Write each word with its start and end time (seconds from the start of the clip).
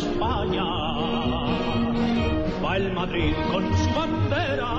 España. 0.00 0.64
Va 2.64 2.76
el 2.76 2.92
Madrid 2.92 3.34
con 3.52 3.62
su 3.76 3.90
bandera, 3.98 4.72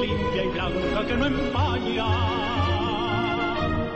limpia 0.00 0.44
y 0.44 0.48
blanca 0.48 1.06
que 1.06 1.14
no 1.16 1.26
empaña. 1.26 2.08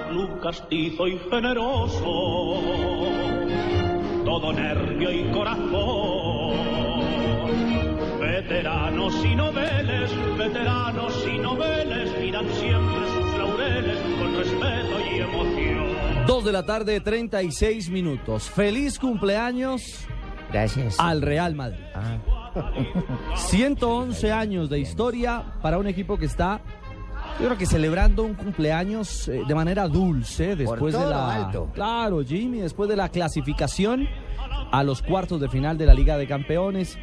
Club 0.08 0.40
castizo 0.40 1.06
y 1.08 1.18
generoso, 1.30 2.60
todo 4.24 4.52
nervio 4.52 5.10
y 5.12 5.24
corazón. 5.32 6.54
Veteranos 8.20 9.24
y 9.24 9.34
noveles, 9.34 10.10
veteranos 10.38 11.26
y 11.26 11.38
noveles, 11.38 12.18
miran 12.20 12.48
siempre 12.48 13.00
sus 13.14 13.38
laureles 13.38 13.98
con 14.18 14.36
respeto 14.36 14.94
y 15.10 15.20
emoción. 15.20 15.63
Dos 16.26 16.44
de 16.44 16.52
la 16.52 16.64
tarde, 16.64 17.00
36 17.00 17.90
minutos. 17.90 18.48
Feliz 18.48 18.98
cumpleaños 18.98 20.06
Gracias. 20.50 20.98
al 20.98 21.20
Real 21.20 21.54
Madrid. 21.54 21.84
Ah, 21.94 22.18
111 23.36 24.32
años 24.32 24.70
de 24.70 24.78
historia 24.78 25.42
para 25.60 25.78
un 25.78 25.86
equipo 25.86 26.16
que 26.16 26.24
está, 26.24 26.60
yo 27.38 27.46
creo 27.46 27.58
que 27.58 27.66
celebrando 27.66 28.22
un 28.22 28.34
cumpleaños 28.34 29.28
eh, 29.28 29.42
de 29.46 29.54
manera 29.54 29.86
dulce 29.86 30.56
después 30.56 30.94
de 30.94 31.04
la. 31.04 31.34
alto. 31.46 31.70
Claro, 31.74 32.24
Jimmy, 32.24 32.60
después 32.60 32.88
de 32.88 32.96
la 32.96 33.10
clasificación 33.10 34.08
a 34.72 34.82
los 34.82 35.02
cuartos 35.02 35.40
de 35.40 35.48
final 35.48 35.76
de 35.76 35.86
la 35.86 35.94
Liga 35.94 36.16
de 36.16 36.26
Campeones. 36.26 36.98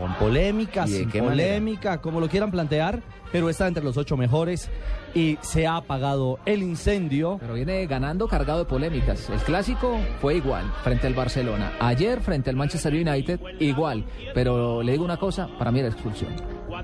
Con 0.00 0.14
polémica, 0.14 0.84
¿Y 0.86 0.90
de 0.92 0.98
sin 1.00 1.10
qué 1.10 1.20
manera? 1.20 1.48
polémica, 1.50 2.00
como 2.00 2.20
lo 2.20 2.28
quieran 2.28 2.50
plantear, 2.50 3.02
pero 3.30 3.50
está 3.50 3.68
entre 3.68 3.84
los 3.84 3.96
ocho 3.98 4.16
mejores 4.16 4.70
y 5.14 5.36
se 5.42 5.66
ha 5.66 5.76
apagado 5.76 6.38
el 6.46 6.62
incendio. 6.62 7.36
Pero 7.38 7.52
viene 7.54 7.86
ganando 7.86 8.26
cargado 8.26 8.60
de 8.60 8.64
polémicas. 8.64 9.28
El 9.28 9.40
clásico 9.40 9.98
fue 10.20 10.36
igual 10.36 10.64
frente 10.82 11.06
al 11.06 11.14
Barcelona. 11.14 11.72
Ayer 11.80 12.20
frente 12.22 12.48
al 12.48 12.56
Manchester 12.56 12.94
United 12.94 13.40
igual. 13.58 14.06
Pero 14.34 14.82
le 14.82 14.92
digo 14.92 15.04
una 15.04 15.18
cosa, 15.18 15.48
para 15.58 15.70
mí 15.70 15.80
era 15.80 15.88
expulsión. 15.88 16.34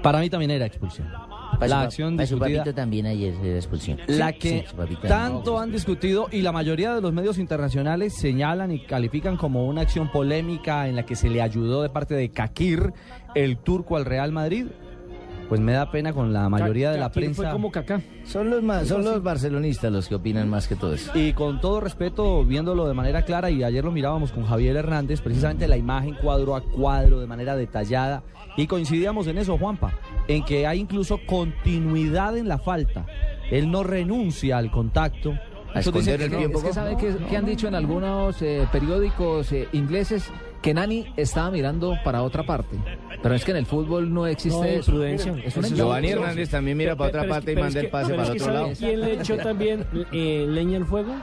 Para 0.03 0.19
mí 0.21 0.29
también 0.29 0.51
era 0.51 0.67
expulsión. 0.67 1.11
La 1.61 1.69
su, 1.69 1.75
acción 1.75 2.27
su 2.27 2.39
papito 2.39 2.75
también 2.75 3.07
ayer 3.07 3.35
de 3.39 3.53
la 3.53 3.57
expulsión. 3.57 3.99
La 4.07 4.33
que 4.33 4.67
sí, 4.69 4.97
tanto 5.09 5.59
han 5.59 5.73
discutido 5.73 6.29
y 6.31 6.43
la 6.43 6.53
mayoría 6.53 6.95
de 6.95 7.01
los 7.01 7.13
medios 7.13 7.39
internacionales 7.39 8.15
señalan 8.15 8.73
y 8.73 8.81
califican 8.81 9.37
como 9.37 9.67
una 9.67 9.83
acción 9.83 10.11
polémica 10.11 10.89
en 10.89 10.97
la 10.97 11.05
que 11.05 11.17
se 11.17 11.31
le 11.31 11.41
ayudó 11.43 11.83
de 11.83 11.89
parte 11.89 12.15
de 12.15 12.31
Kakir, 12.31 12.93
el 13.35 13.57
turco 13.59 13.97
al 13.97 14.05
Real 14.05 14.33
Madrid. 14.33 14.67
Pues 15.49 15.61
me 15.61 15.73
da 15.73 15.91
pena 15.93 16.13
con 16.13 16.33
la 16.33 16.49
mayoría 16.49 16.91
de 16.91 16.99
la 16.99 17.11
prensa. 17.13 17.43
Fue 17.43 17.51
como 17.53 17.71
Kaká. 17.71 18.01
Son 18.25 18.51
los, 18.51 18.63
ma- 18.63 18.85
son 18.85 19.05
los 19.05 19.23
barcelonistas 19.23 19.93
los 19.93 20.09
que 20.09 20.17
opinan 20.17 20.49
más 20.51 20.67
que 20.67 20.75
todo 20.75 20.93
eso. 20.95 21.13
Y 21.17 21.33
con 21.35 21.61
todo 21.61 21.81
respeto, 21.81 22.45
viéndolo 22.45 22.89
de 22.89 22.95
manera 22.95 23.23
clara, 23.23 23.49
y 23.51 23.63
ayer 23.63 23.85
lo 23.85 23.93
mirábamos 23.93 24.33
con 24.33 24.45
Javier 24.45 24.75
Hernández, 24.77 25.21
precisamente 25.21 25.69
la 25.69 25.77
imagen 25.77 26.15
cuadro 26.21 26.57
a 26.57 26.63
cuadro, 26.63 27.21
de 27.21 27.27
manera 27.29 27.55
detallada, 27.55 28.25
y 28.57 28.67
coincidíamos 28.67 29.29
en 29.29 29.39
eso, 29.39 29.57
Juanpa, 29.57 29.93
en 30.27 30.45
que 30.45 30.67
hay 30.67 30.81
incluso 30.81 31.21
continuidad 31.27 32.37
en 32.37 32.49
la 32.49 32.59
falta. 32.59 33.07
Él 33.51 33.71
no 33.71 33.85
renuncia 33.85 34.59
al 34.59 34.71
contacto. 34.73 35.33
A 35.75 35.81
esconder 35.81 36.23
el 36.23 36.31
tiempo. 36.37 36.59
Es 36.59 36.65
que 36.65 36.73
sabe 36.73 36.97
que, 36.97 37.15
que 37.29 37.37
han 37.37 37.45
dicho 37.45 37.69
en 37.69 37.75
algunos 37.75 38.41
eh, 38.43 38.67
periódicos 38.73 39.53
eh, 39.53 39.69
ingleses 39.75 40.31
que 40.67 40.75
Nani 40.75 41.07
estaba 41.17 41.49
mirando 41.53 41.97
para 42.03 42.25
otra 42.25 42.43
parte. 42.45 42.77
Pero 43.23 43.37
es 43.37 43.45
que 43.45 43.53
en 43.53 43.59
el 43.59 43.67
fútbol 43.67 44.13
no 44.13 44.27
existe 44.27 44.59
No 44.59 44.65
eso. 44.65 44.91
prudencia. 44.91 45.33
Es 45.45 45.57
una 45.57 45.69
Giovanni. 45.69 46.09
Hernández 46.09 46.51
también 46.51 46.77
mira 46.77 46.97
para 46.97 47.11
otra 47.11 47.29
parte 47.29 47.53
y 47.53 47.55
manda 47.55 47.79
el 47.79 47.89
pase 47.89 48.15
para 48.15 48.33
otro 48.33 48.53
lado. 48.53 48.75
¿sabe 48.75 48.77
¿Quién 48.77 49.01
le 49.01 49.13
echó 49.13 49.37
también 49.37 49.87
eh, 50.11 50.45
leña 50.49 50.79
al 50.79 50.85
fuego? 50.85 51.15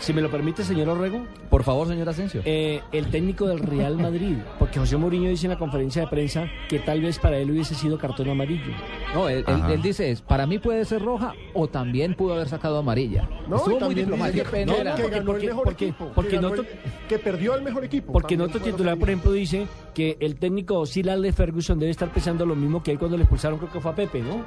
Si 0.00 0.14
me 0.14 0.22
lo 0.22 0.30
permite, 0.30 0.64
señor 0.64 0.88
Orrego, 0.88 1.26
Por 1.50 1.62
favor, 1.62 1.86
señor 1.86 2.08
Asensio. 2.08 2.40
eh, 2.46 2.80
el 2.90 3.10
técnico 3.10 3.46
del 3.46 3.58
Real 3.58 3.96
Madrid, 3.98 4.36
porque 4.58 4.78
José 4.80 4.96
Mourinho 4.96 5.28
dice 5.28 5.44
en 5.46 5.52
la 5.52 5.58
conferencia 5.58 6.00
de 6.02 6.08
prensa 6.08 6.46
que 6.70 6.78
tal 6.78 7.02
vez 7.02 7.18
para 7.18 7.36
él 7.36 7.50
hubiese 7.50 7.74
sido 7.74 7.98
cartón 7.98 8.30
amarillo. 8.30 8.72
No, 9.14 9.28
él, 9.28 9.44
él- 9.46 9.62
él 9.72 9.82
dice, 9.82 10.10
es, 10.10 10.22
para 10.22 10.46
mí 10.46 10.58
puede 10.58 10.86
ser 10.86 11.02
roja 11.02 11.34
o 11.52 11.68
también 11.68 12.14
pudo 12.14 12.32
haber 12.32 12.48
sacado 12.48 12.78
amarilla. 12.78 13.28
No, 13.46 13.56
Estuvo 13.56 13.78
muy 13.78 13.94
diplomático. 13.94 14.44
que, 14.44 14.50
pena 14.50 14.72
no, 14.72 14.78
que 14.78 14.84
porque- 15.02 15.20
porque- 15.22 15.46
el 15.46 15.54
porque- 15.54 15.84
equipo, 15.88 16.12
porque 16.14 16.30
que, 16.30 16.40
noto- 16.40 16.62
el- 16.62 16.68
que 17.06 17.18
perdió 17.18 17.54
el 17.54 17.62
mejor 17.62 17.84
equipo. 17.84 18.12
Porque 18.12 18.34
en 18.34 18.40
otro 18.40 18.60
titular, 18.60 18.96
por 18.96 19.10
ejemplo, 19.10 19.32
dice 19.32 19.66
que 19.94 20.16
el 20.20 20.36
técnico 20.36 20.82
Alex 21.10 21.36
Ferguson 21.36 21.78
debe 21.78 21.90
estar 21.90 22.08
pensando 22.10 22.46
lo 22.46 22.56
mismo 22.56 22.82
que 22.82 22.90
él 22.90 22.98
cuando 22.98 23.18
le 23.18 23.24
expulsaron, 23.24 23.58
creo 23.58 23.70
que 23.70 23.80
fue 23.80 23.90
a 23.90 23.94
Pepe, 23.94 24.22
¿no? 24.22 24.44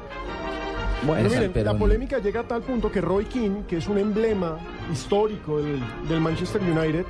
Bueno, 1.06 1.30
miren, 1.30 1.52
la 1.66 1.78
polémica 1.78 2.18
llega 2.20 2.40
a 2.40 2.44
tal 2.48 2.62
punto 2.62 2.90
que 2.90 3.02
Roy 3.02 3.26
Keane, 3.26 3.66
que 3.68 3.76
es 3.78 3.88
un 3.90 3.98
emblema 3.98 4.58
histórico 4.92 5.62
del, 5.62 5.80
del 6.10 6.20
Manchester 6.22 6.62
United, 6.62 7.06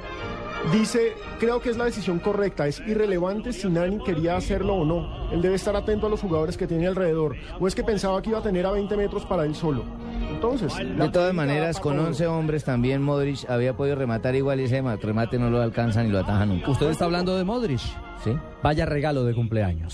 dice, 0.71 1.13
creo 1.39 1.59
que 1.61 1.69
es 1.71 1.77
la 1.77 1.85
decisión 1.85 2.19
correcta, 2.19 2.67
es 2.67 2.79
irrelevante 2.87 3.51
si 3.53 3.67
Nani 3.69 3.99
quería 4.03 4.37
hacerlo 4.37 4.75
o 4.75 4.85
no. 4.85 5.29
Él 5.31 5.41
debe 5.41 5.55
estar 5.55 5.75
atento 5.75 6.07
a 6.07 6.09
los 6.09 6.21
jugadores 6.21 6.55
que 6.57 6.67
tiene 6.67 6.87
alrededor. 6.87 7.35
O 7.59 7.67
es 7.67 7.75
que 7.75 7.83
pensaba 7.83 8.21
que 8.21 8.29
iba 8.29 8.39
a 8.39 8.43
tener 8.43 8.65
a 8.65 8.71
20 8.71 8.95
metros 8.95 9.25
para 9.25 9.45
él 9.45 9.55
solo. 9.55 9.83
Entonces, 10.31 10.73
De 10.77 11.09
todas 11.09 11.33
maneras, 11.33 11.79
con 11.79 11.95
para 11.95 12.07
11 12.07 12.27
hombres 12.27 12.63
también 12.63 13.01
Modric 13.01 13.49
había 13.49 13.75
podido 13.75 13.95
rematar 13.95 14.35
igual 14.35 14.59
y 14.59 14.65
ese 14.65 14.81
ma- 14.81 14.95
remate 14.97 15.37
no 15.39 15.49
lo 15.49 15.61
alcanza 15.61 16.03
ni 16.03 16.09
lo 16.09 16.19
ataja 16.19 16.45
nunca. 16.45 16.69
Usted 16.71 16.89
está 16.89 17.05
hablando 17.05 17.35
de 17.37 17.43
Modric. 17.43 17.79
¿Sí? 18.23 18.31
Vaya 18.61 18.85
regalo 18.85 19.25
de 19.25 19.33
cumpleaños. 19.33 19.93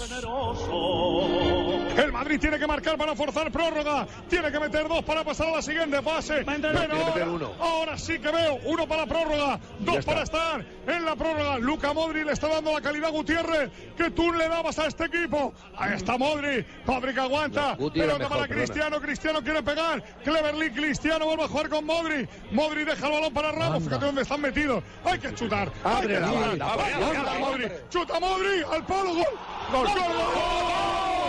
El 1.99 2.11
Madrid 2.11 2.39
tiene 2.39 2.57
que 2.57 2.67
marcar 2.67 2.97
para 2.97 3.15
forzar 3.15 3.51
prórroga. 3.51 4.07
Tiene 4.29 4.51
que 4.51 4.59
meter 4.59 4.87
dos 4.87 5.03
para 5.03 5.23
pasar 5.23 5.47
a 5.47 5.51
la 5.57 5.61
siguiente 5.61 6.01
fase. 6.01 6.45
Pero 6.45 6.79
ahora, 6.79 7.47
ahora 7.59 7.97
sí 7.97 8.19
que 8.19 8.31
veo 8.31 8.59
uno 8.65 8.87
para 8.87 9.05
prórroga, 9.05 9.59
dos 9.79 10.05
para 10.05 10.23
estar 10.23 10.65
en 10.87 11.05
la 11.05 11.15
prórroga. 11.15 11.57
Luca 11.59 11.93
Modri 11.93 12.23
le 12.23 12.33
está 12.33 12.47
dando 12.47 12.73
la 12.73 12.81
calidad 12.81 13.09
a 13.09 13.11
Gutiérrez 13.11 13.69
que 13.97 14.11
tú 14.11 14.31
le 14.33 14.47
dabas 14.47 14.79
a 14.79 14.87
este 14.87 15.05
equipo. 15.05 15.53
Ahí 15.75 15.93
está 15.93 16.17
Modri. 16.17 16.65
Modric 16.85 17.17
aguanta. 17.17 17.77
Pelota 17.93 18.29
para 18.29 18.47
Cristiano. 18.47 18.99
Cristiano 18.99 19.41
quiere 19.41 19.63
pegar. 19.63 20.03
Cleverly 20.23 20.71
Cristiano 20.71 21.25
vuelve 21.25 21.43
a 21.43 21.47
jugar 21.47 21.69
con 21.69 21.85
Modri. 21.85 22.27
Modri 22.51 22.83
deja 22.83 23.05
el 23.07 23.13
balón 23.13 23.33
para 23.33 23.51
Ramos. 23.51 23.83
Fíjate 23.83 24.05
dónde 24.05 24.21
están 24.21 24.41
metidos. 24.41 24.83
Hay 25.03 25.19
que 25.19 25.33
chutar. 25.33 25.71
Hay 25.83 26.07
que 26.07 26.15
chutar. 26.15 26.49
Anda, 26.49 27.39
Modri. 27.39 27.67
Chuta 27.89 28.19
Modri 28.19 28.63
al. 28.71 28.83
Gol. 28.89 29.07
Gol. 29.07 29.25
Gol. 29.71 29.87
¡Gol! 29.87 31.28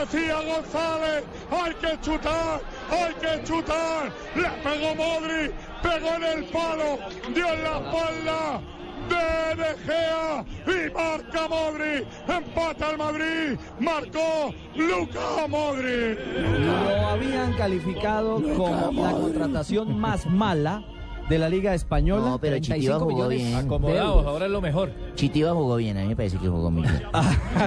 Decía 0.00 0.40
González, 0.40 1.24
hay 1.50 1.74
que 1.74 2.00
chutar, 2.00 2.60
hay 2.90 3.14
que 3.14 3.44
chutar. 3.44 4.10
Le 4.34 4.48
pegó 4.62 4.94
Modri, 4.94 5.52
pegó 5.82 6.14
en 6.14 6.22
el 6.24 6.44
palo, 6.46 6.98
dio 7.34 7.46
en 7.46 7.62
la 7.62 7.78
espalda 7.78 8.60
de 9.10 9.62
De 9.62 9.78
Gea 9.84 10.44
y 10.66 10.94
marca 10.94 11.48
Modri. 11.48 12.06
Empata 12.28 12.90
el 12.90 12.98
Madrid, 12.98 13.58
marcó 13.78 14.54
Luka 14.76 15.46
Modri. 15.48 16.16
Lo 16.64 17.08
habían 17.08 17.52
calificado 17.54 18.42
como 18.56 19.02
la 19.02 19.12
contratación 19.12 19.98
más 19.98 20.26
mala 20.26 20.84
de 21.28 21.38
la 21.38 21.48
Liga 21.48 21.74
Española. 21.74 22.30
No, 22.30 22.38
pero 22.38 22.56
35 22.56 22.74
Chitiva 22.74 22.98
jugó 22.98 23.28
bien. 23.28 23.54
Acomodados, 23.54 24.26
ahora 24.26 24.46
es 24.46 24.50
lo 24.50 24.60
mejor. 24.60 24.92
Chitiva 25.14 25.52
jugó 25.52 25.76
bien, 25.76 25.96
a 25.96 26.02
mí 26.02 26.08
me 26.08 26.16
parece 26.16 26.38
que 26.38 26.48
jugó 26.48 26.70
bien. 26.70 26.88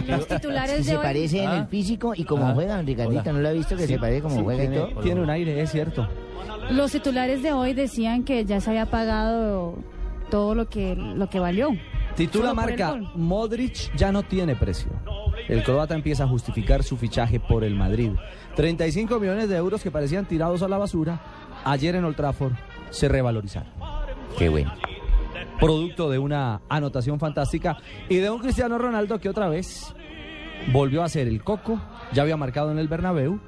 Los 0.08 0.28
titulares 0.28 0.78
de 0.78 0.84
se 0.84 0.98
hoy. 0.98 1.04
parece 1.04 1.44
en 1.44 1.52
el 1.52 1.68
físico 1.68 2.14
y 2.16 2.26
como 2.26 2.54
juega, 2.54 2.76
don 2.78 2.86
Ricardito, 2.86 3.32
¿no 3.32 3.40
lo 3.40 3.50
ha 3.50 3.54
visto 3.54 3.78
que 3.78 3.88
se 3.88 3.98
parece 3.98 4.22
como 4.22 4.44
juega 4.44 4.64
y 4.66 4.68
todo? 4.68 4.88
Tiene 5.02 5.22
un 5.22 5.30
aire, 5.30 5.62
es 5.62 5.72
cierto. 5.72 6.08
Los 6.72 6.92
titulares 6.92 7.42
de 7.42 7.54
hoy 7.54 7.74
decían 7.74 8.24
que 8.24 8.44
ya 8.46 8.60
se 8.60 8.70
había 8.70 8.86
pagado 8.86 9.76
todo 10.34 10.56
lo 10.56 10.68
que, 10.68 10.96
lo 10.96 11.30
que 11.30 11.40
valió. 11.40 11.70
Titula 12.16 12.56
marca, 12.56 13.00
Modric 13.14 13.96
ya 13.96 14.12
no 14.12 14.24
tiene 14.24 14.56
precio. 14.56 14.90
El 15.48 15.62
croata 15.62 15.94
empieza 15.94 16.24
a 16.24 16.28
justificar 16.28 16.82
su 16.82 16.98
fichaje 16.98 17.40
por 17.40 17.64
el 17.64 17.76
Madrid. 17.76 18.10
35 18.56 19.20
millones 19.20 19.48
de 19.48 19.58
euros 19.58 19.84
que 19.84 19.92
parecían 19.92 20.26
tirados 20.26 20.64
a 20.64 20.68
la 20.68 20.80
basura, 20.80 21.22
ayer 21.64 21.94
en 21.94 22.06
Old 22.06 22.16
Trafford 22.16 22.54
se 22.90 23.08
revalorizaron. 23.10 23.72
Qué 24.36 24.50
bueno. 24.50 24.74
Producto 25.60 26.10
de 26.10 26.18
una 26.18 26.62
anotación 26.68 27.20
fantástica 27.20 27.78
y 28.10 28.16
de 28.16 28.32
un 28.32 28.40
Cristiano 28.40 28.80
Ronaldo 28.80 29.20
que 29.20 29.30
otra 29.30 29.50
vez 29.50 29.94
volvió 30.72 31.04
a 31.04 31.10
ser 31.10 31.28
el 31.28 31.44
coco, 31.44 31.80
ya 32.12 32.24
había 32.24 32.38
marcado 32.38 32.72
en 32.72 32.80
el 32.80 32.88
Bernabéu 32.88 33.40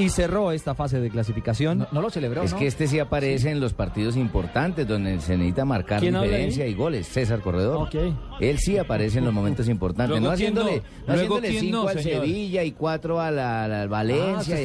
y 0.00 0.08
cerró 0.08 0.52
esta 0.52 0.74
fase 0.74 1.00
de 1.00 1.10
clasificación. 1.10 1.86
No, 1.92 2.00
lo 2.00 2.10
celebró. 2.10 2.42
Es 2.42 2.54
que 2.54 2.66
este 2.66 2.86
sí 2.86 2.98
aparece 2.98 3.50
en 3.50 3.60
los 3.60 3.74
partidos 3.74 4.16
importantes 4.16 4.86
donde 4.86 5.20
se 5.20 5.36
necesita 5.36 5.64
marcar 5.64 6.00
diferencia 6.00 6.66
y 6.66 6.74
goles. 6.74 7.06
César 7.06 7.40
Corredor. 7.40 7.86
Okay. 7.88 8.14
Él 8.40 8.58
sí 8.58 8.78
aparece 8.78 9.18
en 9.18 9.24
los 9.26 9.34
momentos 9.34 9.68
importantes, 9.68 10.08
luego 10.08 10.26
no 10.26 10.32
haciéndole, 10.32 10.82
no, 11.06 11.12
haciéndole. 11.12 12.02
Sevilla 12.02 12.64
y 12.64 12.72
cuatro 12.72 13.20
a 13.20 13.30
la, 13.30 13.82
ah, 13.82 13.86
Valencia. 13.86 14.56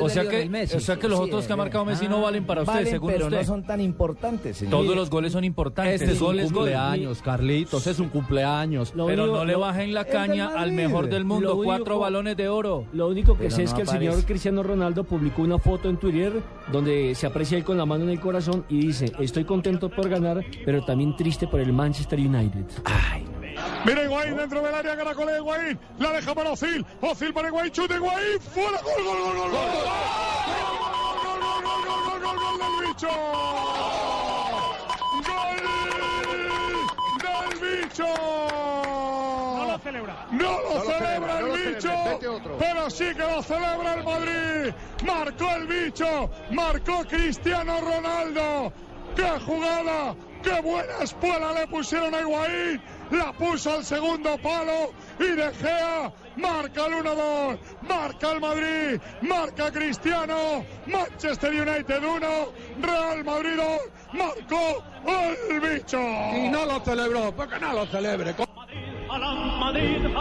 O, 0.00 0.08
sea 0.08 0.28
que, 0.98 1.08
los 1.08 1.20
otros 1.20 1.46
que 1.46 1.52
ha 1.52 1.54
eh, 1.54 1.58
marcado 1.58 1.84
eh. 1.84 1.88
Messi 1.88 2.08
no 2.08 2.20
valen 2.20 2.44
para 2.44 2.60
ah, 2.62 2.64
usted, 2.64 2.86
según 2.90 3.10
pero 3.12 3.26
usted. 3.26 3.38
no 3.38 3.44
son 3.44 3.64
tan 3.64 3.80
importantes. 3.80 4.58
Señor. 4.58 4.70
Todos 4.70 4.96
los 4.96 5.10
goles 5.10 5.32
son 5.32 5.44
importantes. 5.44 6.00
Este 6.00 6.14
es 6.14 6.20
un 6.20 6.38
cumpleaños, 6.38 7.18
y... 7.18 7.22
Carlitos, 7.22 7.86
es 7.86 7.98
un 7.98 8.08
cumpleaños. 8.08 8.92
Pero 8.94 9.26
no 9.26 9.44
le 9.44 9.56
bajen 9.56 9.92
la 9.94 10.04
caña 10.04 10.50
al 10.56 10.72
mejor 10.72 11.08
del 11.08 11.24
mundo, 11.24 11.60
cuatro 11.62 11.98
balones 11.98 12.36
de 12.36 12.48
oro. 12.48 12.86
Lo 12.92 13.08
único 13.08 13.36
que 13.36 13.50
sé 13.50 13.64
es 13.64 13.74
que 13.74 13.82
el 13.82 13.88
señor 13.88 14.24
Cristiano 14.24 14.62
Ronaldo 14.62 15.04
publicó 15.04 15.42
una 15.42 15.58
foto 15.58 15.88
en 15.88 15.96
Twitter 15.96 16.32
donde 16.72 17.14
se 17.14 17.26
aprecia 17.26 17.58
él 17.58 17.64
con 17.64 17.76
la 17.76 17.86
mano 17.86 18.04
en 18.04 18.10
el 18.10 18.20
corazón 18.20 18.64
y 18.68 18.86
dice, 18.86 19.12
estoy 19.18 19.44
contento 19.44 19.90
por 19.90 20.08
ganar, 20.08 20.44
pero 20.64 20.84
también 20.84 21.16
triste 21.16 21.46
por 21.46 21.60
el 21.60 21.72
Manchester 21.72 22.18
United. 22.18 22.64
Ay. 22.84 23.23
Mira 23.84 24.02
Higuaín 24.02 24.36
dentro 24.36 24.62
del 24.62 24.74
área, 24.74 24.96
Caracol 24.96 25.26
de 25.26 25.36
Higuaín. 25.36 25.78
La 25.98 26.12
deja 26.12 26.34
para 26.34 26.50
Ocil. 26.52 26.86
Ocil 27.02 27.34
para 27.34 27.48
Higuaín, 27.48 27.70
chute 27.70 27.94
Higuaín. 27.94 28.40
Fuera, 28.40 28.80
gol, 28.82 29.04
gol, 29.04 29.18
gol, 29.18 29.36
gol, 29.36 29.50
gol. 29.50 29.60
Gol, 30.50 30.78
gol, 30.80 31.62
gol, 31.64 31.84
gol, 31.84 32.20
gol, 32.20 32.20
gol, 32.22 32.38
gol 32.38 32.58
del 32.58 32.74
bicho. 32.86 33.10
Gol 37.20 37.60
del 37.60 37.82
bicho. 37.82 38.08
No 39.54 39.64
lo, 39.64 39.72
no 39.72 39.78
celebra, 39.78 40.26
lo 40.30 40.80
celebra, 40.80 41.38
el 41.40 41.74
bicho, 41.74 41.92
pero 42.58 42.90
sí 42.90 43.04
que 43.14 43.22
lo 43.22 43.42
celebra 43.42 43.94
el 43.94 44.04
Madrid. 44.04 44.74
Marcó 45.04 45.50
el 45.56 45.66
bicho, 45.66 46.30
marcó 46.50 47.04
Cristiano 47.04 47.80
Ronaldo. 47.80 48.72
¡Qué 49.14 49.28
jugada! 49.44 50.16
¡Qué 50.42 50.60
buena 50.60 50.98
espuela 51.02 51.52
le 51.52 51.66
pusieron 51.68 52.14
a 52.14 52.20
Higuaín! 52.20 52.82
la 53.14 53.32
puso 53.32 53.74
al 53.74 53.84
segundo 53.84 54.36
palo 54.38 54.92
y 55.18 55.36
De 55.36 55.50
Gea 55.54 56.12
marca 56.36 56.86
el 56.86 56.92
1-2, 56.94 57.58
marca 57.88 58.32
el 58.32 58.40
Madrid, 58.40 59.00
marca 59.22 59.70
Cristiano, 59.70 60.64
Manchester 60.86 61.50
United 61.52 62.02
1, 62.02 62.26
Real 62.80 63.24
Madrid 63.24 63.56
2, 63.56 63.66
marcó 64.12 64.84
el 65.50 65.60
bicho. 65.60 65.98
Y 65.98 66.48
no 66.48 66.66
lo 66.66 66.80
celebró, 66.80 67.32
pues 67.32 67.48
porque 67.48 67.60
no 67.60 67.72
lo 67.72 67.86
celebre. 67.86 68.34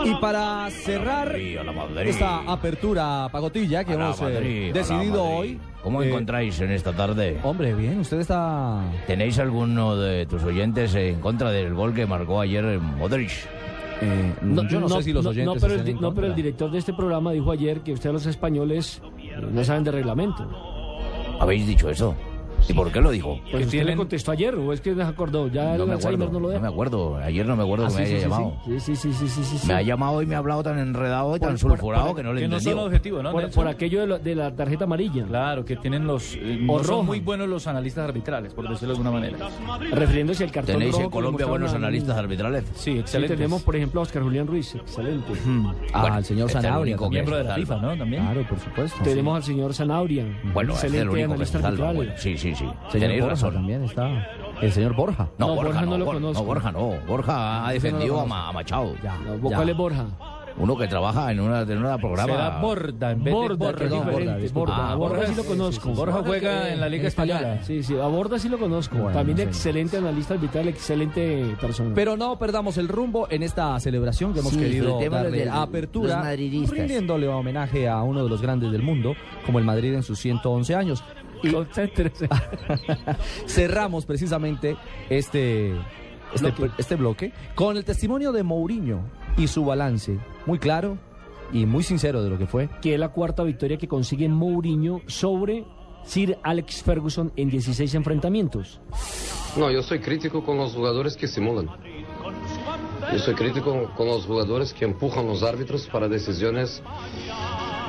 Y 0.05 0.15
para 0.15 0.69
cerrar 0.69 1.35
esta 1.35 2.39
apertura 2.39 3.27
pagotilla 3.31 3.83
que 3.83 3.93
hemos 3.93 4.19
eh, 4.21 4.71
decidido 4.73 5.23
hoy, 5.23 5.59
¿Cómo 5.83 6.01
eh, 6.01 6.07
encontráis 6.07 6.59
en 6.61 6.71
esta 6.71 6.93
tarde? 6.93 7.39
Hombre, 7.43 7.73
bien, 7.73 7.99
usted 7.99 8.21
está... 8.21 8.81
¿Tenéis 9.05 9.37
alguno 9.37 9.97
de 9.97 10.25
tus 10.25 10.41
oyentes 10.43 10.95
en 10.95 11.19
contra 11.19 11.51
del 11.51 11.73
gol 11.73 11.93
que 11.93 12.05
marcó 12.05 12.39
ayer 12.39 12.63
en 12.63 12.83
Modric? 12.97 13.31
Eh, 14.01 14.33
no, 14.41 14.67
yo 14.67 14.79
no, 14.79 14.89
sé 14.89 15.03
si 15.03 15.13
los 15.13 15.25
oyentes 15.25 15.61
no, 15.61 15.67
pero, 15.67 15.81
el, 15.81 16.01
no 16.01 16.13
pero 16.13 16.27
el 16.27 16.35
director 16.35 16.71
de 16.71 16.79
este 16.79 16.93
programa 16.93 17.31
dijo 17.31 17.51
ayer 17.51 17.81
que 17.81 17.93
ustedes 17.93 18.13
los 18.13 18.25
españoles 18.25 19.01
eh, 19.19 19.35
no 19.51 19.63
saben 19.63 19.83
de 19.83 19.91
reglamento. 19.91 20.47
¿Habéis 21.39 21.67
dicho 21.67 21.89
eso? 21.89 22.15
¿Y 22.67 22.73
por 22.73 22.91
qué 22.91 23.01
lo 23.01 23.11
dijo? 23.11 23.39
Pues 23.51 23.65
usted 23.65 23.83
le 23.83 23.95
contestó 23.95 24.31
ayer, 24.31 24.55
o 24.55 24.71
es 24.73 24.81
que 24.81 24.91
no 24.91 25.03
acordó, 25.03 25.47
ya 25.47 25.75
no 25.77 25.83
el 25.83 25.89
me 25.89 25.95
acuerdo, 25.95 26.29
no 26.31 26.39
lo 26.39 26.49
deja. 26.49 26.59
No 26.59 26.67
me 26.67 26.73
acuerdo, 26.73 27.17
ayer 27.17 27.45
no 27.45 27.55
me 27.55 27.63
acuerdo 27.63 27.85
ah, 27.85 27.89
que 27.89 27.95
me 27.95 28.01
haya 28.03 28.19
llamado. 28.19 28.57
Sí, 28.79 28.95
sí, 28.95 29.13
sí, 29.13 29.67
Me 29.67 29.73
ha 29.73 29.81
llamado 29.81 30.21
y 30.21 30.25
me 30.25 30.35
ha 30.35 30.37
hablado 30.37 30.63
tan 30.63 30.79
enredado 30.79 31.35
y 31.35 31.39
tan 31.39 31.57
sulfurado 31.57 32.15
que 32.15 32.23
no 32.23 32.33
le 32.33 32.43
entendí. 32.43 32.63
Que 32.63 32.71
no 32.71 32.77
son 32.77 32.87
objetivos, 32.87 33.23
¿no? 33.23 33.31
Por, 33.31 33.67
aquello 33.67 34.01
de, 34.01 34.07
lo, 34.07 34.19
de, 34.19 34.35
la 34.35 34.55
tarjeta 34.55 34.85
amarilla. 34.85 35.25
Claro, 35.25 35.65
que 35.65 35.75
tienen 35.75 36.07
los... 36.07 36.35
Eh, 36.35 36.65
son 36.83 37.05
muy 37.05 37.19
buenos 37.19 37.47
los 37.47 37.67
analistas 37.67 38.07
arbitrales, 38.07 38.53
por 38.53 38.67
decirlo 38.67 38.93
de 38.93 38.99
alguna 38.99 39.11
manera. 39.11 39.49
Refiriéndose 39.91 40.43
al 40.43 40.51
cartón 40.51 40.75
¿Tenéis 40.75 40.97
en 40.97 41.09
Colombia 41.09 41.45
buenos 41.45 41.71
una... 41.71 41.87
analistas 41.87 42.17
arbitrales? 42.17 42.65
Sí, 42.75 42.99
excelente. 42.99 43.35
tenemos, 43.35 43.61
por 43.61 43.75
ejemplo, 43.75 43.99
a 43.99 44.03
Oscar 44.03 44.23
Julián 44.23 44.47
Ruiz, 44.47 44.75
excelente. 44.75 45.33
Al 45.93 46.23
señor 46.23 46.49
este 46.49 46.61
Sanabria. 46.61 46.97
Miembro 47.09 47.37
de 47.37 47.43
la 47.43 47.55
FIFA, 47.55 47.77
¿no? 47.77 47.97
También. 47.97 48.23
Claro, 48.23 48.47
por 48.47 48.59
supuesto. 48.59 49.03
Tenemos 49.03 49.35
al 49.35 49.43
señor 49.43 49.73
Sanabria. 49.73 50.25
Bueno, 50.53 50.73
excelente 50.73 51.23
analista 51.23 51.59
arbitral. 51.59 52.13
Sí, 52.17 52.37
sí, 52.37 52.52
sí. 52.55 52.69
Señor 52.91 53.21
Borja 53.21 53.51
también 53.51 53.83
estaba. 53.83 54.27
El 54.61 54.71
señor 54.71 54.95
Borja. 54.95 55.29
No, 55.37 55.55
Borja, 55.55 55.81
no, 55.81 55.97
lo 55.97 56.05
Borja, 56.05 56.41
Borja 56.41 56.71
no. 56.71 56.93
Borja 57.07 57.67
ha 57.67 57.73
defendido 57.73 58.19
a, 58.21 58.51
Machado. 58.51 58.95
¿Cuál 59.41 59.69
es 59.69 59.77
Borja? 59.77 60.05
Uno 60.57 60.77
que 60.77 60.87
trabaja 60.87 61.31
en 61.31 61.39
una, 61.39 61.61
en 61.61 61.77
una 61.77 61.97
programa. 61.97 62.31
Será 62.31 62.59
Borda, 62.59 63.11
en 63.11 63.23
vez 63.23 63.33
Borda, 63.33 63.71
de 63.71 63.89
Borda, 64.49 64.77
no, 64.77 64.83
ah, 64.83 64.95
Borda, 64.95 65.27
sí 65.27 65.35
lo 65.35 65.43
conozco. 65.43 65.89
Sí. 65.89 65.95
Borja 65.95 66.21
juega 66.23 66.71
en 66.71 66.79
la 66.79 66.89
Liga 66.89 67.07
Española. 67.07 67.59
Sí, 67.63 67.81
sí, 67.81 67.95
a 67.97 68.07
Borda 68.07 68.37
sí 68.37 68.49
lo 68.49 68.59
conozco. 68.59 68.97
También 69.11 69.39
excelente 69.39 69.97
analista 69.97 70.35
arbitral, 70.35 70.67
excelente 70.67 71.55
persona. 71.59 71.91
Pero 71.95 72.17
no 72.17 72.37
perdamos 72.37 72.77
el 72.77 72.87
rumbo 72.87 73.27
en 73.29 73.43
esta 73.43 73.79
celebración 73.79 74.33
que 74.33 74.39
hemos 74.39 74.53
sí, 74.53 74.59
querido 74.59 74.99
darle 75.09 75.31
de 75.31 75.49
apertura, 75.49 76.31
rindiéndole 76.35 77.27
homenaje 77.27 77.89
a 77.89 78.01
uno 78.03 78.23
de 78.23 78.29
los 78.29 78.41
grandes 78.41 78.71
del 78.71 78.83
mundo, 78.83 79.15
como 79.45 79.59
el 79.59 79.65
Madrid 79.65 79.93
en 79.95 80.03
sus 80.03 80.19
111 80.19 80.75
años. 80.75 81.03
Cerramos 83.47 84.05
precisamente 84.05 84.77
este, 85.09 85.73
este, 86.33 86.51
bloque. 86.51 86.71
este 86.77 86.95
bloque 86.95 87.33
con 87.55 87.77
el 87.77 87.85
testimonio 87.85 88.31
de 88.31 88.43
Mourinho 88.43 89.01
y 89.37 89.47
su 89.47 89.65
balance. 89.65 90.17
Muy 90.45 90.59
claro 90.59 90.97
y 91.51 91.65
muy 91.65 91.83
sincero 91.83 92.23
de 92.23 92.29
lo 92.29 92.37
que 92.37 92.47
fue. 92.47 92.69
Que 92.81 92.95
es 92.95 92.99
la 92.99 93.09
cuarta 93.09 93.43
victoria 93.43 93.77
que 93.77 93.87
consigue 93.87 94.27
Mourinho 94.29 95.01
sobre 95.07 95.65
Sir 96.05 96.37
Alex 96.43 96.83
Ferguson 96.83 97.31
en 97.35 97.49
16 97.49 97.93
enfrentamientos. 97.95 98.81
No, 99.55 99.69
yo 99.69 99.83
soy 99.83 99.99
crítico 99.99 100.43
con 100.43 100.57
los 100.57 100.73
jugadores 100.73 101.15
que 101.15 101.27
simulan. 101.27 101.69
Yo 103.11 103.19
soy 103.19 103.35
crítico 103.35 103.91
con 103.95 104.07
los 104.07 104.25
jugadores 104.25 104.73
que 104.73 104.85
empujan 104.85 105.27
los 105.27 105.43
árbitros 105.43 105.87
para 105.87 106.07
decisiones 106.07 106.81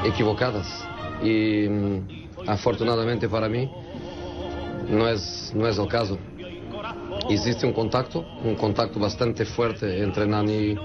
equivocadas. 0.04 0.66
Y 1.22 1.68
mm, 1.68 2.23
afortunadamente 2.46 3.28
para 3.28 3.48
mí, 3.48 3.70
no 4.88 5.08
es, 5.08 5.52
no 5.54 5.66
es 5.66 5.78
el 5.78 5.88
caso. 5.88 6.18
Existe 7.30 7.66
un 7.66 7.72
contacto, 7.72 8.24
un 8.42 8.54
contacto 8.54 9.00
bastante 9.00 9.44
fuerte 9.44 10.02
entre 10.02 10.26
Nani 10.26 10.76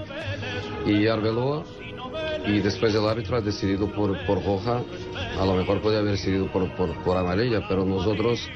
y 0.86 1.06
Arbeloa 1.06 1.64
y 2.46 2.60
después 2.60 2.94
el 2.94 3.06
árbitro 3.06 3.36
ha 3.36 3.40
decidido 3.40 3.92
por, 3.92 4.16
por 4.26 4.42
roja, 4.44 4.82
a 5.38 5.44
lo 5.44 5.54
mejor 5.54 5.80
podría 5.80 6.00
haber 6.00 6.12
decidido 6.12 6.50
por, 6.50 6.74
por, 6.74 7.16
amarilla, 7.16 7.66
pero 7.68 7.84
nosotros, 7.84 8.48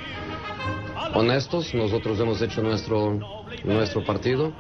honestos, 1.14 1.74
nosotros 1.74 2.18
hemos 2.20 2.40
hecho 2.40 2.62
nuestro, 2.62 3.18
nuestro 3.64 4.04
partido 4.04 4.52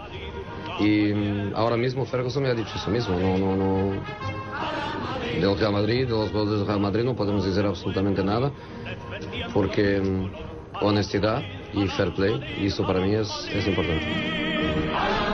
y 0.80 1.12
mm, 1.14 1.52
ahora 1.54 1.76
mismo 1.76 2.04
Ferguson 2.04 2.42
me 2.42 2.50
ha 2.50 2.54
dicho 2.54 2.72
eso 2.76 2.90
mismo, 2.90 3.18
no, 3.18 3.38
no, 3.38 3.56
no, 3.56 4.02
del 5.40 5.58
Real 5.58 5.72
Madrid, 5.72 6.06
de 6.06 6.10
los 6.10 6.32
do 6.32 6.44
del 6.46 6.66
Real 6.66 6.80
Madrid, 6.80 7.04
no 7.04 7.14
podemos 7.14 7.44
decir 7.44 7.64
absolutamente 7.64 8.22
nada, 8.22 8.50
porque 9.52 10.00
mm, 10.00 10.84
honestidad 10.84 11.42
y 11.72 11.86
fair 11.88 12.14
play, 12.14 12.40
y 12.60 12.66
eso 12.66 12.86
para 12.86 13.00
mí 13.00 13.14
es, 13.14 13.28
es 13.52 13.66
importante. 13.66 15.33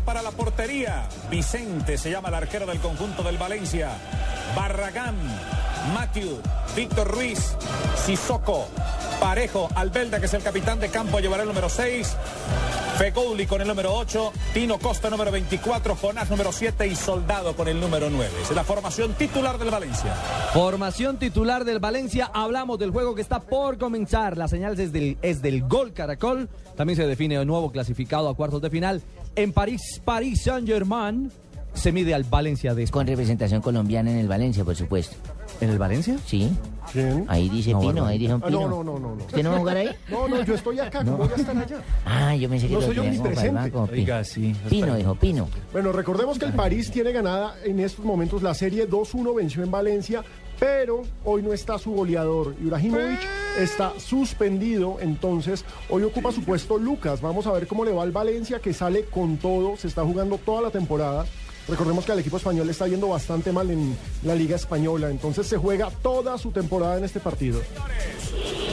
Para 0.00 0.22
la 0.22 0.30
portería. 0.30 1.06
Vicente 1.30 1.98
se 1.98 2.10
llama 2.10 2.28
el 2.28 2.34
arquero 2.34 2.66
del 2.66 2.78
conjunto 2.78 3.22
del 3.22 3.36
Valencia. 3.36 3.90
Barragán, 4.56 5.14
Matthew, 5.94 6.40
Víctor 6.74 7.08
Ruiz, 7.08 7.56
Sissoko, 7.96 8.66
Parejo, 9.20 9.68
Albelda, 9.74 10.18
que 10.18 10.26
es 10.26 10.34
el 10.34 10.42
capitán 10.42 10.80
de 10.80 10.88
campo, 10.88 11.20
llevará 11.20 11.42
el 11.42 11.48
número 11.48 11.68
6. 11.68 12.16
Fegoli 12.98 13.46
con 13.46 13.60
el 13.60 13.68
número 13.68 13.94
8, 13.94 14.32
Tino 14.54 14.78
Costa 14.78 15.10
número 15.10 15.30
24, 15.30 15.96
Jonás 15.96 16.30
número 16.30 16.52
7 16.52 16.86
y 16.86 16.96
Soldado 16.96 17.54
con 17.54 17.68
el 17.68 17.80
número 17.80 18.10
9. 18.10 18.30
Es 18.42 18.50
la 18.54 18.64
formación 18.64 19.14
titular 19.14 19.58
del 19.58 19.70
Valencia. 19.70 20.14
Formación 20.52 21.18
titular 21.18 21.64
del 21.64 21.80
Valencia. 21.80 22.30
Hablamos 22.32 22.78
del 22.78 22.90
juego 22.90 23.14
que 23.14 23.22
está 23.22 23.40
por 23.40 23.78
comenzar. 23.78 24.36
La 24.36 24.48
señal 24.48 24.78
es 24.78 24.92
del, 24.92 25.18
es 25.22 25.42
del 25.42 25.62
gol 25.62 25.92
Caracol. 25.92 26.48
También 26.76 26.96
se 26.96 27.06
define 27.06 27.38
de 27.38 27.44
nuevo 27.44 27.72
clasificado 27.72 28.28
a 28.28 28.34
cuartos 28.34 28.62
de 28.62 28.70
final. 28.70 29.02
En 29.34 29.52
París, 29.52 30.00
París 30.04 30.42
Saint-Germain 30.44 31.30
se 31.74 31.92
mide 31.92 32.14
al 32.14 32.24
Valencia 32.24 32.74
de 32.74 32.86
Con 32.88 33.06
representación 33.06 33.62
colombiana 33.62 34.10
en 34.10 34.18
el 34.18 34.28
Valencia, 34.28 34.64
por 34.64 34.76
supuesto. 34.76 35.16
¿En 35.60 35.70
el 35.70 35.78
Valencia? 35.78 36.18
Sí. 36.26 36.50
¿Quién? 36.92 37.24
Ahí 37.28 37.48
dice 37.48 37.72
No, 37.72 37.80
Pino, 37.80 38.04
ahí 38.06 38.18
dice 38.18 38.34
un 38.34 38.42
Ah, 38.42 38.46
Pino. 38.46 38.60
no, 38.60 38.68
no, 38.68 38.84
no, 38.84 38.98
no, 38.98 39.16
no. 39.16 39.24
¿Usted 39.24 39.42
no 39.42 39.50
va 39.50 39.56
a 39.56 39.58
jugar 39.60 39.76
ahí? 39.78 39.90
No, 40.10 40.28
no, 40.28 40.44
yo 40.44 40.54
estoy 40.54 40.78
acá, 40.78 41.04
¿cómo 41.04 41.16
voy 41.18 41.28
a 41.32 41.36
estar 41.36 41.56
allá? 41.56 41.82
Ah, 42.04 42.36
yo 42.36 42.48
pensé 42.48 42.66
que 42.68 42.74
No 42.74 42.80
lo 42.80 42.86
soy 42.86 42.94
tenía 42.96 43.22
como 43.22 43.70
como 43.72 43.84
Oiga, 43.92 44.24
sí. 44.24 44.54
Pino, 44.68 44.94
dijo 44.94 45.14
Pino. 45.14 45.48
Bueno, 45.72 45.92
recordemos 45.92 46.38
que 46.38 46.44
el 46.46 46.52
París 46.52 46.90
tiene 46.90 47.12
ganada 47.12 47.56
en 47.64 47.80
estos 47.80 48.04
momentos 48.04 48.42
la 48.42 48.54
serie 48.54 48.88
2-1, 48.88 49.34
venció 49.34 49.62
en 49.62 49.70
Valencia, 49.70 50.22
pero 50.60 51.02
hoy 51.24 51.42
no 51.42 51.52
está 51.52 51.78
su 51.78 51.92
goleador. 51.92 52.54
Ibrahimovic 52.62 53.18
está 53.58 53.92
suspendido, 53.98 54.98
entonces 55.00 55.64
hoy 55.88 56.02
ocupa 56.04 56.30
su 56.30 56.42
puesto 56.44 56.78
Lucas. 56.78 57.20
Vamos 57.20 57.46
a 57.46 57.52
ver 57.52 57.66
cómo 57.66 57.84
le 57.84 57.92
va 57.92 58.02
al 58.02 58.12
Valencia, 58.12 58.60
que 58.60 58.72
sale 58.72 59.04
con 59.06 59.38
todo, 59.38 59.76
se 59.76 59.88
está 59.88 60.04
jugando 60.04 60.38
toda 60.38 60.62
la 60.62 60.70
temporada. 60.70 61.24
Recordemos 61.68 62.04
que 62.04 62.12
al 62.12 62.18
equipo 62.18 62.38
español 62.38 62.68
está 62.70 62.88
yendo 62.88 63.08
bastante 63.08 63.52
mal 63.52 63.70
en 63.70 63.96
la 64.24 64.34
Liga 64.34 64.56
Española, 64.56 65.10
entonces 65.10 65.46
se 65.46 65.56
juega 65.56 65.90
toda 66.02 66.38
su 66.38 66.50
temporada 66.50 66.98
en 66.98 67.04
este 67.04 67.20
partido. 67.20 67.60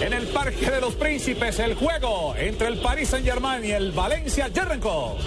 En 0.02 0.14
el 0.14 0.28
Parque 0.28 0.72
de 0.72 0.80
los 0.80 0.96
Príncipes, 0.96 1.60
el 1.60 1.76
juego 1.76 2.36
entre 2.36 2.68
el 2.68 2.80
Paris 2.80 3.10
Saint-Germain 3.10 3.66
y 3.66 3.72
el 3.72 3.92
Valencia 3.92 4.48
ya. 4.48 5.18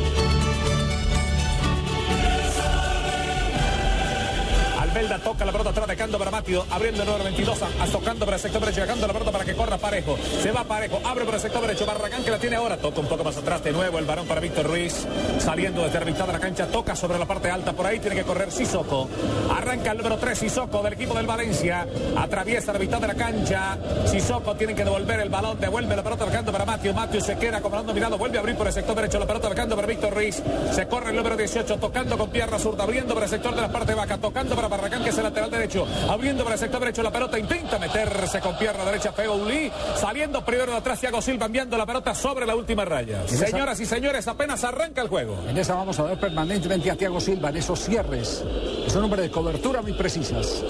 Albelda 4.92 5.18
toca 5.20 5.46
la 5.46 5.52
pelota 5.52 5.70
atrás 5.70 5.86
dejando 5.88 6.18
para 6.18 6.30
Matio, 6.30 6.66
abriendo 6.70 7.00
el 7.00 7.06
número 7.06 7.24
22, 7.24 7.62
a- 7.62 7.82
a 7.82 7.86
tocando 7.86 8.26
para 8.26 8.36
el 8.36 8.42
sector 8.42 8.60
derecho, 8.60 8.82
dejando 8.82 9.06
la 9.06 9.12
pelota 9.14 9.32
para 9.32 9.44
que 9.46 9.54
corra 9.54 9.78
Parejo. 9.78 10.18
Se 10.42 10.52
va 10.52 10.64
Parejo, 10.64 11.00
abre 11.02 11.24
por 11.24 11.34
el 11.34 11.40
sector 11.40 11.62
derecho, 11.62 11.86
Barragán 11.86 12.22
que 12.22 12.30
la 12.30 12.38
tiene 12.38 12.56
ahora, 12.56 12.76
toca 12.76 13.00
un 13.00 13.06
poco 13.06 13.24
más 13.24 13.34
atrás 13.38 13.64
de 13.64 13.72
nuevo 13.72 13.98
el 13.98 14.04
varón 14.04 14.26
para 14.26 14.42
Víctor 14.42 14.66
Ruiz, 14.66 15.06
saliendo 15.38 15.82
desde 15.84 15.98
la 15.98 16.04
mitad 16.04 16.26
de 16.26 16.34
la 16.34 16.38
cancha, 16.40 16.66
toca 16.66 16.94
sobre 16.94 17.18
la 17.18 17.24
parte 17.24 17.50
alta, 17.50 17.72
por 17.72 17.86
ahí 17.86 18.00
tiene 18.00 18.16
que 18.16 18.22
correr 18.24 18.52
Sissoko. 18.52 19.08
Arranca 19.56 19.92
el 19.92 19.96
número 19.96 20.18
3 20.18 20.38
Sissoko 20.38 20.82
del 20.82 20.92
equipo 20.92 21.14
del 21.14 21.26
Valencia, 21.26 21.86
atraviesa 22.14 22.74
la 22.74 22.78
mitad 22.78 23.00
de 23.00 23.06
la 23.06 23.14
cancha, 23.14 23.78
Sissoko 24.04 24.54
tiene 24.56 24.74
que 24.74 24.84
devolver 24.84 25.20
el 25.20 25.30
balón, 25.30 25.58
devuelve 25.58 25.96
la 25.96 26.02
pelota 26.02 26.26
dejando 26.26 26.52
para 26.52 26.66
Matio, 26.66 26.92
Matio 26.92 27.20
se 27.22 27.38
queda 27.38 27.56
acomodando 27.56 27.94
mirado, 27.94 28.18
vuelve 28.18 28.36
a 28.36 28.40
abrir 28.40 28.56
por 28.56 28.66
el 28.66 28.74
sector 28.74 28.94
derecho, 28.94 29.18
la 29.18 29.26
pelota 29.26 29.48
dejando 29.48 29.74
para 29.74 29.86
Víctor 29.88 30.12
Ruiz, 30.12 30.42
se 30.70 30.86
corre 30.86 31.10
el 31.10 31.16
número 31.16 31.34
18, 31.34 31.78
tocando 31.78 32.18
con 32.18 32.28
pierna 32.28 32.58
zurda, 32.58 32.84
abriendo 32.84 33.14
para 33.14 33.24
el 33.24 33.30
sector 33.30 33.54
de 33.54 33.62
la 33.62 33.72
parte 33.72 33.94
baja, 33.94 34.18
tocando 34.18 34.54
para 34.54 34.81
Barragán 34.82 35.04
que 35.04 35.10
es 35.10 35.16
el 35.18 35.22
lateral 35.22 35.48
derecho, 35.50 35.86
abriendo 36.10 36.42
para 36.42 36.54
el 36.56 36.60
sector 36.60 36.80
derecho 36.80 37.02
la 37.04 37.12
pelota, 37.12 37.38
intenta 37.38 37.78
meterse 37.78 38.40
con 38.40 38.56
pierna 38.58 38.84
derecha 38.84 39.12
Fegouli, 39.12 39.70
saliendo 39.94 40.44
primero 40.44 40.72
de 40.72 40.78
atrás 40.78 40.98
Thiago 40.98 41.22
Silva 41.22 41.46
enviando 41.46 41.78
la 41.78 41.86
pelota 41.86 42.12
sobre 42.16 42.44
la 42.46 42.56
última 42.56 42.84
raya. 42.84 43.22
esa- 43.24 43.46
Señoras 43.46 43.78
y 43.78 43.86
señores, 43.86 44.26
apenas 44.26 44.64
arranca 44.64 45.00
el 45.02 45.06
juego. 45.08 45.36
En 45.48 45.56
esa 45.56 45.74
vamos 45.76 45.98
a 46.00 46.02
ver 46.02 46.18
permanentemente 46.18 46.90
a 46.90 46.96
Thiago 46.96 47.20
Silva 47.20 47.50
en 47.50 47.58
esos 47.58 47.78
cierres. 47.78 48.42
Es 48.84 48.94
un 48.96 49.04
hombre 49.04 49.22
de 49.22 49.30
cobertura 49.30 49.82
muy 49.82 49.92
precisas. 49.92 50.62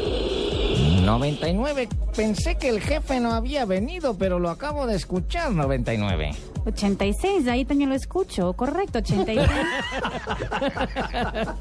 99. 1.04 1.88
Pensé 2.14 2.56
que 2.56 2.68
el 2.68 2.80
jefe 2.82 3.18
no 3.18 3.32
había 3.32 3.64
venido, 3.64 4.14
pero 4.18 4.38
lo 4.38 4.50
acabo 4.50 4.86
de 4.86 4.94
escuchar, 4.96 5.50
99. 5.52 6.32
86, 6.64 7.46
ahí 7.48 7.64
también 7.64 7.90
lo 7.90 7.96
escucho. 7.96 8.52
Correcto, 8.54 8.98
86. 8.98 9.40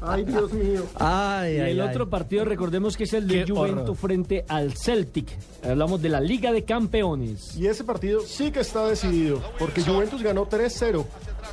Ay, 0.02 0.24
Dios 0.24 0.52
mío. 0.52 0.84
Ay, 0.96 1.56
Y 1.56 1.60
ay, 1.60 1.70
el 1.72 1.80
ay. 1.80 1.88
otro 1.88 2.08
partido, 2.08 2.44
recordemos 2.44 2.96
que 2.96 3.04
es 3.04 3.12
el 3.12 3.26
de 3.26 3.44
Qué 3.44 3.52
Juventus 3.52 3.82
horror. 3.82 3.96
frente 3.96 4.44
al 4.48 4.74
Celtic. 4.76 5.28
Hablamos 5.64 6.00
de 6.02 6.08
la 6.08 6.20
Liga 6.20 6.52
de 6.52 6.64
Campeones. 6.64 7.56
Y 7.56 7.66
ese 7.66 7.84
partido 7.84 8.20
sí 8.20 8.50
que 8.50 8.60
está 8.60 8.86
decidido, 8.86 9.40
porque 9.58 9.82
Juventus 9.82 10.22
ganó 10.22 10.46
3-0 10.48 11.04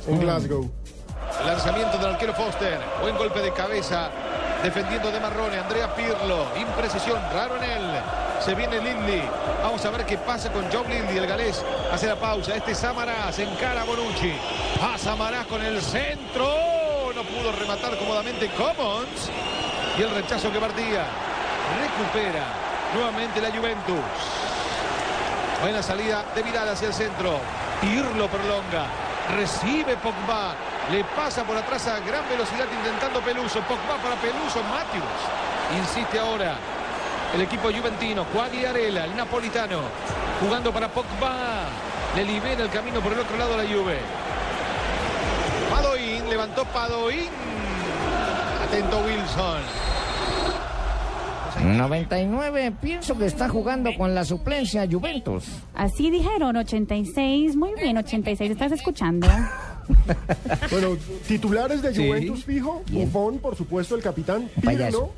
en 0.08 0.20
Glasgow. 0.20 0.70
Lanzamiento 1.44 1.98
del 1.98 2.10
arquero 2.10 2.34
Foster. 2.34 2.80
Buen 3.00 3.16
golpe 3.16 3.40
de 3.40 3.52
cabeza. 3.52 4.10
Defendiendo 4.62 5.10
de 5.10 5.20
Marrone. 5.20 5.58
Andrea 5.58 5.94
Pirlo. 5.94 6.46
Imprecisión. 6.56 7.20
Raro 7.32 7.56
en 7.56 7.64
él. 7.64 7.90
Se 8.40 8.54
viene 8.54 8.80
Lindley. 8.80 9.22
Vamos 9.62 9.84
a 9.84 9.90
ver 9.90 10.04
qué 10.04 10.18
pasa 10.18 10.50
con 10.52 10.70
Joe 10.70 10.88
Lindley. 10.88 11.18
El 11.18 11.26
galés 11.26 11.64
hace 11.92 12.06
la 12.06 12.16
pausa. 12.16 12.54
Este 12.54 12.72
es 12.72 12.78
Samaras. 12.78 13.38
Encara 13.38 13.82
a 13.82 13.84
Bonucci. 13.84 14.34
Pasa 14.80 15.10
Samaras 15.10 15.46
con 15.46 15.62
el 15.62 15.80
centro. 15.80 17.12
No 17.14 17.22
pudo 17.22 17.52
rematar 17.52 17.96
cómodamente 17.98 18.50
Commons. 18.50 19.30
Y 19.98 20.02
el 20.02 20.10
rechazo 20.10 20.52
que 20.52 20.58
partía. 20.58 21.04
Recupera 21.80 22.44
nuevamente 22.94 23.40
la 23.40 23.50
Juventus. 23.50 24.04
Buena 25.62 25.82
salida 25.82 26.24
de 26.34 26.42
Vidal 26.42 26.68
hacia 26.68 26.88
el 26.88 26.94
centro. 26.94 27.38
Pirlo 27.80 28.28
prolonga. 28.28 28.86
Recibe 29.36 29.96
Pogba. 29.96 30.54
Le 30.88 31.04
pasa 31.04 31.44
por 31.44 31.56
atrás 31.56 31.86
a 31.86 32.00
gran 32.00 32.28
velocidad 32.28 32.66
intentando 32.72 33.20
Peluso. 33.20 33.60
Pogba 33.60 33.96
para 34.02 34.16
Peluso. 34.16 34.62
Matthews. 34.64 35.78
Insiste 35.78 36.18
ahora. 36.18 36.56
El 37.34 37.42
equipo 37.42 37.70
juventino. 37.70 38.24
Quagliarella, 38.24 39.04
el 39.04 39.16
napolitano. 39.16 39.82
Jugando 40.40 40.72
para 40.72 40.88
Pogba. 40.88 41.66
Le 42.16 42.24
libera 42.24 42.64
el 42.64 42.70
camino 42.70 43.00
por 43.00 43.12
el 43.12 43.20
otro 43.20 43.36
lado 43.36 43.54
a 43.54 43.58
la 43.58 43.68
Juve. 43.68 43.98
Padoín. 45.70 46.28
Levantó 46.28 46.64
Padoín. 46.64 47.28
Atento 48.64 48.98
Wilson. 49.04 49.90
99. 51.62 52.72
Pienso 52.80 53.16
que 53.16 53.26
está 53.26 53.48
jugando 53.48 53.90
con 53.96 54.14
la 54.14 54.24
suplencia 54.24 54.86
Juventus. 54.90 55.44
Así 55.74 56.10
dijeron, 56.10 56.56
86. 56.56 57.56
Muy 57.56 57.74
bien, 57.74 57.96
86. 57.96 58.50
¿Estás 58.50 58.72
escuchando? 58.72 59.28
Bueno, 60.70 60.96
titulares 61.26 61.82
de 61.82 61.94
Sí. 61.94 62.06
Juventus 62.06 62.44
fijo, 62.44 62.82
Buffon, 62.90 63.38
por 63.38 63.56
supuesto, 63.56 63.94
el 63.96 64.02
capitán. 64.02 64.48
Pirlo, 64.60 65.10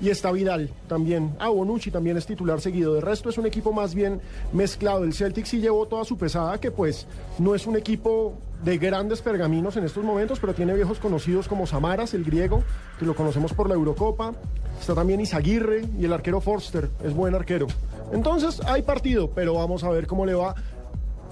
y 0.00 0.10
está 0.10 0.30
Vidal 0.30 0.70
también. 0.86 1.34
Ah, 1.40 1.48
Bonucci 1.48 1.90
también 1.90 2.16
es 2.16 2.24
titular 2.26 2.60
seguido. 2.60 2.94
De 2.94 3.00
resto 3.00 3.30
es 3.30 3.38
un 3.38 3.46
equipo 3.46 3.72
más 3.72 3.94
bien 3.94 4.20
mezclado. 4.52 5.02
El 5.04 5.12
Celtic 5.12 5.44
sí 5.46 5.58
llevó 5.60 5.86
toda 5.86 6.04
su 6.04 6.16
pesada, 6.16 6.58
que 6.60 6.70
pues 6.70 7.06
no 7.38 7.54
es 7.54 7.66
un 7.66 7.76
equipo 7.76 8.34
de 8.64 8.78
grandes 8.78 9.22
pergaminos 9.22 9.76
en 9.76 9.84
estos 9.84 10.04
momentos, 10.04 10.38
pero 10.40 10.54
tiene 10.54 10.74
viejos 10.74 10.98
conocidos 10.98 11.48
como 11.48 11.66
Samaras, 11.66 12.14
el 12.14 12.24
griego, 12.24 12.62
que 12.98 13.06
lo 13.06 13.14
conocemos 13.16 13.52
por 13.52 13.68
la 13.68 13.74
Eurocopa. 13.74 14.34
Está 14.80 14.94
también 14.94 15.20
Izaguirre 15.20 15.84
y 15.98 16.04
el 16.04 16.12
arquero 16.12 16.40
Forster, 16.40 16.88
es 17.02 17.12
buen 17.12 17.34
arquero. 17.34 17.66
Entonces 18.12 18.60
hay 18.66 18.82
partido, 18.82 19.30
pero 19.30 19.54
vamos 19.54 19.82
a 19.82 19.90
ver 19.90 20.06
cómo 20.06 20.24
le 20.26 20.34
va 20.34 20.54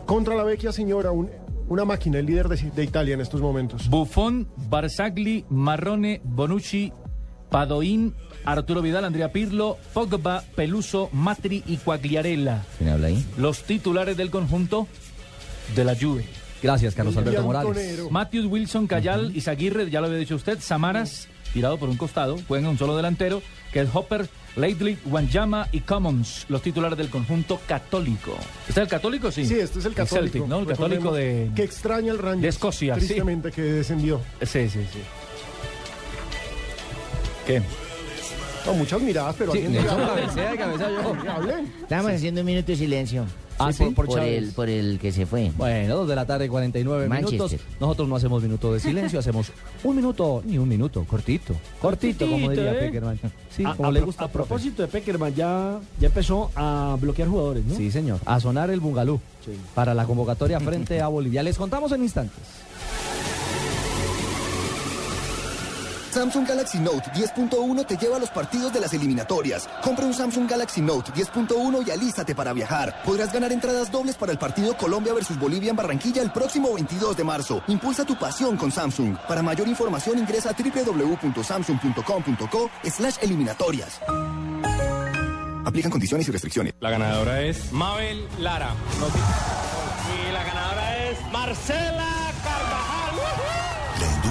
contra 0.07 0.35
la 0.35 0.43
vecchia 0.43 0.73
señora, 0.73 1.11
un- 1.13 1.31
una 1.69 1.85
máquina, 1.85 2.19
el 2.19 2.27
líder 2.27 2.49
de, 2.49 2.71
de 2.71 2.85
Italia 2.85 3.15
en 3.15 3.21
estos 3.21 3.41
momentos. 3.41 3.89
Buffon, 3.89 4.49
Barzagli, 4.69 5.45
Marrone, 5.49 6.21
Bonucci, 6.25 6.93
Padoín, 7.51 8.15
Arturo 8.45 8.83
Vidal, 8.83 9.05
Andrea 9.05 9.33
Pirlo, 9.33 9.79
Pogba, 9.93 10.43
Peluso, 10.55 11.09
Matri 11.13 11.63
y 11.67 11.77
Quagliarella. 11.79 12.65
¿Quién 12.79 12.91
habla 12.91 13.09
ahí? 13.09 13.25
Los 13.37 13.63
titulares 13.63 14.17
del 14.17 14.31
conjunto 14.31 14.87
de 15.75 15.85
la 15.85 15.95
Juve. 15.95 16.25
Gracias, 16.63 16.95
Carlos 16.95 17.17
Alberto 17.17 17.43
Morales. 17.43 18.11
Matthews, 18.11 18.47
Wilson, 18.47 18.87
Cayal, 18.87 19.37
Izaguirre, 19.37 19.91
ya 19.91 20.01
lo 20.01 20.07
había 20.07 20.19
dicho 20.19 20.35
usted, 20.35 20.59
Samaras, 20.61 21.29
tirado 21.53 21.79
por 21.79 21.89
un 21.89 21.97
costado, 21.97 22.39
juegan 22.49 22.71
un 22.71 22.79
solo 22.79 22.97
delantero, 22.97 23.43
que 23.77 23.83
es 23.83 23.91
Hopper, 23.93 24.27
Lately, 24.57 24.97
Wanjama 25.05 25.69
y 25.71 25.81
Commons, 25.81 26.47
los 26.49 26.63
titulares 26.63 26.97
del 26.97 27.11
conjunto 27.11 27.61
católico. 27.69 28.35
¿Este 28.67 28.71
es 28.71 28.77
el 28.79 28.89
católico? 28.89 29.31
Sí. 29.31 29.45
Sí, 29.45 29.61
este 29.61 29.81
es 29.81 29.85
el 29.85 29.93
católico. 29.93 30.33
Celtic, 30.33 30.47
¿no? 30.47 30.61
El 30.61 30.67
católico 30.67 31.13
de... 31.13 31.51
Que 31.55 31.65
extraña 31.65 32.11
el 32.11 32.17
Rangers. 32.19 32.41
de 32.41 32.49
Escocia, 32.49 32.95
sí. 32.95 33.01
Tristemente 33.01 33.53
que 33.53 33.61
descendió. 33.61 34.23
Sí, 34.41 34.71
sí, 34.71 34.81
sí. 34.91 35.01
¿Qué? 37.47 37.61
No, 38.65 38.73
muchas 38.73 39.03
miradas, 39.03 39.37
pero 39.37 39.53
Sí, 39.53 39.59
alguien 39.59 39.83
y 39.83 39.87
cabecea 39.87 40.55
yo. 40.91 41.31
Hablen. 41.31 41.75
Estamos 41.83 42.13
haciendo 42.13 42.41
un 42.41 42.47
minuto 42.47 42.69
de 42.69 42.77
silencio. 42.77 43.27
Ah, 43.59 43.73
sí, 43.73 43.85
por, 43.87 44.19
el, 44.21 44.51
por 44.53 44.69
el 44.69 44.99
que 44.99 45.13
se 45.13 45.27
fue. 45.27 45.51
Bueno, 45.57 45.97
dos 45.97 46.09
de 46.09 46.15
la 46.17 46.27
tarde, 46.27 46.49
49 46.49 47.09
Manchester. 47.09 47.39
minutos. 47.39 47.61
Nosotros 47.81 48.09
no 48.09 48.17
hacemos 48.17 48.43
minuto 48.43 48.73
de 48.73 48.81
silencio, 48.81 49.19
hacemos 49.21 49.51
un 49.85 49.97
minuto, 49.97 50.43
ni 50.45 50.59
un 50.59 50.69
minuto, 50.69 51.05
cortito. 51.09 51.55
Cortito, 51.81 52.27
como 52.29 52.51
diría 52.51 52.73
¿eh? 52.73 52.79
Peckerman. 52.81 53.19
Sí, 53.51 53.65
a, 53.65 53.75
como 53.75 53.89
a 53.89 53.93
le 53.93 54.01
gusta 54.01 54.25
A 54.25 54.29
propósito 54.29 54.83
de 54.83 54.89
Peckerman, 54.89 55.35
ya, 55.35 55.79
ya 55.99 56.07
empezó 56.09 56.51
a 56.55 56.97
bloquear 57.01 57.29
jugadores, 57.29 57.65
¿no? 57.65 57.75
Sí, 57.75 57.91
señor. 57.91 58.21
A 58.27 58.41
sonar 58.41 58.71
el 58.71 58.81
bungalú 58.81 59.21
Sí. 59.45 59.53
para 59.77 59.95
la 59.95 60.05
convocatoria 60.07 60.59
frente 60.59 61.01
a 61.01 61.07
Bolivia. 61.07 61.41
Les 61.43 61.57
contamos 61.57 61.93
en 61.93 62.03
instantes. 62.03 62.43
Samsung 66.17 66.49
Galaxy 66.49 66.79
Note 66.79 67.11
10.1 67.11 67.87
te 67.87 67.99
lleva 67.99 68.17
a 68.17 68.19
los 68.19 68.31
partidos 68.31 68.73
de 68.73 68.81
las 68.81 68.95
eliminatorias. 68.95 69.69
Compra 69.83 70.07
un 70.07 70.15
Samsung 70.15 70.49
Galaxy 70.49 70.81
Note 70.81 71.13
10.1 71.13 71.87
y 71.87 71.91
alístate 71.91 72.35
para 72.35 72.55
viajar. 72.55 73.03
Podrás 73.05 73.35
ganar 73.35 73.53
entradas 73.53 73.93
dobles 73.93 74.17
para 74.17 74.33
el 74.33 74.39
partido 74.39 74.75
Colombia 74.79 75.13
versus 75.13 75.39
Bolivia 75.39 75.69
en 75.69 75.77
Barranquilla 75.77 76.23
el 76.23 76.33
próximo 76.33 76.73
22 76.73 77.19
de 77.19 77.23
marzo. 77.23 77.63
Impulsa 77.67 78.07
tu 78.07 78.19
pasión 78.19 78.57
con 78.57 78.73
Samsung. 78.73 79.19
Para 79.29 79.43
mayor 79.43 79.69
información 79.69 80.19
ingresa 80.19 80.49
a 80.49 80.55
www.samsung.com.co 80.55 82.71
slash 82.85 83.17
eliminatorias. 83.21 84.01
Aplican 85.67 85.91
condiciones 85.91 86.27
y 86.29 86.31
restricciones. 86.31 86.73
La 86.81 86.89
ganadora 86.89 87.43
es 87.43 87.71
Mabel 87.73 88.27
Lara. 88.39 88.73
Y 90.09 90.33
la 90.33 90.45
ganadora 90.45 91.11
es 91.11 91.19
Marcela 91.31 92.33
Carvajal. 92.43 92.96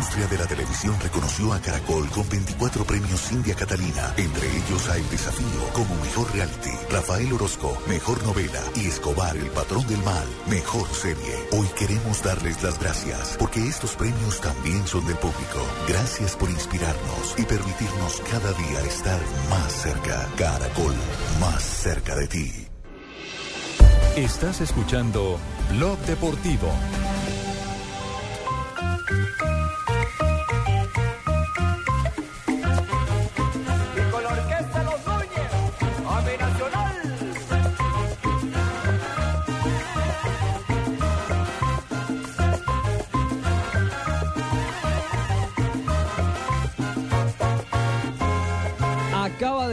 La 0.06 0.12
industria 0.12 0.38
de 0.38 0.44
la 0.44 0.48
televisión 0.48 0.96
reconoció 1.02 1.52
a 1.52 1.60
Caracol 1.60 2.08
con 2.12 2.30
24 2.30 2.86
premios 2.86 3.32
India 3.32 3.56
Catalina, 3.56 4.14
entre 4.18 4.48
ellos 4.56 4.88
a 4.88 4.98
El 4.98 5.10
Desafío 5.10 5.74
como 5.74 5.96
Mejor 5.96 6.32
Reality, 6.32 6.70
Rafael 6.92 7.34
Orozco, 7.34 7.76
Mejor 7.88 8.24
Novela 8.24 8.62
y 8.76 8.86
Escobar, 8.86 9.36
el 9.36 9.50
Patrón 9.50 9.86
del 9.88 9.98
Mal, 10.04 10.28
Mejor 10.48 10.88
Serie. 10.90 11.48
Hoy 11.54 11.68
queremos 11.76 12.22
darles 12.22 12.62
las 12.62 12.80
gracias 12.80 13.36
porque 13.40 13.68
estos 13.68 13.96
premios 13.96 14.40
también 14.42 14.86
son 14.86 15.08
del 15.08 15.18
público. 15.18 15.60
Gracias 15.88 16.36
por 16.36 16.52
inspirarnos 16.52 17.34
y 17.38 17.44
permitirnos 17.44 18.22
cada 18.30 18.54
día 18.54 18.82
estar 18.82 19.20
más 19.50 19.74
cerca. 19.74 20.30
Caracol, 20.38 20.94
más 21.40 21.64
cerca 21.64 22.16
de 22.16 22.28
ti. 22.28 22.68
Estás 24.16 24.62
escuchando 24.62 25.40
Blog 25.72 25.98
Deportivo. 26.02 26.72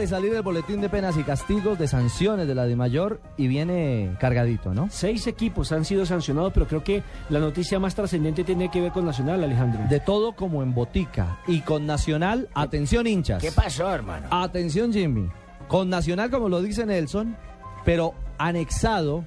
De 0.03 0.07
salir 0.09 0.33
el 0.33 0.41
boletín 0.41 0.81
de 0.81 0.89
penas 0.89 1.15
y 1.15 1.23
castigos 1.23 1.79
de 1.79 1.87
sanciones 1.87 2.45
de 2.45 2.53
la 2.53 2.65
DIMAYOR 2.65 3.21
y 3.37 3.47
viene 3.47 4.17
cargadito, 4.19 4.73
¿no? 4.73 4.89
Seis 4.91 5.27
equipos 5.27 5.71
han 5.71 5.85
sido 5.85 6.05
sancionados, 6.05 6.51
pero 6.53 6.67
creo 6.67 6.83
que 6.83 7.03
la 7.29 7.39
noticia 7.39 7.79
más 7.79 7.95
trascendente 7.95 8.43
tiene 8.43 8.69
que 8.69 8.81
ver 8.81 8.91
con 8.91 9.05
Nacional, 9.05 9.41
Alejandro. 9.41 9.79
De 9.89 10.01
todo 10.01 10.35
como 10.35 10.61
en 10.61 10.73
botica. 10.73 11.39
Y 11.47 11.61
con 11.61 11.85
Nacional, 11.85 12.49
atención 12.53 13.07
hinchas. 13.07 13.41
¿Qué 13.41 13.53
pasó, 13.53 13.93
hermano? 13.93 14.27
Atención 14.29 14.91
Jimmy. 14.91 15.29
Con 15.69 15.89
Nacional, 15.89 16.29
como 16.29 16.49
lo 16.49 16.61
dice 16.61 16.85
Nelson, 16.85 17.37
pero 17.85 18.13
anexado, 18.37 19.25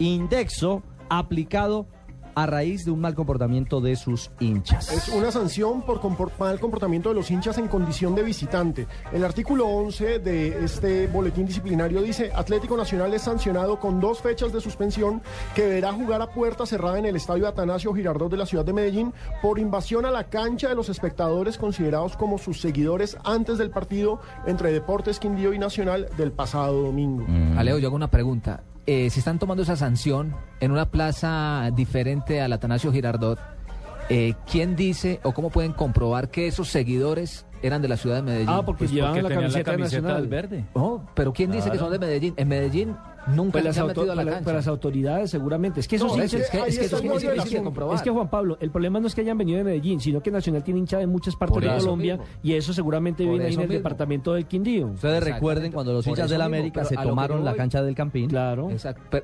indexo, 0.00 0.82
aplicado 1.08 1.86
a 2.36 2.44
raíz 2.44 2.84
de 2.84 2.90
un 2.90 3.00
mal 3.00 3.14
comportamiento 3.14 3.80
de 3.80 3.96
sus 3.96 4.30
hinchas. 4.40 4.92
Es 4.92 5.08
una 5.08 5.32
sanción 5.32 5.82
por 5.82 6.00
mal 6.38 6.60
comportamiento 6.60 7.08
de 7.08 7.14
los 7.14 7.30
hinchas 7.30 7.56
en 7.56 7.66
condición 7.66 8.14
de 8.14 8.22
visitante. 8.22 8.86
El 9.10 9.24
artículo 9.24 9.66
11 9.66 10.18
de 10.18 10.62
este 10.62 11.06
boletín 11.06 11.46
disciplinario 11.46 12.02
dice, 12.02 12.30
Atlético 12.34 12.76
Nacional 12.76 13.14
es 13.14 13.22
sancionado 13.22 13.80
con 13.80 14.00
dos 14.00 14.20
fechas 14.20 14.52
de 14.52 14.60
suspensión 14.60 15.22
que 15.54 15.62
deberá 15.62 15.94
jugar 15.94 16.20
a 16.20 16.28
puerta 16.28 16.66
cerrada 16.66 16.98
en 16.98 17.06
el 17.06 17.16
estadio 17.16 17.48
Atanasio 17.48 17.94
Girardot 17.94 18.30
de 18.30 18.36
la 18.36 18.44
ciudad 18.44 18.66
de 18.66 18.74
Medellín 18.74 19.14
por 19.40 19.58
invasión 19.58 20.04
a 20.04 20.10
la 20.10 20.24
cancha 20.24 20.68
de 20.68 20.74
los 20.74 20.90
espectadores 20.90 21.56
considerados 21.56 22.18
como 22.18 22.36
sus 22.36 22.60
seguidores 22.60 23.16
antes 23.24 23.56
del 23.56 23.70
partido 23.70 24.20
entre 24.46 24.72
Deportes 24.72 25.18
Quindío 25.18 25.54
y 25.54 25.58
Nacional 25.58 26.08
del 26.18 26.32
pasado 26.32 26.82
domingo. 26.82 27.24
Alejo, 27.56 27.78
yo 27.78 27.88
hago 27.88 27.96
una 27.96 28.10
pregunta. 28.10 28.62
Eh, 28.86 29.10
si 29.10 29.18
están 29.18 29.38
tomando 29.38 29.62
esa 29.64 29.76
sanción 29.76 30.34
en 30.60 30.70
una 30.70 30.90
plaza 30.90 31.70
diferente 31.74 32.40
al 32.40 32.52
Atanasio 32.52 32.92
Girardot, 32.92 33.38
eh, 34.08 34.34
¿quién 34.50 34.76
dice 34.76 35.18
o 35.24 35.32
cómo 35.32 35.50
pueden 35.50 35.72
comprobar 35.72 36.30
que 36.30 36.46
esos 36.46 36.68
seguidores 36.68 37.46
eran 37.62 37.82
de 37.82 37.88
la 37.88 37.96
ciudad 37.96 38.16
de 38.16 38.22
Medellín? 38.22 38.48
Ah, 38.50 38.62
porque 38.64 38.80
Pues 38.84 38.92
llevaban 38.92 39.20
porque 39.22 39.34
la 39.34 39.40
la 39.40 39.40
camiseta 39.64 39.76
nacional. 39.76 40.16
del 40.20 40.28
verde. 40.28 40.64
Oh, 40.74 41.02
pero 41.14 41.32
¿quién 41.32 41.50
dice 41.50 41.70
que 41.70 41.78
son 41.78 41.90
de 41.90 41.98
Medellín? 41.98 42.34
En 42.36 42.46
Medellín 42.46 42.96
nunca 43.28 43.52
Pues 43.52 43.62
se 43.62 43.68
las, 43.68 43.76
han 43.78 43.82
auto- 43.88 44.00
metido 44.02 44.12
a 44.12 44.14
la 44.16 44.22
pues 44.22 44.34
cancha. 44.34 44.44
pues 44.44 44.56
las 44.56 44.66
autoridades 44.68 45.30
seguramente. 45.30 45.80
Es 45.80 45.88
que 45.88 45.96
esos 45.96 46.08
No, 46.16 46.22
hinchas- 46.22 46.40
es 46.40 46.50
que- 46.50 46.58
es 46.58 46.78
que 46.78 46.84
eso 46.86 46.96
es 46.96 47.50
de 47.50 47.62
comprobar. 47.62 47.96
Es 47.96 48.02
que 48.02 48.10
Juan 48.10 48.28
Pablo, 48.28 48.56
el 48.60 48.70
problema 48.70 49.00
no 49.00 49.06
es 49.06 49.14
que 49.14 49.20
hayan 49.22 49.36
venido 49.38 49.58
de 49.58 49.64
Medellín, 49.64 50.00
sino 50.00 50.22
que 50.22 50.30
Nacional 50.30 50.62
tiene 50.62 50.80
hincha 50.80 50.98
de 50.98 51.06
muchas 51.06 51.34
partes 51.36 51.54
Por 51.54 51.62
de 51.62 51.68
eso 51.70 51.78
Colombia 51.86 52.16
mismo. 52.16 52.30
y 52.42 52.52
eso 52.54 52.72
seguramente 52.72 53.24
Por 53.24 53.30
viene 53.32 53.44
ahí 53.46 53.48
en 53.48 53.52
eso 53.54 53.60
el 53.62 53.68
mismo. 53.68 53.78
departamento 53.78 54.34
del 54.34 54.46
Quindío. 54.46 54.86
Ustedes 54.88 55.22
recuerden 55.24 55.72
cuando 55.72 55.92
los 55.92 56.06
hinchas 56.06 56.26
eso 56.26 56.34
del 56.34 56.42
América 56.42 56.84
se 56.84 56.96
que 56.96 57.02
tomaron 57.02 57.44
la 57.44 57.54
cancha 57.54 57.82
del 57.82 57.94
Campín. 57.94 58.28
Claro. 58.28 58.68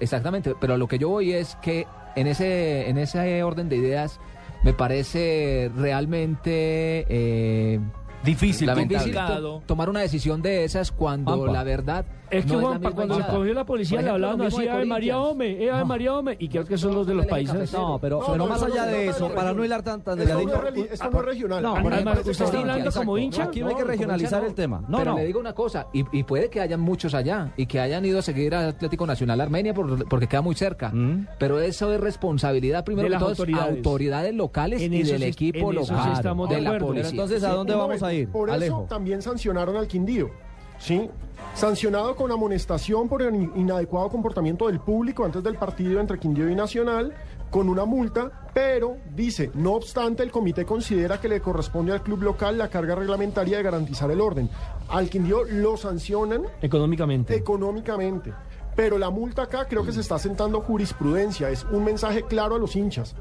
Exactamente, 0.01 0.55
pero 0.61 0.75
a 0.75 0.77
lo 0.79 0.89
que 0.89 0.99
yo 0.99 1.09
voy 1.09 1.33
es 1.33 1.57
que 1.63 1.87
en 2.17 2.27
ese, 2.27 2.89
en 2.89 2.99
ese 2.99 3.43
orden 3.43 3.69
de 3.69 3.77
ideas 3.77 4.21
me 4.65 4.73
parece 4.73 5.71
realmente 5.77 7.07
eh, 7.09 7.81
Difícil, 8.25 8.69
to- 8.69 9.63
tomar 9.67 9.89
una 9.91 10.01
decisión 10.01 10.43
de 10.43 10.65
esas 10.65 10.91
cuando 10.93 11.37
Juanpa. 11.37 11.53
la 11.53 11.65
verdad 11.65 12.05
Es 12.31 12.47
que 12.47 12.53
no 12.53 12.61
Juanpa, 12.61 12.77
es 12.77 12.83
la 12.85 12.91
cuando 12.97 13.15
hinchada. 13.17 13.35
cogió 13.37 13.55
la 13.55 13.65
policía 13.67 13.99
Por 13.99 14.05
le 14.05 14.09
ejemplo, 14.11 14.27
hablaban 14.29 14.47
así, 14.47 14.63
de 14.63 14.71
Ave 14.71 14.85
María 14.87 15.15
Corinthians. 15.15 15.35
Ome, 15.59 15.65
eh, 15.65 15.71
Ave 15.71 15.85
María 15.85 16.15
Ome, 16.17 16.37
y 16.39 16.49
creo 16.49 16.65
que 16.65 16.79
son 16.79 16.95
los 16.95 17.07
de 17.07 17.15
los 17.15 17.27
países. 17.27 17.73
No, 17.73 17.99
pero, 18.01 18.21
No, 18.21 18.27
pero 18.27 18.37
no, 18.39 18.47
más 18.47 18.63
allá 18.63 18.87
no 18.87 18.91
de 18.93 19.03
es 19.05 19.11
eso, 19.11 19.13
regional. 19.27 19.35
para 19.35 19.53
no 19.53 19.65
hilar 19.65 19.83
tan, 19.83 20.01
tan 20.03 20.19
Esto 20.21 20.33
no 20.35 20.39
delgadito. 20.41 20.67
es 20.69 20.75
reli- 20.75 20.89
esto 20.93 21.11
no 21.11 21.19
es 21.21 21.25
regional. 21.27 21.63
No, 21.63 21.77
ejemplo, 21.77 22.13
usted 22.13 22.31
está 22.31 22.45
hablando 22.45 22.73
exacto. 22.79 22.99
como 23.01 23.19
hincha. 23.19 23.45
Aquí 23.45 23.61
no 23.61 23.69
hay 23.69 23.75
que 23.75 23.85
regionalizar 23.85 24.45
el 24.45 24.55
tema. 24.55 24.83
No, 24.89 24.99
pero 24.99 25.11
no. 25.13 25.17
le 25.19 25.27
digo 25.27 25.41
una 25.41 25.53
cosa, 25.53 25.89
y, 25.93 26.05
y 26.17 26.23
puede 26.23 26.49
que 26.49 26.61
hayan 26.61 26.81
muchos 26.81 27.13
allá, 27.15 27.53
y 27.57 27.67
que 27.67 27.81
hayan 27.81 28.05
ido 28.05 28.19
a 28.21 28.23
seguir 28.23 28.55
a 28.55 28.69
Atlético 28.69 29.07
Nacional 29.07 29.41
Armenia 29.41 29.75
por- 29.75 30.09
porque 30.09 30.27
queda 30.27 30.41
muy 30.43 30.55
cerca. 30.55 30.89
Mm. 30.91 31.27
Pero 31.39 31.61
eso 31.61 31.93
es 31.93 32.01
responsabilidad 32.01 32.85
primero 32.85 33.03
De 33.05 33.09
de 33.09 33.11
las 33.11 33.21
todas 33.21 33.39
autoridades. 33.39 34.35
locales 34.35 34.81
y 34.81 34.89
del 34.89 35.23
equipo 35.25 35.73
local, 35.73 36.23
de, 36.49 36.55
de 36.55 36.61
la 36.63 36.79
policía. 36.79 37.11
Entonces, 37.11 37.43
¿a 37.45 37.51
dónde 37.53 37.75
vamos 37.75 38.03
a 38.03 38.12
ir? 38.15 38.29
Por 38.31 38.51
Alejo. 38.51 38.79
eso 38.81 38.87
también 38.89 39.23
sancionaron 39.23 39.77
al 39.77 39.87
Quindío. 39.89 40.31
¿sí? 40.79 41.09
Sancionado 41.55 42.17
con 42.17 42.33
amonestación 42.33 43.09
por 43.09 43.23
el 43.23 43.35
in- 43.35 43.53
inadecuado 43.55 44.09
comportamiento 44.09 44.67
del 44.67 44.81
público 44.81 45.25
antes 45.25 45.43
del 45.43 45.57
partido 45.57 46.01
entre 46.01 46.19
Quindío 46.19 46.49
y 46.51 46.55
Nacional, 46.57 47.15
con 47.51 47.69
una 47.69 47.85
multa, 47.85 48.49
pero 48.55 48.97
dice, 49.15 49.51
no 49.55 49.73
obstante, 49.75 50.23
el 50.23 50.31
comité 50.33 50.65
considera 50.65 51.21
que 51.21 51.29
le 51.29 51.41
corresponde 51.41 51.93
al 51.93 52.03
club 52.03 52.23
local 52.23 52.57
la 52.59 52.69
carga 52.69 52.95
reglamentaria 52.95 53.59
de 53.59 53.63
garantizar 53.63 54.11
el 54.11 54.21
orden. 54.21 54.49
Al 54.89 55.09
Quindío 55.11 55.45
lo 55.45 55.77
sancionan 55.77 56.45
Económicamente. 56.63 57.37
económicamente. 57.37 58.33
Pero 58.75 58.97
la 58.99 59.11
multa 59.11 59.43
acá 59.43 59.67
creo 59.69 59.85
que 59.85 59.93
se 59.93 60.01
está 60.01 60.19
sentando 60.19 60.63
jurisprudencia, 60.63 61.51
es 61.51 61.65
un 61.71 61.85
mensaje 61.85 62.23
claro 62.23 62.55
a 62.55 62.59
los 62.59 62.75
hinchas. 62.75 63.15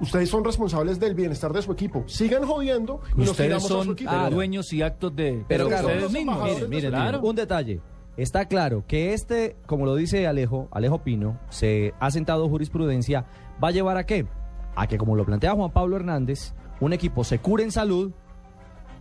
Ustedes 0.00 0.28
son 0.28 0.44
responsables 0.44 1.00
del 1.00 1.14
bienestar 1.14 1.52
de 1.52 1.62
su 1.62 1.72
equipo. 1.72 2.04
Sigan 2.06 2.44
jodiendo 2.44 3.00
y 3.14 3.20
nos 3.20 3.30
Ustedes 3.30 3.48
tiramos 3.48 3.64
a 3.64 3.68
su 3.68 3.82
son 3.84 3.92
equipo. 3.92 4.10
ah, 4.12 4.28
dueños 4.30 4.72
y 4.72 4.82
actos 4.82 5.16
de 5.16 5.44
Pero 5.48 5.68
claro, 5.68 5.86
ustedes 5.86 6.02
los 6.02 6.12
mismos. 6.12 6.42
Miren, 6.44 6.70
miren, 6.70 6.90
Claro. 6.90 7.20
un 7.22 7.34
detalle. 7.36 7.80
Está 8.18 8.46
claro 8.46 8.84
que 8.86 9.12
este, 9.14 9.56
como 9.66 9.84
lo 9.86 9.94
dice 9.94 10.26
Alejo, 10.26 10.68
Alejo 10.70 11.02
Pino, 11.02 11.38
se 11.50 11.92
ha 12.00 12.10
sentado 12.10 12.48
jurisprudencia, 12.48 13.26
va 13.62 13.68
a 13.68 13.72
llevar 13.72 13.96
a 13.96 14.04
qué? 14.06 14.26
A 14.74 14.86
que, 14.86 14.96
como 14.98 15.16
lo 15.16 15.24
plantea 15.24 15.52
Juan 15.52 15.70
Pablo 15.70 15.96
Hernández, 15.96 16.54
un 16.80 16.92
equipo 16.92 17.24
se 17.24 17.38
cure 17.38 17.62
en 17.64 17.72
salud, 17.72 18.12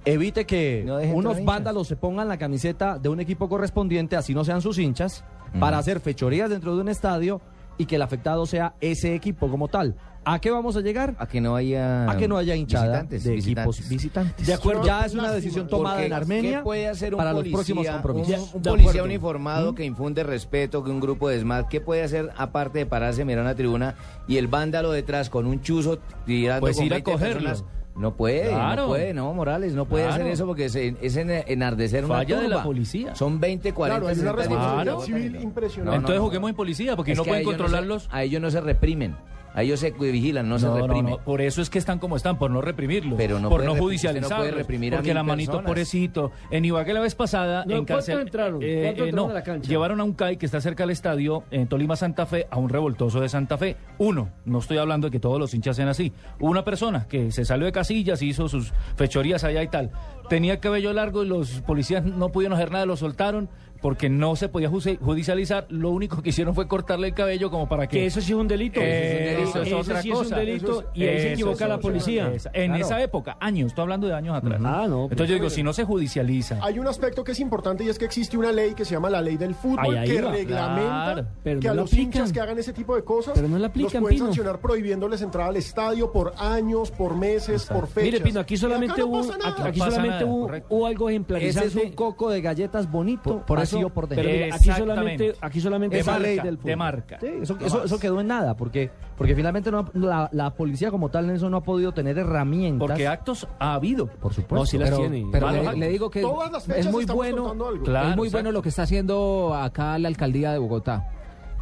evite 0.05 0.45
que 0.45 0.83
No 0.85 0.97
unos 1.15 1.43
vándalos 1.43 1.87
se 1.87 1.95
pongan 1.95 2.27
la 2.27 2.37
camiseta 2.37 2.99
de 2.99 3.09
un 3.09 3.19
equipo 3.19 3.49
correspondiente, 3.49 4.15
así 4.15 4.33
no 4.33 4.43
sean 4.43 4.61
sus 4.61 4.77
hinchas, 4.79 5.23
para 5.59 5.77
hacer 5.77 5.99
fechorías 6.01 6.49
dentro 6.49 6.75
de 6.75 6.81
un 6.81 6.89
estadio 6.89 7.39
y 7.77 7.85
que 7.85 7.95
el 7.95 8.01
afectado 8.01 8.45
sea 8.45 8.75
ese 8.81 9.15
equipo 9.15 9.49
como 9.49 9.67
tal. 9.67 9.95
¿A 10.27 10.39
qué 10.39 10.49
vamos 10.49 10.75
a 10.75 10.81
llegar? 10.81 11.15
A 11.19 11.27
que 11.27 11.39
no 11.39 11.55
haya 11.55 12.09
A 12.09 12.17
que 12.17 12.27
no 12.27 12.35
haya 12.37 12.55
hinchada 12.55 12.85
visitantes, 13.03 13.23
de 13.23 13.31
visitantes. 13.33 13.77
equipos 13.77 13.89
visitantes. 13.89 14.47
De 14.47 14.53
acuerdo. 14.55 14.83
Ya 14.83 15.05
es 15.05 15.13
una 15.13 15.31
decisión 15.31 15.67
tomada 15.67 15.97
Porque, 15.97 16.07
en 16.07 16.13
Armenia 16.13 16.57
¿Qué 16.57 16.63
puede 16.63 16.87
hacer 16.87 17.13
un 17.13 17.19
para 17.19 17.31
los 17.31 17.41
policía, 17.41 17.55
próximos 17.55 17.87
compromisos. 17.87 18.53
Un, 18.55 18.61
policía 18.63 19.03
uniformado 19.03 19.75
que 19.75 19.85
infunde 19.85 20.23
respeto, 20.23 20.83
que 20.83 20.89
un 20.89 20.99
grupo 20.99 21.29
de 21.29 21.39
SMAT, 21.39 21.67
¿qué 21.67 21.79
puede 21.79 22.01
hacer 22.01 22.31
aparte 22.37 22.79
de 22.79 22.85
pararse, 22.87 23.23
mirar 23.23 23.43
una 23.43 23.53
tribuna 23.53 23.93
y 24.27 24.37
el 24.37 24.47
vándalo 24.47 24.91
detrás 24.91 25.29
con 25.29 25.45
un 25.45 25.61
chuzo 25.61 25.99
tirando 26.25 26.61
Pues 26.61 26.77
con 26.77 26.85
ir 26.85 26.93
a 26.93 26.95
20 26.95 27.11
cogerlo. 27.11 27.33
personas? 27.51 27.63
No 27.95 28.13
puede, 28.13 28.49
Claro. 28.49 28.81
no 28.83 28.87
puede, 28.89 29.13
no, 29.13 29.33
Morales, 29.33 29.73
no 29.73 29.85
puede 29.85 30.03
Claro. 30.03 30.21
hacer 30.21 30.33
eso 30.33 30.45
porque 30.45 30.65
es, 30.65 30.75
es 30.75 31.15
en- 31.15 31.29
enardecer 31.31 32.03
una 32.03 32.15
Falla 32.15 32.35
de 32.41 32.47
la 32.49 32.55
turba. 32.57 32.63
policía. 32.63 33.15
Son 33.15 33.39
20, 33.39 33.73
40, 33.73 33.99
Claro, 34.01 34.07
hay 34.09 34.19
una 34.19 34.31
60 34.31 34.41
responsabilidad 34.41 34.93
niños. 34.93 35.05
civil 35.05 35.41
impresionante. 35.41 35.95
Entonces 35.97 36.19
juguemos 36.21 36.49
en 36.49 36.55
policía, 36.57 36.95
porque 36.97 37.13
Es 37.13 37.17
no 37.17 37.23
pueden 37.23 37.43
no 37.43 37.49
controlarlos. 37.49 38.03
se- 38.03 38.09
a 38.11 38.23
ellos 38.23 38.41
no 38.41 38.51
se 38.51 38.59
reprimen. 38.59 39.15
A 39.55 39.63
ellos 39.63 39.79
se 39.79 39.91
vigilan, 39.91 40.47
no, 40.49 40.59
se 40.59 40.65
No, 40.67 40.75
reprimen. 40.77 41.11
no, 41.11 41.17
por 41.19 41.41
eso 41.41 41.61
es 41.61 41.69
que 41.69 41.79
están 41.79 41.97
como 41.97 42.17
están, 42.17 42.37
por 42.37 42.51
no 42.51 42.61
reprimirlos, 42.61 43.15
Pero 43.17 43.39
no 43.39 43.49
por 43.49 43.63
no 43.63 43.73
no 43.73 43.79
puede 43.79 44.51
reprimir 44.51 44.93
a 44.93 44.97
porque 44.97 45.13
la 45.13 45.23
manito 45.23 45.51
personas. 45.53 45.67
pobrecito. 45.69 46.31
En 46.51 46.65
Ibagué 46.65 46.93
la 46.93 46.99
vez 46.99 47.15
pasada, 47.15 47.63
No, 47.65 47.71
en 47.77 47.85
¿cuántos 47.85 47.95
cárcel, 48.05 48.19
entraron? 48.19 48.59
eh, 48.61 48.81
¿Cuántos 48.83 49.05
eh, 49.05 49.09
entraron 49.09 49.27
no, 49.27 49.31
a 49.31 49.33
la 49.33 49.43
cancha? 49.43 49.69
llevaron 49.69 50.01
a 50.01 50.03
un 50.03 50.13
CAI 50.13 50.37
que 50.37 50.45
está 50.45 50.59
cerca 50.59 50.83
del 50.83 50.89
estadio 50.91 51.43
en 51.51 51.67
Tolima 51.67 51.95
Santa 51.95 52.25
Fe 52.25 52.47
a 52.51 52.57
un 52.57 52.67
revoltoso 52.69 53.21
de 53.21 53.29
Santa 53.29 53.57
Fe. 53.57 53.77
Uno, 53.97 54.29
no 54.45 54.59
estoy 54.59 54.77
hablando 54.77 55.07
de 55.07 55.11
que 55.11 55.19
todos 55.21 55.39
los 55.39 55.53
hinchas 55.53 55.77
sean 55.77 55.87
así. 55.87 56.11
Una 56.39 56.65
persona 56.65 57.07
que 57.07 57.31
se 57.31 57.45
salió 57.45 57.65
de 57.65 57.71
casillas, 57.71 58.21
hizo 58.21 58.49
sus 58.49 58.73
fechorías 58.97 59.43
allá 59.45 59.63
y 59.63 59.67
tal. 59.69 59.91
Tenía 60.29 60.59
cabello 60.59 60.91
largo 60.91 61.23
y 61.23 61.27
los 61.27 61.61
policías 61.61 62.03
no 62.03 62.29
pudieron 62.29 62.57
hacer 62.57 62.71
nada, 62.71 62.85
lo 62.85 62.97
soltaron 62.97 63.47
porque 63.85 64.09
no 64.09 64.35
se 64.35 64.49
podía 64.49 64.67
ju- 64.67 64.97
judicializar. 64.99 65.67
Lo 65.69 65.91
único 65.91 66.19
que 66.23 66.29
hicieron 66.29 66.55
fue 66.55 66.67
cortarle 66.67 67.09
el 67.09 67.13
cabello 67.13 67.51
como 67.51 67.69
para 67.69 67.85
que 67.85 67.99
Que 67.99 68.05
eso 68.07 68.19
sí 68.19 68.31
es 68.31 68.37
un 68.39 68.47
delito. 68.47 68.79
Eh, 68.81 69.43
Eso 69.43 69.49
eso 69.49 69.61
es 69.61 69.67
Ese 69.67 69.75
otra 69.75 70.01
sí 70.01 70.09
es 70.09 70.17
un 70.17 70.23
cosa. 70.23 70.35
delito 70.37 70.71
Eso 70.71 70.81
es- 70.81 70.87
y 70.95 71.03
ahí 71.03 71.19
se 71.19 71.33
equivoca 71.33 71.67
la 71.67 71.77
policía. 71.79 72.31
cosa. 72.31 72.49
En 72.51 72.71
Claro. 72.71 72.83
esa 72.83 73.03
época, 73.03 73.37
años, 73.39 73.67
estoy 73.67 73.83
hablando 73.83 74.07
de 74.07 74.15
años 74.15 74.35
atrás. 74.35 74.59
Ah, 74.65 74.87
no, 74.89 75.03
Entonces 75.03 75.27
yo 75.29 75.35
digo, 75.35 75.51
si 75.51 75.61
no 75.61 75.71
se 75.71 75.83
judicializa. 75.83 76.57
Hay 76.63 76.79
un 76.79 76.87
aspecto 76.87 77.23
que 77.23 77.33
es 77.33 77.39
importante 77.39 77.83
y 77.83 77.89
es 77.89 77.99
que 77.99 78.05
existe 78.05 78.35
una 78.39 78.51
ley 78.51 78.73
que 78.73 78.85
se 78.85 78.95
llama 78.95 79.11
la 79.11 79.21
ley 79.21 79.37
del 79.37 79.53
fútbol 79.53 79.95
Ay, 79.95 79.97
ahí 79.97 80.09
que 80.15 80.21
va. 80.23 80.31
reglamenta 80.31 81.13
Claro, 81.13 81.27
pero 81.43 81.59
que 81.59 81.67
no 81.67 81.71
a 81.71 81.75
los 81.75 81.91
aplican. 81.91 82.05
hinchas 82.05 82.31
que 82.33 82.39
hagan 82.41 82.57
ese 82.57 82.73
tipo 82.73 82.95
de 82.95 83.03
cosas 83.03 83.33
Pero 83.35 83.47
no 83.47 83.59
la 83.59 83.67
los 83.67 83.91
pueden 83.93 84.05
Pino. 84.09 84.25
sancionar 84.25 84.59
prohibiéndoles 84.61 85.21
entrar 85.21 85.47
al 85.49 85.57
estadio 85.57 86.11
por 86.11 86.33
años, 86.39 86.89
por 86.89 87.15
meses, 87.15 87.65
por 87.67 87.85
fechas. 87.85 88.03
Mire, 88.13 88.19
Pino, 88.21 88.39
aquí 88.39 88.57
solamente 88.57 89.03
hubo, 89.03 89.19
aquí, 89.63 89.79
solamente 89.79 90.23
hubo, 90.25 90.85
algo 90.87 91.09
Ese 91.09 91.15
ejemplarizante. 91.15 91.67
es 91.67 91.75
un 91.75 91.91
coco 91.91 92.31
de 92.31 92.41
galletas 92.41 92.89
bonito, 92.91 93.43
por 93.45 93.59
eso, 93.59 93.74
vacío 93.75 93.89
por 93.89 94.09
mire, 94.09 94.51
aquí 94.51 94.71
solamente, 94.71 95.33
aquí 95.41 95.61
solamente 95.61 95.99
Esa 95.99 96.11
marca, 96.11 96.27
ley 96.27 96.39
del 96.39 96.57
de 96.57 96.75
marca. 96.75 97.19
Sí, 97.19 97.27
eso, 97.41 97.99
quedó 97.99 98.21
en 98.21 98.27
nada, 98.27 98.55
porque, 98.55 98.89
porque 99.17 99.35
finalmente 99.35 99.71
no, 99.71 99.89
la, 99.93 100.29
la 100.31 100.51
policía 100.51 100.91
como 100.91 101.09
tal, 101.09 101.27
Nelson, 101.27 101.51
no 101.51 101.57
ha 101.57 101.63
podido 101.63 101.91
tener 101.91 102.17
herramientas. 102.17 102.87
Porque 102.87 103.07
actos 103.07 103.47
ha 103.59 103.73
habido. 103.73 104.07
por 104.07 104.33
supuesto. 104.33 104.55
No, 104.55 104.65
sí 104.65 104.77
las 104.77 104.89
Pero, 104.89 105.01
tiene. 105.01 105.27
pero 105.31 105.47
Malos 105.47 105.77
le, 105.77 105.87
digo 105.89 106.09
que 106.09 106.21
Todas 106.21 106.51
las 106.51 106.63
fechas 106.65 106.85
es 106.85 106.91
muy 106.91 107.05
bueno. 107.05 107.55
Claro, 107.83 108.09
es 108.09 108.15
muy 108.15 108.29
bueno 108.29 108.51
lo 108.51 108.61
que 108.61 108.69
está 108.69 108.83
haciendo 108.83 109.55
acá 109.55 109.97
la 109.99 110.07
alcaldía 110.07 110.51
de 110.51 110.59
Bogotá. 110.59 111.09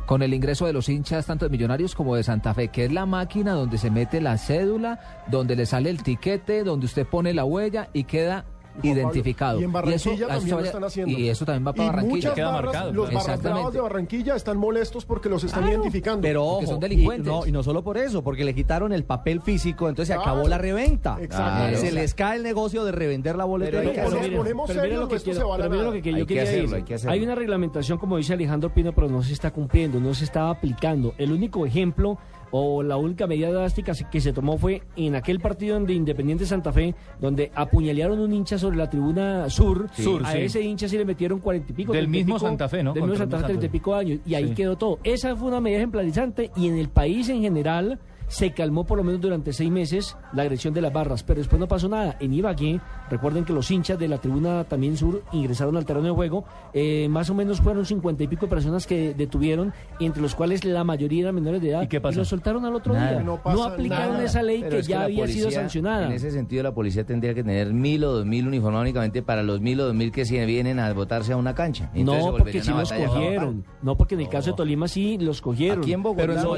Con 0.05 0.21
el 0.21 0.33
ingreso 0.33 0.65
de 0.65 0.73
los 0.73 0.89
hinchas, 0.89 1.25
tanto 1.25 1.45
de 1.45 1.49
Millonarios 1.49 1.95
como 1.95 2.17
de 2.17 2.23
Santa 2.23 2.53
Fe, 2.53 2.67
que 2.67 2.83
es 2.85 2.91
la 2.91 3.05
máquina 3.05 3.53
donde 3.53 3.77
se 3.77 3.89
mete 3.89 4.19
la 4.19 4.37
cédula, 4.37 4.99
donde 5.27 5.55
le 5.55 5.65
sale 5.65 5.89
el 5.89 6.03
tiquete, 6.03 6.65
donde 6.65 6.87
usted 6.87 7.07
pone 7.07 7.33
la 7.33 7.45
huella 7.45 7.89
y 7.93 8.03
queda 8.03 8.43
identificado. 8.81 9.53
Pablo, 9.53 9.61
Y 9.61 9.63
en 9.65 9.71
Barranquilla 9.73 9.95
eso- 9.95 10.27
también 10.27 10.47
eso 10.47 10.57
lo 10.59 10.65
están 10.65 10.83
haciendo. 10.83 11.19
Y 11.19 11.29
eso 11.29 11.45
también 11.45 11.67
va 11.67 11.73
para 11.73 11.83
Y 11.83 11.87
Barranquilla. 11.87 12.33
Queda 12.33 12.45
barras, 12.51 12.63
marcado, 12.73 12.93
los 12.93 13.09
claro. 13.09 13.25
barras 13.43 13.73
de 13.73 13.81
Barranquilla 13.81 14.35
están 14.35 14.57
molestos 14.57 15.05
porque 15.05 15.29
los 15.29 15.43
están 15.43 15.61
Claro, 15.61 15.75
identificando. 15.75 16.21
Pero 16.21 16.43
ojo, 16.45 16.65
son 16.65 16.77
y 16.77 16.79
delincuentes. 16.81 17.25
no, 17.31 17.45
y 17.45 17.51
no 17.51 17.63
solo 17.63 17.83
por 17.83 17.97
eso, 17.97 18.23
porque 18.23 18.43
le 18.45 18.55
quitaron 18.55 18.93
el 18.93 19.03
papel 19.03 19.41
físico, 19.41 19.89
entonces 19.89 20.13
se 20.15 20.21
Claro. 20.21 20.31
acabó 20.31 20.47
la 20.47 20.57
reventa. 20.57 21.17
Exacto. 21.21 21.77
Se 21.77 21.91
les 21.91 22.13
cae 22.13 22.37
el 22.37 22.43
negocio 22.43 22.83
de 22.85 22.91
revender 22.91 23.35
la 23.35 23.45
boletería. 23.45 23.91
que 23.93 24.01
Pero 24.01 24.37
ponemos 24.37 24.67
pero 24.67 24.81
serios, 24.81 24.99
lo 25.01 25.07
que 25.07 25.19
quiero- 25.19 25.39
se 25.39 25.45
pero 25.57 25.69
nada. 25.69 25.83
lo 25.83 25.91
que 25.91 26.01
yo 26.01 26.15
Hay 26.15 26.21
que 26.23 26.27
quería 26.27 26.43
hacerlo, 26.43 26.77
decir. 26.77 27.09
hay. 27.09 27.19
Hay 27.19 27.23
una 27.25 27.35
reglamentación, 27.35 27.97
como 27.97 28.17
dice 28.17 28.33
Alejandro 28.33 28.73
Pino, 28.73 28.93
pero 28.93 29.07
no 29.09 29.21
se 29.23 29.33
está 29.33 29.51
cumpliendo, 29.51 29.99
no 29.99 30.13
se 30.13 30.23
está 30.25 30.49
aplicando. 30.49 31.13
El 31.17 31.31
único 31.31 31.65
ejemplo 31.65 32.17
o 32.55 32.83
la 32.83 32.97
única 32.97 33.25
medida 33.25 33.51
drástica 33.51 33.93
que 34.11 34.21
se 34.21 34.31
tomó 34.31 34.59
fue 34.59 34.83
en 34.95 35.15
aquel 35.15 35.39
partido 35.39 35.79
de 35.79 35.93
Independiente 35.93 36.45
Santa 36.45 36.71
Fe, 36.71 36.93
donde 37.19 37.51
apuñalearon 37.55 38.19
un 38.19 38.31
hincha 38.31 38.59
sobre 38.59 38.77
la 38.77 38.87
tribuna 38.91 39.49
sur. 39.49 39.89
Sí. 39.93 40.03
Sur, 40.03 40.23
a 40.23 40.31
sí. 40.33 40.37
ese 40.37 40.61
hincha 40.61 40.87
sí 40.87 40.95
le 40.97 41.03
metieron 41.05 41.39
cuarenta 41.39 41.71
y 41.71 41.75
pico. 41.75 41.91
Del 41.93 42.03
30 42.03 42.17
y 42.17 42.19
mismo 42.23 42.35
pico- 42.35 42.45
Santa 42.47 42.69
Fe, 42.69 42.83
¿no? 42.83 42.93
Del 42.93 43.03
mismo 43.03 43.17
Santa 43.17 43.37
Fe, 43.37 43.41
Santa 43.41 43.47
Fe. 43.47 43.53
treinta 43.59 43.65
y 43.65 43.69
pico 43.69 43.95
años. 43.95 44.19
Y 44.25 44.35
ahí 44.35 44.49
Sí. 44.49 44.53
quedó 44.53 44.75
todo. 44.77 44.99
Esa 45.03 45.35
fue 45.35 45.47
una 45.47 45.59
medida 45.59 45.79
ejemplarizante 45.79 46.51
y 46.55 46.67
en 46.67 46.77
el 46.77 46.89
país 46.89 47.27
en 47.29 47.41
general 47.41 47.99
se 48.27 48.51
calmó 48.53 48.85
por 48.85 48.97
lo 48.97 49.03
menos 49.03 49.21
durante 49.21 49.53
seis 49.53 49.69
meses 49.71 50.15
la 50.33 50.43
agresión 50.43 50.73
de 50.73 50.81
las 50.81 50.91
barras, 50.93 51.23
pero 51.23 51.39
después 51.39 51.59
no 51.59 51.67
pasó 51.67 51.87
nada. 51.89 52.17
En 52.19 52.33
Ibagué, 52.33 52.79
recuerden 53.09 53.45
que 53.45 53.53
los 53.53 53.69
hinchas 53.69 53.99
de 53.99 54.07
la 54.07 54.17
tribuna 54.19 54.63
también 54.63 54.97
sur 54.97 55.23
ingresaron 55.31 55.77
al 55.77 55.85
terreno 55.85 56.07
de 56.07 56.13
juego, 56.13 56.45
eh, 56.73 57.07
más 57.09 57.29
o 57.29 57.35
menos 57.35 57.61
fueron 57.61 57.85
cincuenta 57.85 58.23
y 58.23 58.27
pico 58.27 58.45
de 58.45 58.49
personas 58.49 58.87
que 58.87 59.13
detuvieron, 59.13 59.73
entre 59.99 60.21
los 60.21 60.35
cuales 60.35 60.63
la 60.65 60.83
mayoría 60.83 61.21
eran 61.23 61.35
menores 61.35 61.61
de 61.61 61.69
edad, 61.69 61.83
¿Y 61.83 61.87
qué 61.87 62.01
pasó? 62.01 62.19
los 62.19 62.27
soltaron 62.27 62.65
al 62.65 62.75
otro 62.75 62.93
Nada. 62.93 63.11
día. 63.11 63.21
No 63.21 63.63
aplicaron 63.63 64.13
nada. 64.13 64.23
esa 64.23 64.41
ley 64.41 64.59
Pero 64.61 64.71
que 64.75 64.79
es 64.79 64.87
ya 64.87 65.03
había 65.03 65.27
sido 65.27 65.51
sancionada. 65.51 66.07
En 66.07 66.13
ese 66.13 66.31
sentido, 66.31 66.63
la 66.63 66.73
policía 66.73 67.05
tendría 67.05 67.33
que 67.33 67.43
tener 67.43 67.73
mil 67.73 68.03
o 68.03 68.11
dos 68.13 68.25
mil 68.25 68.47
uniformados 68.47 68.83
únicamente 68.83 69.21
para 69.21 69.43
los 69.43 69.61
mil 69.61 69.79
o 69.79 69.85
dos 69.85 69.93
mil 69.95 70.11
que 70.11 70.25
se 70.25 70.43
vienen 70.45 70.79
a 70.79 70.91
votarse 70.93 71.33
a 71.33 71.37
una 71.37 71.53
cancha. 71.53 71.91
Entonces 71.93 72.25
No, 72.25 72.31
porque 72.37 72.61
sí 72.61 72.71
los 72.71 72.91
cogieron. 72.91 73.65
No, 73.81 73.97
porque 73.97 74.15
en 74.15 74.21
el 74.21 74.29
caso 74.29 74.51
de 74.51 74.57
Tolima 74.57 74.87
sí 74.87 75.17
los 75.17 75.41
cogieron. 75.41 75.79
Aquí 75.79 75.93
en 75.93 76.03
Bogotá, 76.03 76.27
pero 76.27 76.33
no, 76.41 76.53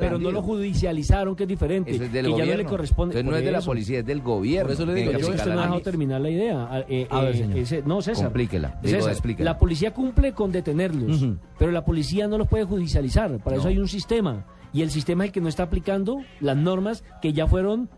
pero 0.00 0.18
no 0.18 0.30
lo 0.30 0.42
judicializaron, 0.62 1.36
que 1.36 1.42
es 1.44 1.48
diferente. 1.48 1.90
Eso 1.90 2.04
es 2.04 2.12
del 2.12 2.26
que 2.26 2.30
ya 2.32 2.36
no 2.38 2.44
le 2.44 2.50
gobierno. 2.52 2.70
corresponde. 2.70 3.12
Entonces 3.18 3.30
no 3.32 3.36
es 3.38 3.44
de 3.44 3.52
la 3.52 3.58
eso. 3.58 3.66
policía, 3.66 3.98
es 4.00 4.06
del 4.06 4.20
gobierno. 4.22 4.66
Por 4.66 4.72
eso 4.72 4.86
le 4.86 4.94
digo, 4.94 5.12
que 5.12 5.20
yo 5.20 5.28
usted 5.28 5.46
no 5.46 5.60
ha 5.60 5.62
dejado 5.62 5.80
terminar 5.82 6.20
la 6.20 6.30
idea. 6.30 6.68
Ah, 6.70 6.84
eh, 6.88 7.06
A 7.10 7.20
ver, 7.22 7.34
eh, 7.34 7.38
señor. 7.38 7.58
ese- 7.58 7.82
no, 7.84 8.02
César. 8.02 8.24
Complíquela, 8.26 8.78
digo, 8.82 8.96
César, 8.98 9.12
explíquela. 9.12 9.52
La 9.52 9.58
policía 9.58 9.92
cumple 9.92 10.32
con 10.32 10.52
detenerlos, 10.52 11.26
pero 11.58 11.72
la 11.72 11.84
policía 11.84 12.28
no 12.28 12.38
los 12.38 12.48
puede 12.48 12.64
judicializar. 12.64 13.38
Para 13.42 13.56
eso 13.56 13.68
hay 13.68 13.78
un 13.78 13.88
sistema. 13.88 14.46
Y 14.74 14.80
el 14.82 14.90
sistema 14.90 15.24
es 15.24 15.28
el 15.28 15.32
que 15.34 15.40
no 15.42 15.48
está 15.48 15.64
aplicando 15.64 16.18
las 16.40 16.56
normas 16.56 17.04
que 17.20 17.34
ya 17.34 17.46
fueron, 17.46 17.90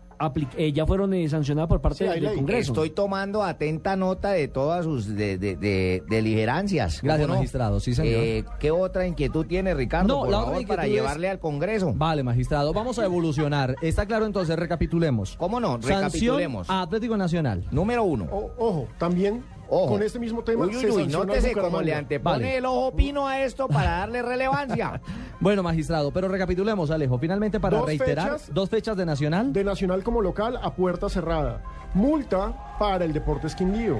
eh, 0.57 0.71
ya 0.73 0.85
fueron 0.85 1.13
eh, 1.13 1.27
sancionadas 1.29 1.67
por 1.69 1.81
parte 1.81 1.99
Sí, 2.13 2.19
del. 2.19 2.33
Congreso. 2.35 2.71
Estoy 2.73 2.89
tomando 2.91 3.43
atenta 3.43 3.95
nota 3.95 4.31
de 4.31 4.47
todas 4.47 4.85
sus 4.85 5.07
de, 5.15 5.37
de, 5.37 5.55
de- 5.55 6.03
deliberancias. 6.09 6.99
¿cómo 7.01 7.07
Gracias, 7.09 7.27
no? 7.27 7.33
magistrado. 7.35 7.79
Sí, 7.79 7.93
señor. 7.95 8.13
Eh, 8.23 8.43
¿Qué 8.59 8.71
otra 8.71 9.05
inquietud 9.07 9.45
tiene, 9.45 9.73
Ricardo? 9.73 10.07
No, 10.07 10.19
por 10.21 10.29
la 10.29 10.39
otra 10.39 10.51
favor, 10.53 10.67
para 10.67 10.85
es- 10.85 10.91
llevarle 10.91 11.29
al 11.29 11.39
Congreso. 11.39 11.93
Vale, 11.95 12.23
magistrado, 12.23 12.73
vamos 12.73 12.99
a 12.99 13.05
evolucionar. 13.05 13.75
Está 13.81 14.05
claro 14.05 14.25
entonces, 14.25 14.55
recapitulemos. 14.57 15.35
¿Cómo 15.37 15.59
no? 15.59 15.73
Sanción 15.81 16.01
Recapitulemos. 16.03 16.69
a 16.69 16.81
Atlético 16.81 17.17
Nacional. 17.17 17.63
Número 17.71 18.03
uno. 18.03 18.25
O- 18.31 18.51
ojo, 18.57 18.87
también 18.97 19.43
Ojo. 19.69 19.87
con 19.93 20.03
este 20.03 20.19
mismo 20.19 20.43
tema 20.43 20.65
Uy, 20.65 20.75
uy, 20.77 20.85
uy, 20.91 21.07
nótese 21.07 21.53
cómo 21.53 21.81
le 21.81 21.93
antepone 21.95 22.35
Vale. 22.35 22.57
el 22.57 22.65
ojo 22.65 22.95
pino 22.95 23.27
a 23.27 23.41
esto 23.41 23.67
para 23.67 23.91
darle 23.99 24.21
relevancia. 24.21 25.01
Bueno, 25.37 25.61
magistrado, 25.61 26.11
pero 26.11 26.27
recapitulemos, 26.29 26.89
Alejo. 26.91 27.19
Finalmente, 27.19 27.59
para 27.59 27.77
Dos 27.77 27.85
reiterar, 27.87 28.31
fechas. 28.39 28.53
dos 28.53 28.69
fechas 28.69 28.95
de 28.95 29.05
Nacional. 29.05 29.51
de 29.51 29.63
Nacional 29.65 30.01
como 30.01 30.21
local 30.21 30.57
a 30.61 30.73
puerta 30.73 31.09
cerrada. 31.09 31.61
Multa 31.93 32.75
para 32.79 33.03
el 33.05 33.11
Deportes 33.13 33.53
Quindío. 33.53 33.99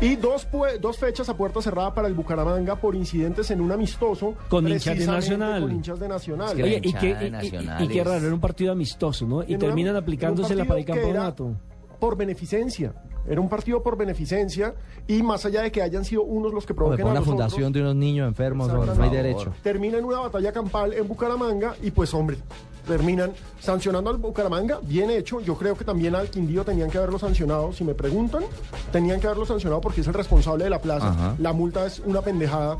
Y 0.00 0.16
dos, 0.16 0.46
pue- 0.50 0.78
dos 0.78 0.98
fechas 0.98 1.28
a 1.28 1.36
puerta 1.36 1.62
cerrada 1.62 1.94
para 1.94 2.08
el 2.08 2.14
Bucaramanga 2.14 2.76
por 2.76 2.94
incidentes 2.96 3.50
en 3.52 3.60
un 3.60 3.70
amistoso. 3.72 4.34
Con 4.48 4.66
hinchas 4.68 4.98
de 4.98 5.06
Nacional. 5.06 5.62
Con 5.62 5.72
hinchas 5.72 5.98
de 6.00 6.08
Nacional. 6.08 6.48
Es 6.50 6.54
que 6.56 6.62
Oye, 6.64 6.80
y, 6.82 6.92
qué, 6.92 7.14
de 7.14 7.24
y- 7.24 7.28
y- 7.28 7.30
Nacional 7.30 7.84
y 7.84 7.88
qué 7.88 8.00
es- 8.00 8.06
raro, 8.06 8.24
era 8.26 8.34
un 8.34 8.40
partido 8.40 8.72
amistoso, 8.72 9.24
¿no? 9.26 9.42
Y 9.44 9.54
En 9.54 9.60
terminan 9.60 9.92
una- 9.92 10.00
aplicándosela 10.00 10.64
para 10.64 10.80
el 10.80 10.84
campeonato. 10.86 11.54
Por 12.00 12.16
beneficencia. 12.16 12.92
Era 13.28 13.40
un 13.40 13.48
partido 13.48 13.82
por 13.82 13.96
beneficencia 13.96 14.74
y 15.06 15.22
más 15.22 15.44
allá 15.44 15.62
de 15.62 15.72
que 15.72 15.82
hayan 15.82 16.04
sido 16.04 16.22
unos 16.22 16.52
los 16.52 16.64
que 16.64 16.72
Hombre, 16.72 16.96
provoquen 16.96 17.02
con 17.04 17.08
a 17.08 17.10
una 17.12 17.20
los 17.20 17.28
fundación 17.28 17.72
de 17.72 17.80
unos 17.80 17.96
niños 17.96 18.28
enfermos, 18.28 18.68
no, 18.68 18.84
no 18.84 19.02
hay 19.02 19.10
derecho. 19.10 19.52
termina 19.62 19.98
en 19.98 20.04
una 20.04 20.20
batalla 20.20 20.52
campal 20.52 20.92
en 20.92 21.06
Bucaramanga 21.08 21.74
y 21.82 21.90
pues 21.90 22.12
hombre, 22.14 22.38
terminan 22.86 23.32
sancionando 23.58 24.10
al 24.10 24.16
Bucaramanga, 24.16 24.78
bien 24.82 25.10
hecho, 25.10 25.40
yo 25.40 25.56
creo 25.56 25.76
que 25.76 25.84
también 25.84 26.14
al 26.14 26.30
Quindío 26.30 26.64
tenían 26.64 26.88
que 26.90 26.98
haberlo 26.98 27.18
sancionado, 27.18 27.72
si 27.72 27.82
me 27.84 27.94
preguntan, 27.94 28.44
tenían 28.92 29.20
que 29.20 29.26
haberlo 29.26 29.44
sancionado 29.44 29.80
porque 29.80 30.02
es 30.02 30.06
el 30.06 30.14
responsable 30.14 30.64
de 30.64 30.70
la 30.70 30.80
plaza, 30.80 31.08
Ajá. 31.08 31.34
la 31.38 31.52
multa 31.52 31.84
es 31.86 32.00
una 32.00 32.22
pendejada, 32.22 32.78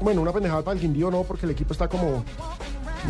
bueno, 0.00 0.22
una 0.22 0.32
pendejada 0.32 0.62
para 0.62 0.74
el 0.74 0.80
Quindío 0.80 1.10
no, 1.10 1.22
porque 1.24 1.46
el 1.46 1.52
equipo 1.52 1.72
está 1.72 1.88
como 1.88 2.24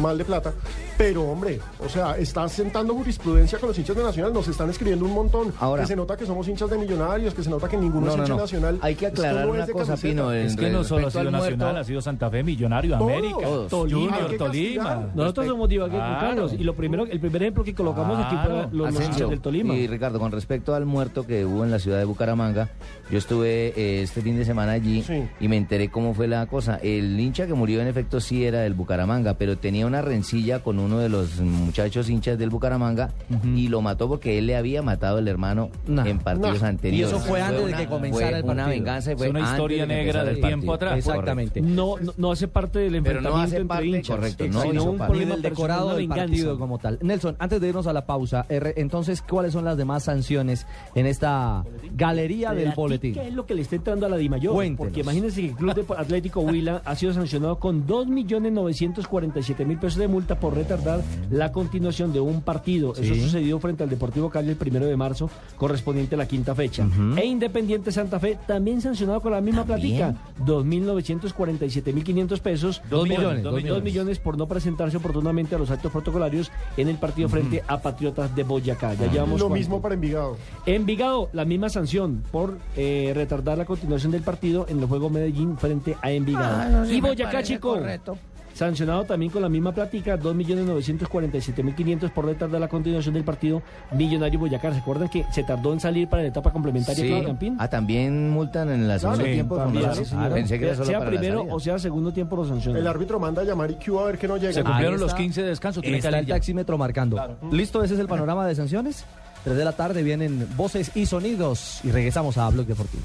mal 0.00 0.18
de 0.18 0.24
plata, 0.24 0.52
pero 0.98 1.22
hombre, 1.24 1.60
o 1.84 1.88
sea, 1.88 2.16
está 2.16 2.48
sentando 2.48 2.94
jurisprudencia 2.94 3.58
con 3.58 3.68
los 3.68 3.78
hinchas 3.78 3.96
de 3.96 4.02
Nacional, 4.02 4.32
nos 4.32 4.46
están 4.48 4.70
escribiendo 4.70 5.04
un 5.04 5.12
montón, 5.12 5.52
Ahora- 5.60 5.82
que 5.82 5.88
se 5.88 5.96
nota 5.96 6.16
que 6.16 6.26
somos 6.26 6.46
hinchas 6.48 6.68
de 6.70 6.78
millonarios, 6.78 7.34
que 7.34 7.42
se 7.42 7.50
nota 7.50 7.68
que 7.68 7.76
ninguno 7.76 8.06
No, 8.06 8.12
es 8.12 8.16
no, 8.18 8.22
hincha 8.24 8.34
no. 8.34 8.40
nacional. 8.40 8.78
Hay 8.82 8.94
que 8.94 9.06
aclarar 9.06 9.48
una 9.48 9.66
cosa, 9.66 9.86
camiseta. 9.96 10.08
Pino. 10.08 10.32
Es 10.32 10.56
que 10.56 10.70
no 10.70 10.84
solo 10.84 11.06
ha 11.06 11.10
sido 11.10 11.20
al 11.22 11.32
Nacional, 11.32 11.58
muerto. 11.58 11.80
ha 11.80 11.84
sido 11.84 12.00
Santa 12.00 12.30
Fe, 12.30 12.42
Millonario, 12.42 12.98
Todos, 12.98 13.10
América, 13.12 13.38
todos. 13.42 13.92
Junior, 13.92 14.36
Tolima. 14.38 15.08
Nosotros 15.14 15.46
somos 15.46 15.68
de 15.68 15.74
Ibagué, 15.76 15.96
Claro. 15.96 16.20
Carlos, 16.20 16.52
y 16.58 16.64
lo 16.64 16.74
primero, 16.74 17.06
el 17.06 17.20
primer 17.20 17.42
ejemplo 17.42 17.64
que 17.64 17.74
colocamos 17.74 18.18
aquí 18.24 18.36
fue 18.36 18.44
Claro. 18.50 18.68
los, 18.72 18.94
los 18.94 19.04
hinchas 19.04 19.30
del 19.30 19.40
Tolima. 19.40 19.74
Y 19.74 19.86
Ricardo, 19.86 20.18
con 20.18 20.32
respecto 20.32 20.74
al 20.74 20.84
muerto 20.86 21.26
que 21.26 21.44
hubo 21.44 21.64
en 21.64 21.70
la 21.70 21.78
ciudad 21.78 21.98
de 21.98 22.04
Bucaramanga, 22.04 22.68
yo 23.10 23.18
estuve 23.18 23.72
eh, 23.76 24.02
este 24.02 24.20
fin 24.22 24.36
de 24.36 24.44
semana 24.44 24.72
allí 24.72 25.02
Sí. 25.02 25.24
y 25.40 25.48
me 25.48 25.56
enteré 25.56 25.88
cómo 25.90 26.14
fue 26.14 26.28
la 26.28 26.46
cosa. 26.46 26.76
El 26.82 27.18
hincha 27.18 27.46
que 27.46 27.54
murió 27.54 27.80
en 27.80 27.88
efecto 27.88 28.20
sí 28.20 28.44
era 28.44 28.60
del 28.60 28.74
Bucaramanga, 28.74 29.34
pero 29.34 29.56
tenía 29.58 29.83
una 29.86 30.02
rencilla 30.02 30.60
con 30.60 30.78
uno 30.78 30.98
de 30.98 31.08
los 31.08 31.40
muchachos 31.40 32.08
hinchas 32.10 32.38
del 32.38 32.50
Bucaramanga 32.50 33.10
y 33.44 33.68
lo 33.68 33.80
mató 33.82 34.08
porque 34.08 34.38
él 34.38 34.46
le 34.46 34.56
había 34.56 34.82
matado 34.82 35.18
al 35.18 35.28
hermano 35.28 35.70
en 35.86 36.18
partidos 36.18 36.62
no. 36.62 36.68
anteriores. 36.68 37.12
Y 37.12 37.16
eso 37.16 37.24
fue 37.26 37.40
antes 37.42 37.66
de 37.66 37.74
que 37.74 37.86
comenzara 37.86 38.10
fue 38.10 38.24
el 38.38 38.44
partido. 38.44 38.52
una 38.52 38.66
venganza 38.68 39.12
y 39.12 39.16
fue 39.16 39.26
Es 39.26 39.30
una 39.30 39.40
historia 39.40 39.86
negra 39.86 40.24
del 40.24 40.36
el 40.36 40.40
tiempo 40.42 40.66
partido. 40.72 40.74
atrás. 40.74 40.98
Exactamente. 40.98 41.60
No, 41.60 41.96
no, 42.00 42.12
no 42.16 42.32
hace 42.32 42.48
parte 42.48 42.78
del 42.80 43.02
Pero 43.02 43.20
no 43.20 43.28
enfrentamiento 43.28 43.44
hace 43.44 43.56
entre 43.56 43.68
parte, 43.68 43.86
hinchas. 43.86 44.16
correcto, 44.16 44.44
no 44.48 44.62
sino 44.62 44.84
un 44.84 44.98
problema 44.98 45.32
del 45.34 45.42
decorado 45.42 45.88
del 45.90 45.96
venganza. 45.98 46.24
partido 46.26 46.58
como 46.58 46.78
tal. 46.78 46.98
Nelson, 47.02 47.36
antes 47.38 47.60
de 47.60 47.68
irnos 47.68 47.86
a 47.86 47.92
la 47.92 48.06
pausa, 48.06 48.46
R, 48.48 48.74
entonces, 48.76 49.22
¿cuáles 49.22 49.52
son 49.52 49.64
las 49.64 49.76
demás 49.76 50.04
sanciones 50.04 50.66
en 50.94 51.06
esta 51.06 51.64
galería 51.94 52.52
del 52.52 52.72
boletín? 52.72 53.18
es 53.18 53.32
lo 53.32 53.46
que 53.46 53.54
le 53.54 53.62
está 53.62 53.76
entrando 53.76 54.06
a 54.06 54.08
la 54.08 54.16
Dimayor? 54.16 54.54
Cuéntenos. 54.54 54.78
Porque 54.78 55.00
imagínense 55.00 55.40
que 55.40 55.48
el 55.48 55.54
Club 55.56 55.74
de 55.74 55.94
Atlético 55.96 56.40
Huila 56.40 56.82
ha 56.84 56.94
sido 56.96 57.12
sancionado 57.12 57.58
con 57.58 57.86
2.947.000 57.86 59.73
pesos 59.78 59.98
de 59.98 60.08
multa 60.08 60.38
por 60.38 60.54
retardar 60.54 61.00
la 61.30 61.52
continuación 61.52 62.12
de 62.12 62.20
un 62.20 62.42
partido. 62.42 62.94
Eso 62.96 63.14
sucedió 63.14 63.58
frente 63.58 63.82
al 63.82 63.90
Deportivo 63.90 64.30
Cali 64.30 64.50
el 64.50 64.56
primero 64.56 64.86
de 64.86 64.96
marzo, 64.96 65.30
correspondiente 65.56 66.14
a 66.14 66.18
la 66.18 66.26
quinta 66.26 66.54
fecha. 66.54 66.86
E 67.16 67.24
Independiente 67.24 67.92
Santa 67.92 68.18
Fe 68.20 68.38
también 68.46 68.80
sancionado 68.80 69.20
con 69.20 69.32
la 69.32 69.40
misma 69.40 69.64
platica, 69.64 70.14
2.947.500 70.44 72.40
pesos. 72.40 72.82
Dos 72.90 73.08
millones, 73.08 73.42
dos 73.42 73.52
dos 73.52 73.62
millones. 73.62 73.82
millones 73.84 74.18
por 74.18 74.36
no 74.38 74.46
presentarse 74.46 74.96
oportunamente 74.96 75.54
a 75.54 75.58
los 75.58 75.70
actos 75.70 75.92
protocolarios 75.92 76.50
en 76.76 76.88
el 76.88 76.96
partido 76.96 77.28
frente 77.28 77.62
a 77.66 77.80
Patriotas 77.80 78.34
de 78.34 78.42
Boyacá. 78.42 78.94
Ya 78.94 79.10
llevamos 79.10 79.40
Lo 79.40 79.46
cuánto? 79.46 79.54
mismo 79.58 79.80
para 79.80 79.94
Envigado. 79.94 80.36
Envigado, 80.66 81.28
la 81.32 81.44
misma 81.44 81.68
sanción 81.68 82.22
por 82.30 82.58
eh, 82.76 83.12
retardar 83.14 83.58
la 83.58 83.64
continuación 83.64 84.12
del 84.12 84.22
partido 84.22 84.66
en 84.68 84.78
el 84.80 84.86
juego 84.86 85.10
Medellín 85.10 85.56
frente 85.56 85.96
a 86.02 86.10
Envigado. 86.10 86.56
Ah, 86.60 86.68
no, 86.68 86.86
sí 86.86 86.96
y 86.96 87.00
Boyacá, 87.00 87.42
chico, 87.42 87.74
correcto. 87.74 88.16
Sancionado 88.54 89.04
también 89.04 89.30
con 89.32 89.42
la 89.42 89.48
misma 89.48 89.72
plática, 89.72 90.16
2.947.500 90.18 92.10
por 92.12 92.24
retardar 92.26 92.60
la 92.60 92.68
continuación 92.68 93.14
del 93.14 93.24
partido 93.24 93.62
Millonario 93.92 94.38
Boyacá. 94.38 94.72
¿Se 94.72 94.78
acuerdan 94.78 95.08
que 95.08 95.24
se 95.32 95.42
tardó 95.42 95.72
en 95.72 95.80
salir 95.80 96.08
para 96.08 96.22
la 96.22 96.28
etapa 96.28 96.52
complementaria 96.52 97.02
Sí. 97.02 97.08
Claudio 97.08 97.28
Campín? 97.28 97.56
Ah, 97.58 97.68
también 97.68 98.30
multan 98.30 98.70
en 98.70 98.86
la 98.88 98.98
segunda 98.98 99.24
Sí, 99.24 99.32
tiempo. 99.32 99.54
cuando 99.56 99.72
también, 99.80 99.88
la- 99.90 99.94
sí, 99.96 100.04
señor. 100.04 100.32
Pensé 100.32 100.58
que 100.58 100.64
era 100.66 100.74
sea, 100.74 100.84
solo 100.84 100.86
sea 100.90 100.98
para 101.00 101.10
la 101.10 101.18
primero 101.20 101.46
o 101.50 101.60
sea 101.60 101.78
segundo 101.78 102.12
tiempo 102.12 102.36
lo 102.36 102.44
sancionan. 102.46 102.80
El 102.80 102.86
árbitro 102.86 103.18
manda 103.18 103.42
a 103.42 103.44
llamar 103.44 103.70
IQ 103.70 103.98
a 103.98 104.04
ver 104.04 104.18
que 104.18 104.28
no 104.28 104.36
llega. 104.36 104.52
Se 104.52 104.62
cumplieron 104.64 105.00
los 105.00 105.08
está. 105.10 105.16
15 105.18 105.42
de 105.42 105.48
descanso. 105.48 105.80
tiene 105.80 106.00
que 106.00 106.06
Está 106.06 106.18
el 106.18 106.26
taxímetro 106.26 106.78
marcando. 106.78 107.16
¿Listo? 107.50 107.82
Ese 107.82 107.94
es 107.94 108.00
el 108.00 108.06
panorama 108.08 108.46
de 108.46 108.54
sanciones. 108.54 109.04
3 109.44 109.56
de 109.56 109.64
la 109.64 109.72
tarde 109.72 110.02
vienen 110.02 110.46
voces 110.56 110.90
y 110.94 111.04
sonidos 111.06 111.80
y 111.84 111.90
regresamos 111.90 112.38
a 112.38 112.48
Blog 112.48 112.66
Deportivo. 112.66 113.02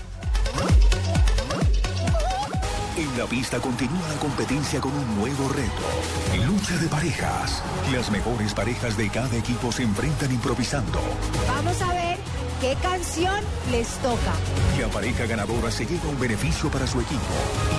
En 2.99 3.17
la 3.17 3.25
pista 3.25 3.61
continúa 3.61 4.09
la 4.09 4.19
competencia 4.19 4.81
con 4.81 4.91
un 4.91 5.15
nuevo 5.15 5.47
reto. 5.47 6.45
Lucha 6.45 6.75
de 6.75 6.89
parejas. 6.89 7.63
Las 7.93 8.11
mejores 8.11 8.53
parejas 8.53 8.97
de 8.97 9.07
cada 9.09 9.37
equipo 9.37 9.71
se 9.71 9.83
enfrentan 9.83 10.29
improvisando. 10.33 10.99
Vamos 11.47 11.81
a 11.81 11.93
ver 11.93 12.17
qué 12.59 12.75
canción 12.81 13.41
les 13.71 13.87
toca. 13.99 14.33
La 14.81 14.89
pareja 14.89 15.25
ganadora 15.27 15.71
se 15.71 15.85
lleva 15.85 16.09
un 16.09 16.19
beneficio 16.19 16.69
para 16.69 16.85
su 16.85 16.99
equipo 16.99 17.21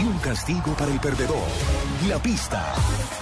y 0.00 0.04
un 0.04 0.18
castigo 0.20 0.72
para 0.72 0.90
el 0.90 1.00
perdedor. 1.00 1.46
La 2.09 2.18
pista. 2.18 2.74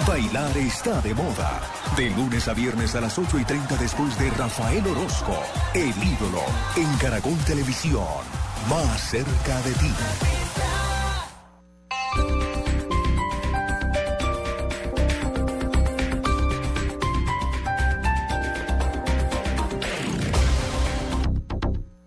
Bailar 0.06 0.56
está 0.56 1.00
de 1.00 1.14
moda. 1.14 1.60
De 1.96 2.10
lunes 2.10 2.46
a 2.46 2.54
viernes 2.54 2.94
a 2.94 3.00
las 3.00 3.18
8 3.18 3.40
y 3.40 3.44
30 3.44 3.74
después 3.74 4.16
de 4.20 4.30
Rafael 4.30 4.86
Orozco. 4.86 5.36
El 5.74 5.88
ídolo. 5.88 6.44
En 6.76 6.96
Caracol 6.98 7.38
Televisión. 7.38 8.22
Más 8.68 9.00
cerca 9.00 9.60
de 9.62 9.72
ti. 9.72 9.92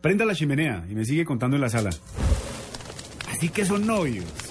Prenda 0.02 0.26
la 0.26 0.34
chimenea 0.34 0.84
y 0.90 0.96
me 0.96 1.06
sigue 1.06 1.26
contando 1.26 1.56
en 1.56 1.62
la 1.62 1.70
sala. 1.70 1.92
Así 3.30 3.50
que 3.50 3.66
son 3.66 3.86
novios. 3.86 4.51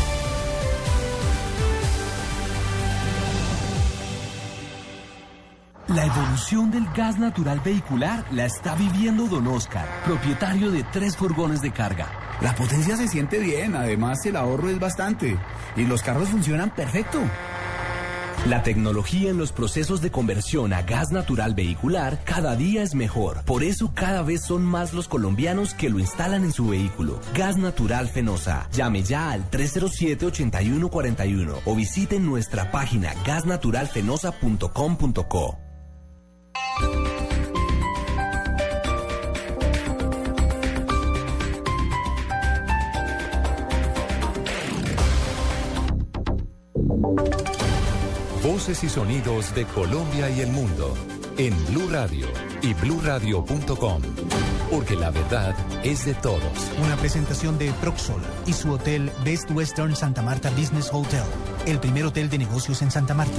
La 5.95 6.05
evolución 6.05 6.69
del 6.71 6.85
gas 6.95 7.19
natural 7.19 7.59
vehicular 7.59 8.23
la 8.31 8.45
está 8.45 8.75
viviendo 8.75 9.27
Don 9.27 9.45
Oscar, 9.47 9.85
propietario 10.05 10.71
de 10.71 10.85
tres 10.85 11.17
furgones 11.17 11.61
de 11.61 11.73
carga. 11.73 12.07
La 12.39 12.55
potencia 12.55 12.95
se 12.95 13.09
siente 13.09 13.39
bien, 13.39 13.75
además 13.75 14.25
el 14.25 14.37
ahorro 14.37 14.69
es 14.69 14.79
bastante. 14.79 15.37
Y 15.75 15.83
los 15.83 16.01
carros 16.01 16.29
funcionan 16.29 16.73
perfecto. 16.73 17.19
La 18.45 18.63
tecnología 18.63 19.31
en 19.31 19.37
los 19.37 19.51
procesos 19.51 20.01
de 20.01 20.11
conversión 20.11 20.71
a 20.71 20.81
gas 20.81 21.11
natural 21.11 21.55
vehicular 21.55 22.19
cada 22.23 22.55
día 22.55 22.83
es 22.83 22.95
mejor. 22.95 23.43
Por 23.43 23.61
eso 23.61 23.91
cada 23.93 24.21
vez 24.21 24.45
son 24.45 24.63
más 24.63 24.93
los 24.93 25.09
colombianos 25.09 25.73
que 25.73 25.89
lo 25.89 25.99
instalan 25.99 26.45
en 26.45 26.53
su 26.53 26.69
vehículo. 26.69 27.19
Gas 27.35 27.57
Natural 27.57 28.07
Fenosa. 28.07 28.69
Llame 28.71 29.03
ya 29.03 29.31
al 29.31 29.51
307-8141 29.51 31.59
o 31.65 31.75
visite 31.75 32.21
nuestra 32.21 32.71
página 32.71 33.13
gasnaturalfenosa.com.co. 33.25 35.60
Voces 48.61 48.83
y 48.83 48.89
sonidos 48.89 49.55
de 49.55 49.65
Colombia 49.65 50.29
y 50.29 50.41
el 50.41 50.51
mundo 50.51 50.93
en 51.39 51.51
Blue 51.65 51.89
Radio 51.89 52.27
y 52.61 52.75
bluradio.com, 52.75 54.01
porque 54.69 54.95
la 54.95 55.09
verdad 55.09 55.55
es 55.83 56.05
de 56.05 56.13
todos. 56.13 56.71
Una 56.85 56.95
presentación 56.95 57.57
de 57.57 57.71
Proxol 57.81 58.21
y 58.45 58.53
su 58.53 58.71
hotel 58.71 59.09
Best 59.25 59.49
Western 59.49 59.95
Santa 59.95 60.21
Marta 60.21 60.51
Business 60.51 60.91
Hotel, 60.93 61.23
el 61.65 61.79
primer 61.79 62.05
hotel 62.05 62.29
de 62.29 62.37
negocios 62.37 62.83
en 62.83 62.91
Santa 62.91 63.15
Marta. 63.15 63.33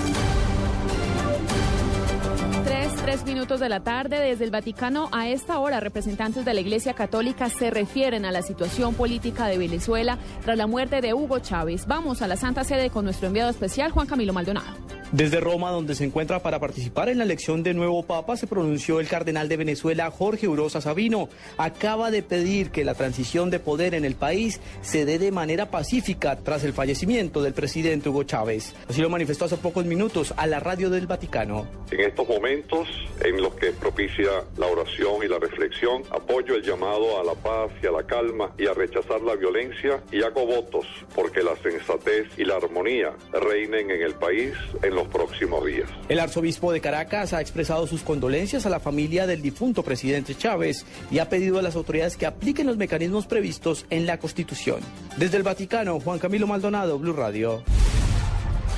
Tres, 2.64 2.92
tres 2.96 3.24
minutos 3.24 3.60
de 3.60 3.68
la 3.68 3.78
tarde 3.78 4.18
desde 4.18 4.42
el 4.42 4.50
Vaticano. 4.50 5.08
A 5.12 5.28
esta 5.28 5.60
hora, 5.60 5.78
representantes 5.78 6.44
de 6.44 6.52
la 6.52 6.60
Iglesia 6.60 6.94
Católica 6.94 7.48
se 7.48 7.70
refieren 7.70 8.24
a 8.24 8.32
la 8.32 8.42
situación 8.42 8.94
política 8.94 9.46
de 9.46 9.56
Venezuela 9.56 10.18
tras 10.42 10.58
la 10.58 10.66
muerte 10.66 11.00
de 11.00 11.14
Hugo 11.14 11.38
Chávez. 11.38 11.86
Vamos 11.86 12.22
a 12.22 12.26
la 12.26 12.34
Santa 12.34 12.64
Sede 12.64 12.90
con 12.90 13.04
nuestro 13.04 13.28
enviado 13.28 13.50
especial, 13.50 13.92
Juan 13.92 14.08
Camilo 14.08 14.32
Maldonado. 14.32 15.01
Desde 15.12 15.40
Roma, 15.40 15.70
donde 15.70 15.94
se 15.94 16.04
encuentra 16.04 16.38
para 16.38 16.58
participar 16.58 17.10
en 17.10 17.18
la 17.18 17.24
elección 17.24 17.62
de 17.62 17.74
nuevo 17.74 18.02
Papa, 18.02 18.34
se 18.38 18.46
pronunció 18.46 18.98
el 18.98 19.08
cardenal 19.08 19.46
de 19.46 19.58
Venezuela, 19.58 20.10
Jorge 20.10 20.48
Urosa 20.48 20.80
Sabino. 20.80 21.28
Acaba 21.58 22.10
de 22.10 22.22
pedir 22.22 22.70
que 22.70 22.82
la 22.82 22.94
transición 22.94 23.50
de 23.50 23.58
poder 23.58 23.92
en 23.94 24.06
el 24.06 24.14
país 24.14 24.58
se 24.80 25.04
dé 25.04 25.18
de 25.18 25.30
manera 25.30 25.70
pacífica 25.70 26.36
tras 26.36 26.64
el 26.64 26.72
fallecimiento 26.72 27.42
del 27.42 27.52
presidente 27.52 28.08
Hugo 28.08 28.22
Chávez. 28.22 28.74
Así 28.88 29.02
lo 29.02 29.10
manifestó 29.10 29.44
hace 29.44 29.58
pocos 29.58 29.84
minutos 29.84 30.32
a 30.38 30.46
la 30.46 30.60
radio 30.60 30.88
del 30.88 31.06
Vaticano. 31.06 31.66
En 31.90 32.00
estos 32.00 32.26
momentos 32.26 32.88
en 33.22 33.42
los 33.42 33.54
que 33.56 33.72
propicia 33.72 34.30
la 34.56 34.66
oración 34.66 35.22
y 35.22 35.28
la 35.28 35.38
reflexión, 35.38 36.04
apoyo 36.10 36.54
el 36.54 36.62
llamado 36.62 37.20
a 37.20 37.24
la 37.24 37.34
paz 37.34 37.70
y 37.82 37.86
a 37.86 37.90
la 37.90 38.04
calma 38.04 38.54
y 38.58 38.66
a 38.66 38.72
rechazar 38.72 39.20
la 39.20 39.36
violencia 39.36 40.02
y 40.10 40.22
hago 40.22 40.46
votos 40.46 40.86
porque 41.14 41.42
la 41.42 41.54
sensatez 41.56 42.28
y 42.38 42.44
la 42.44 42.56
armonía 42.56 43.12
reinen 43.30 43.90
en 43.90 44.00
el 44.00 44.14
país 44.14 44.54
en 44.82 44.94
los 44.94 45.01
los 45.02 45.12
próximos 45.12 45.64
días. 45.66 45.88
El 46.08 46.20
arzobispo 46.20 46.72
de 46.72 46.80
Caracas 46.80 47.32
ha 47.32 47.40
expresado 47.40 47.86
sus 47.86 48.02
condolencias 48.02 48.66
a 48.66 48.70
la 48.70 48.80
familia 48.80 49.26
del 49.26 49.42
difunto 49.42 49.82
presidente 49.82 50.34
Chávez 50.34 50.84
y 51.10 51.18
ha 51.18 51.28
pedido 51.28 51.58
a 51.58 51.62
las 51.62 51.76
autoridades 51.76 52.16
que 52.16 52.26
apliquen 52.26 52.66
los 52.66 52.76
mecanismos 52.76 53.26
previstos 53.26 53.86
en 53.90 54.06
la 54.06 54.18
Constitución. 54.18 54.80
Desde 55.16 55.36
el 55.36 55.42
Vaticano, 55.42 56.00
Juan 56.00 56.18
Camilo 56.18 56.46
Maldonado, 56.46 56.98
Blue 56.98 57.12
Radio. 57.12 57.62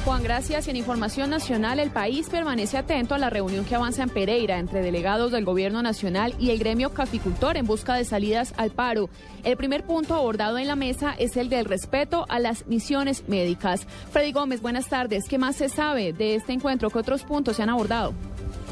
Juan, 0.05 0.23
gracias. 0.23 0.67
Y 0.67 0.71
en 0.71 0.77
Información 0.77 1.31
Nacional, 1.31 1.81
el 1.81 1.91
país 1.91 2.29
permanece 2.29 2.77
atento 2.77 3.15
a 3.15 3.19
la 3.19 3.31
reunión 3.31 3.65
que 3.65 3.75
avanza 3.75 4.03
en 4.03 4.11
Pereira 4.11 4.59
entre 4.59 4.83
delegados 4.83 5.33
del 5.33 5.47
Gobierno 5.47 5.83
Nacional 5.83 6.35
y 6.39 6.51
el 6.51 6.59
gremio 6.59 6.91
caficultor 6.93 7.57
en 7.57 7.65
busca 7.65 7.95
de 7.95 8.05
salidas 8.05 8.53
al 8.59 8.71
paro. 8.71 9.09
El 9.45 9.57
primer 9.57 9.85
punto 9.85 10.15
abordado 10.15 10.59
en 10.59 10.67
la 10.67 10.77
mesa 10.77 11.15
es 11.19 11.39
el 11.39 11.49
del 11.49 11.65
respeto 11.65 12.27
a 12.29 12.39
las 12.39 12.67
misiones 12.67 13.27
médicas. 13.29 13.87
Freddy 14.11 14.33
Gómez, 14.33 14.61
buenas 14.61 14.89
tardes. 14.89 15.25
¿Qué 15.27 15.39
más 15.39 15.57
se 15.57 15.71
sabe 15.71 16.13
de 16.13 16.35
este 16.35 16.53
encuentro? 16.53 16.91
¿Qué 16.91 16.99
otros 16.99 17.23
puntos 17.23 17.57
se 17.57 17.63
han 17.63 17.71
abordado? 17.71 18.13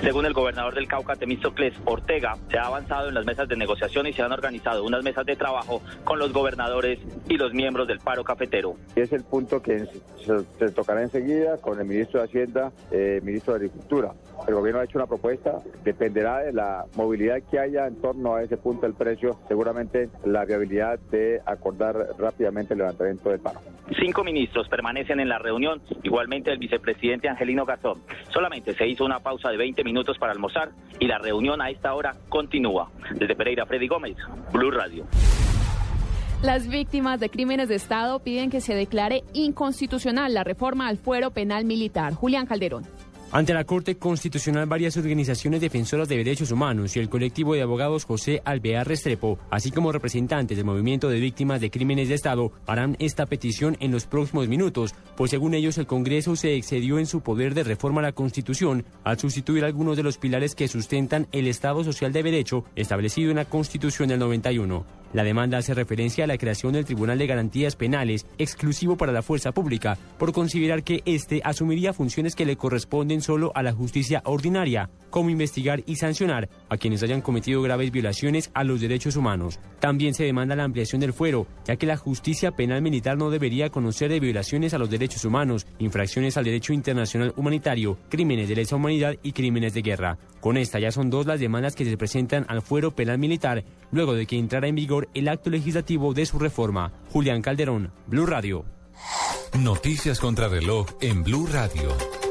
Según 0.03 0.27
el 0.27 0.33
gobernador 0.33 0.75
del 0.75 0.89
Cauca, 0.89 1.15
Temístocles 1.15 1.75
Ortega, 1.85 2.37
se 2.51 2.59
ha 2.59 2.67
avanzado 2.67 3.09
en 3.09 3.15
las 3.15 3.25
mesas 3.25 3.49
de 3.49 3.55
negociación 3.55 4.09
y 4.09 4.13
se 4.13 4.21
han 4.21 4.33
organizado 4.33 4.83
unas 4.85 5.05
mesas 5.05 5.25
de 5.25 5.37
trabajo 5.37 5.81
con 6.03 6.19
los 6.19 6.33
gobernadores 6.33 6.99
y 7.29 7.37
los 7.37 7.55
miembros 7.55 7.87
del 7.87 8.01
paro 8.01 8.25
cafetero. 8.25 8.75
Es 8.97 9.13
el 9.13 9.23
punto 9.23 9.63
que 9.63 9.87
se, 10.27 10.45
se 10.59 10.71
tocará 10.73 11.03
enseguida 11.03 11.57
con 11.59 11.79
el 11.79 11.87
ministro 11.87 12.19
de 12.19 12.27
Hacienda, 12.27 12.73
eh, 12.91 13.21
ministro 13.23 13.53
de 13.53 13.59
Agricultura. 13.59 14.13
El 14.49 14.55
gobierno 14.55 14.81
ha 14.81 14.85
hecho 14.85 14.99
una 14.99 15.07
propuesta, 15.07 15.61
dependerá 15.85 16.39
de 16.39 16.53
la 16.53 16.85
movilidad 16.97 17.41
que 17.49 17.61
haya 17.61 17.87
en 17.87 17.95
torno 18.01 18.35
a 18.35 18.43
ese 18.43 18.57
punto 18.57 18.87
del 18.87 18.95
precio, 18.95 19.39
seguramente 19.47 20.11
la 20.25 20.45
viabilidad 20.45 20.99
de 21.13 21.41
acordar 21.47 21.97
rápidamente 22.19 22.75
el 22.75 22.79
levantamiento 22.79 23.31
del 23.31 23.39
paro. 23.39 23.61
Cinco 24.01 24.25
ministros 24.25 24.69
permanecen 24.69 25.21
en 25.21 25.29
la 25.29 25.39
reunión, 25.39 25.81
igualmente 26.03 26.51
el 26.51 26.59
vicepresidente 26.59 27.29
Angelino 27.29 27.65
Garzón. 27.65 28.03
Solamente 28.31 28.75
se 28.75 28.87
hizo 28.89 29.05
una 29.05 29.21
pausa 29.21 29.51
de 29.51 29.57
20 29.57 29.85
minutos 29.85 29.92
para 30.19 30.33
almorzar 30.33 30.71
y 30.99 31.07
la 31.07 31.19
reunión 31.19 31.61
a 31.61 31.71
esta 31.71 31.95
hora 31.95 32.15
continúa. 32.29 32.91
Desde 33.15 33.35
Pereira, 33.37 33.67
Freddy 33.67 33.89
Gómez, 33.89 34.17
Blue 34.53 34.71
Radio. 34.71 35.07
Las 36.43 36.69
víctimas 36.69 37.21
de 37.21 37.29
crímenes 37.29 37.69
de 37.69 37.77
Estado 37.77 38.19
piden 38.19 38.51
que 38.51 38.61
se 38.61 38.75
declare 38.75 39.23
inconstitucional 39.33 40.35
la 40.35 40.43
reforma 40.43 40.89
al 40.89 40.97
fuero 40.97 41.31
penal 41.31 41.65
militar. 41.65 42.15
Julián 42.15 42.47
Calderón. 42.47 42.85
Ante 43.35 43.55
la 43.55 43.65
Corte 43.65 43.97
Constitucional, 43.97 44.67
varias 44.67 44.99
organizaciones 44.99 45.63
defensoras 45.63 46.07
de 46.07 46.19
derechos 46.19 46.51
humanos 46.51 46.95
y 46.95 46.99
el 46.99 47.09
colectivo 47.09 47.55
de 47.55 47.63
abogados 47.63 48.05
José 48.05 48.43
Alvear 48.45 48.87
Restrepo, 48.87 49.39
así 49.51 49.71
como 49.71 49.91
representantes 49.91 50.59
del 50.59 50.67
movimiento 50.67 51.09
de 51.09 51.19
víctimas 51.19 51.63
de 51.63 51.71
crímenes 51.71 52.11
de 52.11 52.15
Estado, 52.15 52.53
harán 52.67 52.95
esta 52.99 53.25
petición 53.25 53.79
en 53.81 53.91
los 53.91 54.05
próximos 54.05 54.49
minutos, 54.49 54.95
pues 55.17 55.31
según 55.31 55.55
ellos 55.55 55.79
el 55.79 55.87
Congreso 55.87 56.37
se 56.37 56.57
excedió 56.57 56.99
en 56.99 57.07
su 57.07 57.23
poder 57.23 57.55
de 57.55 57.65
reforma 57.65 58.03
a 58.03 58.05
la 58.05 58.13
Constitución 58.13 58.85
al 59.03 59.19
sustituir 59.19 59.65
algunos 59.65 59.97
de 59.97 60.03
los 60.03 60.19
pilares 60.19 60.55
que 60.55 60.69
sustentan 60.69 61.27
el 61.33 61.47
Estado 61.47 61.85
Social 61.85 62.13
de 62.13 62.23
Derecho 62.23 62.67
establecido 62.77 63.31
en 63.31 63.37
la 63.37 63.47
Constitución 63.47 64.11
del 64.11 64.19
91. 64.19 64.85
La 65.13 65.25
demanda 65.25 65.59
hace 65.59 65.75
referencia 65.75 66.25
a 66.25 66.27
la 66.27 66.39
creación 66.39 66.73
del 66.73 66.87
Tribunal 66.87 67.19
de 67.19 67.27
Garantías 67.27 67.77
Penales 67.77 68.25
exclusivo 68.39 68.97
para 68.97 69.13
la 69.13 69.21
fuerza 69.21 69.53
pública, 69.53 69.99
por 70.19 70.33
considerar 70.33 70.83
que 70.83 71.03
éste 71.05 71.43
asumiría 71.45 71.93
funciones 71.93 72.35
que 72.35 72.47
le 72.47 72.57
corresponden 72.57 73.21
solo 73.23 73.53
a 73.55 73.63
la 73.63 73.73
justicia 73.73 74.23
ordinaria, 74.25 74.91
como 75.11 75.31
investigar 75.31 75.83
y 75.87 75.97
sancionar 75.97 76.49
a 76.69 76.77
quienes 76.77 77.03
hayan 77.03 77.21
cometido 77.21 77.63
graves 77.63 77.91
violaciones 77.91 78.51
a 78.55 78.65
los 78.65 78.81
derechos 78.81 79.17
humanos. 79.17 79.61
También 79.81 80.15
se 80.15 80.25
demanda 80.25 80.57
la 80.57 80.65
ampliación 80.65 81.01
del 81.01 81.13
fuero, 81.13 81.47
ya 81.65 81.77
que 81.77 81.87
la 81.87 81.97
justicia 81.97 82.53
penal 82.53 82.83
militar 82.83 83.17
no 83.17 83.31
debería 83.31 83.71
conocer 83.71 84.11
de 84.11 84.21
violaciones 84.21 84.75
a 84.75 84.79
los 84.79 84.91
derechos 84.91 85.25
humanos, 85.25 85.67
infracciones 85.79 86.37
al 86.37 86.45
derecho 86.45 86.73
internacional 86.73 87.33
humanitario, 87.37 87.99
crímenes 88.09 88.49
de 88.49 88.57
lesa 88.57 88.77
humanidad 88.77 89.15
y 89.23 89.33
crímenes 89.33 89.75
de 89.75 89.83
guerra. 89.83 90.19
Con 90.41 90.57
esta 90.57 90.81
ya 90.81 90.91
son 90.91 91.11
dos 91.11 91.27
las 91.27 91.41
demandas 91.41 91.77
que 91.77 91.85
se 91.85 91.97
presentan 91.97 92.45
al 92.49 92.63
fuero 92.63 92.91
penal 92.91 93.19
militar 93.19 93.65
luego 93.91 94.15
de 94.15 94.27
que 94.27 94.39
entrara 94.39 94.69
en 94.69 94.75
vigor 94.75 95.09
el 95.15 95.29
acto 95.29 95.51
legislativo 95.51 96.15
de 96.15 96.27
su 96.27 96.39
reforma. 96.39 96.93
Julián 97.11 97.43
Calderón, 97.43 97.93
Blue 98.07 98.27
Radio. 98.27 98.65
Noticias 99.59 100.19
contra 100.19 100.49
reloj 100.49 100.87
en 101.01 101.23
Blue 101.23 101.47
Radio. 101.47 102.22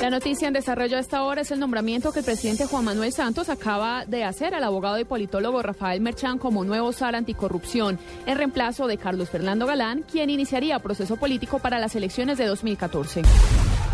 La 0.00 0.10
noticia 0.10 0.46
en 0.46 0.54
desarrollo 0.54 0.96
a 0.96 1.00
esta 1.00 1.24
hora 1.24 1.40
es 1.40 1.50
el 1.50 1.58
nombramiento 1.58 2.12
que 2.12 2.20
el 2.20 2.24
presidente 2.24 2.66
Juan 2.66 2.84
Manuel 2.84 3.12
Santos 3.12 3.48
acaba 3.48 4.04
de 4.04 4.22
hacer 4.22 4.54
al 4.54 4.62
abogado 4.62 5.00
y 5.00 5.04
politólogo 5.04 5.60
Rafael 5.60 6.00
Merchán 6.00 6.38
como 6.38 6.64
nuevo 6.64 6.92
SAR 6.92 7.16
anticorrupción, 7.16 7.98
en 8.24 8.38
reemplazo 8.38 8.86
de 8.86 8.96
Carlos 8.96 9.28
Fernando 9.28 9.66
Galán, 9.66 10.04
quien 10.08 10.30
iniciaría 10.30 10.78
proceso 10.78 11.16
político 11.16 11.58
para 11.58 11.80
las 11.80 11.96
elecciones 11.96 12.38
de 12.38 12.46
2014. 12.46 13.22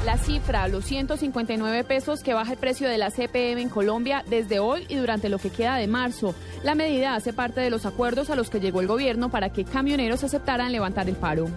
La 0.04 0.18
cifra, 0.18 0.68
los 0.68 0.84
159 0.84 1.84
pesos 1.84 2.22
que 2.22 2.34
baja 2.34 2.52
el 2.52 2.58
precio 2.58 2.86
de 2.86 2.98
la 2.98 3.10
CPM 3.10 3.62
en 3.62 3.70
Colombia 3.70 4.22
desde 4.28 4.58
hoy 4.58 4.84
y 4.90 4.96
durante 4.96 5.30
lo 5.30 5.38
que 5.38 5.48
queda 5.48 5.76
de 5.76 5.86
marzo. 5.86 6.34
La 6.62 6.74
medida 6.74 7.14
hace 7.14 7.32
parte 7.32 7.62
de 7.62 7.70
los 7.70 7.86
acuerdos 7.86 8.28
a 8.28 8.36
los 8.36 8.50
que 8.50 8.60
llegó 8.60 8.82
el 8.82 8.86
gobierno 8.86 9.30
para 9.30 9.54
que 9.54 9.64
camioneros 9.64 10.22
aceptaran 10.22 10.70
levantar 10.70 11.08
el 11.08 11.16
paro. 11.16 11.48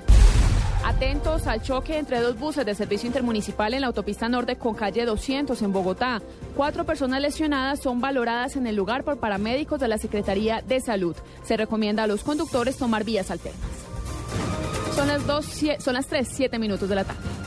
Atentos 0.87 1.47
al 1.47 1.61
choque 1.61 1.97
entre 1.97 2.21
dos 2.21 2.39
buses 2.39 2.65
de 2.65 2.73
servicio 2.73 3.07
intermunicipal 3.07 3.73
en 3.73 3.81
la 3.81 3.87
autopista 3.87 4.29
norte 4.29 4.55
con 4.55 4.73
calle 4.73 5.03
200 5.03 5.61
en 5.61 5.73
Bogotá. 5.73 6.21
Cuatro 6.55 6.85
personas 6.85 7.21
lesionadas 7.21 7.81
son 7.81 7.99
valoradas 7.99 8.55
en 8.55 8.67
el 8.67 8.77
lugar 8.77 9.03
por 9.03 9.19
paramédicos 9.19 9.81
de 9.81 9.89
la 9.89 9.97
Secretaría 9.97 10.61
de 10.61 10.79
Salud. 10.79 11.13
Se 11.43 11.57
recomienda 11.57 12.03
a 12.03 12.07
los 12.07 12.23
conductores 12.23 12.77
tomar 12.77 13.03
vías 13.03 13.31
alternas. 13.31 13.59
Son 14.95 15.09
las, 15.09 15.27
dos, 15.27 15.45
son 15.79 15.93
las 15.93 16.07
3, 16.07 16.25
7 16.31 16.57
minutos 16.57 16.87
de 16.87 16.95
la 16.95 17.03
tarde. 17.03 17.46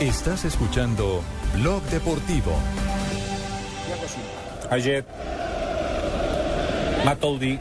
Estás 0.00 0.46
escuchando 0.46 1.22
Blog 1.56 1.82
Deportivo. 1.82 2.56
Ayer, 4.70 5.04
Matoudi, 7.04 7.58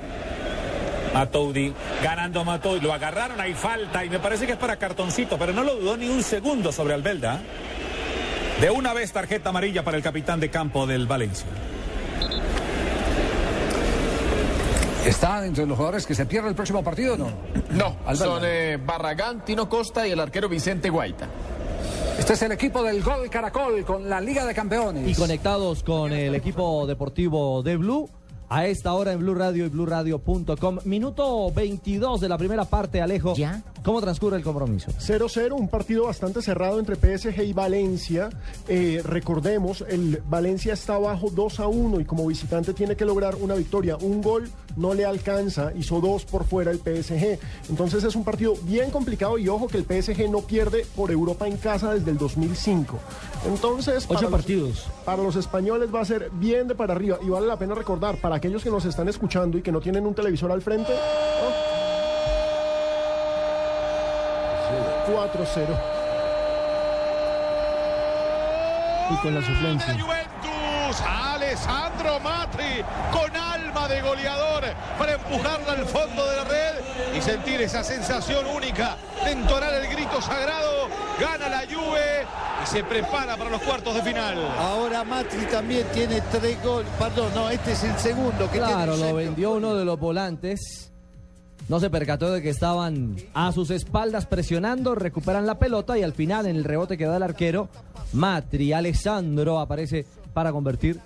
Matoudi, 1.13 1.73
ganando 2.01 2.45
Matoudi, 2.45 2.79
lo 2.79 2.93
agarraron, 2.93 3.41
hay 3.41 3.53
falta 3.53 4.05
y 4.05 4.09
me 4.09 4.19
parece 4.19 4.45
que 4.45 4.53
es 4.53 4.57
para 4.57 4.77
cartoncito, 4.77 5.37
pero 5.37 5.51
no 5.51 5.65
lo 5.65 5.75
dudó 5.75 5.97
ni 5.97 6.07
un 6.07 6.23
segundo 6.23 6.71
sobre 6.71 6.93
Albelda. 6.93 7.41
De 8.61 8.69
una 8.69 8.93
vez 8.93 9.11
tarjeta 9.11 9.49
amarilla 9.49 9.83
para 9.83 9.97
el 9.97 10.03
capitán 10.03 10.39
de 10.39 10.49
campo 10.49 10.87
del 10.87 11.07
Valencia. 11.07 11.47
¿Está 15.05 15.45
entre 15.45 15.65
los 15.65 15.75
jugadores 15.75 16.05
que 16.05 16.15
se 16.15 16.25
pierden 16.25 16.51
el 16.51 16.55
próximo 16.55 16.85
partido 16.85 17.15
o 17.15 17.17
no? 17.17 17.31
No, 17.71 17.97
Albelda. 18.05 18.25
son 18.25 18.43
eh, 18.45 18.79
Barragán, 18.81 19.43
Tino 19.43 19.67
Costa 19.67 20.07
y 20.07 20.11
el 20.11 20.21
arquero 20.21 20.47
Vicente 20.47 20.89
Guaita. 20.89 21.27
Este 22.19 22.33
es 22.33 22.41
el 22.41 22.51
equipo 22.51 22.83
del 22.83 23.01
Gol 23.01 23.29
Caracol 23.29 23.85
con 23.85 24.09
la 24.09 24.19
Liga 24.19 24.45
de 24.45 24.53
Campeones. 24.53 25.07
Y 25.07 25.15
conectados 25.15 25.83
con 25.83 26.11
el 26.11 26.35
equipo 26.35 26.85
deportivo 26.85 27.63
de 27.63 27.77
Blue. 27.77 28.09
A 28.51 28.65
esta 28.65 28.93
hora 28.93 29.11
en 29.13 29.19
Blue 29.19 29.35
Radio 29.35 29.67
y 29.67 29.69
BlueRadio.com. 29.69 30.79
Minuto 30.85 31.51
22 31.51 32.19
de 32.19 32.27
la 32.27 32.35
primera 32.35 32.65
parte, 32.65 32.99
Alejo. 32.99 33.35
¿Ya? 33.35 33.61
¿Cómo 33.83 34.01
transcurre 34.01 34.37
el 34.37 34.43
compromiso? 34.43 34.91
0-0, 34.91 35.51
un 35.51 35.67
partido 35.67 36.05
bastante 36.05 36.41
cerrado 36.41 36.79
entre 36.79 36.95
PSG 36.95 37.43
y 37.43 37.53
Valencia. 37.53 38.29
Eh, 38.67 39.01
recordemos, 39.05 39.85
el 39.87 40.21
Valencia 40.27 40.73
está 40.73 40.95
abajo 40.95 41.29
2 41.29 41.59
a 41.59 41.67
1 41.67 42.01
y 42.01 42.05
como 42.05 42.25
visitante 42.25 42.73
tiene 42.73 42.95
que 42.95 43.05
lograr 43.05 43.35
una 43.35 43.53
victoria. 43.53 43.97
Un 43.97 44.21
gol 44.21 44.49
no 44.75 44.93
le 44.93 45.05
alcanza, 45.05 45.71
hizo 45.75 46.01
dos 46.01 46.25
por 46.25 46.45
fuera 46.45 46.71
el 46.71 46.79
PSG. 46.79 47.39
Entonces 47.69 48.03
es 48.03 48.15
un 48.15 48.23
partido 48.23 48.55
bien 48.63 48.89
complicado 48.91 49.37
y 49.37 49.47
ojo 49.47 49.67
que 49.67 49.77
el 49.77 49.83
PSG 49.83 50.29
no 50.29 50.41
pierde 50.41 50.85
por 50.95 51.11
Europa 51.11 51.47
en 51.47 51.57
casa 51.57 51.93
desde 51.93 52.11
el 52.11 52.17
2005. 52.17 52.97
Entonces, 53.45 54.05
Ocho 54.09 54.21
los- 54.23 54.31
partidos. 54.31 54.87
para 55.05 55.23
los 55.23 55.35
españoles 55.35 55.93
va 55.93 56.01
a 56.01 56.05
ser 56.05 56.29
bien 56.33 56.67
de 56.67 56.75
para 56.75 56.93
arriba 56.93 57.17
y 57.21 57.29
vale 57.29 57.47
la 57.47 57.57
pena 57.57 57.73
recordar 57.75 58.17
para 58.17 58.35
aquellos 58.35 58.63
que 58.63 58.69
nos 58.69 58.85
están 58.85 59.07
escuchando 59.07 59.57
y 59.57 59.61
que 59.61 59.71
no 59.71 59.79
tienen 59.79 60.05
un 60.05 60.13
televisor 60.13 60.51
al 60.51 60.61
frente. 60.61 60.91
¿no? 60.91 61.79
4-0. 65.15 65.67
Y 69.11 69.15
con 69.21 69.33
la 69.35 69.41
suplencia. 69.41 69.97
Juventus, 70.89 71.01
Alessandro 71.07 72.19
Matri 72.19 72.83
con 73.11 73.35
alma 73.35 73.87
de 73.87 74.01
goleador 74.01 74.63
para 74.97 75.13
empujarla 75.13 75.73
al 75.73 75.85
fondo 75.85 76.27
de 76.29 76.35
la 76.37 76.43
red 76.43 77.17
y 77.17 77.21
sentir 77.21 77.61
esa 77.61 77.83
sensación 77.83 78.45
única 78.47 78.97
de 79.23 79.31
entonar 79.31 79.73
el 79.73 79.87
grito 79.87 80.21
sagrado. 80.21 80.87
Gana 81.19 81.49
la 81.49 81.59
Juve 81.61 82.25
y 82.63 82.67
se 82.67 82.83
prepara 82.83 83.37
para 83.37 83.49
los 83.49 83.61
cuartos 83.61 83.93
de 83.95 84.01
final. 84.01 84.37
Ahora 84.57 85.03
Matri 85.03 85.45
también 85.45 85.85
tiene 85.93 86.21
tres 86.31 86.61
goles. 86.63 86.89
Perdón, 86.97 87.31
no, 87.35 87.49
este 87.49 87.73
es 87.73 87.83
el 87.83 87.97
segundo 87.97 88.49
que 88.51 88.57
Claro, 88.57 88.93
tiene. 88.95 89.09
lo 89.09 89.15
vendió 89.15 89.51
uno 89.53 89.75
de 89.75 89.85
los 89.85 89.99
volantes. 89.99 90.91
No 91.67 91.79
se 91.79 91.91
percató 91.91 92.31
de 92.31 92.41
que 92.41 92.49
estaban 92.49 93.15
a 93.35 93.51
sus 93.51 93.69
espaldas 93.69 94.25
presionando, 94.25 94.95
recuperan 94.95 95.45
la 95.45 95.59
pelota 95.59 95.95
y 95.99 96.03
al 96.03 96.13
final 96.13 96.47
en 96.47 96.55
el 96.55 96.63
rebote 96.63 96.97
que 96.97 97.05
da 97.05 97.17
el 97.17 97.21
arquero, 97.23 97.69
Matri 98.13 98.73
Alessandro 98.73 99.59
aparece 99.59 100.07
para 100.33 100.51
convertir 100.51 100.99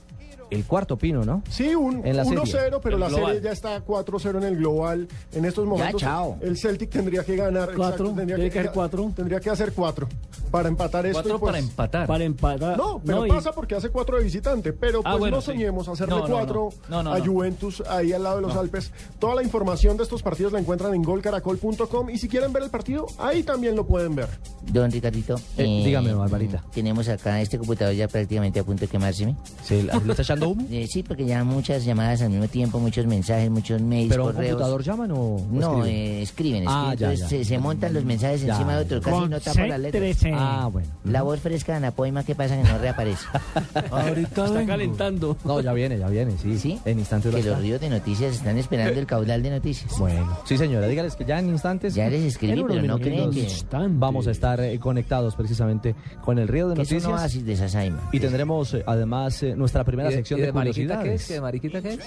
el 0.52 0.66
cuarto 0.66 0.98
pino, 0.98 1.24
¿no? 1.24 1.42
Sí, 1.50 1.74
un 1.76 2.06
En 2.06 2.18
la 2.18 2.24
serie. 2.26 2.40
1-0, 2.40 2.80
pero 2.82 2.96
El 2.96 3.00
la 3.02 3.08
global. 3.10 3.26
serie 3.28 3.42
ya 3.42 3.52
está 3.52 3.84
4-0 3.84 4.38
en 4.38 4.44
el 4.44 4.58
global. 4.58 5.08
En 5.34 5.46
estos 5.46 5.66
momentos, 5.66 6.02
chao. 6.02 6.38
el 6.42 6.58
Celtic 6.58 6.90
tendría 6.90 7.24
que 7.24 7.36
ganar. 7.36 7.72
Cuatro, 7.76 8.10
tendría 8.12 8.38
que 8.50 8.60
hacer 8.60 8.72
cuatro. 8.74 9.12
Tendría 9.16 9.40
que 9.40 9.50
hacer 9.50 9.74
cuatro 9.74 10.08
para 10.52 10.70
empatar 10.70 11.06
esto. 11.06 11.18
Cuatro 11.22 11.36
y 11.36 11.40
pues- 11.40 11.52
para 11.52 11.60
empatar. 11.60 12.08
Para 12.08 12.24
empatar. 12.24 12.78
No, 12.78 13.02
pero 13.04 13.20
No, 13.20 13.26
y- 13.26 13.30
pasa 13.30 13.52
porque 13.52 13.76
hace 13.76 13.90
cuatro 13.90 14.18
de 14.18 14.24
visitante. 14.24 14.74
Pero 14.74 15.00
Ah, 15.04 15.12
pues 15.12 15.20
bueno, 15.20 15.38
no 15.38 15.42
sí. 15.42 15.48
soñemos 15.48 15.88
hacerle 15.88 16.16
No, 16.16 16.22
no, 16.22 16.28
no. 16.28 16.34
cuatro 16.36 16.70
No, 16.90 17.04
no, 17.04 17.14
a 17.14 17.20
no. 17.20 17.26
Juventus 17.26 17.82
ahí 17.90 18.14
al 18.14 18.24
lado 18.24 18.36
de 18.38 18.42
los 18.44 18.56
Alpes. 18.56 18.92
Toda 19.20 19.36
la 19.36 19.44
información 19.44 19.98
de 19.98 20.04
estos 20.04 20.22
partidos 20.24 20.52
la 20.54 20.60
encuentran 20.60 20.94
en 20.94 21.02
golcaracol.com 21.04 22.10
y 22.10 22.18
si 22.18 22.28
quieren 22.28 22.54
ver 22.54 22.64
el 22.64 22.70
partido, 22.70 23.08
ahí 23.18 23.44
también 23.44 23.76
lo 23.76 23.86
pueden 23.86 24.16
ver. 24.16 24.28
Don 24.72 24.90
Ricardito. 24.92 25.36
Eh, 25.58 25.64
dígame, 25.86 26.14
Barbarita. 26.14 26.64
Tenemos 26.74 27.08
acá 27.10 27.42
este 27.42 27.58
computador 27.58 27.94
ya 27.94 28.08
prácticamente 28.08 28.60
a 28.60 28.64
punto 28.64 28.82
de 28.82 28.88
quemárseme. 28.88 29.36
¿Sí, 29.64 29.82
¿Lo 30.06 30.12
está 30.12 30.22
echando 30.24 30.43
humo? 30.50 30.68
Eh, 30.72 30.88
sí, 30.92 31.04
porque 31.04 31.26
ya 31.26 31.44
muchas 31.44 31.84
llamadas 31.86 32.22
al 32.22 32.30
mismo 32.30 32.48
tiempo, 32.48 32.80
muchos 32.80 33.06
mensajes, 33.06 33.50
muchos 33.50 33.82
mails, 33.82 34.10
¿Pero 34.10 34.24
correos. 34.26 34.50
computador 34.52 34.84
llaman 34.84 35.12
o 35.12 35.16
o 35.34 35.46
No, 35.52 35.60
escriben? 35.86 35.88
eh, 35.90 36.22
escriben, 36.22 36.64
escriben. 36.64 36.68
Ah, 36.70 36.94
ya, 36.98 37.12
Entonces 37.12 37.20
ya. 37.20 37.28
Se, 37.30 37.46
se 37.46 37.58
montan 37.60 37.94
los 37.94 38.04
mensajes 38.06 38.42
Ya, 38.44 38.54
encima 38.54 38.76
de 38.78 38.84
otros, 38.84 39.04
casi 39.04 39.28
no 39.28 39.40
tapan 39.40 39.70
las 39.70 39.80
letras. 39.80 40.04
Concéntrese. 40.04 40.32
Ah, 40.36 40.70
bueno. 40.72 40.88
La 41.06 41.22
voz 41.22 41.40
fresca 41.40 41.72
de 41.74 41.78
Ana 41.78 41.92
Poima, 41.92 42.24
¿qué 42.24 42.36
pasa 42.36 42.56
que 42.62 42.64
no 42.68 42.78
reaparece? 42.78 43.26
Ahorita 43.92 44.46
está 44.46 44.66
calentando. 44.66 45.38
No, 45.44 45.60
ya 45.62 45.74
viene, 45.74 45.98
ya 45.98 46.08
viene, 46.08 46.34
sí. 46.42 46.58
¿Sí? 46.58 46.80
En 46.86 47.00
instantes 47.00 47.34
Que 47.34 47.44
los 47.44 47.60
ríos 47.60 47.80
de 47.82 47.90
noticias 47.90 48.34
están 48.36 48.58
esperando 48.58 49.00
el 49.00 49.06
caudal 49.06 49.42
de 49.44 49.50
noticias. 49.50 49.92
Bueno, 50.00 50.38
sí 50.46 50.58
señora, 50.58 50.88
dígales 50.88 51.16
que 51.16 51.26
ya 51.26 51.40
en 51.40 51.50
instantes. 51.50 51.94
Ya 51.96 52.10
les 52.10 52.24
escribí, 52.24 52.64
pero 52.68 52.82
no 52.84 53.00
creen 53.00 53.32
que- 53.32 53.48
Vamos 53.90 54.28
a 54.28 54.32
estar 54.32 54.60
eh, 54.62 54.80
conectados 54.80 55.36
precisamente 55.36 55.96
con 56.24 56.40
el 56.40 56.48
río 56.48 56.70
de 56.70 56.76
Que 56.76 56.82
es 56.84 56.92
un 56.92 56.98
noticias. 56.98 57.22
oasis 57.22 57.46
de 57.46 57.56
Sasaima. 57.56 58.00
Y 58.12 58.20
tendremos 58.20 58.76
además 58.86 59.44
nuestra 59.56 59.84
primera 59.84 60.10
¿Y 60.12 60.16
de- 60.16 60.23
sección 60.24 60.40
de, 60.40 60.46
de 60.48 60.54
Mariquita 60.54 61.04
qué 61.04 61.14
es? 61.14 61.28
¿Que 61.28 61.34
de 61.34 61.42
Mariquita 61.42 61.82
qué 61.82 61.94
es? 61.94 62.00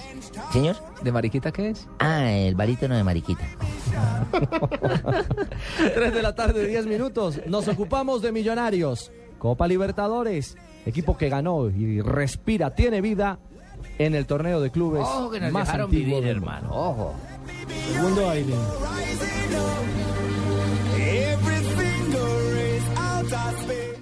¿Señor? 0.53 0.77
¿De 1.03 1.13
Mariquita 1.13 1.53
qué 1.53 1.71
es? 1.71 1.87
Ah, 1.99 2.33
el 2.33 2.55
barítono 2.55 2.97
de 2.97 3.05
Mariquita. 3.05 3.45
3 5.95 6.15
de 6.15 6.23
la 6.23 6.35
tarde, 6.35 6.67
10 6.67 6.87
minutos. 6.87 7.41
Nos 7.47 7.69
ocupamos 7.69 8.23
de 8.23 8.33
Millonarios. 8.33 9.13
Copa 9.39 9.69
Libertadores. 9.69 10.57
Equipo 10.87 11.17
que 11.19 11.29
ganó 11.29 11.69
y 11.69 12.01
respira, 12.01 12.75
tiene 12.75 13.01
vida 13.01 13.39
en 13.99 14.15
el 14.15 14.27
torneo 14.27 14.61
de 14.61 14.71
clubes 14.71 15.03
Ojo 15.03 15.31
que 15.31 15.41
nos 15.41 15.53
más 15.53 15.67
dejaron 15.67 15.87
antiguo 15.87 16.19
vivir, 16.19 16.25
del 16.25 16.37
hermano. 16.37 16.69
Ojo. 16.71 17.15
Segundo 17.93 18.31
aire. 18.31 18.55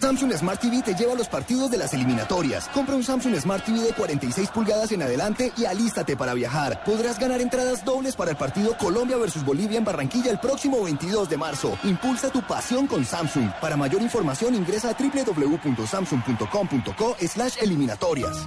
Samsung 0.05 0.32
Smart 0.34 0.61
TV 0.61 0.82
te 0.82 0.92
lleva 0.92 1.14
a 1.14 1.16
los 1.16 1.28
partidos 1.28 1.70
de 1.70 1.78
las 1.78 1.94
eliminatorias. 1.94 2.68
Compra 2.74 2.94
un 2.94 3.02
Samsung 3.02 3.36
Smart 3.36 3.64
TV 3.64 3.80
de 3.80 3.94
46 3.94 4.50
pulgadas 4.50 4.92
en 4.92 5.00
adelante 5.00 5.50
y 5.57 5.64
alístate 5.64 6.14
para 6.14 6.34
viajar. 6.34 6.84
Podrás 6.84 7.18
ganar 7.18 7.40
entradas 7.40 7.86
dobles 7.86 8.14
para 8.14 8.32
el 8.32 8.36
partido 8.36 8.76
Colombia 8.76 9.16
versus 9.16 9.42
Bolivia 9.42 9.78
en 9.78 9.84
Barranquilla 9.86 10.30
el 10.30 10.38
próximo 10.38 10.84
22 10.84 11.30
de 11.30 11.38
marzo. 11.38 11.78
Impulsa 11.84 12.30
tu 12.30 12.46
pasión 12.46 12.86
con 12.86 13.07
Samsung. 13.07 13.48
Para 13.62 13.78
mayor 13.78 14.02
información 14.02 14.55
ingresa 14.55 14.90
a 14.90 14.94
www.samsung.com.co 14.94 17.16
slash 17.26 17.62
eliminatorias. 17.62 18.46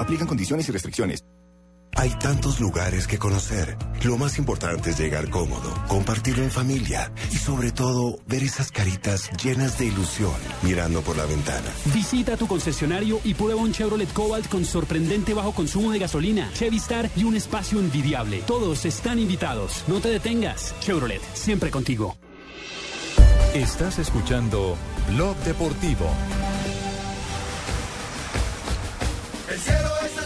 Aplican 0.00 0.26
condiciones 0.26 0.66
y 0.70 0.72
restricciones. 0.72 1.22
Hay 1.98 2.10
tantos 2.10 2.60
lugares 2.60 3.06
que 3.06 3.18
conocer. 3.18 3.78
Lo 4.02 4.18
más 4.18 4.36
importante 4.36 4.90
es 4.90 4.98
llegar 4.98 5.30
cómodo, 5.30 5.72
compartirlo 5.88 6.42
en 6.42 6.50
familia 6.50 7.10
y 7.32 7.36
sobre 7.36 7.72
todo 7.72 8.18
ver 8.26 8.42
esas 8.42 8.70
caritas 8.70 9.30
llenas 9.42 9.78
de 9.78 9.86
ilusión 9.86 10.34
mirando 10.62 11.00
por 11.00 11.16
la 11.16 11.24
ventana. 11.24 11.66
Visita 11.94 12.36
tu 12.36 12.46
concesionario 12.46 13.18
y 13.24 13.32
prueba 13.32 13.62
un 13.62 13.72
Chevrolet 13.72 14.12
Cobalt 14.12 14.46
con 14.48 14.66
sorprendente 14.66 15.32
bajo 15.32 15.52
consumo 15.52 15.90
de 15.90 15.98
gasolina, 15.98 16.50
Chevy 16.52 16.76
Star 16.76 17.10
y 17.16 17.24
un 17.24 17.34
espacio 17.34 17.80
envidiable. 17.80 18.42
Todos 18.46 18.84
están 18.84 19.18
invitados. 19.18 19.84
No 19.88 19.98
te 20.00 20.10
detengas. 20.10 20.74
Chevrolet, 20.80 21.22
siempre 21.32 21.70
contigo. 21.70 22.18
Estás 23.54 23.98
escuchando 23.98 24.76
Blog 25.08 25.34
Deportivo. 25.38 26.10
El 29.48 29.58
cielo 29.58 29.90
es 30.04 30.25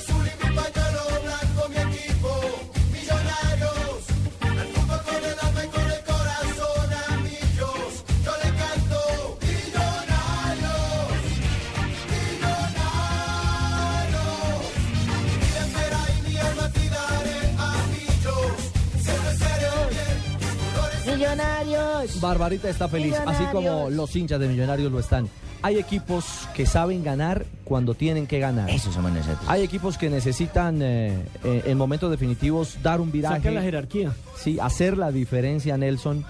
Millonarios. 22.02 22.20
Barbarita 22.20 22.68
está 22.68 22.88
feliz, 22.88 23.14
así 23.26 23.44
como 23.52 23.90
los 23.90 24.14
hinchas 24.14 24.40
de 24.40 24.48
Millonarios 24.48 24.90
lo 24.90 24.98
están. 24.98 25.28
Hay 25.62 25.76
equipos 25.76 26.24
que 26.54 26.64
saben 26.64 27.04
ganar 27.04 27.44
cuando 27.64 27.94
tienen 27.94 28.26
que 28.26 28.38
ganar. 28.38 28.70
Eso 28.70 28.90
somos 28.90 29.12
nosotros. 29.12 29.44
Hay 29.46 29.62
equipos 29.62 29.98
que 29.98 30.08
necesitan 30.08 30.80
eh, 30.80 31.22
eh, 31.44 31.62
en 31.66 31.76
momentos 31.76 32.10
definitivos 32.10 32.78
dar 32.82 33.00
un 33.00 33.12
viraje. 33.12 33.36
Saca 33.36 33.50
la 33.50 33.60
jerarquía. 33.60 34.12
Sí, 34.36 34.58
hacer 34.58 34.96
la 34.96 35.12
diferencia, 35.12 35.76
Nelson. 35.76 36.24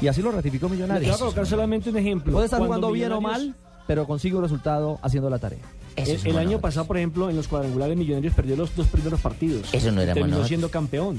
Y 0.00 0.08
así 0.08 0.20
lo 0.20 0.32
ratificó 0.32 0.68
voy 0.68 0.76
Millonarios. 0.76 1.14
a 1.14 1.18
colocar 1.18 1.46
solamente 1.46 1.90
un 1.90 1.96
ejemplo. 1.96 2.32
Puede 2.32 2.46
estar 2.46 2.58
Cuando 2.58 2.88
jugando 2.88 2.92
bien 2.92 3.12
o 3.12 3.20
mal, 3.20 3.54
pero 3.86 4.04
consigue 4.04 4.34
un 4.34 4.42
resultado 4.42 4.98
haciendo 5.02 5.30
la 5.30 5.38
tarea. 5.38 5.60
Eso 5.96 6.28
El, 6.28 6.38
año 6.38 6.60
pasado, 6.60 6.86
por 6.86 6.96
ejemplo, 6.96 7.28
en 7.28 7.36
los 7.36 7.48
cuadrangulares 7.48 7.96
Millonarios 7.96 8.34
perdió 8.34 8.56
los 8.56 8.74
dos 8.74 8.86
primeros 8.86 9.20
partidos. 9.20 9.68
Eso 9.72 9.92
no 9.92 10.00
éramos 10.00 10.22
Terminó 10.22 10.44
siendo 10.46 10.70
campeón, 10.70 11.18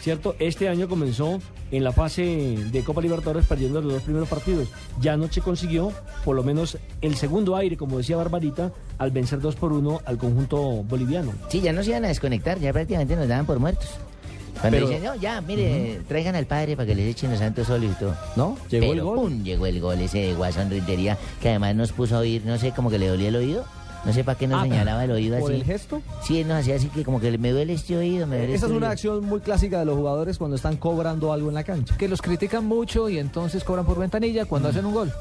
¿cierto? 0.00 0.34
Este 0.38 0.68
año 0.68 0.88
comenzó 0.88 1.40
en 1.70 1.84
la 1.84 1.92
fase 1.92 2.56
de 2.72 2.82
Copa 2.82 3.00
Libertadores 3.00 3.46
perdiendo 3.46 3.80
los 3.80 3.92
dos 3.92 4.02
primeros 4.02 4.28
partidos. 4.28 4.68
Ya 5.00 5.12
anoche 5.12 5.40
consiguió, 5.40 5.92
por 6.24 6.34
lo 6.36 6.42
menos, 6.42 6.78
el 7.00 7.16
segundo 7.16 7.56
aire, 7.56 7.76
como 7.76 7.98
decía 7.98 8.16
Barbarita, 8.16 8.72
al 8.98 9.10
vencer 9.10 9.40
2 9.40 9.54
por 9.56 9.72
1 9.72 10.00
al 10.04 10.18
conjunto 10.18 10.58
boliviano. 10.82 11.32
Sí, 11.48 11.60
ya 11.60 11.72
nos 11.72 11.86
iban 11.86 12.04
a 12.04 12.08
desconectar, 12.08 12.58
ya 12.58 12.72
prácticamente 12.72 13.14
nos 13.14 13.28
daban 13.28 13.46
por 13.46 13.58
muertos. 13.58 13.88
Cuando 14.60 14.76
Pero- 14.76 14.88
dicen, 14.88 15.04
no, 15.04 15.14
ya, 15.14 15.40
mire, 15.40 16.00
traigan 16.08 16.34
al 16.34 16.46
padre 16.46 16.74
para 16.76 16.86
que 16.86 16.94
les 16.94 17.06
echen 17.08 17.30
los 17.30 17.38
santos 17.38 17.68
y 17.68 17.86
todo. 18.00 18.16
¿No? 18.34 18.56
Llegó 18.68 18.86
Pero, 18.88 18.92
el 18.92 19.00
gol. 19.02 19.18
pum, 19.18 19.44
llegó 19.44 19.66
el 19.66 19.80
gol 19.80 20.00
ese 20.00 20.18
de 20.18 20.34
Guasón 20.34 20.70
Rentería, 20.70 21.16
que 21.40 21.50
además 21.50 21.76
nos 21.76 21.92
puso 21.92 22.16
a 22.16 22.18
oír, 22.20 22.42
no 22.44 22.58
sé, 22.58 22.72
como 22.72 22.90
que 22.90 22.98
le 22.98 23.06
dolía 23.06 23.28
el 23.28 23.36
oído. 23.36 23.64
No 24.08 24.14
sé 24.14 24.24
para 24.24 24.38
qué 24.38 24.46
nos 24.48 24.60
Ah, 24.60 24.62
señalaba 24.62 25.04
el 25.04 25.10
oído 25.10 25.38
¿por 25.38 25.50
así. 25.52 25.60
el 25.60 25.66
gesto? 25.66 26.00
Sí, 26.22 26.42
nos 26.42 26.60
hacía 26.60 26.76
así 26.76 26.88
que 26.88 27.04
como 27.04 27.20
que 27.20 27.36
me 27.36 27.50
duele 27.50 27.74
este 27.74 27.94
oído, 27.94 28.26
me 28.26 28.38
duele 28.38 28.54
Esa 28.54 28.64
este 28.64 28.66
es 28.68 28.70
una 28.78 28.86
oído. 28.86 28.92
acción 28.92 29.24
muy 29.26 29.40
clásica 29.40 29.80
de 29.80 29.84
los 29.84 29.96
jugadores 29.96 30.38
cuando 30.38 30.56
están 30.56 30.78
cobrando 30.78 31.30
algo 31.30 31.50
en 31.50 31.54
la 31.54 31.62
cancha. 31.62 31.94
Que 31.98 32.08
los 32.08 32.22
critican 32.22 32.64
mucho 32.64 33.10
y 33.10 33.18
entonces 33.18 33.62
cobran 33.64 33.84
por 33.84 33.98
ventanilla 33.98 34.46
cuando 34.46 34.70
hacen 34.70 34.86
un 34.86 34.94
gol. 34.94 35.12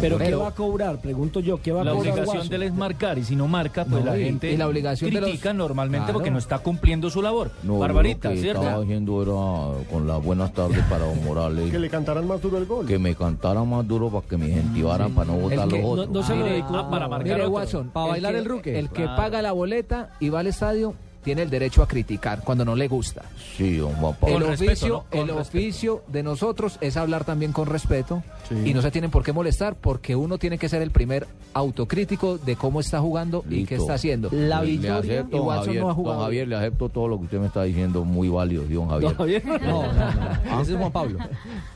Pero 0.00 0.18
¿qué 0.18 0.24
Pero- 0.24 0.40
va 0.40 0.48
a 0.48 0.54
cobrar? 0.54 1.00
Pregunto 1.00 1.40
yo, 1.40 1.60
¿qué 1.60 1.72
va 1.72 1.82
a 1.82 1.84
La 1.84 1.90
cobrar 1.92 2.12
obligación 2.12 2.36
Guaso? 2.36 2.50
de 2.50 2.56
él 2.56 2.62
es 2.64 2.74
marcar 2.74 3.18
y 3.18 3.24
si 3.24 3.36
no 3.36 3.48
marca, 3.48 3.84
pues 3.84 4.04
No, 4.04 4.10
la 4.12 4.18
y- 4.18 4.24
gente 4.24 4.52
y 4.52 4.56
la 4.56 4.66
obligación 4.68 5.10
de 5.12 5.20
los- 5.20 5.30
critica 5.30 5.52
normalmente 5.52 6.04
Claro. 6.06 6.14
porque 6.14 6.30
no 6.30 6.38
está 6.38 6.58
cumpliendo 6.60 7.10
su 7.10 7.22
labor. 7.22 7.50
No, 7.62 7.78
Barbarita, 7.78 8.28
lo 8.28 8.34
que 8.34 8.40
¿cierto? 8.40 8.62
estaba 8.62 8.82
haciendo 8.82 9.22
era 9.22 9.84
con 9.90 10.06
las 10.06 10.22
buenas 10.22 10.52
tardes 10.52 10.82
para 10.90 11.06
Don 11.06 11.24
Morales. 11.24 11.70
Que 11.72 11.78
le 11.78 11.88
cantaran 11.90 12.26
más 12.26 12.40
duro 12.40 12.58
el 12.58 12.66
gol. 12.66 12.86
que 12.86 12.98
me 12.98 13.14
cantaran 13.14 13.68
más 13.68 13.86
duro 13.86 14.08
para 14.10 14.26
que 14.26 14.36
me 14.36 14.48
incentivaran 14.48 15.12
para 15.14 15.32
no 15.32 15.38
votar 15.38 15.66
los 15.68 15.80
no- 15.80 15.86
otros. 15.88 16.08
no 16.10 16.22
se 16.22 16.34
lo 16.34 16.42
Mire, 16.42 16.50
dedicó 16.52 16.76
ah, 16.76 16.90
para 16.90 17.08
marcar 17.08 17.28
Mire, 17.28 17.42
otro. 17.42 17.50
Watson, 17.54 17.90
Para 17.90 18.06
el 18.06 18.10
bailar 18.12 18.32
que- 18.32 18.38
el 18.38 18.44
ruque. 18.44 18.78
El 18.78 18.88
que 18.90 19.02
Claro. 19.02 19.16
paga 19.16 19.42
la 19.42 19.52
boleta 19.52 20.10
y 20.20 20.28
va 20.28 20.40
al 20.40 20.46
estadio 20.48 20.94
tiene 21.22 21.42
el 21.42 21.50
derecho 21.50 21.82
a 21.82 21.88
criticar 21.88 22.42
cuando 22.44 22.64
no 22.64 22.74
le 22.76 22.88
gusta. 22.88 23.22
Sí, 23.56 23.76
don 23.76 23.92
Juan 23.94 24.14
Pablo. 24.18 24.36
El 24.36 24.46
respeto, 24.46 24.70
oficio, 24.72 25.04
el 25.10 25.28
respeto. 25.28 25.40
oficio 25.40 26.02
de 26.08 26.22
nosotros 26.22 26.78
es 26.80 26.96
hablar 26.96 27.24
también 27.24 27.52
con 27.52 27.66
respeto 27.66 28.22
y 28.64 28.72
no 28.72 28.80
se 28.82 28.90
tienen 28.90 29.10
por 29.10 29.22
qué 29.24 29.32
molestar 29.32 29.74
porque 29.76 30.16
uno 30.16 30.38
tiene 30.38 30.58
que 30.58 30.68
ser 30.68 30.80
el 30.82 30.90
primer 30.90 31.26
autocrítico 31.54 32.38
de 32.38 32.56
cómo 32.56 32.80
está 32.80 33.00
jugando 33.00 33.44
y 33.50 33.64
qué 33.66 33.74
está 33.76 33.94
haciendo. 33.94 34.28
La 34.32 34.60
Le- 34.60 34.66
le 34.66 34.72
victoria. 34.72 34.98
acepto, 34.98 35.36
y 35.36 35.38
don 35.38 35.46
Watson 35.48 35.64
Javier, 35.66 35.82
no 35.82 35.90
ha 35.90 35.94
don. 35.94 36.20
Javier, 36.20 36.48
le 36.48 36.56
acepto 36.56 36.88
todo 36.88 37.08
lo 37.08 37.18
que 37.18 37.24
usted 37.24 37.40
me 37.40 37.46
está 37.46 37.62
diciendo, 37.64 38.04
muy 38.04 38.28
válido, 38.28 38.64
sí, 38.66 38.74
don 38.74 38.88
Javier. 38.88 39.10
No, 39.12 39.18
Javier. 39.18 39.44
No, 39.46 39.58
no, 39.58 39.92
no. 39.92 40.60
Ese 40.62 40.72
es 40.72 40.78
Juan 40.78 40.92
Pablo. 40.92 41.18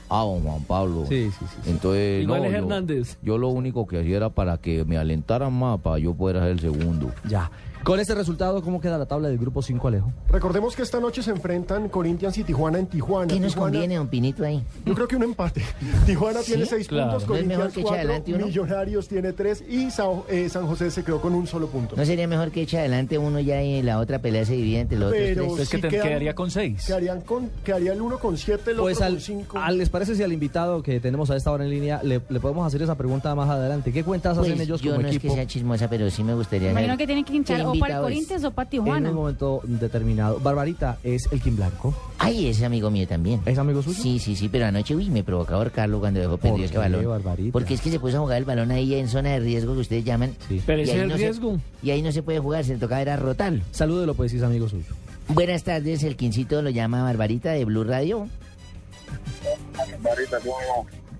Ah, 0.09 0.23
don 0.23 0.41
Juan 0.43 0.63
Pablo. 0.65 1.05
Sí, 1.09 1.31
sí, 1.31 1.37
sí. 1.41 1.47
sí. 1.65 1.71
Entonces, 1.71 2.23
Igual 2.23 2.41
no, 2.41 2.47
es 2.47 2.53
yo- 2.53 2.59
Hernández. 2.59 3.19
Yo, 3.23 3.39
lo 3.39 3.49
único 3.49 3.87
que 3.87 3.99
hacía 4.01 4.17
era 4.17 4.29
para 4.31 4.59
que 4.59 4.85
me 4.85 4.97
alentaran 4.97 5.53
más, 5.53 5.81
para 5.81 5.99
yo 5.99 6.15
poder 6.15 6.37
hacer 6.39 6.51
el 6.53 6.61
segundo. 6.61 7.11
Ya. 7.29 7.51
Con 7.85 7.99
este 7.99 8.15
resultado, 8.15 8.63
¿cómo 8.63 8.81
queda 8.81 8.97
la 8.97 9.07
tabla 9.07 9.29
del 9.29 9.39
grupo 9.39 9.61
5, 9.61 9.89
Alejo? 9.89 10.13
Recordemos 10.29 10.77
que 10.77 10.83
esta 10.83 11.01
noche 11.01 11.21
se 11.21 11.33
enfrentan 11.33 11.89
Corinthians 11.89 12.39
y 12.39 12.45
Tijuana 12.45 12.79
en 12.79 12.87
Tijuana. 12.87 13.27
¿Qué 13.35 13.41
nos 13.41 13.55
Tijuana- 13.55 13.73
conviene, 13.73 13.97
don 13.97 14.07
Pinito, 14.07 14.45
ahí? 14.45 14.63
Yo 14.87 14.95
creo 14.95 15.09
que 15.09 15.17
un 15.17 15.25
empate. 15.25 15.63
Tijuana 16.07 16.43
tiene 16.43 16.63
¿Sí? 16.63 16.71
seis 16.71 16.87
Claro. 16.87 17.11
puntos, 17.19 17.29
¿No 17.29 17.35
es 17.35 17.41
Corinthians 17.43 17.73
que 17.75 17.81
eche 17.81 17.83
cuatro, 17.83 17.99
adelante 17.99 18.35
uno? 18.35 18.47
Millonarios 18.47 19.09
tiene 19.09 19.33
tres 19.33 19.65
y 19.69 19.91
Sao- 19.91 20.25
eh, 20.29 20.49
San 20.49 20.69
José 20.69 20.93
se 20.93 21.03
quedó 21.03 21.21
con 21.21 21.35
un 21.35 21.49
solo 21.49 21.67
punto. 21.67 21.97
¿No 21.97 22.05
sería 22.05 22.29
mejor 22.29 22.53
que 22.53 22.63
eche 22.63 22.79
adelante 22.79 23.19
uno 23.19 23.41
ya 23.41 23.61
y 23.65 23.83
la 23.83 23.99
otra 23.99 24.21
pelea 24.21 24.45
se 24.45 24.53
divide 24.55 24.79
entre 24.81 24.99
los 24.99 25.11
Pero 25.11 25.43
otros 25.51 25.69
tres? 25.69 25.69
si 25.83 25.89
quedan- 25.89 26.35
con 26.37 26.51
seis. 26.53 26.87
Quedarían 26.87 27.21
con, 27.23 27.51
quedaría 27.65 27.95
el 27.95 28.01
uno 28.01 28.19
con 28.21 28.39
siete, 28.39 28.71
el 28.71 28.77
Pues 28.77 28.99
otro 28.99 29.07
al, 29.07 29.13
con 29.15 29.21
cinco. 29.23 29.59
al- 29.59 29.77
¿les 29.79 29.89
parece 29.89 30.15
si 30.15 30.23
al 30.23 30.33
invitado 30.33 30.85
que 30.85 31.01
tenemos 31.01 31.31
a 31.33 31.37
esta 31.37 31.51
hora 31.51 31.65
en 31.65 31.71
línea 31.71 32.01
le, 32.05 32.21
le 32.29 32.39
podemos 32.41 32.65
hacer 32.65 32.81
esa 32.81 32.95
pregunta 32.95 33.35
más 33.35 33.51
adelante? 33.51 33.93
¿Qué 33.93 34.05
cuentas 34.05 34.39
Pues, 34.39 34.49
hacen 34.51 34.61
ellos 34.63 34.81
yo 34.81 34.93
como 34.93 35.03
no 35.03 35.09
es 35.09 35.17
equipo 35.17 35.35
que 35.35 35.41
sea 35.41 35.47
chismosa, 35.49 35.91
pero 35.91 36.09
sí 36.11 36.23
me 36.23 36.35
gustaría 36.35 36.71
Imagino 36.71 36.97
que 36.97 37.07
tienen 37.07 37.25
que 37.25 37.35
hinchar 37.35 37.72
o 37.73 37.79
para 37.81 37.97
el. 37.97 38.03
Corinthians 38.03 38.45
o 38.45 38.51
para 38.51 38.65
en 38.67 38.71
Tijuana. 38.71 39.09
un 39.11 39.15
momento 39.17 39.61
determinado? 39.65 40.39
Barbarita 40.41 40.99
es 41.03 41.29
el 41.33 41.41
Kim 41.41 41.57
Blanco. 41.57 41.95
Ay, 42.19 42.47
ese 42.49 42.65
amigo 42.65 42.91
mío 42.91 43.07
también. 43.09 43.41
¿Es 43.47 43.59
amigo 43.59 43.83
suyo? 43.83 44.01
Sí, 44.03 44.19
sí, 44.19 44.37
sí, 44.37 44.49
pero 44.49 44.67
anoche, 44.67 44.95
uy, 44.95 45.11
me 45.11 45.25
provocaba 45.25 45.59
ahorcarlo 45.59 46.01
cuando 46.01 46.21
dejó 46.21 46.37
perdido 46.39 46.65
ese 46.65 46.73
qué, 46.73 46.79
balón. 46.79 47.05
Barbarita? 47.07 47.53
Porque 47.53 47.75
es 47.75 47.81
que 47.81 47.91
se 47.91 47.99
puso 48.01 48.17
a 48.19 48.21
jugar 48.21 48.39
el 48.39 48.45
balón 48.45 48.71
ahí 48.71 48.95
en 48.95 49.09
zona 49.09 49.31
de 49.31 49.41
riesgo 49.41 49.75
que 49.75 49.81
ustedes 49.81 50.05
llaman. 50.05 50.35
Pero 50.67 50.81
Y 50.81 50.85
ese 50.85 50.93
es 50.97 50.99
el 51.03 51.09
no 51.09 51.15
se- 51.17 51.23
riesgo. 51.25 51.59
y 51.83 51.91
ahí 51.91 52.03
no 52.03 52.13
se 52.13 52.23
puede 52.23 52.39
jugar, 52.39 52.65
se 52.65 52.75
le 52.75 52.79
tocaba 52.79 53.01
era 53.03 53.17
rotarlo. 53.17 53.63
Salúdelo, 53.73 54.15
pues, 54.15 54.31
si 54.31 54.37
es 54.39 54.43
amigo 54.43 54.69
suyo. 54.69 54.95
Buenas 55.29 55.63
tardes, 55.63 56.03
el 56.03 56.17
Quincito 56.17 56.63
lo 56.63 56.71
llama 56.71 57.03
Barbarita 57.05 57.53
de 57.53 57.65
Blue 57.65 57.85
Radio. 57.85 58.29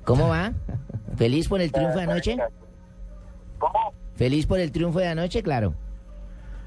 ¿Cómo 0.05 0.29
va? 0.29 0.53
¿Feliz 1.17 1.49
por 1.49 1.61
el 1.61 1.71
triunfo 1.71 1.99
de 1.99 2.03
anoche? 2.05 2.37
¿Cómo? 3.59 3.93
¿Feliz 4.17 4.47
por 4.47 4.59
el 4.61 4.73
triunfo 4.73 4.99
de 4.99 5.09
anoche? 5.09 5.43
Claro. 5.43 5.75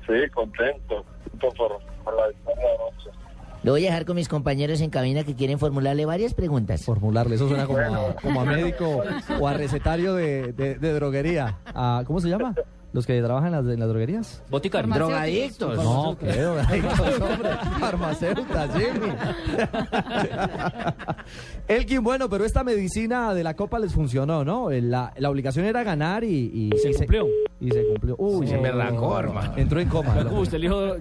Sí, 0.07 0.13
contento. 0.33 1.03
Contento 1.31 1.47
por, 1.57 2.03
por 2.03 2.15
la 2.15 2.27
victoria 2.27 2.63
de 2.63 2.75
anoche. 2.75 3.09
Lo 3.63 3.71
voy 3.71 3.83
a 3.85 3.89
dejar 3.89 4.05
con 4.05 4.15
mis 4.15 4.27
compañeros 4.29 4.79
en 4.81 4.91
cabina 4.91 5.23
que 5.23 5.33
quieren 5.35 5.57
formularle 5.57 6.05
varias 6.05 6.33
preguntas. 6.35 6.85
Formularle, 6.85 7.35
eso 7.35 7.47
suena 7.47 7.65
como 7.65 7.79
a, 7.79 8.15
como 8.21 8.41
a 8.41 8.45
médico 8.45 9.01
o 9.39 9.47
a 9.47 9.53
recetario 9.53 10.13
de, 10.13 10.53
de- 10.53 10.75
de 10.75 10.93
droguería. 10.93 11.57
Ah, 11.65 12.03
¿Cómo 12.05 12.19
se 12.19 12.29
llama? 12.29 12.53
¿Los 12.95 13.05
que 13.05 13.21
trabajan 13.21 13.53
en 13.53 13.65
las, 13.65 13.73
en 13.73 13.79
las 13.81 13.89
droguerías? 13.89 14.41
Boticarios. 14.49 14.95
Drogadictos. 14.95 15.75
No, 15.83 16.17
¿qué 16.17 16.27
drogadictos, 16.31 16.99
hombre? 17.21 17.49
Farmacéuticas, 17.77 18.69
Jimmy. 18.77 19.11
Elkin, 21.67 22.01
bueno, 22.03 22.29
pero 22.29 22.45
esta 22.45 22.63
medicina 22.63 23.33
de 23.33 23.43
la 23.43 23.53
Copa 23.55 23.79
les 23.79 23.93
funcionó, 23.93 24.45
¿no? 24.45 24.69
La, 24.69 25.13
la 25.17 25.29
obligación 25.29 25.65
era 25.65 25.83
ganar 25.83 26.23
y... 26.23 26.69
y 26.73 26.77
Se 26.77 26.93
cumplió. 26.93 27.27
y 27.59 27.69
se 27.69 27.85
cumplió. 27.85 28.15
Uy, 28.17 28.47
Se 28.47 28.57
me 28.57 28.69
no. 28.71 28.75
arrancó, 28.81 29.19
hermano. 29.19 29.53
Entró 29.57 29.79
en 29.81 29.89
coma. 29.89 30.15
Como 30.23 30.39
usted 30.39 30.57
le 30.59 30.67
dijo, 30.67 30.95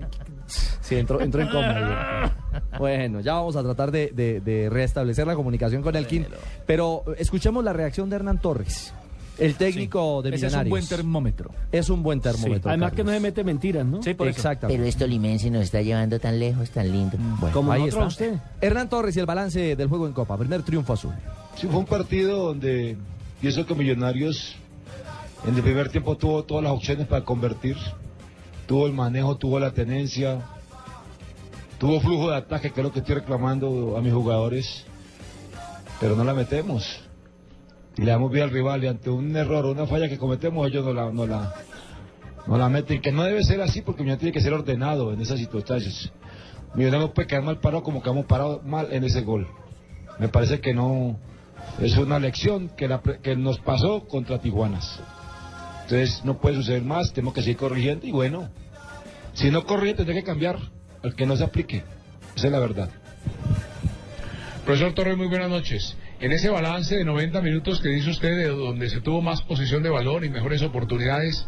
Sí, 0.47 0.97
entró, 0.97 1.21
entró 1.21 1.43
en 1.43 1.49
coma. 1.49 2.33
Bueno, 2.79 3.21
ya 3.21 3.35
vamos 3.35 3.55
a 3.57 3.63
tratar 3.63 3.91
de, 3.93 4.11
de- 4.15 4.41
de 4.41 4.69
restablecer 4.69 5.27
la 5.29 5.35
comunicación 5.37 5.81
con 5.81 5.95
Elkin. 5.95 6.27
Pero 6.67 7.05
escuchemos 7.19 7.63
la 7.63 7.73
reacción 7.73 8.11
de 8.11 8.17
Hernán 8.17 8.41
Torres, 8.41 8.93
el 9.39 9.55
técnico 9.57 10.23
de 10.23 10.29
Ese 10.31 10.37
es 10.37 10.43
Millonarios. 10.53 10.65
un 10.67 10.71
buen 10.71 10.87
termómetro. 10.87 11.51
Es 11.73 11.91
un 11.91 12.03
buen 12.03 12.21
termómetro. 12.21 12.69
además 12.71 12.93
que 12.93 13.03
no 13.05 13.11
se 13.11 13.21
mete 13.21 13.43
mentiras, 13.45 13.85
¿no? 13.85 14.03
Sí, 14.03 14.15
por. 14.15 14.29
Exactamente. 14.29 14.77
Pero 14.79 14.89
esto 14.89 15.07
limense 15.07 15.51
nos 15.51 15.63
está 15.63 15.83
llevando 15.83 16.19
tan 16.21 16.39
lejos, 16.39 16.71
tan 16.71 16.91
lindo. 16.91 17.17
Bueno, 17.41 17.53
Como 17.55 17.73
Ahí 17.73 17.85
está. 17.89 18.05
a 18.05 18.07
usted. 18.07 18.35
Hernán 18.61 18.89
Torres 18.89 19.17
y 19.17 19.21
el 19.21 19.27
balance 19.27 19.77
del 19.77 19.89
juego 19.89 20.07
en 20.07 20.13
Copa. 20.13 20.37
Primer 20.39 20.63
triunfo 20.63 20.93
azul. 20.93 21.13
Sí, 21.57 21.67
fue 21.67 21.79
un 21.81 21.87
partido 21.87 22.47
donde 22.47 22.97
pienso 23.41 23.67
que 23.67 23.75
Millonarios 23.75 24.55
en 25.47 25.55
el 25.57 25.63
primer 25.63 25.89
tiempo 25.91 26.17
tuvo 26.17 26.43
todas 26.45 26.65
las 26.65 26.73
opciones 26.73 27.07
para 27.07 27.25
convertir. 27.25 27.77
Tuvo 28.67 28.87
el 28.87 28.93
manejo, 28.95 29.37
tuvo 29.37 29.59
la 29.61 29.73
tenencia, 29.73 30.41
tuvo 31.79 32.01
flujo 32.01 32.31
de 32.31 32.37
ataque, 32.37 32.71
que 32.71 32.81
es 32.81 32.85
lo 32.85 32.93
que 32.93 33.01
estoy 33.01 33.17
reclamando 33.17 33.97
a 33.99 34.01
mis 34.01 34.13
jugadores, 34.13 34.87
pero 36.01 36.17
no 36.17 36.25
la 36.25 36.33
metemos. 36.33 37.01
Y 37.97 38.03
le 38.03 38.11
damos 38.11 38.31
bien 38.33 38.45
al 38.45 38.51
rival 38.51 38.83
y 38.83 38.89
ante 38.89 39.11
un 39.11 39.37
error, 39.37 39.67
una 39.67 39.87
falla 39.87 40.09
que 40.09 40.19
cometemos, 40.19 40.67
ellos 40.67 40.85
no 40.85 40.93
la, 40.93 41.13
no 41.13 41.27
la, 41.27 41.55
no 42.47 42.59
la 42.59 42.69
meten, 42.69 43.01
que 43.01 43.13
no 43.13 43.23
debe 43.23 43.45
ser 43.45 43.61
así 43.61 43.83
porque 43.83 44.03
Millonarios 44.03 44.21
tiene 44.21 44.33
que 44.33 44.41
ser 44.41 44.53
ordenado 44.53 45.13
en 45.13 45.21
esas 45.21 45.39
situaciones. 45.39 46.11
Millonarios 46.75 47.11
no 47.11 47.15
puede 47.15 47.29
quedar 47.29 47.45
mal 47.45 47.61
parado 47.61 47.83
como 47.83 48.03
quedamos 48.03 48.27
parados 48.27 48.65
mal 48.65 48.89
en 48.93 49.05
ese 49.05 49.21
gol. 49.21 49.47
Me 50.19 50.29
parece 50.29 50.61
que 50.61 50.75
no 50.75 51.19
es 51.81 51.97
una 51.97 52.19
lección 52.19 52.71
que, 52.77 52.89
la 52.89 53.01
que 53.01 53.37
nos 53.37 53.59
pasó 53.59 54.07
contra 54.07 54.41
Tijuanas. 54.41 55.01
Entonces 55.83 56.25
no 56.25 56.39
puede 56.39 56.57
suceder 56.57 56.83
más, 56.83 57.13
tenemos 57.13 57.35
que 57.35 57.43
seguir 57.43 57.57
corrigiendo 57.59 58.07
y 58.07 58.11
bueno, 58.11 58.49
si 59.35 59.51
no 59.51 59.65
corrige 59.65 59.95
tendrá 59.95 60.15
que 60.15 60.25
cambiar 60.25 60.59
al 61.03 61.15
que 61.15 61.27
no 61.27 61.37
se 61.37 61.45
aplique. 61.45 61.85
Esa 62.35 62.47
es 62.47 62.53
la 62.53 62.59
verdad. 62.59 62.91
Profesor 64.65 64.95
Torres, 64.95 65.17
muy 65.17 65.27
buenas 65.29 65.51
noches. 65.51 65.97
En 66.25 66.33
ese 66.33 66.49
balance 66.49 66.97
de 66.97 67.05
90 67.05 67.43
minutos 67.43 67.83
que 67.83 67.91
dice 67.91 68.09
usted, 68.09 68.35
de 68.35 68.49
donde 68.49 68.89
se 68.89 69.03
tuvo 69.03 69.21
más 69.21 69.43
posesión 69.43 69.83
de 69.83 69.91
balón 69.91 70.25
y 70.25 70.31
mejores 70.31 70.63
oportunidades, 70.63 71.47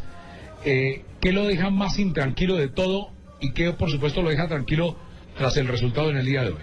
eh, 0.67 1.03
¿qué 1.19 1.33
lo 1.33 1.47
deja 1.47 1.71
más 1.71 1.99
intranquilo 1.99 2.57
de 2.57 2.69
todo 2.69 3.09
y 3.41 3.53
qué, 3.53 3.73
por 3.73 3.91
supuesto, 3.91 4.21
lo 4.21 4.29
deja 4.29 4.49
tranquilo 4.49 4.95
tras 5.39 5.57
el 5.57 5.67
resultado 5.67 6.11
en 6.11 6.19
el 6.19 6.27
día 6.27 6.43
de 6.43 6.49
hoy? 6.49 6.63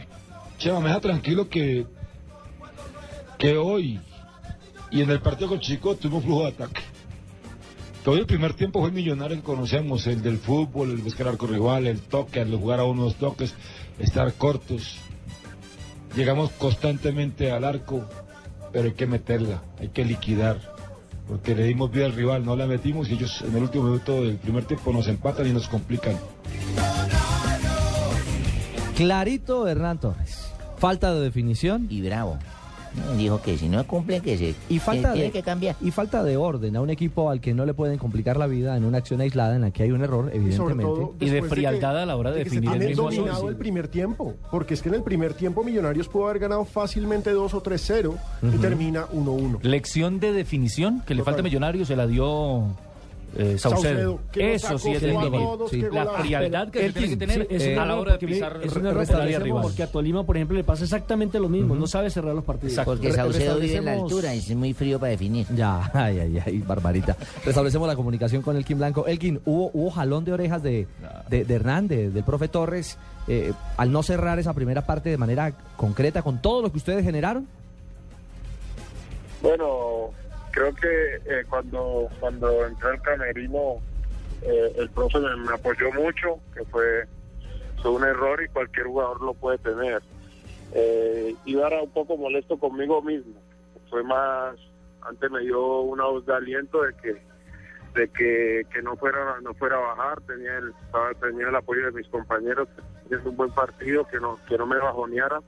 Chema, 0.60 0.80
me 0.80 0.90
deja 0.90 1.00
tranquilo 1.00 1.50
que, 1.50 1.88
que 3.40 3.58
hoy 3.58 4.00
y 4.92 5.02
en 5.02 5.10
el 5.10 5.20
partido 5.20 5.50
con 5.50 5.60
Chico 5.60 5.96
tuvimos 5.96 6.24
flujo 6.24 6.42
de 6.44 6.50
ataque. 6.50 6.82
Todo 8.04 8.18
el 8.18 8.28
primer 8.28 8.54
tiempo 8.54 8.80
fue 8.80 8.92
millonario 8.92 9.38
que 9.38 9.44
conocemos, 9.44 10.06
el 10.06 10.22
del 10.22 10.38
fútbol, 10.38 10.92
el 10.92 10.98
buscar 10.98 11.30
arco 11.30 11.48
rival, 11.48 11.88
el 11.88 12.00
toque, 12.02 12.42
el 12.42 12.56
jugar 12.56 12.80
a 12.80 12.84
unos 12.84 13.16
toques, 13.16 13.56
estar 13.98 14.32
cortos. 14.36 15.00
Llegamos 16.16 16.52
constantemente 16.52 17.52
al 17.52 17.64
arco, 17.64 18.08
pero 18.72 18.86
hay 18.86 18.94
que 18.94 19.08
meterla, 19.08 19.64
hay 19.80 19.90
que 19.90 20.06
liquidar, 20.06 20.60
porque 21.28 21.56
le 21.56 21.64
dimos 21.64 21.92
vida 21.92 22.06
al 22.06 22.14
rival, 22.14 22.46
no 22.46 22.56
la 22.56 22.68
metimos 22.68 23.10
y 23.10 23.14
ellos 23.14 23.42
en 23.42 23.56
el 23.56 23.64
último 23.64 23.86
minuto 23.86 24.22
del 24.22 24.38
primer 24.38 24.66
tiempo 24.66 24.92
nos 24.94 25.08
empatan 25.08 25.48
y 25.48 25.54
nos 25.54 25.68
complican. 25.68 26.18
Clarito 28.96 29.68
Hernán 29.68 30.00
Torres. 30.00 30.52
Falta 30.78 31.14
de 31.14 31.22
definición. 31.22 31.88
Y 31.90 32.02
bravo. 32.02 32.38
Dijo 33.18 33.42
que 33.42 33.58
si 33.58 33.70
no 33.70 33.86
cumplen, 33.88 34.22
que 34.22 34.38
se 34.38 34.56
Y 34.70 34.80
falta, 34.80 35.10
que 35.10 35.14
tiene 35.14 35.28
de, 35.28 35.32
que 35.32 35.44
cambiar. 35.44 35.76
y 35.82 35.92
falta 35.92 36.24
de 36.24 36.38
orden 36.38 36.76
a 36.76 36.82
un 36.82 36.90
equipo 36.90 37.30
al 37.30 37.42
que 37.42 37.54
no 37.54 37.66
le 37.66 37.74
pueden 37.74 37.98
complicar 37.98 38.38
la 38.38 38.48
vida 38.48 38.76
en 38.78 38.86
una 38.86 39.00
acción 39.00 39.22
aislada 39.22 39.56
en 39.56 39.62
la 39.62 39.72
que 39.72 39.84
hay 39.84 39.92
un 39.92 40.02
error, 40.04 40.30
evidentemente. 40.34 40.84
todo 40.84 41.16
Y 41.20 41.30
de 41.30 41.42
frialdad 41.44 41.94
que- 41.96 42.00
a 42.02 42.06
la 42.06 42.16
hora 42.16 42.32
de 42.32 42.44
que 42.44 42.50
se 42.50 42.56
definir 42.58 42.82
el 42.82 42.88
mismo 42.90 43.04
dominado 43.12 43.50
el 43.50 43.56
primer 43.56 43.88
tiempo, 43.88 44.34
porque 44.52 44.74
es 44.74 44.82
que 44.82 44.90
en 44.90 44.96
el 44.96 45.04
primer 45.04 45.34
tiempo 45.34 45.64
Millonarios 45.64 46.08
pudo 46.08 46.26
haber 46.28 46.40
ganado 46.40 46.66
fácilmente 46.66 47.32
2 47.32 47.54
o 47.54 47.62
3-0 47.62 48.16
y 48.44 48.58
termina 48.58 49.06
1-1. 49.14 49.60
Lección 49.64 50.20
de 50.20 50.32
definición 50.34 51.02
que 51.06 51.16
le 51.16 51.24
falta 51.24 51.40
a 51.42 51.44
Millonario 51.44 51.86
se 51.86 51.96
la 51.96 52.08
dio 52.08 52.66
eh, 53.36 53.58
Saucedo. 53.58 54.20
Saucedo, 54.20 54.20
Eso 54.36 54.78
sí 54.78 54.92
es 54.92 55.02
todos, 55.02 55.72
qué 55.72 55.90
La 55.92 56.06
frialdad 56.06 56.70
que 56.70 56.80
se 56.80 56.92
tiene 56.94 57.10
que 57.10 57.18
tener 57.18 57.48
sí, 57.48 57.56
es 57.56 57.64
un 57.64 57.70
eh, 57.70 57.80
a 57.80 57.86
la 57.86 57.96
hora 57.96 58.12
de 58.18 58.28
pisar 58.28 58.60
es 58.64 58.76
un 58.76 58.86
el 58.86 58.88
error 58.92 59.02
área 59.02 59.38
porque 59.40 59.40
rival. 59.40 59.62
porque 59.64 59.84
a 59.84 59.92
Tolima, 59.92 60.24
por 60.24 60.36
ejemplo, 60.38 60.58
le 60.58 60.64
pasa 60.64 60.84
exactamente 60.84 61.40
lo 61.40 61.50
mismo. 61.50 61.76
No 61.76 61.88
sabe 61.88 62.10
cerrar 62.10 62.36
los 62.36 62.44
partidos. 62.44 62.86
Porque 62.86 63.12
Saucedo 63.12 63.60
vive 63.60 63.78
en 63.78 63.86
la 63.86 63.94
altura 63.94 64.36
y 64.36 64.40
es 64.40 64.56
muy 64.56 64.74
frío 64.74 65.00
para 65.00 65.12
definir. 65.12 65.48
Ya, 65.56 65.90
ay, 65.94 66.20
ay, 66.20 66.40
ay, 66.46 66.60
barbarita. 66.60 67.18
Restablecemos 67.46 67.88
la 67.88 67.96
comunicación 67.96 68.42
con 68.42 68.56
Elkin 68.56 68.78
Blanco. 68.78 69.06
Elkin, 69.08 69.42
¿hubo, 69.46 69.72
hubo 69.74 69.90
jalón 69.92 70.26
de 70.26 70.34
orejas 70.34 70.62
de, 70.62 70.88
de, 71.30 71.46
de 71.46 71.54
Hernández, 71.56 72.14
del 72.14 72.24
profe 72.24 72.48
Torres, 72.48 72.98
eh, 73.28 73.54
al 73.78 73.92
no 73.92 74.04
cerrar 74.04 74.40
esa 74.40 74.54
primera 74.54 74.86
parte 74.86 75.10
de 75.10 75.18
manera 75.18 75.54
concreta 75.78 76.22
con 76.22 76.42
todo 76.42 76.62
lo 76.62 76.72
que 76.72 76.78
ustedes 76.78 77.04
generaron? 77.04 77.48
Bueno, 79.42 80.12
creo 80.54 80.74
que 80.76 81.16
eh, 81.26 81.44
cuando 81.50 82.08
cuando 82.20 82.66
entré 82.66 82.90
al 82.92 83.02
camerino, 83.02 83.78
eh, 84.44 84.74
el 84.78 84.90
profe 84.92 85.20
me, 85.20 85.54
apoyó 85.54 85.92
mucho, 85.92 86.40
que 86.54 86.64
fue, 86.66 87.06
fue 87.82 87.92
un 87.92 88.04
error 88.04 88.42
y 88.42 88.48
cualquier 88.50 88.86
jugador 88.86 89.22
lo 89.22 89.34
puede 89.34 89.58
tener. 89.58 90.02
Eh, 90.74 91.36
iba 91.46 91.68
un 91.82 91.92
poco 91.92 92.18
molesto 92.18 92.58
conmigo 92.58 93.02
mismo. 93.02 93.34
Fue 93.90 94.04
más, 94.04 94.56
antes 95.02 95.30
me 95.30 95.42
dio 95.42 95.82
una 95.82 96.06
voz 96.06 96.26
de 96.26 96.34
aliento 96.34 96.82
de 96.84 96.94
que 96.96 97.34
de 97.96 98.08
que, 98.10 98.64
que 98.74 98.82
no 98.82 98.96
fuera 98.96 99.40
no 99.42 99.54
fuera 99.54 99.76
a 99.78 99.96
bajar, 99.96 100.22
tenía 100.22 100.58
el 100.58 100.70
estaba- 100.86 101.14
tenía 101.16 101.50
el 101.50 101.56
apoyo 101.56 101.86
de 101.86 101.92
mis 101.92 102.08
compañeros, 102.08 102.68
haciendo 103.06 103.30
un 103.30 103.38
buen 103.38 103.52
partido, 103.52 104.08
que 104.08 104.20
no 104.20 104.40
que 104.48 104.58
no 104.58 104.66
me 104.66 104.78
bajoneara, 104.78 105.42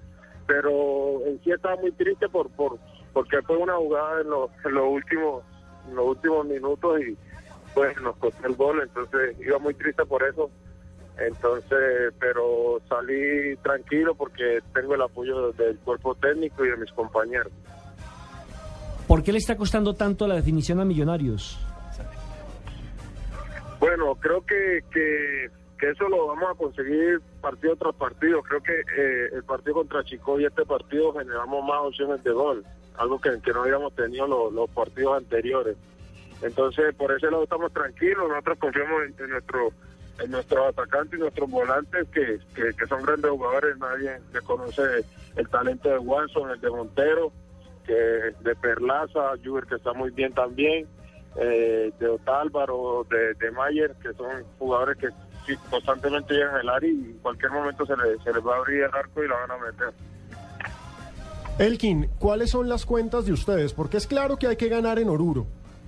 pero 0.45 1.25
en 1.25 1.41
sí 1.43 1.51
estaba 1.51 1.75
muy 1.77 1.91
triste 1.93 2.29
por 2.29 2.49
por 2.51 2.77
porque 3.15 3.41
fue 3.43 3.55
una 3.55 3.77
jugada 3.77 4.21
en 4.21 4.29
los 4.29 4.49
en 4.65 4.73
los 4.73 4.87
últimos 4.89 5.43
en 5.87 5.95
los 5.95 6.05
últimos 6.05 6.45
minutos 6.45 6.99
y 6.99 7.17
pues 7.73 7.99
nos 8.01 8.15
costó 8.17 8.45
el 8.45 8.55
gol, 8.55 8.81
entonces 8.81 9.37
iba 9.39 9.57
muy 9.57 9.73
triste 9.73 10.05
por 10.05 10.21
eso. 10.21 10.51
Entonces, 11.17 12.13
pero 12.19 12.81
salí 12.89 13.55
tranquilo 13.63 14.15
porque 14.15 14.59
tengo 14.73 14.95
el 14.95 15.01
apoyo 15.01 15.53
del 15.53 15.77
cuerpo 15.79 16.13
técnico 16.15 16.65
y 16.65 16.69
de 16.71 16.77
mis 16.77 16.91
compañeros. 16.91 17.53
¿Por 19.07 19.23
qué 19.23 19.31
le 19.31 19.37
está 19.37 19.55
costando 19.55 19.93
tanto 19.93 20.27
la 20.27 20.35
definición 20.35 20.81
a 20.81 20.85
Millonarios? 20.85 21.57
Bueno, 23.79 24.15
creo 24.15 24.45
que, 24.45 24.81
que, 24.91 25.49
que 25.79 25.89
eso 25.89 26.09
lo 26.09 26.27
vamos 26.27 26.51
a 26.51 26.55
conseguir 26.55 27.21
partido 27.39 27.77
tras 27.77 27.95
partido. 27.95 28.41
Creo 28.41 28.61
que 28.61 28.73
eh, 28.73 29.29
el 29.31 29.43
partido 29.45 29.75
contra 29.75 30.03
Chico 30.03 30.37
y 30.37 30.45
este 30.45 30.65
partido 30.65 31.13
generamos 31.13 31.63
más 31.63 31.79
opciones 31.81 32.21
de 32.25 32.31
gol, 32.31 32.65
algo 32.97 33.19
que, 33.19 33.39
que 33.41 33.51
no 33.51 33.63
habíamos 33.63 33.93
tenido 33.95 34.27
los, 34.51 34.69
partidos 34.71 35.17
anteriores. 35.17 35.75
Entonces, 36.41 36.93
por 36.95 37.11
ese 37.11 37.31
lado 37.31 37.43
estamos 37.43 37.71
tranquilos, 37.73 38.27
nosotros 38.29 38.57
confiamos 38.59 39.01
en, 39.19 39.29
nuestro 39.29 39.69
en 40.19 40.31
nuestros 40.31 40.67
atacantes 40.67 41.17
y 41.17 41.21
nuestros 41.21 41.49
volantes 41.49 42.07
que, 42.09 42.39
que, 42.55 42.85
son 42.87 43.03
grandes 43.03 43.31
jugadores, 43.31 43.77
nadie 43.77 44.19
desconoce 44.31 44.81
el 45.35 45.49
talento 45.49 45.89
de 45.89 45.97
Watson, 45.97 46.51
el 46.51 46.61
de 46.61 46.69
Montero, 46.69 47.31
que 47.85 47.93
de 47.93 48.55
Perlaza, 48.61 49.33
Juber 49.43 49.65
que 49.65 49.75
está 49.75 49.93
muy 49.93 50.11
bien 50.11 50.33
también, 50.33 50.87
eh, 51.37 51.91
de 51.99 52.07
Otálvaro, 52.07 53.05
de, 53.09 53.33
de 53.35 53.51
Mayer, 53.51 53.93
que 54.01 54.13
son 54.13 54.43
jugadores 54.57 54.97
que 54.97 55.09
constantemente 55.69 56.33
llegan 56.33 56.55
al 56.55 56.69
área 56.69 56.89
y 56.89 56.93
en 56.95 57.19
cualquier 57.19 57.51
momento 57.51 57.85
se, 57.85 57.95
le- 57.97 58.17
se 58.23 58.33
les 58.33 58.45
va 58.45 58.55
a 58.55 58.57
abrir 58.59 58.83
el 58.83 58.93
arco 58.95 59.23
y 59.23 59.27
la 59.27 59.35
van 59.35 59.51
a 59.51 59.57
meter. 59.57 59.93
Elkin, 61.59 62.09
¿cuáles 62.19 62.49
son 62.49 62.67
las 62.67 62.85
cuentas 62.85 63.25
de 63.25 63.33
ustedes? 63.33 63.73
Porque 63.73 63.97
es 63.97 64.07
claro 64.07 64.37
que 64.37 64.47
hay 64.47 64.55
que 64.57 64.67
ganar 64.69 64.99
en 64.99 65.09
Oruro. 65.09 65.45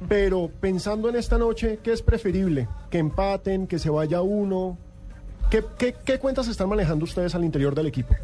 Pero 0.07 0.49
pensando 0.61 1.09
en 1.09 1.15
esta 1.15 1.37
noche, 1.37 1.79
¿qué 1.83 1.91
es 1.91 2.01
preferible? 2.01 2.67
¿Que 2.89 2.99
empaten? 2.99 3.67
¿Que 3.67 3.79
se 3.79 3.89
vaya 3.89 4.21
uno? 4.21 4.77
¿Qué, 5.49 5.63
qué, 5.77 5.95
qué 6.05 6.19
cuentas 6.19 6.47
están 6.47 6.69
manejando 6.69 7.03
ustedes 7.05 7.33
al 7.35 7.43
interior 7.43 7.73
del 7.73 7.87
equipo? 7.87 8.15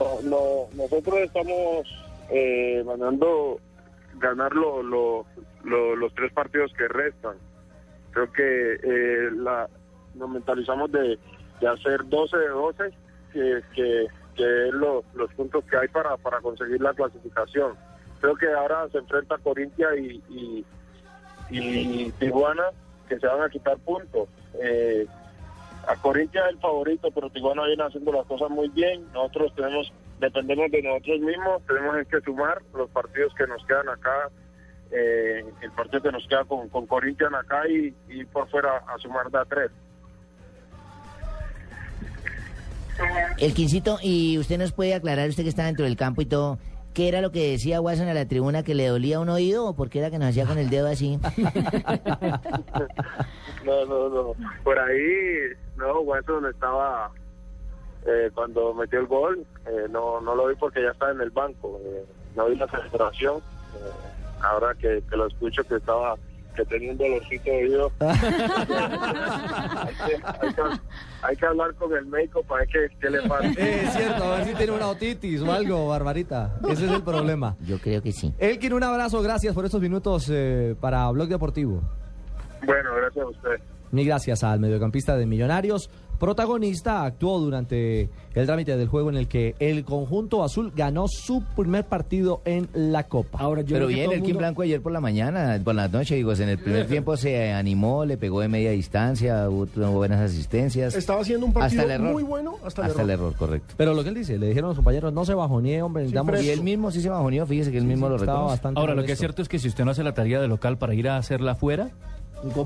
No, 0.00 0.20
no, 0.22 0.46
nosotros 0.74 1.18
estamos 1.20 1.86
eh, 2.30 2.82
mandando 2.84 3.60
ganar 4.18 4.52
lo- 4.52 4.82
lo- 4.82 5.26
lo- 5.64 5.96
los 5.96 6.12
tres 6.14 6.32
partidos 6.32 6.72
que 6.76 6.88
restan. 6.88 7.36
Creo 8.10 8.32
que 8.32 8.74
eh, 8.82 9.30
la, 9.36 9.68
nos 10.14 10.28
mentalizamos 10.28 10.90
de, 10.90 11.18
de 11.60 11.68
hacer 11.68 12.06
12 12.08 12.36
de 12.36 12.48
12, 12.48 12.84
que, 13.32 13.60
que, 13.74 14.06
que 14.38 14.68
es 14.68 14.72
lo- 14.74 15.04
los 15.14 15.30
puntos 15.34 15.64
que 15.64 15.76
hay 15.76 15.88
para, 15.88 16.16
para 16.16 16.40
conseguir 16.40 16.80
la 16.80 16.94
clasificación. 16.94 17.74
Creo 18.20 18.34
que 18.36 18.50
ahora 18.52 18.88
se 18.90 18.98
enfrenta 18.98 19.36
Corintia 19.38 19.88
y, 19.96 20.22
y, 21.50 22.10
Tijuana, 22.18 22.64
que 23.08 23.18
se 23.18 23.26
van 23.26 23.42
a 23.42 23.48
quitar 23.48 23.76
puntos. 23.78 24.28
Eh, 24.62 25.06
a 25.86 25.96
Corintia 25.96 26.44
es 26.46 26.52
el 26.54 26.58
favorito, 26.60 27.10
pero 27.14 27.30
Tijuana 27.30 27.66
viene 27.66 27.82
haciendo 27.84 28.12
las 28.12 28.26
cosas 28.26 28.50
muy 28.50 28.68
bien. 28.70 29.06
Nosotros 29.12 29.52
tenemos, 29.54 29.92
dependemos 30.20 30.70
de 30.70 30.82
nosotros 30.82 31.20
mismos, 31.20 31.62
tenemos 31.66 31.96
que 32.08 32.20
sumar 32.20 32.62
los 32.74 32.88
partidos 32.90 33.34
que 33.34 33.46
nos 33.46 33.64
quedan 33.66 33.88
acá, 33.88 34.30
eh, 34.90 35.44
el 35.62 35.70
partido 35.72 36.02
que 36.02 36.12
nos 36.12 36.26
queda 36.28 36.44
con, 36.44 36.68
con 36.68 36.86
Corinthians 36.86 37.34
acá 37.34 37.68
y, 37.68 37.94
y 38.08 38.24
por 38.24 38.48
fuera 38.48 38.78
a 38.86 38.98
sumar 38.98 39.30
de 39.30 39.38
a 39.38 39.44
tres. 39.44 39.70
El 43.38 43.54
quincito, 43.54 43.98
¿y 44.02 44.38
usted 44.38 44.58
nos 44.58 44.72
puede 44.72 44.94
aclarar, 44.94 45.28
usted 45.28 45.42
que 45.44 45.48
está 45.48 45.64
dentro 45.66 45.84
del 45.84 45.96
campo 45.96 46.20
y 46.22 46.26
todo, 46.26 46.58
qué 46.94 47.08
era 47.08 47.20
lo 47.20 47.30
que 47.30 47.52
decía 47.52 47.80
Watson 47.80 48.08
a 48.08 48.14
la 48.14 48.26
tribuna 48.26 48.62
que 48.64 48.74
le 48.74 48.86
dolía 48.88 49.20
un 49.20 49.28
oído 49.28 49.66
o 49.66 49.74
por 49.76 49.88
qué 49.90 50.00
era 50.00 50.10
que 50.10 50.18
nos 50.18 50.30
hacía 50.30 50.46
con 50.46 50.58
el 50.58 50.68
dedo 50.70 50.88
así? 50.88 51.18
No, 53.64 53.84
no, 53.86 54.08
no. 54.08 54.32
Por 54.64 54.78
ahí, 54.78 55.52
no, 55.76 56.00
Watson 56.00 56.46
estaba 56.46 57.10
eh, 58.06 58.30
cuando 58.34 58.72
metió 58.74 59.00
el 59.00 59.06
gol. 59.06 59.44
eh, 59.66 59.86
no, 59.90 60.20
no 60.20 60.34
lo 60.34 60.46
vi 60.48 60.54
porque 60.54 60.82
ya 60.82 60.90
estaba 60.90 61.12
en 61.12 61.20
el 61.20 61.30
banco. 61.30 61.78
eh, 61.84 62.04
no 62.36 62.46
vi 62.46 62.56
la 62.56 62.66
celebración. 62.68 63.36
eh, 63.38 63.90
ahora 64.40 64.74
que, 64.74 65.02
que 65.08 65.16
lo 65.16 65.26
escucho 65.26 65.62
que 65.64 65.76
estaba 65.76 66.14
que 66.58 66.64
tenía 66.66 66.90
un 66.92 66.98
dolorcito 66.98 67.44
de 67.44 67.56
oído. 67.64 67.92
hay, 68.00 68.16
que, 69.96 70.14
hay 70.24 70.54
que- 70.54 70.62
hay 71.20 71.36
que 71.36 71.46
hablar 71.46 71.74
con 71.74 71.92
el 71.96 72.06
médico 72.06 72.42
para 72.44 72.60
ver 72.64 72.68
qué, 72.90 72.96
qué 73.00 73.10
le 73.10 73.22
pasa. 73.28 73.46
Eh, 73.48 73.82
es 73.84 73.92
cierto, 73.92 74.24
a 74.24 74.36
ver 74.36 74.44
si 74.46 74.54
tiene 74.54 74.72
una 74.72 74.88
otitis 74.88 75.40
o 75.42 75.52
algo, 75.52 75.88
Barbarita. 75.88 76.58
Ese 76.68 76.86
es 76.86 76.92
el 76.92 77.02
problema. 77.02 77.56
Yo 77.60 77.78
creo 77.78 78.00
que 78.02 78.12
sí. 78.12 78.32
Elkin, 78.38 78.72
un 78.72 78.84
abrazo, 78.84 79.20
gracias 79.22 79.54
por 79.54 79.64
estos 79.64 79.80
minutos 79.80 80.28
eh, 80.32 80.76
para 80.80 81.10
Blog 81.10 81.28
Deportivo. 81.28 81.82
Bueno, 82.64 82.90
gracias 82.96 83.24
a 83.24 83.28
usted. 83.28 83.60
Mil 83.90 84.06
gracias 84.06 84.44
al 84.44 84.60
mediocampista 84.60 85.16
de 85.16 85.26
Millonarios. 85.26 85.90
Protagonista 86.18 87.04
actuó 87.04 87.38
durante 87.38 88.08
el 88.34 88.46
trámite 88.46 88.76
del 88.76 88.88
juego 88.88 89.10
en 89.10 89.16
el 89.16 89.28
que 89.28 89.54
el 89.58 89.84
conjunto 89.84 90.42
azul 90.44 90.72
ganó 90.74 91.06
su 91.08 91.42
primer 91.56 91.84
partido 91.84 92.42
en 92.44 92.68
la 92.72 93.04
Copa. 93.04 93.38
Ahora 93.40 93.62
Pero 93.66 93.86
bien, 93.86 94.10
el 94.12 94.22
Kim 94.22 94.36
Blanco 94.36 94.62
ayer 94.62 94.80
por 94.80 94.92
la 94.92 95.00
mañana, 95.00 95.60
por 95.62 95.74
la 95.74 95.88
noche, 95.88 96.16
digo, 96.16 96.32
en 96.32 96.48
el 96.48 96.58
primer 96.58 96.86
tiempo 96.86 97.16
se 97.16 97.52
animó, 97.52 98.04
le 98.04 98.16
pegó 98.16 98.40
de 98.40 98.48
media 98.48 98.70
distancia, 98.70 99.48
hubo, 99.48 99.66
tuvo 99.66 99.90
buenas 99.92 100.20
asistencias. 100.20 100.94
Estaba 100.94 101.20
haciendo 101.22 101.46
un 101.46 101.52
partido 101.52 101.82
Hasta 101.82 101.94
el 101.94 102.00
error. 102.00 102.12
muy 102.12 102.22
bueno 102.22 102.56
hasta 102.64 102.82
el 102.82 102.88
Hasta 102.90 103.02
el 103.02 103.10
error. 103.10 103.26
error, 103.28 103.38
correcto. 103.38 103.74
Pero 103.76 103.94
lo 103.94 104.02
que 104.02 104.08
él 104.10 104.14
dice, 104.14 104.38
le 104.38 104.48
dijeron 104.48 104.66
a 104.66 104.70
los 104.70 104.76
compañeros, 104.76 105.12
no 105.12 105.24
se 105.24 105.34
bajonee, 105.34 105.82
hombre, 105.82 106.02
necesitamos... 106.02 106.42
Y 106.42 106.50
él 106.50 106.62
mismo 106.62 106.90
sí 106.90 107.00
se 107.00 107.08
bajoneó, 107.08 107.46
fíjese 107.46 107.70
que 107.70 107.78
él 107.78 107.84
mismo 107.84 108.08
lo 108.08 108.16
estaba 108.16 108.38
reconoce. 108.38 108.52
bastante 108.54 108.80
Ahora, 108.80 108.94
lo 108.94 109.04
que 109.04 109.12
es 109.12 109.18
cierto 109.18 109.42
es 109.42 109.48
que 109.48 109.58
si 109.58 109.68
usted 109.68 109.84
no 109.84 109.92
hace 109.92 110.02
la 110.02 110.14
tarea 110.14 110.40
de 110.40 110.48
local 110.48 110.78
para 110.78 110.94
ir 110.94 111.08
a 111.08 111.16
hacerla 111.16 111.52
afuera, 111.52 111.90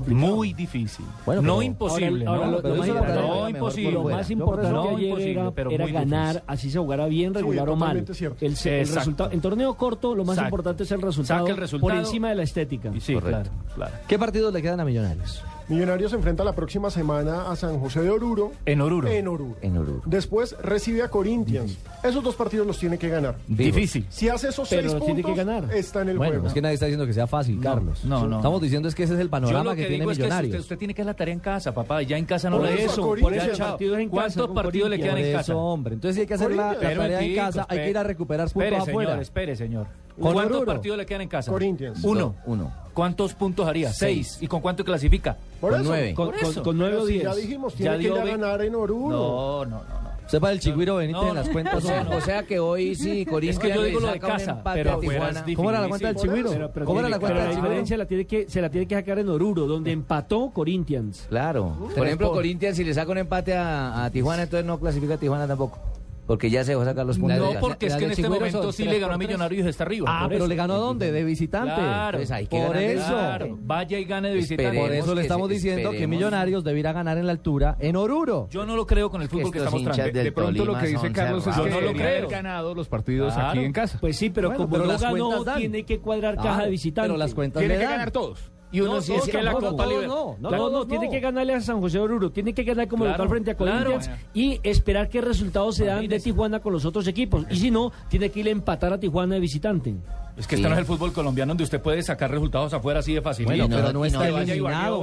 muy 0.07 0.53
difícil. 0.53 1.05
Bueno, 1.25 1.41
no 1.41 1.53
pero- 1.57 1.61
imposible, 1.63 2.25
Ahora- 2.25 2.45
ahora 2.45 2.61
¿no? 2.61 2.69
lo- 2.69 2.75
más 2.75 2.87
no 2.87 3.49
imposible. 3.49 3.91
Lo 3.91 4.03
más 4.03 4.29
importante 4.31 4.71
No 4.71 4.89
ayer 4.89 5.03
imposible, 5.09 5.31
era, 5.31 5.51
pero 5.51 5.71
era 5.71 5.83
muy 5.85 5.91
ganar, 5.93 6.27
difícil. 6.27 6.43
así 6.47 6.71
se 6.71 6.79
jugara 6.79 7.05
bien, 7.07 7.33
regular 7.33 7.69
o 7.69 7.75
mal. 7.75 8.05
cierto. 8.13 8.45
El, 8.45 8.55
resultado, 8.55 9.31
en 9.31 9.41
torneo 9.41 9.73
corto, 9.75 10.15
lo 10.15 10.23
más 10.25 10.35
Exacto. 10.37 10.47
importante 10.47 10.83
es 10.83 10.91
el 10.91 11.01
resultado, 11.01 11.39
Saque 11.41 11.51
el 11.51 11.57
resultado. 11.57 11.89
por 11.93 11.99
encima 11.99 12.29
de 12.29 12.35
la 12.35 12.43
estética. 12.43 12.91
Sí, 12.99 13.15
claro, 13.15 13.49
claro. 13.75 13.93
¿Qué 14.07 14.19
partidos 14.19 14.53
le 14.53 14.61
quedan 14.61 14.79
a 14.79 14.85
Millonarios? 14.85 15.43
Millonarios 15.69 16.11
se 16.11 16.17
enfrenta 16.17 16.43
la 16.43 16.53
próxima 16.53 16.89
semana 16.89 17.49
a 17.49 17.55
San 17.55 17.79
José 17.79 18.01
de 18.01 18.09
Oruro. 18.09 18.51
En 18.65 18.81
Oruro. 18.81 19.07
En 19.07 19.27
Oruro. 19.27 19.55
En 19.61 19.77
Oruro. 19.77 20.01
Después 20.05 20.55
recibe 20.61 21.01
a 21.03 21.09
Corinthians. 21.09 21.77
Esos 22.03 22.21
dos 22.23 22.35
partidos 22.35 22.67
los 22.67 22.77
tiene 22.77 22.97
que 22.97 23.07
ganar. 23.07 23.35
Difícil. 23.47 24.05
Si 24.09 24.27
hace 24.27 24.49
esos 24.49 24.67
Pero 24.69 24.89
seis 24.89 25.03
tiene 25.05 25.21
puntos, 25.21 25.31
que 25.31 25.37
ganar. 25.45 25.73
está 25.73 26.01
en 26.01 26.09
el 26.09 26.17
Bueno, 26.17 26.33
juego. 26.33 26.47
es 26.47 26.53
que 26.53 26.61
nadie 26.61 26.73
está 26.73 26.85
diciendo 26.87 27.05
que 27.05 27.13
sea 27.13 27.27
fácil, 27.27 27.59
Carlos. 27.61 28.03
no, 28.03 28.27
no. 28.27 28.37
Estamos 28.37 28.61
diciendo 28.61 28.89
es 28.89 28.95
que 28.95 29.03
ese 29.03 29.13
es 29.13 29.19
el 29.19 29.27
Yo 29.27 29.31
panorama 29.31 29.63
lo 29.63 29.75
que, 29.75 29.83
que, 29.83 29.87
tiene 29.87 30.03
que 30.05 30.09
Millonarios. 30.11 30.49
usted, 30.49 30.59
usted 30.59 30.77
tiene 30.77 30.93
que 30.93 31.01
hacer 31.01 31.07
la 31.13 31.17
tarea 31.17 31.33
en 31.33 31.39
casa, 31.39 31.73
papá. 31.73 32.01
Ya 32.01 32.17
en 32.17 32.25
casa 32.25 32.49
no 32.49 32.57
Por 32.57 32.65
lo 32.65 32.71
eso, 32.73 33.01
Por 33.01 33.19
chao. 33.55 33.69
partidos 33.69 33.99
en 33.99 34.09
casa 34.09 34.21
¿Cuántos 34.35 34.55
partidos 34.55 34.89
le 34.89 34.97
quedan 34.97 35.09
Por 35.11 35.19
en 35.19 35.25
eso, 35.27 35.37
casa? 35.37 35.55
hombre. 35.55 35.93
Entonces 35.95 36.15
si 36.15 36.21
hay 36.21 36.27
que 36.27 36.33
hacer 36.33 36.51
la, 36.51 36.73
tarea 36.73 36.91
en 36.91 37.11
Espere, 37.13 37.35
casa, 37.35 37.65
hay 37.69 37.77
que 37.79 37.89
ir 37.89 37.97
a 37.97 38.03
recuperar 38.03 38.47
puntos 38.51 38.63
Espere, 38.63 38.77
afuera. 38.81 39.09
señor, 39.11 39.21
espere, 39.21 39.55
señor. 39.55 39.87
¿Cuántos 40.19 40.63
partidos 40.65 40.97
le 40.97 41.05
quedan 41.05 41.21
en 41.21 41.29
casa? 41.29 41.51
Corinthians. 41.51 42.03
Uno. 42.03 42.35
Uno. 42.45 42.82
¿Cuántos 42.93 43.33
puntos 43.33 43.67
haría? 43.67 43.91
Seis. 43.91 44.37
¿Y 44.41 44.47
con 44.47 44.61
cuánto 44.61 44.83
clasifica? 44.85 45.37
Por 45.59 45.71
Con 45.71 45.81
eso. 45.81 45.89
nueve. 45.89 46.13
Con, 46.13 46.27
Por 46.29 46.39
con- 46.39 46.49
eso. 46.51 46.63
con 46.63 46.77
nueve 46.77 46.97
o 46.97 47.05
si 47.05 47.13
diez. 47.13 47.23
ya 47.23 47.35
dijimos, 47.35 47.73
Ya 47.73 47.77
tiene 47.77 47.97
que 47.97 48.03
ir 48.03 48.11
dio 48.13 48.21
a 48.21 48.23
ve- 48.25 48.31
ganar 48.31 48.61
en 48.61 48.75
Oruro. 48.75 49.09
No, 49.17 49.65
no, 49.65 49.83
no. 49.83 50.01
no. 50.01 50.13
Sepa 50.25 50.51
el 50.53 50.59
Chigüiro 50.61 50.95
Benítez 50.95 51.21
No, 51.21 51.29
en 51.29 51.35
las 51.35 51.49
cuentas. 51.49 51.75
O 51.83 51.87
sea, 51.87 52.01
hombre. 52.01 52.17
o 52.17 52.21
sea 52.21 52.43
que 52.43 52.57
hoy 52.59 52.95
sí, 52.95 53.25
Corinthians 53.25 53.57
Es 53.57 53.69
que 53.71 53.75
yo 53.77 53.83
digo 53.83 53.99
lo 53.99 54.07
de 54.07 54.13
saca 54.13 54.27
un 54.27 54.33
casa, 54.33 54.51
empate 54.51 54.83
pero 54.83 54.99
Tijuana. 54.99 55.45
¿Cómo 55.55 55.69
era 55.69 55.81
la 55.81 55.87
cuenta 55.89 56.07
del. 56.07 56.15
Chigüiro? 56.15 56.71
¿Cómo 56.85 56.99
era 57.01 57.09
la 57.09 57.19
cuenta 57.19 57.39
del 57.39 57.49
la 57.49 57.55
diferencia 57.55 57.97
la 57.97 58.05
tiene 58.05 58.25
que, 58.25 58.49
se 58.49 58.61
la 58.61 58.69
tiene 58.69 58.87
que 58.87 58.95
sacar 58.95 59.19
en 59.19 59.27
Oruro, 59.29 59.67
donde 59.67 59.91
empató 59.91 60.51
Corinthians. 60.51 61.25
Claro. 61.29 61.89
Por 61.95 62.05
ejemplo, 62.07 62.31
Corinthians, 62.31 62.77
si 62.77 62.83
le 62.85 62.93
saca 62.93 63.11
un 63.11 63.17
empate 63.17 63.53
a, 63.53 64.05
a 64.05 64.09
Tijuana, 64.11 64.43
entonces 64.43 64.65
no 64.65 64.79
clasifica 64.79 65.15
a 65.15 65.17
Tijuana 65.17 65.45
tampoco. 65.45 65.77
Porque 66.25 66.49
ya 66.49 66.63
se 66.63 66.71
dejó 66.71 66.85
sacar 66.85 67.05
los 67.05 67.19
puntos. 67.19 67.37
No, 67.37 67.59
porque 67.59 67.87
es 67.87 67.95
que 67.95 68.05
en 68.05 68.11
este 68.11 68.29
momento 68.29 68.71
sí 68.71 68.85
le 68.85 68.99
ganó 68.99 69.13
a. 69.13 69.17
Millonarios 69.17 69.65
y 69.65 69.69
está 69.69 69.83
arriba. 69.83 70.07
Ah, 70.09 70.27
pero 70.29 70.47
le 70.47 70.55
ganó 70.55 70.75
a 70.75 70.77
dónde? 70.77 71.11
De 71.11 71.23
visitante. 71.23 71.73
Claro. 71.75 72.17
Entonces 72.17 72.31
hay 72.31 72.47
que 72.47 72.57
Por 72.57 72.67
ganar 72.75 72.83
eso. 72.83 73.07
Claro, 73.07 73.57
vaya 73.61 73.99
y 73.99 74.05
gane 74.05 74.29
de 74.29 74.35
visitante. 74.35 74.63
Esperemos 74.63 74.87
Por 74.89 74.95
eso 74.95 75.15
le 75.15 75.21
estamos 75.21 75.49
diciendo 75.49 75.91
que. 75.91 76.07
Millonarios 76.07 76.63
debiera 76.63 76.93
ganar 76.93 77.17
en 77.17 77.25
la 77.25 77.31
altura 77.31 77.75
en 77.79 77.95
Oruro. 77.95 78.47
Yo 78.51 78.65
no 78.65 78.75
lo 78.75 78.85
creo 78.85 79.09
con 79.09 79.21
el 79.21 79.29
fútbol 79.29 79.51
que, 79.51 79.59
mostrando. 79.59 80.03
del 80.03 80.23
De 80.25 80.31
pronto 80.31 80.65
lo 80.65 80.77
que 80.77 80.87
dice 80.87 81.11
Carlos 81.11 81.45
es 81.47 81.55
que 81.55 81.69
no 81.69 81.81
lo 81.81 81.93
creo. 81.93 82.27
ganado 82.29 82.73
los 82.75 82.87
partidos 82.87 83.33
Claro. 83.33 83.49
aquí 83.49 83.59
en 83.59 83.73
casa. 83.73 83.97
Pues 83.99 84.17
sí, 84.17 84.29
pero 84.29 84.49
Bueno, 84.49 84.63
como 84.65 84.71
pero 84.71 84.85
no 84.85 84.91
las 84.91 85.01
ganó, 85.01 85.43
tiene 85.57 85.83
que 85.83 85.99
cuadrar 85.99 86.35
caja 86.37 86.63
de 86.65 86.69
visitante. 86.69 87.07
Pero 87.09 87.17
las 87.17 87.33
cuentas 87.33 87.59
Tiene 87.59 87.77
que 87.77 87.83
ganar 87.83 88.11
todos. 88.11 88.51
Y 88.73 88.81
uno 88.81 88.95
No, 88.95 89.01
sí 89.01 89.13
es 89.13 89.29
que 89.29 89.41
la 89.41 89.53
Copa 89.53 89.85
no, 89.85 90.35
no, 90.39 90.69
No, 90.69 90.87
tiene 90.87 91.09
que 91.09 91.19
ganarle 91.19 91.53
a 91.53 91.61
San 91.61 91.79
José 91.79 91.99
de 91.99 92.03
Oruro, 92.03 92.31
tiene 92.31 92.53
que 92.53 92.63
ganar 92.63 92.87
como 92.87 93.05
local 93.05 93.29
frente 93.29 93.51
a. 93.51 93.55
Corinthians 93.55 94.09
y 94.33 94.59
esperar 94.63 95.07
qué 95.09 95.21
resultados 95.21 95.75
se 95.75 95.85
dan 95.85 96.07
de. 96.07 96.19
Tijuana 96.19 96.59
con 96.59 96.73
los 96.73 96.83
otros 96.83 97.07
equipos. 97.07 97.45
Y 97.51 97.57
si 97.57 97.71
no, 97.71 97.91
tiene 98.09 98.29
que 98.29 98.39
ir 98.39 98.47
a 98.47 98.51
empatar 98.51 98.91
a 98.91 98.99
Tijuana 98.99 99.35
de 99.35 99.41
visitante. 99.41 99.93
Es 100.35 100.47
que 100.47 100.55
Sí. 100.55 100.61
este 100.61 100.69
no 100.69 100.73
es 100.75 100.79
el 100.79 100.85
fútbol 100.85 101.13
colombiano 101.13 101.51
donde 101.51 101.63
usted 101.63 101.79
puede 101.79 102.01
sacar 102.01 102.31
resultados 102.31 102.73
afuera 102.73 103.01
así 103.01 103.13
de 103.13 103.21
fácil. 103.21 103.45
Bueno, 103.45 103.67
no- 103.67 103.75
pero 103.75 103.93
no 103.93 104.03
está 104.05 104.27
eliminado. 104.27 105.01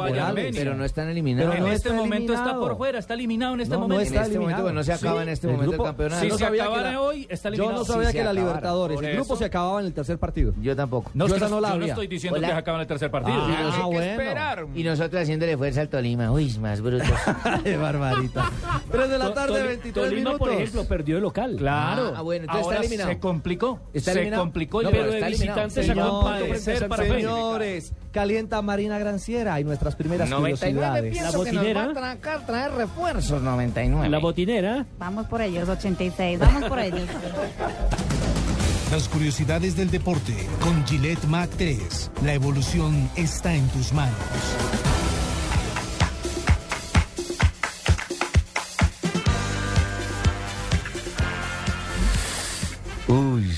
Pero 0.52 0.74
no 0.74 0.84
están 0.84 1.08
eliminados. 1.08 1.54
en 1.54 1.66
este 1.68 1.88
está 1.88 1.92
momento 1.92 2.32
está 2.34 2.54
por 2.56 2.76
fuera, 2.76 2.98
está 2.98 3.14
eliminado 3.14 3.54
en 3.54 3.60
este 3.60 3.74
No, 3.74 3.80
no 3.82 3.88
momento. 3.88 4.00
en 4.02 4.06
está 4.08 4.22
este 4.22 4.38
momento, 4.38 4.40
eliminado. 4.40 4.62
pues 4.64 4.74
no 4.74 4.82
se 4.82 4.92
acaba 4.92 5.16
Sí. 5.18 5.22
en 5.22 5.28
este 5.28 5.46
El 5.46 5.52
momento 5.52 5.70
grupo- 5.72 5.84
el 5.84 5.88
campeonato. 5.88 6.20
Si 6.22 6.28
no 6.28 6.38
se 6.38 6.44
sabía 6.44 6.62
que 6.64 6.68
acabara 6.68 7.00
hoy, 7.00 7.26
está 7.30 7.48
Yo 7.48 7.54
eliminado. 7.54 7.78
no 7.78 7.84
sabía 7.84 8.12
que 8.12 8.24
la. 8.24 8.32
Libertadores, 8.32 9.00
el 9.02 9.06
grupo 9.16 9.24
eso. 9.34 9.36
se 9.36 9.44
acababa 9.44 9.80
en 9.80 9.86
el 9.86 9.92
tercer 9.92 10.18
partido. 10.18 10.52
Yo 10.62 10.74
tampoco. 10.76 11.10
No, 11.14 11.26
Yo 11.26 11.34
es 11.34 11.40
que 11.40 11.44
esa 11.46 11.54
no 11.54 11.60
la 11.60 11.68
yo 11.68 11.74
no 11.74 11.80
había. 11.82 11.92
estoy 11.94 12.06
diciendo 12.06 12.38
Hola. 12.38 12.48
que 12.48 12.52
se 12.54 12.58
acaba 12.58 12.78
en 12.78 12.82
el 12.82 12.86
tercer 12.88 13.10
partido. 13.10 13.38
Ah, 13.40 13.72
que 13.76 13.82
bueno. 13.84 14.00
esperar. 14.02 14.66
Y 14.74 14.82
nosotros 14.84 15.22
haciéndole 15.22 15.56
fuerza 15.56 15.80
al 15.82 15.88
Tolima. 15.88 16.30
Uy, 16.32 16.56
más 16.58 16.80
brutos. 16.80 17.06
Qué 17.64 17.76
barbarita. 17.76 18.50
3 18.90 19.08
de 19.10 19.18
la 19.18 19.24
To- 19.26 19.32
tarde, 19.32 19.52
Toli- 19.58 19.66
23 19.68 19.94
Tolima, 19.94 20.16
minutos. 20.30 20.38
por 20.38 20.50
ejemplo, 20.52 20.84
perdió 20.86 21.14
de 21.16 21.20
local. 21.20 21.56
Claro. 21.58 22.12
Ah, 22.16 22.22
bueno, 22.22 22.44
entonces 22.44 22.66
está 22.72 22.80
eliminado. 22.80 23.10
se 23.10 23.18
complicó. 23.18 23.80
¿Está 23.92 24.12
se 24.12 24.30
complicó. 24.30 24.80
De 25.20 25.30
visitantes 25.30 25.90
a 25.90 25.94
Juan 25.94 26.24
Pato 26.24 26.46
frente 26.46 26.72
a 26.72 26.78
Santa 26.78 26.96
Fe. 26.96 27.08
Señores, 27.08 27.92
calienta 28.12 28.62
Marina 28.62 28.98
Granciera 28.98 29.60
y 29.60 29.64
nuestras 29.64 29.96
primeras 29.96 30.28
99 30.28 31.10
curiosidades. 31.10 31.12
pienso 31.12 31.44
que 31.44 31.52
nos 31.52 31.96
va 31.96 32.10
a 32.12 32.46
traer 32.46 32.72
refuerzos 32.72 33.42
99. 33.42 34.08
La 34.08 34.18
botinera. 34.18 34.86
Vamos 34.98 35.26
por 35.26 35.40
ellos, 35.42 35.68
86. 35.68 36.38
Vamos 36.38 36.64
por 36.64 36.78
ellos. 36.78 37.02
Las 38.90 39.08
curiosidades 39.08 39.76
del 39.76 39.88
deporte 39.88 40.34
con 40.60 40.84
Gillette 40.84 41.24
Mac 41.26 41.48
3. 41.56 42.10
La 42.24 42.34
evolución 42.34 43.08
está 43.14 43.54
en 43.54 43.68
tus 43.68 43.92
manos. 43.92 44.16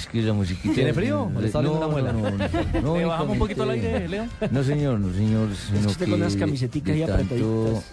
Es 0.03 0.09
que 0.09 0.23
la 0.23 0.33
musiquita. 0.33 0.75
¿Tiene 0.75 0.93
frío? 0.93 1.31
¿O 1.35 1.41
le 1.41 1.47
está 1.47 1.59
doliendo 1.63 1.81
no, 1.81 1.87
una 1.87 1.93
muela? 1.93 2.13
no, 2.13 2.31
no, 2.31 2.81
no, 2.83 2.97
¿Le 2.99 3.05
bajamos 3.05 3.33
un 3.33 3.39
poquito 3.39 3.63
el 3.65 3.71
aire, 3.71 4.09
Leo? 4.09 4.27
No, 4.51 4.63
señor, 4.65 5.01
no, 5.01 5.13
señor. 5.15 5.49
sino 5.55 5.81
que 5.81 5.87
usted 5.87 6.05
con 6.07 6.15
que 6.15 6.21
unas 6.23 6.37
camiseticas 6.37 6.97
y 6.97 7.01
tanto- 7.01 7.15
apretaditas. 7.15 7.85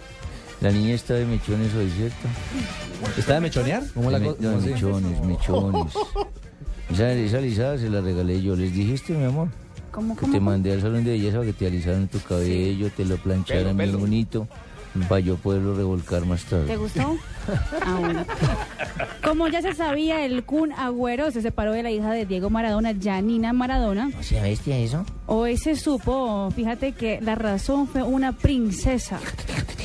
La 0.60 0.70
niña 0.70 0.94
está 0.94 1.14
de 1.14 1.24
mechones 1.24 1.74
hoy, 1.74 1.88
¿cierto? 1.96 2.28
¿Está 3.16 3.34
de 3.34 3.40
mechonear? 3.40 3.82
¿Cómo 3.94 4.10
la 4.10 4.18
me- 4.18 4.34
no, 4.38 4.56
mechones, 4.60 5.20
mechones. 5.24 5.92
Esa, 6.92 7.12
esa 7.12 7.38
alisada 7.38 7.78
se 7.78 7.88
la 7.88 8.00
regalé 8.02 8.42
yo. 8.42 8.54
¿Les 8.56 8.74
dijiste, 8.74 9.14
mi 9.14 9.24
amor? 9.24 9.48
¿Cómo, 9.90 10.14
Que 10.14 10.20
cómo? 10.20 10.32
te 10.34 10.40
mandé 10.40 10.72
al 10.72 10.80
salón 10.82 11.02
de 11.04 11.12
belleza 11.12 11.38
para 11.38 11.46
que 11.46 11.52
te 11.54 11.66
alisaran 11.66 12.08
tu 12.08 12.20
cabello, 12.20 12.90
te 12.96 13.04
lo 13.04 13.16
plancharan 13.16 13.76
bien 13.76 13.98
bonito, 13.98 14.46
para 15.08 15.20
yo 15.20 15.36
poderlo 15.36 15.74
revolcar 15.74 16.24
más 16.26 16.44
tarde. 16.44 16.66
¿Te 16.66 16.76
gustó? 16.76 17.16
Ah, 17.84 17.96
bueno. 18.00 18.24
Como 19.24 19.48
ya 19.48 19.62
se 19.62 19.74
sabía, 19.74 20.24
el 20.24 20.44
Kun 20.44 20.72
Agüero 20.72 21.30
se 21.30 21.42
separó 21.42 21.72
de 21.72 21.82
la 21.82 21.90
hija 21.90 22.10
de 22.12 22.26
Diego 22.26 22.50
Maradona, 22.50 22.92
Janina 23.00 23.52
Maradona. 23.52 24.10
O 24.18 24.22
sea, 24.22 24.42
bestia 24.42 24.76
eso. 24.78 25.04
Hoy 25.26 25.56
se 25.56 25.76
supo, 25.76 26.50
fíjate 26.54 26.92
que 26.92 27.20
la 27.20 27.34
razón 27.34 27.86
fue 27.88 28.02
una 28.02 28.32
princesa. 28.32 29.18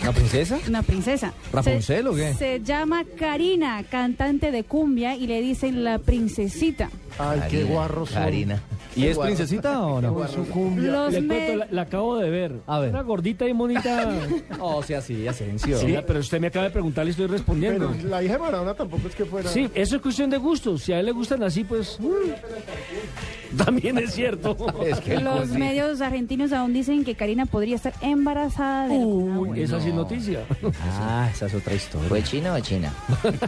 ¿Una 0.01 0.11
princesa? 0.11 0.57
Una 0.67 0.83
princesa. 0.83 1.33
¿Rapunzel 1.53 2.03
Se- 2.03 2.09
o 2.09 2.15
qué? 2.15 2.33
Se 2.33 2.61
llama 2.61 3.03
Karina, 3.17 3.83
cantante 3.89 4.51
de 4.51 4.63
cumbia, 4.63 5.15
y 5.15 5.27
le 5.27 5.41
dicen 5.41 5.83
la 5.83 5.99
princesita. 5.99 6.89
Ay, 7.17 7.39
qué 7.49 7.61
Karina, 7.61 7.69
son. 8.05 8.23
Karina. 8.23 8.61
¿Y 8.95 9.07
es 9.07 9.17
princesita 9.17 9.81
o 9.85 10.01
no? 10.01 10.17
Los 10.17 11.13
Le 11.13 11.21
me- 11.21 11.27
cuento, 11.35 11.55
la, 11.57 11.67
la 11.71 11.81
acabo 11.81 12.17
de 12.17 12.29
ver. 12.29 12.53
A 12.67 12.79
ver. 12.79 12.89
Una 12.91 13.01
gordita 13.01 13.47
y 13.47 13.53
bonita. 13.53 14.11
Oh, 14.59 14.81
sea 14.81 14.99
así, 14.99 15.27
Asensio. 15.27 15.77
Sí, 15.77 15.95
pero 16.07 16.19
usted 16.19 16.39
me 16.39 16.47
acaba 16.47 16.65
de 16.65 16.71
preguntar 16.71 17.05
y 17.05 17.09
estoy 17.11 17.27
respondiendo. 17.27 17.91
Pero 17.95 18.09
la 18.09 18.23
hija 18.23 18.33
de 18.33 18.39
Maradona 18.39 18.73
tampoco 18.73 19.07
es 19.07 19.15
que 19.15 19.25
fuera. 19.25 19.49
Sí, 19.49 19.69
eso 19.73 19.97
es 19.97 20.01
cuestión 20.01 20.29
de 20.29 20.37
gustos. 20.37 20.83
Si 20.83 20.93
a 20.93 20.99
él 20.99 21.05
le 21.07 21.11
gustan 21.11 21.43
así, 21.43 21.63
pues. 21.63 21.99
mm, 21.99 23.44
También 23.65 23.97
es 23.97 24.13
cierto. 24.13 24.55
Es 24.85 24.99
que 24.99 25.19
Los 25.19 25.49
medios 25.49 26.01
argentinos 26.01 26.51
aún 26.53 26.73
dicen 26.73 27.03
que 27.03 27.15
Karina 27.15 27.45
podría 27.45 27.75
estar 27.75 27.93
embarazada 28.01 28.87
Kun 28.89 29.37
Uy, 29.37 29.61
esa 29.61 29.79
sí 29.79 29.89
es 29.89 29.95
noticia. 29.95 30.41
Ah, 30.99 31.29
esa 31.33 31.47
es 31.47 31.53
otra 31.53 31.73
historia. 31.73 32.09
¿Fue 32.09 32.23
chino 32.23 32.53
o 32.53 32.59
china? 32.59 32.93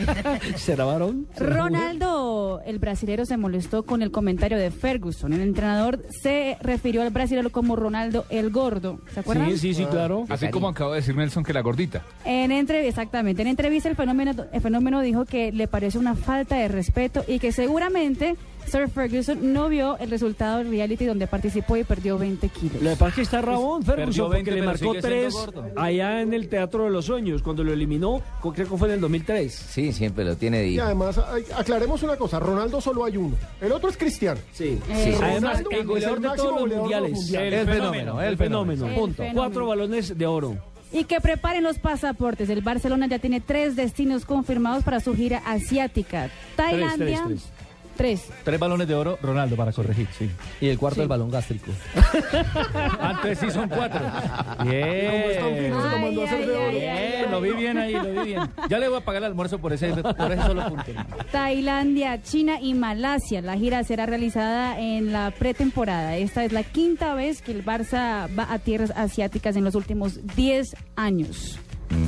¿Será 0.56 0.86
varón? 0.86 1.28
Ronaldo, 1.38 2.62
el 2.66 2.80
brasilero, 2.80 3.26
se 3.26 3.38
molestó 3.38 3.84
con 3.84 4.02
el 4.02 4.12
comentario 4.12 4.58
de 4.58 4.72
Ferguson. 4.72 5.34
El 5.34 5.42
entrenador 5.42 6.04
se 6.10 6.58
refirió 6.62 7.02
al 7.02 7.10
brasilero 7.12 7.52
como 7.52 7.76
Ronaldo 7.76 8.26
el 8.30 8.50
Gordo. 8.50 9.00
¿Se 9.14 9.20
acuerdan? 9.20 9.52
Sí, 9.52 9.58
sí, 9.58 9.74
sí, 9.74 9.86
claro. 9.86 10.26
Así 10.30 10.50
como 10.50 10.68
acaba 10.68 10.92
de 10.92 11.02
decir 11.02 11.16
Nelson 11.16 11.44
que 11.44 11.54
la 11.54 11.62
gordita. 11.62 12.04
En 12.26 12.52
entrevista, 12.52 12.90
exactamente. 12.90 13.42
En 13.42 13.48
entrevista 13.50 13.90
el 13.90 13.96
fenómeno, 13.96 14.34
el 14.52 14.62
fenómeno 14.62 15.02
dijo 15.02 15.26
que 15.26 15.52
le 15.52 15.68
pareció 15.68 16.00
una 16.00 16.16
falta 16.16 16.56
de 16.56 16.68
respeto 16.68 17.24
y 17.28 17.40
que 17.40 17.52
seguramente 17.52 18.36
Sir 18.70 18.90
Ferguson 18.90 19.54
no 19.54 19.70
vio 19.70 19.98
el 20.00 20.10
resultado 20.10 20.58
del 20.60 20.70
reality 20.70 21.06
donde 21.06 21.28
participó 21.28 21.78
y 21.78 21.84
perdió 21.84 22.18
20 22.18 22.50
kilos. 22.50 22.82
Lo 22.82 22.90
que 22.92 22.96
pasa 22.96 23.08
es 23.10 23.16
que 23.16 23.22
está 23.22 23.42
Rabón 23.42 23.84
Perdió 23.84 23.96
Ferguson 24.06 24.30
20, 24.32 24.52
porque 24.52 24.60
le 24.62 24.66
marcó 24.66 24.80
sigue 24.80 25.02
siendo 25.02 25.08
tres 25.08 25.34
gordo. 25.34 25.66
allá 25.76 26.22
en 26.22 26.34
el 26.34 26.50
Teatro 26.50 26.84
de 26.86 26.90
los 26.90 27.06
Sueños, 27.06 27.42
cuando 27.42 27.64
lo 27.64 27.74
eliminó, 27.74 28.22
creo 28.42 28.54
que 28.54 28.66
fue 28.78 28.88
en 28.90 28.96
el 28.96 29.02
2003. 29.02 29.54
Sí, 29.54 29.94
siempre 29.94 30.26
lo 30.26 30.36
tiene 30.36 30.60
de 30.60 30.68
Y 30.70 30.80
además, 30.80 31.20
aclaremos 31.56 32.04
una 32.04 32.16
cosa: 32.18 32.40
Ronaldo 32.40 32.82
solo 32.82 33.06
hay 33.06 33.18
uno. 33.18 33.36
El 33.62 33.72
otro 33.72 33.90
es 33.90 33.98
Cristiano. 33.98 34.40
Sí. 34.52 34.80
Eh, 34.90 35.18
Además, 35.22 35.64
el 35.72 35.86
goleador 35.86 36.20
de 36.20 36.30
todos 36.36 36.62
los 36.62 36.70
de 36.70 36.76
mundiales. 36.78 37.34
El 37.34 37.66
fenómeno, 37.68 38.22
el 38.22 38.38
fenómeno. 38.38 38.88
El 38.88 38.96
Punto. 38.96 39.18
fenómeno. 39.18 39.42
Cuatro 39.42 39.68
balones 39.68 40.18
de 40.18 40.26
oro. 40.28 40.58
Y 40.92 41.04
que 41.04 41.20
preparen 41.20 41.64
los 41.64 41.80
pasaportes. 41.80 42.50
El 42.50 42.62
Barcelona 42.62 43.08
ya 43.08 43.20
tiene 43.20 43.42
tres 43.42 43.76
destinos 43.76 44.24
confirmados 44.24 44.84
para 44.86 45.02
su 45.02 45.14
gira 45.16 45.40
asiática. 45.46 46.30
Tailandia. 46.56 46.98
tres, 46.98 47.20
tres. 47.28 47.42
Tres. 47.44 47.57
Tres 47.98 48.60
balones 48.60 48.88
de 48.88 48.96
oro, 48.96 49.18
Ronaldo, 49.22 49.56
para 49.56 49.72
corregir, 49.72 50.08
sí. 50.18 50.30
Y 50.62 50.68
el 50.70 50.78
cuarto 50.78 50.96
Sí. 50.96 51.00
del 51.02 51.08
balón 51.10 51.32
gástrico. 51.32 51.72
Antes 53.02 53.40
sí 53.40 53.50
son 53.52 53.68
cuatro. 53.70 54.00
Bien, 54.64 55.72
lo 57.32 57.42
vi 57.42 57.52
bien 57.54 57.78
ahí, 57.78 57.94
lo 57.94 58.12
vi 58.12 58.20
bien. 58.30 58.42
Ya 58.70 58.80
le 58.80 58.88
voy 58.90 58.98
a 58.98 59.02
pagar 59.02 59.22
el 59.24 59.28
almuerzo 59.30 59.60
por 59.60 59.74
ese, 59.74 59.90
por 59.94 60.32
ese 60.32 60.42
solo 60.44 60.68
punto. 60.70 60.92
Tailandia, 61.32 62.22
China 62.22 62.60
y 62.62 62.74
Malasia. 62.74 63.42
La 63.42 63.56
gira 63.58 63.84
será 63.84 64.06
realizada 64.06 64.80
en 64.80 65.12
la 65.12 65.32
pretemporada. 65.32 66.16
Esta 66.18 66.44
es 66.44 66.52
la 66.52 66.64
quinta 66.64 67.14
vez 67.16 67.42
que 67.42 67.52
el 67.52 67.64
Barça 67.66 68.28
va 68.38 68.52
a 68.52 68.60
tierras 68.60 68.92
asiáticas 68.96 69.56
en 69.56 69.64
los 69.64 69.76
últimos 69.76 70.20
10 70.36 70.76
años. 70.96 71.60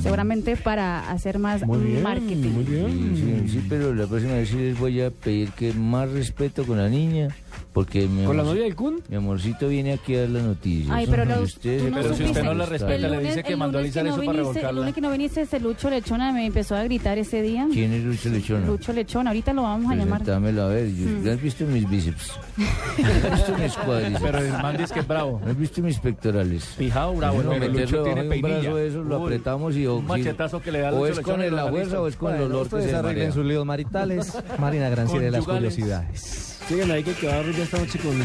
Seguramente 0.02 0.56
para 0.56 1.10
hacer 1.12 1.40
más 1.40 1.66
marketing. 1.68 2.50
Muy 2.50 2.64
bien. 2.64 3.16
Sí, 3.16 3.54
sí, 3.54 3.66
pero 3.68 3.94
la 3.94 4.08
próxima 4.08 4.34
vez 4.34 4.50
sí 4.50 4.58
les 4.58 4.80
voy 4.80 5.02
a 5.02 5.12
pedir 5.12 5.52
que 5.52 5.74
más 5.74 6.10
respeto 6.10 6.66
con 6.66 6.78
la 6.78 6.90
niña, 6.90 7.30
porque 7.74 8.08
mi, 8.08 8.26
¿Con 8.26 8.36
la 8.36 8.44
novia 8.44 8.64
del 8.64 8.76
Kun? 8.76 9.02
mi 9.10 9.16
amorcito 9.16 9.68
viene 9.68 9.94
aquí 9.94 10.16
a 10.16 10.22
dar 10.22 10.30
la 10.30 10.42
noticia. 10.42 10.94
Ay, 10.94 11.06
pero 11.10 11.24
lo- 11.24 11.46
se 11.48 11.78
no 11.90 11.96
Pero 11.96 12.14
si 12.16 12.24
usted 12.24 12.44
no 12.44 12.54
la 12.56 12.66
respeta, 12.66 13.06
a 13.06 13.10
le 13.10 13.20
dice 13.20 13.44
que 13.44 13.52
el 13.54 13.58
mandó 13.58 13.78
a 13.78 13.82
lunes 13.82 13.96
alisar 13.98 14.04
no 14.06 14.10
eso 14.10 14.18
para 14.18 14.32
viniste- 14.32 14.40
El 14.40 14.46
revolcarla. 14.56 14.80
lunes 14.82 14.96
que 14.96 15.02
no 15.02 15.12
viniste, 15.12 15.42
ese 15.42 15.60
Lucho 15.60 15.90
Lechona 15.90 16.32
me 16.34 16.46
empezó 16.48 16.76
a 16.76 16.84
gritar 16.84 17.18
ese 17.20 17.42
día. 17.42 17.68
¿Quién 17.72 17.94
es 17.94 18.04
Lucho 18.04 18.30
Lechona? 18.30 18.66
Lucho 18.66 18.92
Lechona, 18.94 19.30
ahorita 19.30 19.54
lo 19.54 19.62
vamos 19.64 19.92
a 19.92 19.96
llamar. 19.96 20.20
Presentámelo 20.20 20.64
a 20.64 20.68
ver. 20.68 20.88
yo- 20.96 21.06
Mm. 21.10 21.28
¿Has 21.30 21.42
visto 21.42 21.66
mis 21.66 21.90
bíceps? 21.90 22.32
¿Has 22.58 23.32
visto 23.38 23.58
mis 23.62 23.74
cuádriceps? 23.76 24.22
Pero 24.22 24.38
el 24.40 24.52
man 24.52 24.78
dice 24.78 24.94
que 24.94 25.00
es 25.02 25.08
bravo. 25.08 25.42
¿Has 25.48 25.58
visto 25.58 25.82
mis 25.82 26.00
pectorales? 26.00 26.64
Fijado, 26.66 27.14
bravo. 27.14 27.36
Bueno, 27.36 27.52
Pero 27.52 27.62
meterlo 27.72 27.82
Lucho 27.86 28.04
tiene 28.04 28.24
de 28.30 28.36
un 28.36 28.42
brazo 28.42 28.76
de 28.76 28.88
esos, 28.88 29.06
lo 29.06 29.20
Uy, 29.20 29.24
apretamos 29.26 29.76
y... 29.76 29.88
Un 29.88 30.06
machetazo 30.08 30.62
que 30.62 30.72
le 30.72 30.80
da 30.80 30.92
O 30.92 31.06
Lucho 31.06 31.20
es 31.20 31.26
con 31.26 31.42
el- 31.42 31.56
la 31.56 31.68
fuerza 31.68 32.02
o 32.02 32.08
es 32.08 32.16
con 32.16 32.34
el 32.36 32.42
olor 32.42 32.68
que 32.70 32.82
se 32.82 32.96
arreglen 32.96 33.32
sus 33.32 33.46
líos 33.46 33.66
maritales. 33.66 34.34
Marina 34.60 34.90
Granciera 34.90 35.28
y 35.28 35.32
las 35.32 35.46
curiosidades. 35.46 36.49
Sigan 36.70 36.92
ahí 36.92 37.04
que 37.04 37.16
ya 37.20 37.42
esta 37.42 37.80
noche 37.80 37.98
con. 37.98 38.16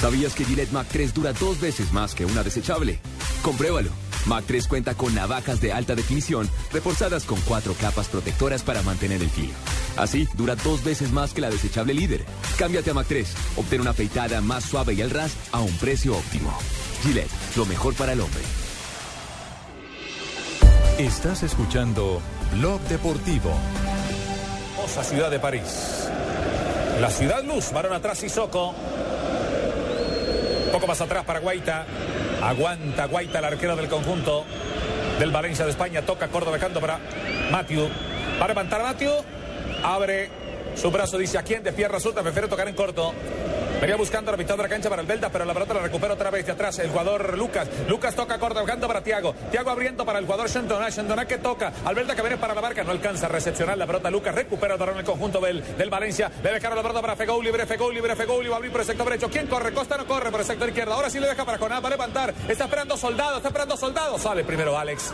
¿Sabías 0.00 0.34
que 0.34 0.44
Gillette 0.44 0.72
Mac 0.72 0.88
3 0.90 1.14
dura 1.14 1.32
dos 1.32 1.60
veces 1.60 1.92
más 1.92 2.16
que 2.16 2.24
una 2.24 2.42
desechable? 2.42 2.98
Compruébalo. 3.42 3.90
Mac 4.26 4.42
3 4.48 4.66
cuenta 4.66 4.94
con 4.94 5.14
navajas 5.14 5.60
de 5.60 5.72
alta 5.72 5.94
definición 5.94 6.50
reforzadas 6.72 7.26
con 7.26 7.40
cuatro 7.42 7.74
capas 7.80 8.08
protectoras 8.08 8.64
para 8.64 8.82
mantener 8.82 9.22
el 9.22 9.30
filo. 9.30 9.52
Así, 9.96 10.26
dura 10.34 10.56
dos 10.56 10.82
veces 10.82 11.12
más 11.12 11.32
que 11.32 11.42
la 11.42 11.48
desechable 11.48 11.94
líder. 11.94 12.24
Cámbiate 12.58 12.90
a 12.90 12.94
Mac 12.94 13.06
3. 13.08 13.32
Obtén 13.58 13.80
una 13.80 13.90
afeitada 13.90 14.40
más 14.40 14.64
suave 14.64 14.94
y 14.94 15.02
al 15.02 15.10
ras 15.10 15.36
a 15.52 15.60
un 15.60 15.76
precio 15.78 16.16
óptimo. 16.16 16.52
Gillette, 17.04 17.30
lo 17.54 17.66
mejor 17.66 17.94
para 17.94 18.14
el 18.14 18.20
hombre. 18.20 18.42
Estás 20.98 21.44
escuchando 21.44 22.20
Blog 22.56 22.80
Deportivo. 22.88 23.54
Hermosa 24.82 25.04
ciudad 25.04 25.30
de 25.30 25.38
París. 25.38 26.10
La 27.00 27.08
ciudad 27.08 27.44
luz, 27.44 27.70
varón 27.70 27.92
atrás 27.92 28.18
Sissoko. 28.18 28.74
Poco 30.72 30.86
más 30.88 31.00
atrás 31.00 31.24
para 31.24 31.38
Guaita. 31.38 31.86
Aguanta 32.42 33.04
Guaita, 33.06 33.38
el 33.38 33.44
arquero 33.44 33.76
del 33.76 33.88
conjunto 33.88 34.44
del 35.20 35.30
Valencia 35.30 35.64
de 35.64 35.70
España. 35.70 36.02
Toca 36.02 36.26
Córdoba 36.26 36.56
dejando 36.56 36.80
para 36.80 36.98
Matthew. 37.52 37.88
Va 38.40 38.44
a 38.44 38.48
levantar 38.48 38.82
Matthew. 38.82 39.12
Abre 39.84 40.30
su 40.74 40.90
brazo, 40.90 41.18
dice 41.18 41.38
a 41.38 41.42
quién 41.42 41.62
de 41.62 41.72
pierna 41.72 42.00
suelta. 42.00 42.22
Prefiere 42.22 42.48
tocar 42.48 42.68
en 42.68 42.74
corto. 42.74 43.12
Venía 43.82 43.96
buscando 43.96 44.30
la 44.30 44.36
mitad 44.36 44.56
de 44.56 44.62
la 44.62 44.68
cancha 44.68 44.88
para 44.88 45.02
el 45.02 45.08
Belda, 45.08 45.28
pero 45.28 45.44
la 45.44 45.52
pelota 45.52 45.74
la 45.74 45.80
recupera 45.80 46.14
otra 46.14 46.30
vez 46.30 46.46
de 46.46 46.52
atrás 46.52 46.78
el 46.78 46.90
jugador 46.90 47.36
Lucas. 47.36 47.68
Lucas 47.88 48.14
toca 48.14 48.38
corto, 48.38 48.60
dejando 48.60 48.86
para 48.86 49.02
Tiago. 49.02 49.34
Tiago 49.50 49.70
abriendo 49.70 50.06
para 50.06 50.20
el 50.20 50.24
jugador 50.24 50.48
Shandona. 50.48 50.88
Shandona 50.88 51.26
que 51.26 51.38
toca. 51.38 51.72
Albelda 51.84 52.14
que 52.14 52.22
viene 52.22 52.36
para 52.36 52.54
la 52.54 52.60
marca. 52.60 52.84
No 52.84 52.92
alcanza 52.92 53.26
a 53.26 53.28
recepcionar 53.28 53.76
la 53.76 53.84
pelota. 53.84 54.08
Lucas 54.08 54.36
recupera 54.36 54.76
el 54.76 54.98
el 54.98 55.04
conjunto 55.04 55.40
del, 55.40 55.76
del 55.76 55.90
Valencia. 55.90 56.30
Le 56.44 56.52
dejaron 56.52 56.76
la 56.76 56.82
pelota 56.82 57.00
para 57.00 57.16
Fegou. 57.16 57.42
Libre, 57.42 57.66
Fegou, 57.66 57.90
libre, 57.90 58.14
Fegou. 58.14 58.40
Va 58.48 58.54
a 58.54 58.56
abrir 58.58 58.70
por 58.70 58.82
el 58.82 58.86
sector 58.86 59.04
derecho. 59.04 59.28
¿Quién 59.28 59.48
corre? 59.48 59.72
Costa 59.72 59.96
no 59.96 60.06
corre 60.06 60.30
por 60.30 60.38
el 60.38 60.46
sector 60.46 60.68
izquierdo. 60.68 60.94
Ahora 60.94 61.10
sí 61.10 61.18
le 61.18 61.26
deja 61.26 61.44
para 61.44 61.58
Coná. 61.58 61.80
Va 61.80 61.88
a 61.88 61.90
levantar. 61.90 62.32
Está 62.48 62.66
esperando 62.66 62.96
soldado. 62.96 63.38
Está 63.38 63.48
esperando 63.48 63.76
soldado. 63.76 64.16
Sale 64.16 64.44
primero 64.44 64.78
Alex. 64.78 65.12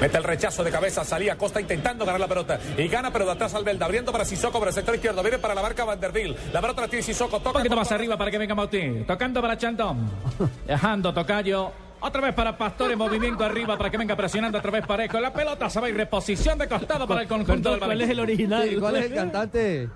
Mete 0.00 0.16
el 0.16 0.24
rechazo 0.24 0.64
de 0.64 0.70
cabeza, 0.70 1.04
salía 1.04 1.36
Costa 1.36 1.60
intentando 1.60 2.06
ganar 2.06 2.20
la 2.20 2.28
pelota. 2.28 2.58
Y 2.78 2.88
gana, 2.88 3.12
pero 3.12 3.26
de 3.26 3.32
atrás 3.32 3.54
Albelda, 3.54 3.84
abriendo 3.84 4.10
para 4.10 4.24
Sissoko 4.24 4.58
por 4.58 4.68
el 4.68 4.74
sector 4.74 4.94
izquierdo. 4.94 5.22
Viene 5.22 5.38
para 5.38 5.54
la 5.54 5.60
marca 5.60 5.84
Vanderbilt. 5.84 6.38
La 6.52 6.60
pelota 6.62 6.82
la 6.82 6.88
tiene 6.88 7.02
Sissoko. 7.02 7.38
Toca 7.38 7.50
Un 7.50 7.54
poquito 7.54 7.76
más 7.76 7.92
arriba 7.92 8.16
para 8.16 8.30
que 8.30 8.38
venga 8.38 8.54
Mautín. 8.54 9.04
Tocando 9.06 9.42
para 9.42 9.58
Chandón. 9.58 10.10
Dejando 10.66 11.12
Tocayo. 11.12 11.72
Otra 12.00 12.22
vez 12.22 12.34
para 12.34 12.56
Pastor 12.56 12.90
en 12.92 12.98
movimiento 12.98 13.44
arriba 13.44 13.76
para 13.76 13.90
que 13.90 13.98
venga 13.98 14.16
presionando 14.16 14.56
otra 14.56 14.70
vez 14.70 14.86
Parejo. 14.86 15.20
La 15.20 15.34
pelota 15.34 15.68
se 15.68 15.80
va 15.80 15.90
y 15.90 15.92
reposición 15.92 16.58
de 16.58 16.66
costado 16.66 17.06
para 17.06 17.20
el 17.20 17.28
conjunto 17.28 17.70
del 17.72 17.80
¿cuál 17.80 18.00
es 18.00 18.08
el 18.08 18.20
original? 18.20 18.68
Sí, 18.68 18.76
¿Cuál 18.76 18.96
es 18.96 19.04
el 19.04 19.14
cantante? 19.14 19.88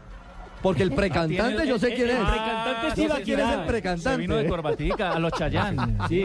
Porque 0.64 0.82
el 0.82 0.90
precantante 0.90 1.64
yo 1.68 1.78
sé 1.78 1.94
quién 1.94 2.08
es. 2.10 2.16
El 2.18 2.24
precantante 2.26 2.94
Tibaquirá. 3.02 3.24
quién 3.24 3.40
es 3.40 3.46
el 3.54 3.60
Se 3.60 3.66
precantante. 3.66 4.20
vino 4.20 4.36
de 4.36 4.46
corbatica 4.48 5.12
a 5.12 5.18
los 5.20 5.32
Chayán. 5.32 5.98
Sí, 6.08 6.24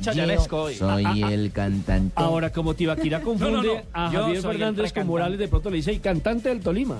chayanesco. 0.00 0.70
Soy 0.72 1.22
el 1.22 1.52
cantante. 1.52 2.12
Ahora, 2.16 2.50
como 2.50 2.74
Tibaquira 2.74 3.20
confunde 3.20 3.52
No, 3.56 3.62
no, 3.62 3.74
no. 3.74 3.82
a 3.92 4.10
Javier 4.10 4.36
el 4.36 4.42
Fernández 4.42 4.92
con. 4.92 5.06
Morales, 5.06 5.38
de 5.38 5.48
pronto 5.48 5.70
le 5.70 5.76
dice 5.76 5.90
el 5.92 6.00
cantante 6.00 6.48
del 6.48 6.60
Tolima. 6.60 6.96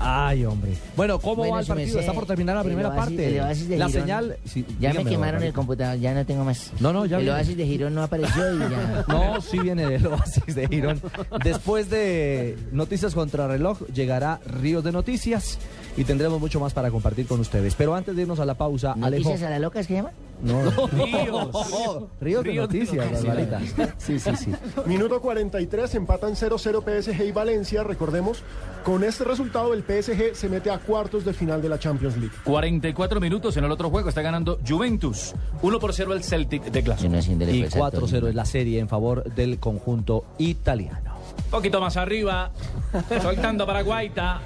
Ay, 0.00 0.44
hombre. 0.44 0.72
Bueno, 0.96 1.18
¿cómo 1.18 1.36
Bueno, 1.36 1.54
va 1.54 1.60
el 1.60 1.66
partido? 1.66 2.00
Está 2.00 2.12
por 2.12 2.26
terminar 2.26 2.56
la 2.56 2.62
el 2.62 2.66
primera 2.66 2.88
oasis- 2.90 2.96
parte. 2.98 3.28
el 3.36 3.40
oasis 3.40 3.68
de 3.68 3.76
la 3.78 3.86
Girón. 3.88 4.02
señal. 4.02 4.36
sí, 4.44 4.64
Ya 4.80 4.92
me 4.94 5.04
quemaron 5.04 5.42
el 5.42 5.52
computador, 5.52 5.98
ya 5.98 6.14
no 6.14 6.26
tengo 6.26 6.44
más. 6.44 6.72
No, 6.80 6.92
no, 6.92 7.06
ya 7.06 7.18
El 7.18 7.28
oasis 7.30 7.56
de 7.56 7.66
Girón 7.66 7.94
no 7.94 8.02
apareció 8.02 8.54
y 8.54 8.58
ya. 8.58 9.04
No, 9.08 9.40
sí 9.40 9.58
viene 9.58 9.86
del 9.86 10.06
oasis 10.06 10.54
de 10.54 10.66
Girón. 10.68 11.00
Después 11.44 11.90
de 11.90 12.56
Noticias 12.72 13.14
contra 13.14 13.46
Reloj, 13.46 13.82
llegará 13.94 14.40
Ríos 14.44 14.82
de 14.84 14.92
Noticias 14.92 15.58
y 15.98 16.04
tendremos 16.04 16.40
mucho 16.40 16.60
más 16.60 16.72
para 16.72 16.90
compartir 16.92 17.26
con 17.26 17.40
ustedes. 17.40 17.74
Pero 17.74 17.94
antes 17.94 18.14
de 18.14 18.22
irnos 18.22 18.38
a 18.38 18.44
la 18.44 18.54
pausa, 18.54 18.92
Alejo. 18.92 19.24
¿Noticias 19.24 19.42
a 19.42 19.50
la 19.50 19.58
loca 19.58 19.80
es 19.80 19.88
que 19.88 19.94
llama? 19.94 20.12
No, 20.40 20.62
Ríos. 20.92 22.08
Ríos 22.20 22.44
de 22.44 22.50
Ríos 22.50 22.68
de 22.68 22.78
Noticias, 22.78 23.10
Noticias. 23.10 23.24
Barbarita. 23.24 23.92
Sí, 23.98 24.20
sí, 24.20 24.30
sí. 24.36 24.52
Minuto 24.86 25.20
43, 25.20 25.96
empatan 25.96 26.34
0-0 26.34 27.02
PSG 27.02 27.24
y 27.24 27.32
Valencia. 27.32 27.82
Recordemos, 27.82 28.44
con 28.84 29.02
este 29.02 29.24
resultado 29.24 29.74
el 29.74 29.82
PSG 29.82 30.36
se 30.36 30.48
mete 30.48 30.70
a 30.70 30.78
cuartos 30.78 31.24
de 31.24 31.32
final 31.32 31.60
de 31.60 31.68
la 31.68 31.80
Champions 31.80 32.16
League. 32.16 32.34
44 32.44 33.20
minutos 33.20 33.56
en 33.56 33.64
el 33.64 33.72
otro 33.72 33.90
juego. 33.90 34.08
Está 34.08 34.22
ganando 34.22 34.60
Juventus. 34.66 35.34
1 35.62 35.80
por 35.80 35.92
0 35.92 36.12
el 36.12 36.22
Celtic 36.22 36.62
de 36.62 36.82
Glasgow. 36.82 37.12
Y 37.12 37.64
4-0 37.64 38.28
es 38.28 38.34
la 38.36 38.44
serie 38.44 38.78
en 38.78 38.88
favor 38.88 39.24
del 39.34 39.58
conjunto 39.58 40.24
italiano. 40.38 41.07
Un 41.44 41.50
poquito 41.50 41.80
más 41.80 41.96
arriba. 41.96 42.50
Soltando 43.22 43.66
para 43.66 43.82
Guaita. 43.82 44.40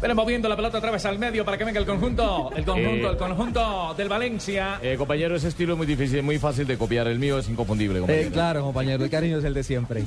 Pero 0.00 0.14
moviendo 0.14 0.48
la 0.48 0.56
pelota 0.56 0.78
otra 0.78 0.90
vez 0.90 1.04
al 1.06 1.18
medio 1.18 1.44
para 1.44 1.56
que 1.58 1.64
venga 1.64 1.80
el 1.80 1.86
conjunto. 1.86 2.50
El 2.54 2.64
conjunto, 2.64 3.08
Eh. 3.08 3.10
el 3.12 3.16
conjunto 3.16 3.94
del 3.96 4.08
Valencia. 4.08 4.78
Eh, 4.82 4.96
compañero, 4.98 5.36
ese 5.36 5.48
estilo 5.48 5.72
es 5.72 5.78
muy 5.78 5.86
difícil, 5.86 6.22
muy 6.22 6.38
fácil 6.38 6.66
de 6.66 6.76
copiar. 6.78 7.06
El 7.08 7.18
mío 7.18 7.38
es 7.38 7.48
inconfundible, 7.48 8.00
compañero. 8.00 8.28
Eh, 8.28 8.32
claro, 8.32 8.62
compañero, 8.62 9.04
el 9.04 9.10
cariño 9.10 9.38
es 9.38 9.44
el 9.44 9.54
de 9.54 9.62
siempre. 9.64 10.04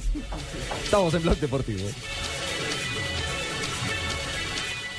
Estamos 0.84 1.14
en 1.14 1.24
Blog 1.24 1.38
Deportivo. 1.38 1.88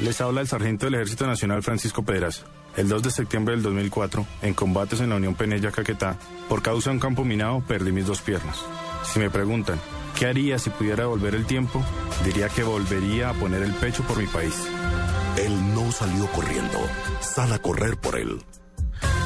Les 0.01 0.21
habla 0.21 0.41
el 0.41 0.49
sargento 0.49 0.87
del 0.87 0.95
Ejército 0.95 1.27
Nacional 1.27 1.63
Francisco 1.63 2.03
Pedras. 2.03 2.45
El 2.77 2.89
2 2.89 3.03
de 3.03 3.11
septiembre 3.11 3.55
del 3.55 3.63
2004, 3.63 4.25
en 4.43 4.55
combates 4.55 5.01
en 5.01 5.11
la 5.11 5.17
Unión 5.17 5.35
Penella 5.35 5.71
Caquetá, 5.73 6.17
por 6.49 6.63
causa 6.63 6.91
de 6.91 6.95
un 6.95 7.01
campo 7.01 7.25
minado, 7.25 7.63
perdí 7.67 7.91
mis 7.93 8.07
dos 8.07 8.21
piernas. 8.23 8.57
Si 9.05 9.19
me 9.19 9.29
preguntan, 9.29 9.79
¿qué 10.21 10.27
haría 10.27 10.59
si 10.59 10.71
pudiera 10.71 11.07
volver 11.07 11.35
el 11.35 11.47
tiempo? 11.47 11.83
Diría 12.25 12.49
que 12.51 12.63
volvería 12.63 13.31
a 13.31 13.33
poner 13.33 13.63
el 13.63 13.73
pecho 13.73 14.03
por 14.03 14.19
mi 14.19 14.27
país. 14.27 14.55
Él 15.39 15.75
no 15.75 15.91
salió 15.91 16.27
corriendo, 16.33 16.79
sal 17.21 17.51
a 17.55 17.59
correr 17.59 17.97
por 17.97 18.19
él. 18.19 18.45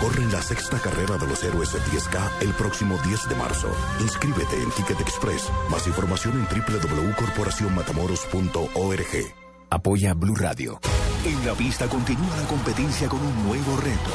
Corre 0.01 0.23
en 0.23 0.31
la 0.31 0.41
sexta 0.41 0.79
carrera 0.79 1.19
de 1.19 1.27
los 1.27 1.43
héroes 1.43 1.73
de 1.73 1.81
10K 1.81 2.43
el 2.43 2.51
próximo 2.51 2.97
10 3.05 3.29
de 3.29 3.35
marzo. 3.35 3.67
Inscríbete 4.01 4.55
en 4.63 4.71
Ticket 4.71 5.01
Express. 5.01 5.51
Más 5.69 5.85
información 5.89 6.35
en 6.35 6.47
www.corporacionmatamoros.org. 6.47 9.35
Apoya 9.71 10.15
Blue 10.15 10.37
Radio. 10.37 10.79
En 11.25 11.45
la 11.45 11.55
pista 11.55 11.89
continúa 11.89 12.37
la 12.37 12.47
competencia 12.47 13.09
con 13.09 13.21
un 13.21 13.47
nuevo 13.47 13.77
reto. 13.79 14.13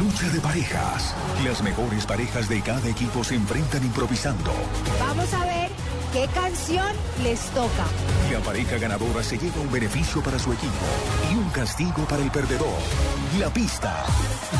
Lucha 0.00 0.28
de 0.30 0.40
parejas. 0.40 1.14
Las 1.44 1.62
mejores 1.62 2.04
parejas 2.06 2.48
de 2.48 2.60
cada 2.62 2.88
equipo 2.88 3.22
se 3.22 3.36
enfrentan 3.36 3.84
improvisando. 3.84 4.50
Vamos 4.98 5.32
a 5.34 5.44
ver 5.44 5.77
qué 6.18 6.26
canción 6.34 6.92
les 7.22 7.40
toca. 7.50 7.86
La 8.32 8.40
pareja 8.40 8.76
ganadora 8.76 9.22
se 9.22 9.38
lleva 9.38 9.60
un 9.60 9.70
beneficio 9.70 10.20
para 10.20 10.38
su 10.38 10.52
equipo 10.52 10.72
y 11.30 11.36
un 11.36 11.48
castigo 11.50 12.04
para 12.08 12.22
el 12.22 12.30
perdedor. 12.30 12.78
La 13.38 13.52
pista. 13.52 14.04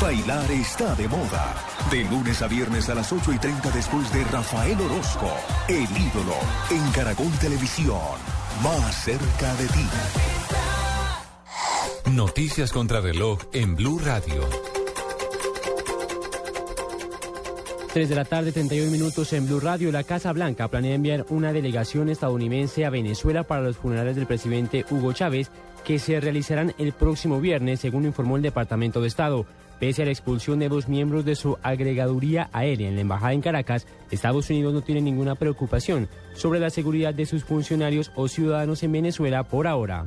Bailar 0.01 0.49
está 0.51 0.95
de 0.95 1.07
moda. 1.09 1.55
De 1.91 2.05
lunes 2.05 2.41
a 2.41 2.47
viernes 2.47 2.87
a 2.87 2.95
las 2.95 3.11
8 3.11 3.33
y 3.33 3.39
30 3.39 3.71
después 3.71 4.11
de 4.13 4.23
Rafael 4.25 4.79
Orozco. 4.79 5.31
El 5.67 5.83
ídolo. 5.83 6.35
En 6.69 6.91
Caracol 6.91 7.31
Televisión. 7.41 8.17
Más 8.63 9.03
cerca 9.03 9.53
de 9.55 9.67
ti. 9.67 9.85
Noticias 12.11 12.71
contra 12.71 13.01
reloj 13.01 13.39
en 13.51 13.75
Blue 13.75 13.99
Radio. 13.99 14.78
3 17.99 18.07
de 18.07 18.15
la 18.15 18.23
tarde, 18.23 18.53
31 18.53 18.91
minutos 18.91 19.33
en 19.33 19.45
Blue 19.45 19.59
Radio. 19.59 19.91
La 19.91 20.05
Casa 20.05 20.31
Blanca 20.31 20.69
planea 20.69 20.95
enviar 20.95 21.25
una 21.27 21.51
delegación 21.51 22.07
estadounidense 22.07 22.85
a 22.85 22.89
Venezuela 22.89 23.43
para 23.43 23.61
los 23.61 23.75
funerales 23.75 24.15
del 24.15 24.25
presidente 24.25 24.85
Hugo 24.89 25.11
Chávez, 25.11 25.51
que 25.83 25.99
se 25.99 26.17
realizarán 26.21 26.73
el 26.77 26.93
próximo 26.93 27.41
viernes, 27.41 27.81
según 27.81 28.05
informó 28.05 28.37
el 28.37 28.41
Departamento 28.41 29.01
de 29.01 29.09
Estado. 29.09 29.45
Pese 29.81 30.03
a 30.03 30.05
la 30.05 30.11
expulsión 30.11 30.59
de 30.59 30.69
dos 30.69 30.87
miembros 30.87 31.25
de 31.25 31.35
su 31.35 31.57
agregaduría 31.61 32.49
aérea 32.53 32.87
en 32.87 32.95
la 32.95 33.01
embajada 33.01 33.33
en 33.33 33.41
Caracas, 33.41 33.85
Estados 34.11 34.49
Unidos 34.49 34.73
no 34.73 34.81
tiene 34.81 35.01
ninguna 35.01 35.35
preocupación 35.35 36.07
sobre 36.35 36.61
la 36.61 36.69
seguridad 36.69 37.13
de 37.13 37.25
sus 37.25 37.43
funcionarios 37.43 38.13
o 38.15 38.29
ciudadanos 38.29 38.81
en 38.81 38.93
Venezuela 38.93 39.43
por 39.43 39.67
ahora. 39.67 40.05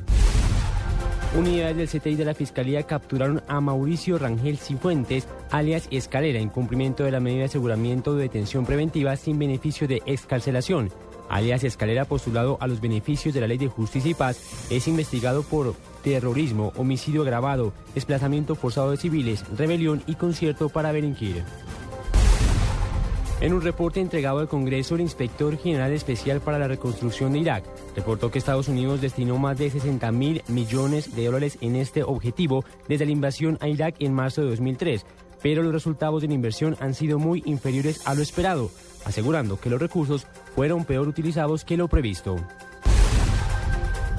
Unidades 1.35 1.76
del 1.78 1.89
CTI 1.89 2.14
de 2.16 2.26
la 2.26 2.35
Fiscalía 2.35 2.83
capturaron 2.83 3.43
a 3.49 3.59
Mauricio 3.62 4.18
Rangel 4.18 4.59
Cifuentes, 4.59 5.26
alias 5.51 5.89
Escalera, 5.91 6.39
en 6.39 6.51
cumplimiento 6.51 7.05
de 7.05 7.11
la 7.11 7.20
medida 7.20 7.41
de 7.41 7.45
aseguramiento 7.47 8.14
de 8.14 8.24
detención 8.24 8.66
preventiva 8.66 9.16
sin 9.16 9.39
beneficio 9.39 9.89
de 9.89 10.03
excarcelación. 10.05 10.91
Alias 11.30 11.64
Escalera, 11.64 12.05
postulado 12.05 12.59
a 12.61 12.66
los 12.66 12.83
beneficios 12.83 13.33
de 13.33 13.41
la 13.41 13.47
Ley 13.47 13.57
de 13.57 13.68
Justicia 13.68 14.11
y 14.11 14.14
Paz, 14.14 14.66
es 14.68 14.87
investigado 14.89 15.43
por 15.43 15.74
terrorismo, 16.05 16.74
homicidio 16.76 17.22
agravado, 17.22 17.72
desplazamiento 17.95 18.55
forzado 18.55 18.91
de 18.91 18.99
civiles, 18.99 19.43
rebelión 19.57 20.03
y 20.07 20.16
concierto 20.16 20.68
para 20.68 20.93
delinquir. 20.93 21.43
En 23.43 23.53
un 23.53 23.61
reporte 23.61 23.99
entregado 23.99 24.38
al 24.38 24.47
Congreso, 24.47 24.95
el 24.95 25.01
inspector 25.01 25.59
general 25.59 25.90
especial 25.90 26.40
para 26.40 26.61
la 26.61 26.68
reconstrucción 26.68 27.32
de 27.32 27.40
Irak 27.40 27.64
reportó 27.97 28.30
que 28.30 28.38
Estados 28.38 28.68
Unidos 28.68 29.01
destinó 29.01 29.36
más 29.36 29.59
de 29.59 29.68
60 29.68 30.12
mil 30.12 30.45
millones 30.47 31.16
de 31.16 31.26
dólares 31.26 31.59
en 31.61 31.74
este 31.74 32.05
objetivo 32.05 32.64
desde 32.86 33.05
la 33.05 33.11
invasión 33.11 33.59
a 33.61 33.66
Irak 33.66 33.97
en 33.99 34.14
marzo 34.14 34.43
de 34.43 34.51
2003, 34.51 35.05
pero 35.43 35.64
los 35.64 35.72
resultados 35.72 36.22
de 36.22 36.28
la 36.28 36.34
inversión 36.34 36.76
han 36.78 36.95
sido 36.95 37.18
muy 37.18 37.43
inferiores 37.45 38.07
a 38.07 38.14
lo 38.14 38.22
esperado, 38.22 38.70
asegurando 39.05 39.59
que 39.59 39.70
los 39.70 39.80
recursos 39.80 40.28
fueron 40.55 40.84
peor 40.84 41.09
utilizados 41.09 41.64
que 41.64 41.76
lo 41.76 41.88
previsto. 41.88 42.36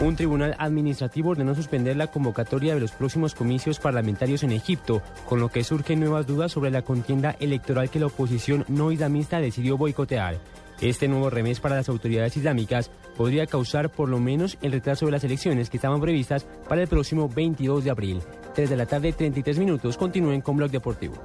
Un 0.04 0.18
tribunal 0.18 0.54
administrativo 0.60 1.30
ordenó 1.30 1.56
suspender 1.56 1.96
la 1.96 2.08
convocatoria 2.08 2.74
de 2.74 2.82
los 2.82 2.92
próximos 2.92 3.34
comicios 3.34 3.80
parlamentarios 3.80 4.44
en 4.44 4.52
Egipto, 4.52 5.02
con 5.26 5.40
lo 5.40 5.48
que 5.48 5.64
surgen 5.64 6.02
nuevas 6.02 6.28
dudas 6.28 6.52
sobre 6.52 6.72
la 6.72 6.82
contienda 6.82 7.38
electoral 7.40 7.90
que 7.90 8.02
la 8.02 8.08
oposición 8.08 8.66
no 8.68 8.92
islamista 8.92 9.40
decidió 9.40 9.78
boicotear. 9.78 10.40
Este 10.82 11.08
nuevo 11.08 11.30
revés 11.30 11.62
para 11.62 11.78
las 11.78 11.88
autoridades 11.88 12.36
islámicas 12.36 12.92
podría 13.16 13.48
causar 13.48 13.90
por 13.90 14.10
lo 14.10 14.20
menos 14.20 14.58
el 14.62 14.74
retraso 14.74 15.06
de 15.06 15.14
las 15.14 15.24
elecciones 15.24 15.70
que 15.70 15.78
estaban 15.78 16.02
previstas 16.02 16.46
para 16.68 16.82
el 16.82 16.90
próximo 16.90 17.30
22 17.30 17.86
de 17.86 17.92
abril. 17.92 18.22
3 18.56 18.70
de 18.70 18.76
la 18.76 18.86
tarde, 18.86 19.14
33 19.14 19.58
minutos. 19.58 19.96
Continúen 19.96 20.42
con 20.42 20.58
Blog 20.58 20.70
Deportivo. 20.70 21.16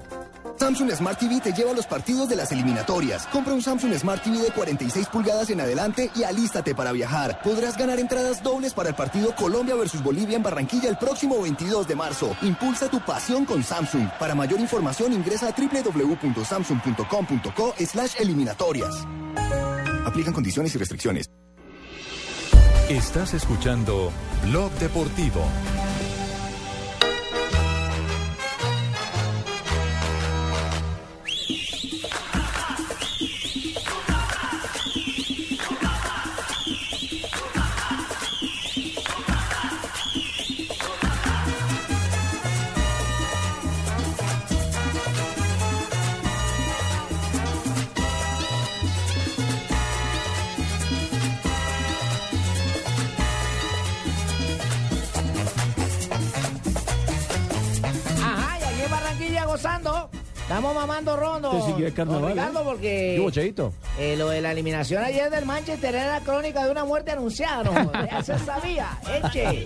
Samsung 0.59 0.91
Smart 0.91 1.19
TV 1.19 1.41
te 1.41 1.53
lleva 1.53 1.71
a 1.71 1.75
los 1.75 1.87
partidos 1.87 2.29
de 2.29 2.37
las 2.37 2.51
eliminatorias. 2.51 3.29
Compra 3.29 3.55
un 3.55 3.63
Samsung 3.63 3.95
Smart 3.95 4.21
TV 4.23 4.39
de 4.39 4.51
46 4.51 5.07
pulgadas 5.07 5.51
en 5.51 5.61
adelante 5.61 6.11
y 6.17 6.25
alístate 6.25 6.75
para 6.75 6.91
viajar. 6.93 7.41
Podrás 7.43 7.77
ganar 7.77 8.01
entradas 8.01 8.43
dobles 8.43 8.75
para 8.75 8.89
el 8.89 8.97
partido 8.97 9.33
Colombia 9.37 9.77
versus 9.77 10.03
Bolivia 10.03 10.37
en 10.37 10.43
Barranquilla 10.43 10.89
el 10.89 10.99
próximo 10.99 11.41
22 11.41 11.87
de 11.87 11.95
marzo. 11.95 12.37
Impulsa 12.43 12.91
tu 12.91 12.99
pasión 13.01 13.45
con 13.45 13.63
Samsung. 13.63 14.09
Para 14.19 14.35
mayor 14.35 14.59
información 14.59 15.13
ingresa 15.13 15.47
a 15.49 15.53
www.samsung.com.co 15.53 17.75
slash 17.79 18.15
eliminatorias. 18.19 19.07
Aplican 20.05 20.33
condiciones 20.33 20.75
y 20.75 20.79
restricciones. 20.79 21.31
Estás 22.89 23.35
escuchando 23.35 24.11
Blog 24.45 24.73
Deportivo. 24.79 25.45
Estamos 60.49 60.75
mamando 60.75 61.15
rondo. 61.15 61.51
Te 61.51 61.61
siguió 61.61 61.87
el 61.89 61.93
carnaval, 61.93 62.23
Don 62.23 62.31
Ricardo, 62.33 62.61
¿eh? 62.61 62.65
porque 62.65 63.31
¿Qué 63.35 63.65
eh, 63.99 64.17
lo 64.17 64.31
de 64.31 64.41
la 64.41 64.53
eliminación 64.53 65.05
ayer 65.05 65.29
del 65.29 65.45
Manchester 65.45 65.95
era 65.95 66.07
la 66.13 66.21
crónica 66.21 66.65
de 66.65 66.71
una 66.71 66.87
muerte 66.87 67.11
anunciada, 67.11 67.65
¿no? 67.65 67.93
Ya 68.11 68.23
se 68.23 68.39
sabía, 68.39 68.99
eche. 69.23 69.65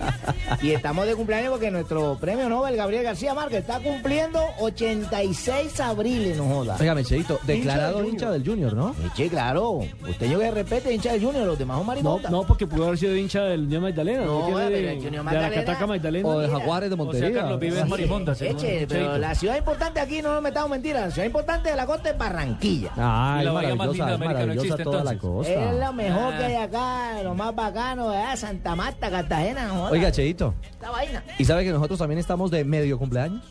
Y 0.61 0.71
estamos 0.71 1.05
de 1.05 1.15
cumpleaños 1.15 1.51
porque 1.51 1.71
nuestro 1.71 2.17
premio 2.19 2.49
Nobel, 2.49 2.75
Gabriel 2.75 3.03
García 3.03 3.33
Márquez, 3.33 3.59
está 3.61 3.79
cumpliendo 3.79 4.41
86 4.59 5.79
abriles, 5.79 6.35
no 6.37 6.49
joda. 6.49 6.75
Óigame, 6.77 7.05
Cheito, 7.05 7.39
declarado 7.43 8.03
hincha 8.03 8.29
del 8.29 8.45
Junior, 8.45 8.73
¿no? 8.73 8.93
Eche, 9.05 9.29
claro. 9.29 9.79
Usted 10.05 10.29
yo 10.29 10.37
que 10.37 10.51
respete 10.51 10.93
hincha 10.93 11.13
del 11.13 11.23
Junior, 11.23 11.45
los 11.47 11.57
demás 11.57 11.77
son 11.77 11.85
No, 11.85 11.87
marimontas. 11.93 12.29
no, 12.29 12.43
porque 12.45 12.67
pudo 12.67 12.87
haber 12.87 12.97
sido 12.97 13.15
hincha 13.15 13.43
del 13.43 13.61
Unión 13.61 13.83
Magdalena. 13.83 14.25
No, 14.25 14.49
No, 14.49 14.55
pero 14.57 14.69
de, 14.69 14.79
el 14.91 14.95
Junior 14.97 15.11
de 15.11 15.17
la 15.17 15.23
Magdalena- 15.23 15.55
Cataca 15.63 15.87
Magdalena. 15.87 16.27
O 16.27 16.39
de 16.39 16.49
Jaguares 16.49 16.89
de 16.89 16.95
O 16.95 16.97
sea, 16.97 17.05
Montería. 17.05 17.39
Carlos 17.41 17.59
Vives 17.61 17.83
Sí. 17.83 17.89
Marimonda. 17.89 18.35
según 18.35 18.57
Eche, 18.57 18.85
pero 18.89 18.99
Cheito. 19.05 19.17
la 19.19 19.35
ciudad 19.35 19.57
importante 19.57 19.99
aquí 20.01 20.21
no 20.21 20.33
nos 20.33 20.41
metamos 20.43 20.72
mentiras. 20.73 21.01
La 21.03 21.11
ciudad 21.11 21.25
importante 21.25 21.69
de 21.69 21.75
la 21.75 21.85
costa 21.85 22.09
es 22.09 22.17
Barranquilla. 22.17 22.91
Ah, 22.97 23.37
es 23.39 23.45
la 23.45 23.53
maravillosa, 23.53 24.13
es 24.13 24.19
maravillosa 24.19 24.77
toda 24.83 25.03
la 25.03 25.17
costa. 25.17 25.53
Es 25.53 25.79
lo 25.79 25.93
mejor 25.93 26.37
que 26.37 26.43
hay 26.43 26.55
acá, 26.55 27.21
lo 27.23 27.35
más 27.35 27.55
bacano, 27.55 28.11
es 28.13 28.39
Santa 28.39 28.75
Marta, 28.75 29.09
Cartagena, 29.09 29.69
joda. 29.69 29.91
Oiga, 29.91 30.11
Cheito, 30.11 30.53
Esta 30.63 30.89
vaina. 30.89 31.23
¿y 31.37 31.45
sabe 31.45 31.63
que 31.63 31.71
nosotros 31.71 31.99
también 31.99 32.19
estamos 32.19 32.49
de 32.51 32.65
medio 32.65 32.97
cumpleaños? 32.97 33.43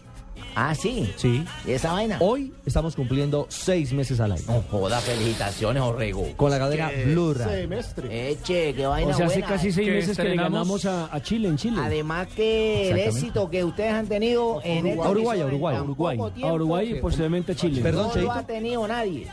Ah, 0.55 0.75
sí. 0.75 1.11
Sí. 1.17 1.45
¿Y 1.67 1.73
esa 1.73 1.93
vaina? 1.93 2.19
Hoy 2.21 2.53
estamos 2.67 2.95
cumpliendo 2.95 3.47
seis 3.49 3.93
meses 3.93 4.21
al 4.21 4.33
aire. 4.33 4.45
No 4.47 4.63
joda, 4.71 5.01
felicitaciones, 5.01 5.83
Orrego. 5.83 6.27
Con 6.37 6.51
la 6.51 6.59
cadena 6.59 6.91
Blue 7.07 7.33
Radio. 7.35 7.63
Semestre. 7.63 8.31
Eche, 8.31 8.75
qué 8.75 8.87
vaina 8.87 9.13
O 9.13 9.15
sea, 9.17 9.27
hace 9.27 9.41
buena. 9.41 9.49
casi 9.57 9.73
seis 9.73 9.89
Que 9.89 9.95
meses 9.95 10.17
que 10.17 10.23
le 10.25 10.29
estrenamos- 10.31 10.53
ganamos 10.53 10.85
a, 10.87 11.15
a 11.15 11.23
Chile 11.23 11.49
en 11.49 11.57
Chile. 11.57 11.77
Además 11.83 12.29
que 12.29 12.91
el 12.91 12.97
Exactamente. 12.99 13.19
éxito 13.19 13.51
que 13.51 13.65
ustedes 13.65 13.93
han 13.93 14.07
tenido 14.07 14.61
en 14.65 14.87
esta 14.87 15.05
A 15.07 15.11
Uruguay, 15.11 15.41
a 15.41 15.47
Uruguay, 15.47 15.75
en 15.75 15.81
tan 15.81 15.91
Uruguay. 15.91 16.17
poco 16.19 16.29
A 16.29 16.35
tiempo, 16.35 16.55
Uruguay 16.55 16.91
y 16.91 17.01
posteriormente 17.01 17.53
a 17.53 17.55
Chile. 17.55 17.81
Perdón, 17.83 18.07
no 18.09 18.13
Cheito. 18.13 18.27
lo 18.29 18.33
ha 18.33 18.43
tenido 18.47 18.87
nadie. 18.89 19.29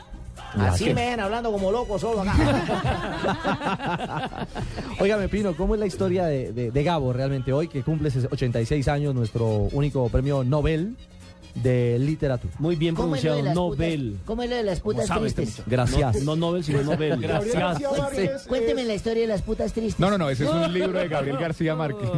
Así 0.58 0.86
me 0.86 0.94
ven 1.10 1.20
hablando 1.20 1.52
como 1.52 1.70
loco 1.70 1.98
solo 1.98 2.22
acá. 2.22 2.34
Óigame, 5.00 5.28
Pino, 5.28 5.54
¿cómo 5.56 5.74
es 5.74 5.80
la 5.80 5.86
historia 5.86 6.26
de, 6.26 6.52
de- 6.52 6.70
de 6.70 6.82
Gabo 6.84 7.12
realmente 7.12 7.52
hoy, 7.52 7.68
que 7.68 7.82
cumple 7.82 8.10
86 8.30 8.88
años, 8.88 9.14
nuestro 9.14 9.46
único 9.72 10.08
premio 10.08 10.44
Nobel 10.44 10.96
de 11.54 11.98
literatura? 11.98 12.52
Muy 12.58 12.76
bien 12.76 12.94
¿Cómo 12.94 13.16
es 13.16 13.24
lo 13.24 13.32
pronunciado, 13.32 13.68
Nobel. 13.70 14.18
¿Cómo 14.24 14.42
es 14.42 14.50
lo 14.50 14.56
de 14.56 14.62
las 14.62 14.80
putas 14.80 15.10
este 15.10 15.42
tristes? 15.42 15.64
Gracias. 15.66 16.16
No, 16.22 16.36
no 16.36 16.48
Nobel, 16.48 16.64
sino 16.64 16.82
Nobel. 16.82 17.20
Gabriel 17.20 17.58
García 17.58 17.90
Márquez 17.90 18.46
Cuénteme 18.46 18.84
la 18.84 18.94
historia 18.94 19.22
de 19.22 19.28
las 19.28 19.42
putas 19.42 19.72
tristes. 19.72 19.98
No, 20.00 20.10
no, 20.10 20.18
no, 20.18 20.30
ese 20.30 20.44
es 20.44 20.50
un 20.50 20.72
libro 20.72 20.98
de 20.98 21.08
Gabriel 21.08 21.38
García 21.38 21.74
Márquez. 21.74 22.08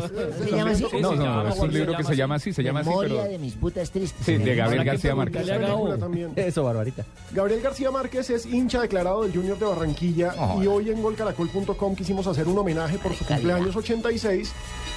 ¿Se 0.43 0.51
llama 0.51 0.71
así? 0.71 0.85
No, 1.01 1.15
no, 1.15 1.45
no, 1.45 1.49
es 1.49 1.59
un 1.59 1.73
libro 1.73 1.97
que 1.97 2.05
se 2.05 2.17
llama 2.17 2.37
así, 2.37 2.53
se 2.53 2.63
llama 2.63 2.81
así, 2.81 2.89
Memoria 2.89 3.25
de 3.25 3.39
mis 3.39 3.55
putas 3.55 3.91
tristes. 3.91 4.25
Sí, 4.25 4.37
de 4.37 4.55
Gabriel 4.55 4.85
García 4.85 5.15
Márquez. 5.15 5.49
Eso, 6.37 6.65
Barbarita. 6.65 7.05
Gabriel 7.33 7.61
García 7.61 7.91
Márquez 7.91 8.31
es 8.31 8.47
hincha 8.47 8.81
declarado 8.81 9.23
del 9.23 9.33
Junior 9.33 9.59
de 9.59 9.67
Barranquilla 9.67 10.35
y 10.61 10.67
hoy 10.67 10.91
en 10.91 11.03
golcaracol.com 11.03 11.95
quisimos 11.95 12.27
hacer 12.27 12.49
un 12.49 12.59
homenaje 12.59 12.99
por 12.99 13.15
su 13.15 13.25
cumpleaños 13.25 13.75
86, 13.77 14.53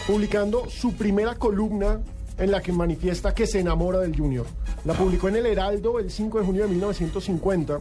publicando 0.07 0.69
su 0.69 0.93
primera 0.93 1.35
columna 1.35 1.99
en 2.37 2.51
la 2.51 2.61
que 2.61 2.71
manifiesta 2.71 3.33
que 3.33 3.47
se 3.47 3.59
enamora 3.59 3.99
del 3.99 4.15
Junior. 4.15 4.45
La 4.83 4.93
publicó 4.93 5.29
en 5.29 5.37
El 5.37 5.45
Heraldo 5.45 5.99
el 5.99 6.11
5 6.11 6.39
de 6.39 6.45
junio 6.45 6.63
de 6.63 6.69
1950. 6.69 7.79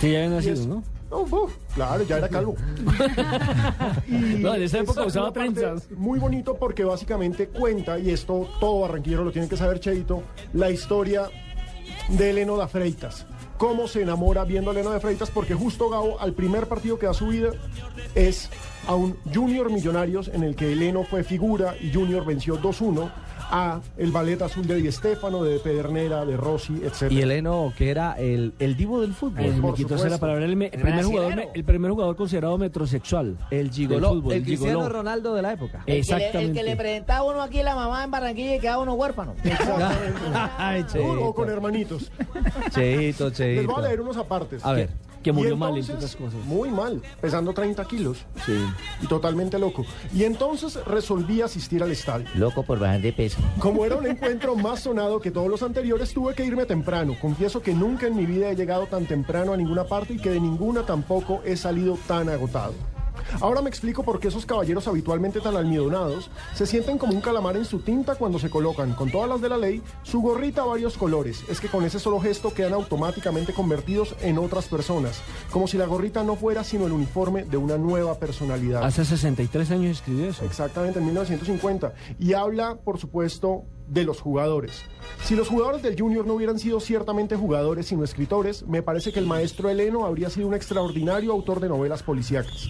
Sí, 0.00 0.10
ya 0.12 0.18
había 0.24 0.30
nacido, 0.30 0.54
es- 0.54 0.66
¿no? 0.66 0.82
Oh, 1.10 1.48
claro, 1.76 2.02
ya 2.02 2.18
era 2.18 2.28
calvo. 2.28 2.56
Y 4.08 4.12
No, 4.42 4.54
en 4.54 4.62
esa 4.62 4.78
época 4.80 5.04
usaba 5.04 5.32
trenzas. 5.32 5.88
Muy 5.92 6.18
bonito 6.18 6.56
porque 6.56 6.84
básicamente 6.84 7.48
cuenta, 7.48 7.98
y 7.98 8.10
esto 8.10 8.48
todo 8.60 8.80
barranquillero 8.80 9.24
lo 9.24 9.30
tiene 9.32 9.48
que 9.48 9.56
saber, 9.56 9.80
Cheito, 9.80 10.22
la 10.52 10.70
historia 10.70 11.28
de 12.08 12.30
Eleno 12.30 12.56
da 12.56 12.68
Freitas. 12.68 13.26
Cómo 13.58 13.86
se 13.86 14.02
enamora 14.02 14.44
viendo 14.44 14.70
a 14.70 14.74
Eleno 14.74 14.90
de 14.90 15.00
Freitas, 15.00 15.30
porque 15.30 15.54
justo 15.54 15.88
Gabo, 15.88 16.18
al 16.20 16.32
primer 16.32 16.66
partido 16.66 16.98
que 16.98 17.06
da 17.06 17.14
su 17.14 17.28
vida, 17.28 17.50
es 18.16 18.50
a 18.88 18.94
un 18.94 19.16
Junior 19.32 19.70
Millonarios 19.70 20.28
en 20.28 20.42
el 20.42 20.56
que 20.56 20.72
Eleno 20.72 21.04
fue 21.04 21.22
figura 21.22 21.76
y 21.80 21.92
Junior 21.92 22.24
venció 22.26 22.60
2-1 22.60 23.10
a 23.56 23.80
el 23.96 24.10
ballet 24.10 24.42
azul 24.42 24.66
de 24.66 24.74
Di 24.76 24.90
Stéfano, 24.90 25.44
de 25.44 25.58
Pedernera, 25.60 26.24
de 26.24 26.36
Rossi, 26.36 26.80
etc. 26.84 27.10
Y 27.12 27.20
Eleno, 27.20 27.72
que 27.78 27.90
era 27.90 28.14
el, 28.14 28.52
el 28.58 28.76
divo 28.76 29.00
del 29.00 29.14
fútbol. 29.14 29.44
Eh, 29.44 29.52
me 29.54 29.60
por 29.62 29.74
quitó 29.74 29.96
la 30.08 30.18
palabra. 30.18 30.44
El, 30.44 30.56
me- 30.56 30.66
el 30.66 30.74
El 30.74 30.80
primer 30.80 31.04
jugador, 31.04 31.26
brasilero. 31.28 31.52
me- 31.52 31.58
el 31.58 31.64
primer 31.64 31.90
jugador 31.92 32.16
considerado 32.16 32.58
metrosexual. 32.58 33.36
El 33.50 33.66
del 33.66 33.70
gigoló, 33.72 34.08
fútbol, 34.14 34.32
el 34.32 34.42
Cristiano 34.42 34.78
gigoló. 34.80 34.94
Ronaldo 34.98 35.34
de 35.34 35.42
la 35.42 35.52
época. 35.52 35.78
El 35.78 35.84
que, 35.84 35.90
le, 35.92 35.94
el 35.94 36.00
Exactamente. 36.00 36.52
que 36.60 36.62
le 36.64 36.76
presentaba 36.76 37.20
a 37.20 37.22
uno 37.32 37.42
aquí 37.42 37.62
la 37.62 37.74
mamá 37.76 38.02
en 38.04 38.10
Barranquilla 38.10 38.56
y 38.56 38.58
quedaba 38.60 38.82
uno 38.82 38.94
huérfano. 38.94 39.34
Ay, 40.58 40.84
o 41.00 41.32
con 41.34 41.48
hermanitos. 41.48 42.10
Cheito, 42.70 43.28
Les 43.28 43.36
Cheito. 43.36 43.72
voy 43.72 43.84
a 43.84 43.88
leer 43.88 44.00
unos 44.00 44.16
apartes. 44.16 44.64
A 44.64 44.72
ver. 44.72 44.90
Que 45.24 45.32
murió 45.32 45.56
mal, 45.56 45.70
entonces, 45.70 45.90
entre 45.94 46.06
otras 46.06 46.16
cosas. 46.16 46.46
Muy 46.46 46.70
mal, 46.70 47.02
pesando 47.20 47.54
30 47.54 47.84
kilos. 47.86 48.18
Sí. 48.44 48.52
Y 49.00 49.06
totalmente 49.06 49.58
loco. 49.58 49.84
Y 50.14 50.24
entonces 50.24 50.76
resolví 50.84 51.40
asistir 51.40 51.82
al 51.82 51.90
estadio. 51.90 52.28
Loco 52.34 52.62
por 52.62 52.78
bajar 52.78 53.00
de 53.00 53.12
peso. 53.12 53.38
Como 53.58 53.86
era 53.86 53.96
un 53.96 54.06
encuentro 54.06 54.54
más 54.54 54.80
sonado 54.80 55.20
que 55.20 55.30
todos 55.30 55.48
los 55.48 55.62
anteriores, 55.62 56.12
tuve 56.12 56.34
que 56.34 56.44
irme 56.44 56.66
temprano. 56.66 57.16
Confieso 57.20 57.62
que 57.62 57.74
nunca 57.74 58.06
en 58.06 58.16
mi 58.16 58.26
vida 58.26 58.50
he 58.50 58.54
llegado 58.54 58.86
tan 58.86 59.06
temprano 59.06 59.54
a 59.54 59.56
ninguna 59.56 59.84
parte 59.84 60.12
y 60.12 60.18
que 60.18 60.30
de 60.30 60.40
ninguna 60.40 60.84
tampoco 60.84 61.40
he 61.44 61.56
salido 61.56 61.98
tan 62.06 62.28
agotado. 62.28 62.74
Ahora 63.40 63.62
me 63.62 63.68
explico 63.68 64.02
por 64.02 64.20
qué 64.20 64.28
esos 64.28 64.46
caballeros 64.46 64.86
habitualmente 64.88 65.40
tan 65.40 65.56
almidonados 65.56 66.30
se 66.54 66.66
sienten 66.66 66.98
como 66.98 67.14
un 67.14 67.20
calamar 67.20 67.56
en 67.56 67.64
su 67.64 67.80
tinta 67.80 68.14
cuando 68.14 68.38
se 68.38 68.50
colocan, 68.50 68.94
con 68.94 69.10
todas 69.10 69.28
las 69.28 69.40
de 69.40 69.48
la 69.48 69.56
ley, 69.56 69.82
su 70.02 70.20
gorrita 70.20 70.62
a 70.62 70.66
varios 70.66 70.96
colores. 70.96 71.44
Es 71.48 71.60
que 71.60 71.68
con 71.68 71.84
ese 71.84 71.98
solo 71.98 72.20
gesto 72.20 72.52
quedan 72.54 72.74
automáticamente 72.74 73.52
convertidos 73.52 74.14
en 74.20 74.38
otras 74.38 74.66
personas, 74.66 75.20
como 75.50 75.66
si 75.66 75.78
la 75.78 75.86
gorrita 75.86 76.22
no 76.22 76.36
fuera 76.36 76.64
sino 76.64 76.86
el 76.86 76.92
uniforme 76.92 77.44
de 77.44 77.56
una 77.56 77.76
nueva 77.76 78.18
personalidad. 78.18 78.84
Hace 78.84 79.04
63 79.04 79.70
años 79.70 79.98
escribió 79.98 80.28
eso. 80.28 80.44
Exactamente, 80.44 80.98
en 80.98 81.06
1950. 81.06 81.92
Y 82.18 82.34
habla, 82.34 82.76
por 82.76 82.98
supuesto, 82.98 83.64
de 83.88 84.04
los 84.04 84.20
jugadores. 84.20 84.82
Si 85.24 85.36
los 85.36 85.48
jugadores 85.48 85.82
del 85.82 85.98
Junior 85.98 86.26
no 86.26 86.34
hubieran 86.34 86.58
sido 86.58 86.80
ciertamente 86.80 87.36
jugadores, 87.36 87.86
sino 87.86 88.04
escritores, 88.04 88.66
me 88.66 88.82
parece 88.82 89.12
que 89.12 89.18
el 89.18 89.26
maestro 89.26 89.68
Heleno 89.68 90.06
habría 90.06 90.30
sido 90.30 90.46
un 90.46 90.54
extraordinario 90.54 91.32
autor 91.32 91.60
de 91.60 91.68
novelas 91.68 92.02
policíacas. 92.02 92.68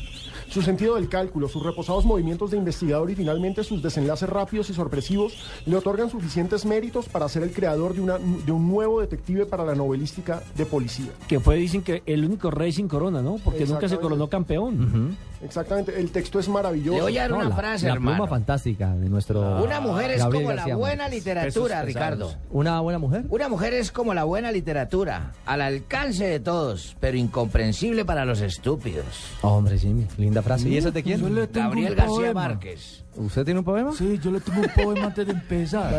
Su 0.54 0.62
sentido 0.62 0.94
del 0.94 1.08
cálculo, 1.08 1.48
sus 1.48 1.64
reposados 1.64 2.04
movimientos 2.04 2.52
de 2.52 2.56
investigador 2.56 3.10
y 3.10 3.16
finalmente 3.16 3.64
sus 3.64 3.82
desenlaces 3.82 4.28
rápidos 4.28 4.70
y 4.70 4.72
sorpresivos 4.72 5.36
le 5.66 5.74
otorgan 5.74 6.08
suficientes 6.08 6.64
méritos 6.64 7.08
para 7.08 7.28
ser 7.28 7.42
el 7.42 7.50
creador 7.50 7.92
de, 7.92 8.00
una, 8.00 8.18
de 8.18 8.52
un 8.52 8.68
nuevo 8.68 9.00
detective 9.00 9.46
para 9.46 9.64
la 9.64 9.74
novelística 9.74 10.44
de 10.56 10.64
policía. 10.64 11.10
Que 11.26 11.40
fue, 11.40 11.56
dicen 11.56 11.82
que 11.82 12.04
el 12.06 12.24
único 12.24 12.52
rey 12.52 12.70
sin 12.70 12.86
corona, 12.86 13.20
¿no? 13.20 13.40
Porque 13.42 13.66
nunca 13.66 13.88
se 13.88 13.98
coronó 13.98 14.28
campeón. 14.28 15.16
Exactamente, 15.44 16.00
el 16.00 16.10
texto 16.10 16.38
es 16.38 16.48
maravilloso. 16.48 16.96
Le 16.96 17.02
voy 17.02 17.18
a 17.18 17.22
dar 17.22 17.32
una 17.34 17.48
la, 17.50 17.54
frase, 17.56 17.86
la 17.86 17.94
hermano. 17.94 18.16
pluma 18.16 18.28
fantástica 18.28 18.94
de 18.94 19.08
nuestro. 19.08 19.62
Una 19.62 19.80
mujer 19.80 20.12
es 20.12 20.18
Gabriel 20.18 20.44
como 20.44 20.54
la 20.54 20.76
buena 20.76 21.02
Márquez. 21.04 21.18
literatura, 21.18 21.82
Ricardo. 21.82 22.34
¿Una 22.50 22.80
buena 22.80 22.98
mujer? 22.98 23.24
Una 23.28 23.48
mujer 23.48 23.74
es 23.74 23.92
como 23.92 24.14
la 24.14 24.24
buena 24.24 24.50
literatura, 24.50 25.32
al 25.44 25.60
alcance 25.60 26.24
de 26.26 26.40
todos, 26.40 26.96
pero 26.98 27.16
incomprensible 27.16 28.04
para 28.04 28.24
los 28.24 28.40
estúpidos. 28.40 29.04
Hombre, 29.42 29.78
Jimmy, 29.78 30.06
linda 30.16 30.42
frase. 30.42 30.68
¿Y 30.68 30.78
esa 30.78 30.88
es 30.88 30.94
de 30.94 31.02
quién? 31.02 31.20
Gabriel 31.52 31.94
García. 31.94 32.32
Márquez. 32.32 33.03
¿Usted 33.16 33.44
tiene 33.44 33.60
un 33.60 33.64
poema? 33.64 33.92
Sí, 33.92 34.18
yo 34.22 34.30
le 34.30 34.40
tengo 34.40 34.60
un 34.62 34.68
poema 34.84 35.06
antes 35.06 35.26
de 35.26 35.32
empezar. 35.32 35.92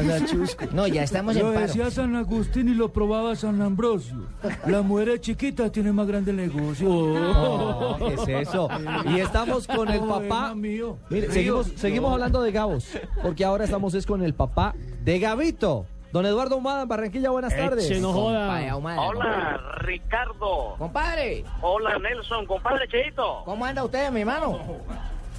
No, 0.73 0.85
ya 0.87 1.03
estamos 1.03 1.35
Lo 1.35 1.47
en 1.47 1.53
paro. 1.53 1.67
decía 1.67 1.89
San 1.91 2.15
Agustín 2.15 2.67
y 2.69 2.73
lo 2.73 2.91
probaba 2.91 3.35
San 3.35 3.61
Ambrosio. 3.61 4.27
La 4.67 4.81
mujer 4.81 5.19
chiquita 5.21 5.71
tiene 5.71 5.91
más 5.93 6.07
grande 6.07 6.31
el 6.31 6.37
negocio. 6.37 6.89
Oh, 6.89 7.97
¿Qué 7.97 8.13
es 8.33 8.47
eso? 8.49 8.67
Y 9.05 9.19
estamos 9.19 9.65
con 9.67 9.89
el 9.89 10.01
papá. 10.01 10.53
mío. 10.55 10.97
Mire, 11.09 11.27
Mío. 11.27 11.33
seguimos, 11.33 11.67
seguimos 11.75 12.09
No. 12.09 12.13
hablando 12.15 12.41
de 12.41 12.51
Gabos, 12.51 12.87
porque 13.21 13.45
ahora 13.45 13.63
estamos 13.65 13.93
es 13.93 14.05
con 14.05 14.21
el 14.23 14.33
papá 14.33 14.73
de 15.03 15.19
Gabito. 15.19 15.85
Don 16.11 16.25
Eduardo 16.25 16.55
Humada 16.55 16.83
en 16.83 16.87
Barranquilla, 16.87 17.29
buenas 17.29 17.53
tardes. 17.55 17.99
No 18.01 18.13
joda. 18.13 18.39
Compadre 18.45 18.69
Ahumada, 18.69 19.01
Hola, 19.01 19.61
Ricardo. 19.79 20.75
Compadre, 20.77 21.43
Hola, 21.61 21.97
Nelson. 21.99 22.45
Compadre 22.45 22.87
Cheito. 22.87 23.41
¿cómo 23.43 23.65
anda 23.65 23.83
usted, 23.83 24.09
mi 24.11 24.21
hermano? 24.21 24.59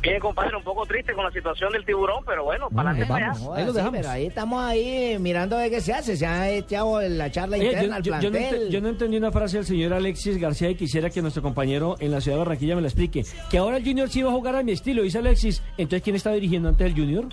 Bien, 0.02 0.20
compadre, 0.20 0.56
un 0.56 0.62
poco 0.62 0.86
triste 0.86 1.12
con 1.14 1.24
la 1.24 1.30
situación 1.32 1.72
del 1.72 1.84
tiburón, 1.84 2.22
pero 2.24 2.44
bueno, 2.44 2.68
para 2.70 2.92
Bueno, 2.92 3.04
adelante 3.04 3.12
vamos. 3.34 3.40
para 3.40 3.54
allá. 3.54 3.60
Ahí 3.60 3.64
lo 3.66 3.72
Sí, 3.72 3.76
dejamos. 3.78 3.96
pero 4.00 4.10
ahí 4.10 4.26
estamos 4.26 4.62
ahí 4.64 5.16
mirando 5.18 5.56
a 5.56 5.60
ver 5.62 5.70
qué 5.70 5.80
se 5.80 5.92
hace. 5.92 6.16
Se 6.16 6.26
ha 6.26 6.48
echado 6.50 7.00
la 7.00 7.30
charla 7.30 7.56
Oye, 7.56 7.66
interna 7.72 7.96
al 7.96 8.02
yo, 8.02 8.12
yo- 8.20 8.20
yo 8.20 8.30
no 8.30 8.68
yo 8.68 8.88
entendí 8.88 9.16
una 9.16 9.32
frase 9.32 9.56
del 9.56 9.66
señor 9.66 9.92
Alexis 9.94 10.38
García 10.38 10.70
y 10.70 10.74
quisiera 10.76 11.10
que 11.10 11.20
nuestro 11.22 11.42
compañero 11.42 11.96
en 11.98 12.12
la 12.12 12.20
ciudad 12.20 12.36
de 12.38 12.44
Barranquilla 12.44 12.76
me 12.76 12.82
la 12.82 12.88
explique. 12.88 13.24
Que 13.50 13.58
ahora 13.58 13.78
el 13.78 13.84
Junior 13.84 14.08
sí 14.08 14.22
va 14.22 14.30
a 14.30 14.34
jugar 14.34 14.54
a 14.54 14.62
mi 14.62 14.72
estilo, 14.72 15.02
dice 15.02 15.18
Alexis. 15.18 15.60
Entonces, 15.76 16.02
¿quién 16.02 16.14
está 16.14 16.30
dirigiendo 16.32 16.68
antes 16.68 16.86
el 16.86 16.94
Junior? 16.94 17.24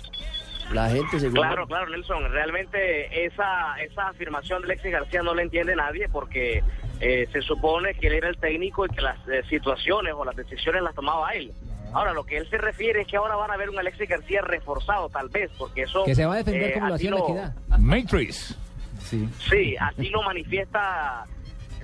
La 0.72 0.88
gente 0.88 1.20
se 1.20 1.30
Claro, 1.30 1.66
claro, 1.66 1.90
Nelson. 1.90 2.24
Realmente 2.32 3.24
esa, 3.26 3.76
esa 3.84 4.08
afirmación 4.08 4.62
de 4.62 4.66
Alexis 4.72 4.90
García 4.90 5.22
no 5.22 5.34
la 5.34 5.42
entiende 5.42 5.76
nadie 5.76 6.08
porque 6.08 6.62
eh, 7.00 7.28
se 7.32 7.42
supone 7.42 7.94
que 7.94 8.06
él 8.06 8.14
era 8.14 8.28
el 8.30 8.38
técnico 8.38 8.86
y 8.86 8.88
que 8.88 9.02
las 9.02 9.16
eh, 9.28 9.42
situaciones 9.50 10.14
o 10.16 10.24
las 10.24 10.34
decisiones 10.34 10.82
las 10.82 10.94
tomaba 10.94 11.30
él. 11.34 11.52
Ahora, 11.94 12.12
lo 12.12 12.24
que 12.24 12.36
él 12.36 12.50
se 12.50 12.58
refiere 12.58 13.02
es 13.02 13.06
que 13.06 13.16
ahora 13.16 13.36
van 13.36 13.52
a 13.52 13.56
ver 13.56 13.70
un 13.70 13.78
Alexis 13.78 14.08
García 14.08 14.42
reforzado, 14.42 15.08
tal 15.08 15.28
vez, 15.28 15.50
porque 15.56 15.82
eso... 15.82 16.04
Que 16.04 16.14
se 16.14 16.26
va 16.26 16.34
a 16.34 16.36
defender 16.38 16.70
eh, 16.70 16.74
como 16.74 16.88
lo 16.88 16.94
hacía 16.94 17.10
la 17.12 17.18
equidad. 17.20 17.54
Matrix. 17.78 18.58
Sí. 19.00 19.28
Sí, 19.48 19.76
así 19.78 20.08
lo 20.08 20.22
manifiesta 20.22 21.24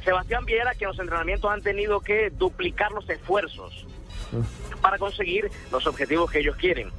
Sebastián 0.05 0.45
Viera 0.45 0.75
que 0.75 0.85
en 0.85 0.89
los 0.89 0.99
entrenamientos 0.99 1.51
han 1.51 1.63
tenido 1.63 2.01
que 2.01 2.31
duplicar 2.31 2.91
los 2.93 3.09
esfuerzos 3.09 3.87
para 4.81 4.99
conseguir 4.99 5.51
los 5.71 5.87
objetivos 5.87 6.31
que 6.31 6.41
ellos 6.41 6.57
quieren. 6.57 6.91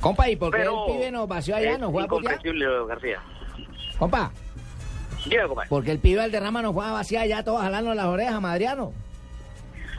Compa, 0.00 0.28
¿y 0.28 0.36
por 0.36 0.52
qué 0.52 0.58
Pero 0.58 0.86
el 0.86 0.92
pibe 0.92 1.10
nos 1.10 1.26
vació 1.26 1.56
allá? 1.56 1.78
¿Nos 1.78 1.92
fue 1.92 2.02
a 2.02 2.06
putear? 2.06 2.34
incomprensible, 2.34 2.86
García. 2.86 3.22
Compa, 3.98 4.32
compadre. 5.46 5.68
porque 5.68 5.90
el 5.92 5.98
pibe 5.98 6.18
Valderrama 6.18 6.60
nos 6.60 6.74
fue 6.74 6.84
a 6.84 6.92
vaciar 6.92 7.22
allá 7.22 7.42
todos 7.42 7.62
jalando 7.62 7.94
las 7.94 8.06
orejas, 8.06 8.40
Madriano. 8.40 8.92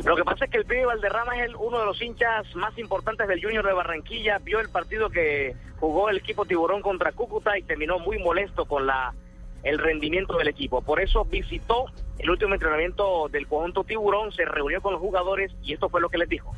Lo 0.03 0.15
que 0.15 0.23
pasa 0.23 0.45
es 0.45 0.51
que 0.51 0.57
el 0.57 0.65
pibe 0.65 0.85
Valderrama 0.85 1.37
es 1.37 1.49
el- 1.49 1.55
uno 1.55 1.79
de 1.79 1.85
los 1.85 2.01
hinchas 2.01 2.53
más 2.55 2.77
importantes 2.77 3.27
del 3.27 3.41
Junior 3.41 3.65
de 3.65 3.73
Barranquilla. 3.73 4.39
Vio 4.39 4.59
el 4.59 4.69
partido 4.69 5.09
que 5.09 5.55
jugó 5.79 6.09
el 6.09 6.17
equipo 6.17 6.45
Tiburón 6.45 6.81
contra 6.81 7.11
Cúcuta 7.11 7.57
y 7.57 7.63
terminó 7.63 7.99
muy 7.99 8.19
molesto 8.19 8.65
con 8.65 8.85
la 8.87 9.13
el 9.63 9.79
rendimiento 9.79 10.37
del 10.37 10.47
equipo. 10.47 10.83
Por 10.83 10.99
eso 11.01 11.25
visitó 11.25 11.85
el 12.19 12.29
último 12.29 12.53
entrenamiento 12.53 13.27
del 13.29 13.47
conjunto 13.47 13.83
Tiburón, 13.83 14.31
se 14.31 14.45
reunió 14.45 14.79
con 14.79 14.93
los 14.93 15.01
jugadores 15.01 15.51
y 15.63 15.73
esto 15.73 15.89
fue 15.89 16.01
lo 16.01 16.09
que 16.09 16.19
les 16.19 16.29
dijo. 16.29 16.53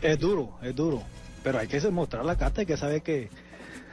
Es 0.00 0.18
duro, 0.18 0.52
es 0.62 0.74
duro, 0.74 1.02
pero 1.44 1.58
hay 1.58 1.68
que 1.68 1.78
mostrar 1.90 2.24
la 2.24 2.36
carta, 2.38 2.62
hay 2.62 2.66
que 2.66 2.78
saber 2.78 3.02
que 3.02 3.28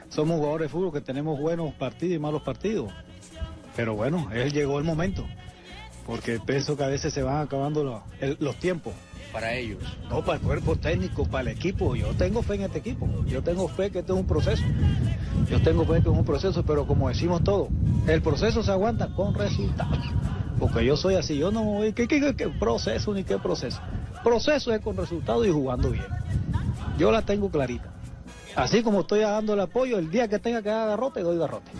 somos 0.08 0.38
jugadores 0.38 0.68
de 0.68 0.72
fútbol, 0.72 0.92
que 0.94 1.02
tenemos 1.02 1.38
buenos 1.38 1.74
partidos 1.74 2.14
y 2.16 2.18
malos 2.18 2.40
partidos. 2.42 2.90
Pero 3.76 3.94
bueno, 3.96 4.30
él 4.32 4.50
llegó 4.52 4.78
el 4.78 4.84
momento, 4.84 5.26
porque 6.06 6.38
pienso 6.40 6.76
que 6.76 6.84
a 6.84 6.88
veces 6.88 7.12
se 7.14 7.22
van 7.22 7.38
acabando 7.42 8.02
el- 8.20 8.36
los 8.40 8.56
tiempos. 8.56 8.92
Para 9.32 9.54
ellos. 9.54 9.78
No, 10.08 10.20
para 10.24 10.38
el 10.38 10.44
cuerpo 10.44 10.76
técnico, 10.76 11.24
para 11.24 11.50
el 11.50 11.56
equipo. 11.56 11.96
Yo 11.96 12.12
tengo 12.14 12.42
fe 12.42 12.54
en 12.54 12.62
este 12.62 12.78
equipo. 12.78 13.08
Yo 13.26 13.42
tengo 13.42 13.66
fe 13.68 13.90
que 13.90 13.98
esto 14.00 14.14
es 14.14 14.20
un 14.20 14.26
proceso. 14.26 14.62
Yo 15.50 15.60
tengo 15.60 15.84
fe 15.84 15.94
que 15.94 16.08
es 16.08 16.16
un 16.16 16.24
proceso, 16.24 16.62
pero 16.62 16.86
como 16.86 17.08
decimos 17.08 17.42
todo, 17.42 17.68
el 18.06 18.22
proceso 18.22 18.62
se 18.62 18.70
aguanta 18.70 19.08
con 19.08 19.34
resultados. 19.34 19.98
Porque 20.60 20.84
yo 20.84 20.96
soy 20.96 21.16
así, 21.16 21.36
yo 21.36 21.50
no 21.50 21.64
voy, 21.64 21.92
¿qué, 21.92 22.06
qué, 22.06 22.20
qué- 22.20 22.36
qué 22.36 22.48
proceso 22.48 23.12
ni 23.12 23.24
qué 23.24 23.38
proceso? 23.38 23.80
Proceso 24.22 24.72
es 24.72 24.80
con 24.80 24.96
resultados 24.96 25.44
y 25.46 25.50
jugando 25.50 25.90
bien. 25.90 26.04
Yo 26.96 27.10
la 27.10 27.22
tengo 27.22 27.50
clarita. 27.50 27.90
Así 28.56 28.82
como 28.82 29.00
estoy 29.00 29.20
dando 29.20 29.54
el 29.54 29.60
apoyo, 29.60 29.98
el 29.98 30.10
día 30.10 30.28
que 30.28 30.38
tenga 30.38 30.62
que 30.62 30.68
dar 30.68 30.88
garrote, 30.88 31.20
doy 31.20 31.38
garrote. 31.38 31.70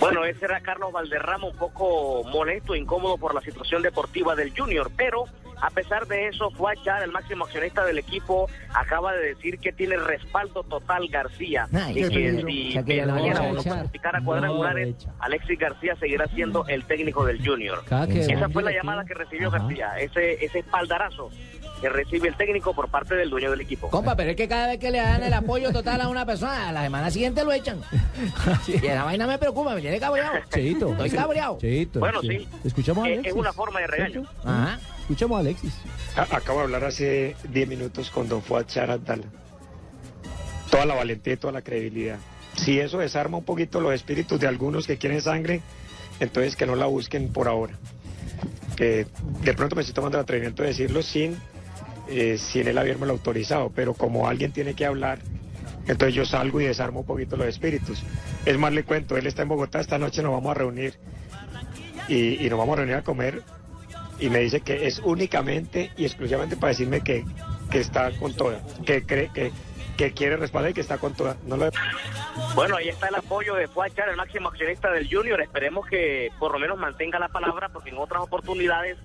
Bueno, 0.00 0.24
ese 0.24 0.44
era 0.44 0.60
Carlos 0.60 0.92
Valderrama 0.92 1.46
un 1.46 1.56
poco 1.56 2.24
molesto, 2.24 2.74
incómodo 2.74 3.16
por 3.18 3.34
la 3.34 3.40
situación 3.40 3.82
deportiva 3.82 4.34
del 4.34 4.52
Junior, 4.56 4.90
pero 4.96 5.26
a 5.60 5.70
pesar 5.70 6.06
de 6.06 6.28
eso, 6.28 6.50
Fuachar, 6.50 7.02
el 7.02 7.10
máximo 7.10 7.44
accionista 7.44 7.84
del 7.84 7.98
equipo, 7.98 8.48
acaba 8.74 9.12
de 9.14 9.34
decir 9.34 9.58
que 9.58 9.72
tiene 9.72 9.96
respaldo 9.96 10.62
total 10.62 11.08
García. 11.08 11.68
Y 11.90 12.08
que 12.08 12.42
si 12.46 12.84
que 12.84 13.06
mañana 13.06 13.40
no 13.40 13.60
echar. 13.60 13.72
clasificar 13.74 14.16
a 14.16 14.20
No, 14.20 14.26
cuadrangulares, 14.26 14.94
Alexis 15.18 15.58
García 15.58 15.96
seguirá 15.96 16.26
siendo 16.28 16.64
el 16.68 16.84
técnico 16.84 17.24
del 17.24 17.44
Junior. 17.44 17.82
Esa 18.08 18.48
fue 18.48 18.62
la 18.62 18.72
llamada 18.72 19.04
que 19.04 19.14
recibió 19.14 19.50
García, 19.50 19.98
ese, 19.98 20.44
ese 20.44 20.60
espaldarazo 20.60 21.30
que 21.80 21.88
recibe 21.88 22.28
el 22.28 22.36
técnico 22.36 22.74
por 22.74 22.88
parte 22.88 23.14
del 23.14 23.30
dueño 23.30 23.50
del 23.50 23.60
equipo. 23.60 23.88
Compa, 23.90 24.16
pero 24.16 24.30
es 24.30 24.36
que 24.36 24.48
cada 24.48 24.66
vez 24.68 24.78
que 24.78 24.90
le 24.90 24.98
dan 24.98 25.22
el 25.22 25.32
apoyo 25.32 25.72
total 25.72 26.00
a 26.00 26.08
una 26.08 26.26
persona, 26.26 26.68
a 26.68 26.72
la 26.72 26.82
semana 26.82 27.10
siguiente 27.10 27.44
lo 27.44 27.52
echan. 27.52 27.80
Y 28.66 28.84
esa 28.86 29.04
vaina 29.04 29.26
me 29.26 29.38
preocupa, 29.38 29.74
me 29.74 29.80
tiene 29.80 29.98
cabreado. 30.00 30.36
Cheito. 30.52 30.90
Estoy 30.92 31.10
cabreado. 31.10 31.58
Cheito. 31.58 32.00
Bueno, 32.00 32.20
sí. 32.22 32.48
Escuchamos 32.64 33.04
a 33.04 33.08
Es- 33.08 33.12
Alexis. 33.14 33.32
es 33.32 33.38
una 33.38 33.52
forma 33.52 33.80
de 33.80 33.86
regaño. 33.86 34.22
Ajá. 34.44 34.78
Escuchamos 35.00 35.36
a 35.36 35.40
Alexis. 35.40 35.74
A- 36.16 36.36
Acabo 36.36 36.58
de 36.58 36.64
hablar 36.64 36.84
hace 36.84 37.36
10 37.50 37.68
minutos 37.68 38.10
con 38.10 38.28
don 38.28 38.42
Fuad 38.42 38.66
Charadala. 38.66 39.24
Toda 40.70 40.84
la 40.84 40.94
valentía 40.94 41.32
y 41.34 41.36
toda 41.36 41.52
la 41.52 41.62
credibilidad. 41.62 42.18
Si 42.56 42.78
eso 42.78 42.98
desarma 42.98 43.38
un 43.38 43.44
poquito 43.44 43.80
los 43.80 43.94
espíritus 43.94 44.38
de 44.40 44.46
algunos 44.48 44.86
que 44.86 44.98
quieren 44.98 45.20
sangre, 45.22 45.62
entonces 46.20 46.56
que 46.56 46.66
no 46.66 46.74
la 46.76 46.86
busquen 46.86 47.32
por 47.32 47.48
ahora. 47.48 47.74
Que 48.76 49.06
de 49.42 49.54
pronto 49.54 49.74
me 49.76 49.82
estoy 49.82 49.94
tomando 49.94 50.18
el 50.18 50.22
atrevimiento 50.22 50.62
de 50.62 50.68
decirlo 50.68 51.02
sin, 51.02 51.36
eh, 52.08 52.38
sin 52.38 52.68
él 52.68 52.78
haberme 52.78 53.08
autorizado, 53.08 53.70
pero 53.74 53.94
como 53.94 54.28
alguien 54.28 54.52
tiene 54.52 54.74
que 54.74 54.86
hablar, 54.86 55.20
entonces 55.86 56.14
yo 56.14 56.24
salgo 56.24 56.60
y 56.60 56.66
desarmo 56.66 57.00
un 57.00 57.06
poquito 57.06 57.36
los 57.36 57.46
espíritus. 57.46 58.02
Es 58.44 58.58
más, 58.58 58.72
le 58.72 58.84
cuento, 58.84 59.16
él 59.16 59.26
está 59.26 59.42
en 59.42 59.48
Bogotá, 59.48 59.80
esta 59.80 59.98
noche 59.98 60.22
nos 60.22 60.32
vamos 60.32 60.50
a 60.50 60.54
reunir 60.54 60.94
y, 62.08 62.44
y 62.44 62.50
nos 62.50 62.58
vamos 62.58 62.74
a 62.74 62.76
reunir 62.78 62.96
a 62.96 63.02
comer 63.02 63.42
y 64.20 64.30
me 64.30 64.40
dice 64.40 64.60
que 64.60 64.86
es 64.86 64.98
únicamente 65.00 65.92
y 65.96 66.04
exclusivamente 66.04 66.56
para 66.56 66.70
decirme 66.70 67.00
que, 67.00 67.24
que 67.70 67.80
está 67.80 68.10
con 68.18 68.34
toda, 68.34 68.60
que 68.84 69.02
cree 69.04 69.30
que, 69.32 69.52
que 69.98 70.12
quiere 70.14 70.36
respaldar 70.36 70.70
y 70.70 70.74
que 70.74 70.80
está 70.80 70.96
con 70.96 71.12
toda. 71.12 71.36
No 71.44 71.56
lo 71.56 71.70
Bueno, 72.54 72.76
ahí 72.76 72.88
está 72.88 73.08
el 73.08 73.16
apoyo 73.16 73.56
de 73.56 73.66
Fuachar, 73.66 74.08
el 74.08 74.16
máximo 74.16 74.48
accionista 74.48 74.90
del 74.92 75.12
Junior. 75.12 75.40
Esperemos 75.40 75.86
que 75.88 76.30
por 76.38 76.52
lo 76.52 76.58
menos 76.60 76.78
mantenga 76.78 77.18
la 77.18 77.28
palabra, 77.28 77.68
porque 77.68 77.90
en 77.90 77.98
otras 77.98 78.22
oportunidades 78.22 78.96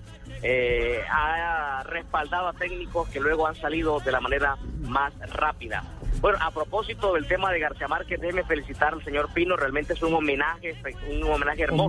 eh, 0.42 1.02
ha 1.10 1.82
respaldado 1.88 2.46
a 2.46 2.52
técnicos 2.52 3.08
que 3.08 3.18
luego 3.18 3.46
han 3.48 3.56
salido 3.56 3.98
de 3.98 4.12
la 4.12 4.20
manera 4.20 4.56
más 4.82 5.12
rápida. 5.32 5.82
Bueno, 6.20 6.38
a 6.40 6.52
propósito 6.52 7.12
del 7.14 7.26
tema 7.26 7.50
de 7.50 7.58
García 7.58 7.88
Márquez, 7.88 8.20
déjeme 8.20 8.44
felicitar 8.44 8.94
al 8.94 9.04
señor 9.04 9.28
Pino. 9.34 9.56
Realmente 9.56 9.94
es 9.94 10.02
un 10.02 10.14
homenaje, 10.14 10.76
un 11.10 11.24
homenaje 11.24 11.64
hermoso 11.64 11.88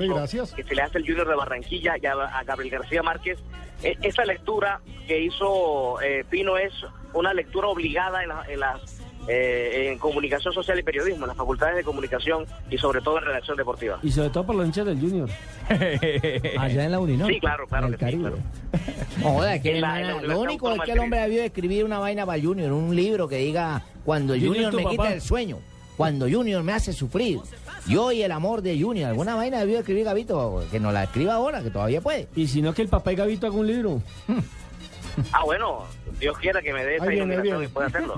que 0.55 0.63
se 0.63 0.75
le 0.75 0.81
hace 0.81 0.97
el 0.97 1.05
Junior 1.05 1.29
de 1.29 1.35
Barranquilla 1.35 1.95
y 2.01 2.05
a, 2.07 2.13
a 2.13 2.43
Gabriel 2.43 2.79
García 2.79 3.03
Márquez. 3.03 3.37
E- 3.83 3.97
esa 4.01 4.25
lectura 4.25 4.81
que 5.07 5.19
hizo 5.21 6.01
eh, 6.01 6.25
Pino 6.27 6.57
es 6.57 6.73
una 7.15 7.33
lectura 7.33 7.67
obligada 7.67 8.21
en, 8.23 8.29
la- 8.29 8.43
en 8.47 8.59
las 8.59 9.01
eh, 9.27 9.89
en 9.91 9.97
comunicación 9.97 10.53
social 10.53 10.77
y 10.77 10.83
periodismo, 10.83 11.23
en 11.25 11.29
las 11.29 11.35
facultades 11.37 11.75
de 11.77 11.83
comunicación 11.83 12.45
y 12.69 12.77
sobre 12.77 13.01
todo 13.01 13.17
en 13.17 13.25
redacción 13.25 13.57
deportiva. 13.57 13.97
Y 14.03 14.11
sobre 14.11 14.29
todo 14.29 14.45
por 14.45 14.55
los 14.55 14.67
hinchas 14.67 14.85
del 14.85 14.99
Junior. 15.01 15.27
Allá 16.59 16.85
en 16.85 16.91
la 16.91 16.99
Uninor. 16.99 17.27
Sí, 17.31 17.39
claro, 17.39 17.65
claro 17.67 17.87
En 17.87 17.93
el 17.93 17.99
que 17.99 18.05
sí, 18.05 18.11
Caribe. 18.11 18.29
claro. 18.29 18.37
Joder, 19.23 19.61
que 19.63 19.75
En 19.75 19.81
la- 19.81 19.99
hermana, 19.99 20.21
en 20.21 20.27
la 20.27 20.33
lo 20.35 20.39
único 20.41 20.71
es 20.71 20.81
que 20.81 20.91
el 20.91 20.99
hombre 20.99 21.19
debió 21.21 21.43
escribir 21.43 21.83
una 21.85 21.97
vaina 21.97 22.23
para 22.25 22.39
Junior, 22.39 22.71
un 22.71 22.95
libro 22.95 23.27
que 23.27 23.37
diga 23.37 23.81
cuando 24.03 24.33
Junior, 24.35 24.53
Junior 24.71 24.75
me 24.75 24.83
papá. 24.83 24.91
quita 24.91 25.13
el 25.13 25.21
sueño, 25.21 25.57
cuando 25.97 26.27
Junior 26.29 26.61
me 26.61 26.73
hace 26.73 26.93
sufrir, 26.93 27.39
yo 27.87 28.11
y 28.11 28.21
el 28.21 28.31
amor 28.31 28.61
de 28.61 28.79
Junior, 28.79 29.09
alguna 29.09 29.33
vaina 29.35 29.57
debió 29.59 29.79
escribir 29.79 30.03
Gavito, 30.03 30.63
que 30.69 30.79
nos 30.79 30.93
la 30.93 31.03
escriba 31.05 31.33
ahora, 31.33 31.63
que 31.63 31.71
todavía 31.71 31.99
puede. 32.01 32.27
Y 32.35 32.47
si 32.47 32.61
no, 32.61 32.73
que 32.75 32.83
el 32.83 32.89
papá 32.89 33.11
y 33.11 33.15
Gavito 33.15 33.47
haga 33.47 33.55
un 33.55 33.65
libro. 33.65 34.01
Ah, 35.31 35.43
bueno, 35.45 35.83
Dios 36.19 36.37
quiera 36.39 36.61
que 36.61 36.73
me 36.73 36.83
dé 36.85 36.95
esa 36.97 37.13
iluminación 37.13 37.63
y 37.63 37.67
pueda 37.67 37.87
hacerlo. 37.87 38.15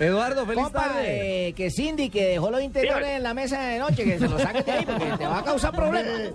Eduardo, 0.00 0.46
feliz 0.46 0.64
Compa, 0.64 0.80
tarde. 0.88 1.48
eh, 1.48 1.52
que 1.52 1.70
Cindy, 1.70 2.08
que 2.10 2.26
dejó 2.28 2.50
los 2.50 2.62
interiores 2.62 3.08
en 3.10 3.22
la 3.22 3.34
mesa 3.34 3.60
de 3.60 3.78
noche, 3.78 4.04
que 4.04 4.18
se 4.18 4.28
los 4.28 4.40
saque 4.40 4.62
de 4.62 4.72
ahí, 4.72 4.84
porque 4.86 5.06
te 5.18 5.26
va 5.26 5.38
a 5.38 5.44
causar 5.44 5.72
problemas. 5.72 6.04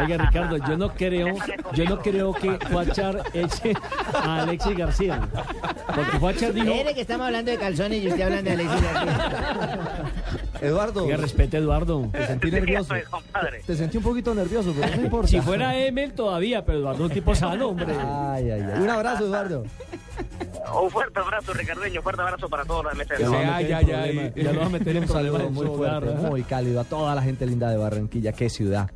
Oiga, 0.00 0.16
Ricardo, 0.18 0.56
yo 0.58 0.76
no 0.76 0.88
creo, 0.94 1.34
yo 1.72 1.84
no 1.84 1.98
creo 2.00 2.32
que 2.32 2.58
Fuachar 2.70 3.22
eche 3.32 3.72
a 4.14 4.42
Alexis 4.42 4.76
García. 4.76 5.20
Porque 5.94 6.18
Fuachar 6.18 6.52
dijo. 6.52 6.66
Mire 6.66 6.94
que 6.94 7.00
estamos 7.00 7.26
hablando 7.26 7.50
de 7.50 7.56
calzones 7.58 8.02
y 8.02 8.08
usted 8.08 8.22
hablando 8.22 8.50
de 8.50 8.54
Alexis 8.56 8.82
García. 8.82 10.04
Eduardo. 10.60 11.04
Oiga, 11.04 11.16
respete 11.16 11.56
Eduardo. 11.58 12.08
Te 12.12 12.26
sentí 12.26 12.50
nervioso. 12.50 12.94
Te 13.66 13.74
sentí 13.76 13.96
un 13.98 14.02
poquito 14.02 14.34
nervioso, 14.34 14.74
pero 14.78 14.96
no 14.96 15.02
importa. 15.04 15.28
Si 15.28 15.40
fuera 15.40 15.76
Emel 15.76 16.12
todavía, 16.12 16.64
pero 16.64 16.78
Eduardo 16.78 17.04
es 17.04 17.10
un 17.10 17.14
tipo 17.14 17.34
sano, 17.34 17.68
hombre. 17.68 17.86
Ay, 17.98 18.50
ay, 18.50 18.60
ay. 18.74 18.80
Un 18.82 18.90
abrazo, 18.90 19.24
Eduardo. 19.26 19.64
Un 20.82 20.90
fuerte 20.90 21.18
abrazo, 21.20 21.52
Ricardeño, 21.54 22.00
un 22.00 22.02
fuerte 22.02 22.22
abrazo 22.22 22.48
para 22.48 22.64
todos 22.64 22.84
los 22.84 22.98
de 22.98 23.06
Ya 23.18 23.26
lo 23.28 23.32
va 23.32 23.38
a 23.38 23.58
meter 23.60 23.70
en 23.70 23.86
problema- 23.86 24.34
ya 24.34 24.52
lo 24.52 24.60
va 24.60 24.66
a 24.66 24.68
meter 24.68 24.96
en 24.96 25.02
Un 25.02 25.08
saludo 25.08 25.50
muy 25.50 25.66
fuerte, 25.68 26.10
¿eh? 26.10 26.14
muy 26.28 26.42
cálido 26.42 26.80
a 26.80 26.84
toda 26.84 27.14
la 27.14 27.22
gente 27.22 27.46
linda 27.46 27.70
de 27.70 27.76
Barranquilla. 27.76 28.32
Qué 28.32 28.50
ciudad. 28.50 28.90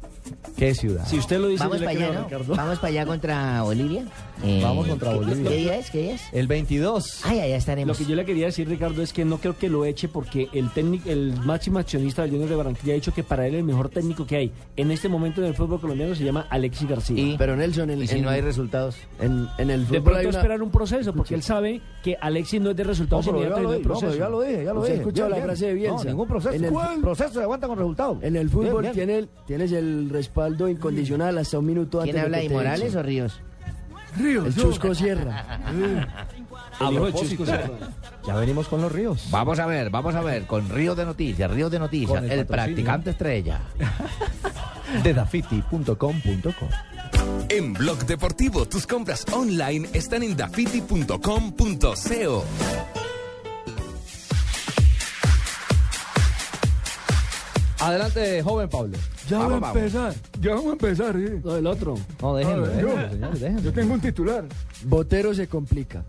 Qué 0.56 0.74
ciudad. 0.74 1.06
Si 1.06 1.18
usted 1.18 1.38
lo 1.40 1.48
dice, 1.48 1.62
Vamos 1.64 1.78
yo 1.78 1.80
le 1.80 1.86
para 1.86 1.96
creo 1.98 2.10
allá, 2.10 2.18
¿no? 2.20 2.24
Ricardo. 2.26 2.54
Vamos 2.56 2.78
para 2.78 2.88
allá 2.88 3.06
contra 3.06 3.62
Bolivia. 3.62 4.04
Eh, 4.42 4.60
Vamos 4.62 4.88
contra 4.88 5.10
¿qué- 5.10 5.16
Bolivia. 5.18 5.50
¿Qué 5.50 5.56
día 5.58 5.76
es? 5.76 5.90
¿Qué 5.90 5.98
día 6.00 6.14
es? 6.14 6.22
El 6.32 6.46
22. 6.46 7.20
Ay, 7.26 7.40
allá 7.40 7.48
Lo 7.50 7.56
estaremos. 7.58 7.98
que 7.98 8.06
yo 8.06 8.14
le 8.16 8.24
quería 8.24 8.46
decir, 8.46 8.66
Ricardo, 8.70 9.02
es 9.02 9.12
que 9.12 9.26
no 9.26 9.36
creo 9.36 9.58
que 9.58 9.68
lo 9.68 9.84
eche 9.84 10.08
porque 10.08 10.48
el 10.54 10.70
técnico, 10.70 11.10
el 11.10 11.34
máximo 11.44 11.78
accionista 11.78 12.22
del 12.22 12.30
Junior 12.30 12.48
de 12.48 12.56
Barranquilla 12.56 12.92
ha 12.92 12.94
dicho 12.94 13.12
que 13.12 13.22
para 13.22 13.46
él 13.46 13.54
el 13.56 13.64
mejor 13.64 13.90
técnico 13.90 14.26
que 14.26 14.36
hay 14.36 14.52
en 14.76 14.90
este 14.92 15.10
momento 15.10 15.42
en 15.42 15.48
el 15.48 15.54
fútbol 15.54 15.78
colombiano 15.78 16.14
se 16.14 16.24
llama 16.24 16.46
Alexis 16.48 16.88
García. 16.88 17.34
Pero 17.36 17.54
Nelson, 17.54 17.90
en, 17.90 18.00
¿Y 18.02 18.06
si 18.06 18.16
en- 18.16 18.22
no 18.24 18.30
hay 18.30 18.40
resultados? 18.40 18.96
en, 19.20 19.46
en 19.58 19.68
el 19.68 19.80
de 19.80 19.86
fútbol 19.88 20.02
pronto 20.04 20.18
hay 20.20 20.26
una... 20.28 20.38
esperar 20.38 20.62
un 20.62 20.70
proceso 20.70 21.12
porque 21.12 21.34
él 21.34 21.42
sabe 21.42 21.82
que 22.02 22.16
Alexis 22.18 22.62
no 22.62 22.70
es 22.70 22.76
de 22.76 22.84
resultados 22.84 23.26
No, 23.26 23.32
inmediatos 23.32 23.58
ya 23.58 23.62
lo 23.62 23.68
y 23.68 23.72
no 23.72 23.78
no, 23.78 23.84
proceso. 23.84 24.06
pero 24.12 24.24
ya 24.24 24.28
lo 24.30 24.40
dije, 24.40 24.64
ya 24.64 24.72
lo 24.72 24.80
¿Usted 24.80 24.92
dije. 24.94 25.02
escuchó 25.02 25.28
la 25.28 25.36
frase 25.36 25.66
de 25.66 25.74
Bielsa? 25.74 25.96
No, 25.98 26.04
ningún 26.04 26.28
proceso. 26.28 26.54
En 26.54 26.64
el- 26.64 26.70
¿Cuál 26.72 27.00
proceso 27.02 27.30
se 27.34 27.42
aguanta 27.42 27.66
con 27.68 27.76
resultados? 27.76 28.16
En 28.22 28.36
el 28.36 28.48
fútbol 28.48 28.70
Bien, 28.80 28.80
bien. 28.80 28.92
tiene 28.94 29.18
el- 29.18 29.28
tienes 29.46 29.72
el 29.72 30.08
respaldo 30.20 30.68
incondicional 30.68 31.38
hasta 31.38 31.58
un 31.58 31.66
minuto 31.66 32.00
antes 32.00 32.14
¿Quién 32.14 32.24
habla 32.24 32.36
de 32.36 32.42
ahí, 32.42 32.48
que 32.48 32.54
te 32.54 32.58
Morales 32.58 32.88
echen. 32.88 32.98
o 32.98 33.02
Ríos? 33.02 33.40
El 34.18 34.54
Chusco 34.54 34.94
Sierra. 34.94 35.60
A 36.80 36.90
propósito, 36.90 37.44
ya 38.26 38.36
venimos 38.36 38.66
con 38.68 38.80
los 38.80 38.90
ríos. 38.90 39.28
Vamos 39.30 39.58
a 39.58 39.66
ver, 39.66 39.90
vamos 39.90 40.14
a 40.14 40.22
ver, 40.22 40.46
con 40.46 40.68
Ríos 40.70 40.96
de 40.96 41.04
Noticias, 41.04 41.50
Ríos 41.50 41.70
de 41.70 41.78
Noticias, 41.78 42.20
Con 42.20 42.24
el 42.24 42.30
el, 42.40 42.46
patrocinio. 42.46 42.74
practicante 42.86 43.10
estrella. 43.10 43.60
De 45.04 45.12
dafiti.com.co. 45.14 46.68
En 47.50 47.72
Blog 47.74 48.06
Deportivo, 48.06 48.66
tus 48.66 48.86
compras 48.86 49.24
online 49.32 49.88
están 49.92 50.22
en 50.22 50.34
dafiti.com.co. 50.36 52.44
Adelante, 57.80 58.42
joven 58.42 58.68
Pablo. 58.68 58.98
Ya 59.30 59.38
Vamos, 59.38 59.52
va 59.52 59.56
a 59.56 59.60
vamos. 59.60 59.76
empezar, 59.76 60.14
ya 60.40 60.50
vamos 60.54 60.66
a 60.66 60.72
empezar, 60.72 61.14
¿sí? 61.16 61.40
No, 61.44 61.56
el 61.56 61.66
otro. 61.66 61.94
No, 62.20 62.34
déjenlo, 62.34 62.62
ver, 62.62 62.70
déjenlo, 62.72 63.00
yo- 63.02 63.10
señores, 63.10 63.40
déjenlo. 63.40 63.62
Yo 63.62 63.72
tengo 63.72 63.94
un 63.94 64.00
titular. 64.00 64.44
Botero 64.84 65.32
se 65.34 65.46
complica. 65.46 66.02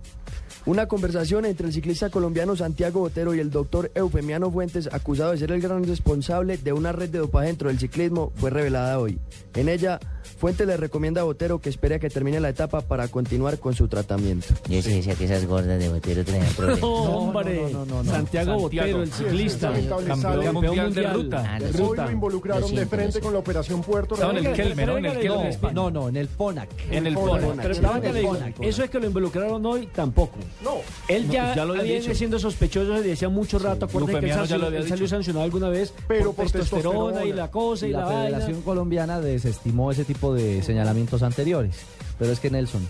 Una 0.65 0.87
conversación 0.87 1.45
entre 1.45 1.67
el 1.67 1.73
ciclista 1.73 2.09
colombiano 2.11 2.55
Santiago 2.55 2.99
Botero 2.99 3.33
y 3.33 3.39
el 3.39 3.49
doctor 3.49 3.91
Eufemiano 3.95 4.51
Fuentes, 4.51 4.87
acusado 4.91 5.31
de 5.31 5.39
ser 5.39 5.51
el 5.51 5.59
gran 5.59 5.83
responsable 5.83 6.57
de 6.57 6.71
una 6.71 6.91
red 6.91 7.09
de 7.09 7.17
dopaje 7.17 7.47
dentro 7.47 7.69
del 7.69 7.79
ciclismo, 7.79 8.31
fue 8.35 8.51
revelada 8.51 8.99
hoy. 8.99 9.19
En 9.55 9.69
ella, 9.69 9.99
Fuentes 10.37 10.67
le 10.67 10.77
recomienda 10.77 11.21
a 11.21 11.23
Botero 11.23 11.59
que 11.59 11.69
espere 11.69 11.95
a 11.95 11.99
que 11.99 12.09
termine 12.09 12.39
la 12.39 12.49
etapa 12.49 12.81
para 12.81 13.07
continuar 13.07 13.57
con 13.57 13.73
su 13.73 13.87
tratamiento. 13.87 14.47
Yo 14.69 14.81
sí 14.83 14.93
decía 14.93 15.15
que 15.15 15.25
esas 15.25 15.45
gordas 15.47 15.79
de 15.79 15.89
Botero 15.89 16.23
traían 16.23 16.47
problemas. 16.53 16.81
No, 16.81 16.93
hombre. 16.93 17.73
Santiago 18.05 18.59
Botero, 18.59 19.01
el 19.01 19.11
ciclista. 19.11 19.73
Campeón 20.07 20.53
mundial 20.53 20.93
de 20.93 21.07
ruta. 21.07 21.43
Ah, 21.47 21.59
de 21.59 21.65
Hoy 21.65 21.89
ruta. 21.89 22.05
lo 22.05 22.11
involucraron 22.11 22.75
de 22.75 22.85
frente 22.85 23.19
con 23.19 23.33
la 23.33 23.39
operación 23.39 23.81
Puerto 23.81 24.13
Estaba 24.13 24.37
en 24.37 24.45
el. 24.45 24.53
Kelmer, 24.53 24.87
¿no? 24.87 24.97
En 24.97 25.05
el 25.05 25.19
Kelmer. 25.19 25.73
No, 25.73 25.89
no, 25.89 26.09
en 26.09 26.17
el 26.17 26.27
FONAC. 26.27 26.69
En 26.91 27.07
el 27.07 27.15
Fonac. 27.15 28.57
eso 28.61 28.83
es 28.83 28.89
que 28.89 28.99
lo 28.99 29.07
involucraron 29.07 29.65
hoy 29.65 29.87
tampoco. 29.87 30.37
No. 30.63 30.75
Él 31.07 31.29
ya, 31.29 31.55
ya 31.55 31.65
lo 31.65 31.73
había 31.73 31.83
viene 31.83 31.99
dicho. 32.01 32.13
siendo 32.15 32.37
sospechoso 32.39 32.93
desde 32.93 33.13
hacía 33.13 33.29
mucho 33.29 33.57
rato. 33.59 33.85
Acuérdense 33.85 34.19
que 34.19 34.31
él, 34.31 34.47
ya 34.47 34.57
lo 34.57 34.67
había 34.67 34.79
él 34.79 34.87
salió 34.87 35.07
sancionado 35.07 35.43
alguna 35.45 35.69
vez 35.69 35.93
Pero 36.07 36.33
por, 36.33 36.35
por 36.35 36.51
testosterona, 36.51 36.93
testosterona. 37.21 37.25
y 37.25 37.33
la 37.33 37.49
cosa 37.51 37.85
y, 37.85 37.89
Y 37.89 37.93
la 37.93 38.05
vaina. 38.05 38.21
Federación 38.37 38.61
Colombiana 38.61 39.19
desestimó 39.21 39.91
ese 39.91 40.05
tipo 40.05 40.33
de 40.33 40.61
señalamientos 40.63 41.23
anteriores. 41.23 41.75
Pero 42.19 42.31
es 42.31 42.39
que 42.39 42.51
Nelson, 42.51 42.87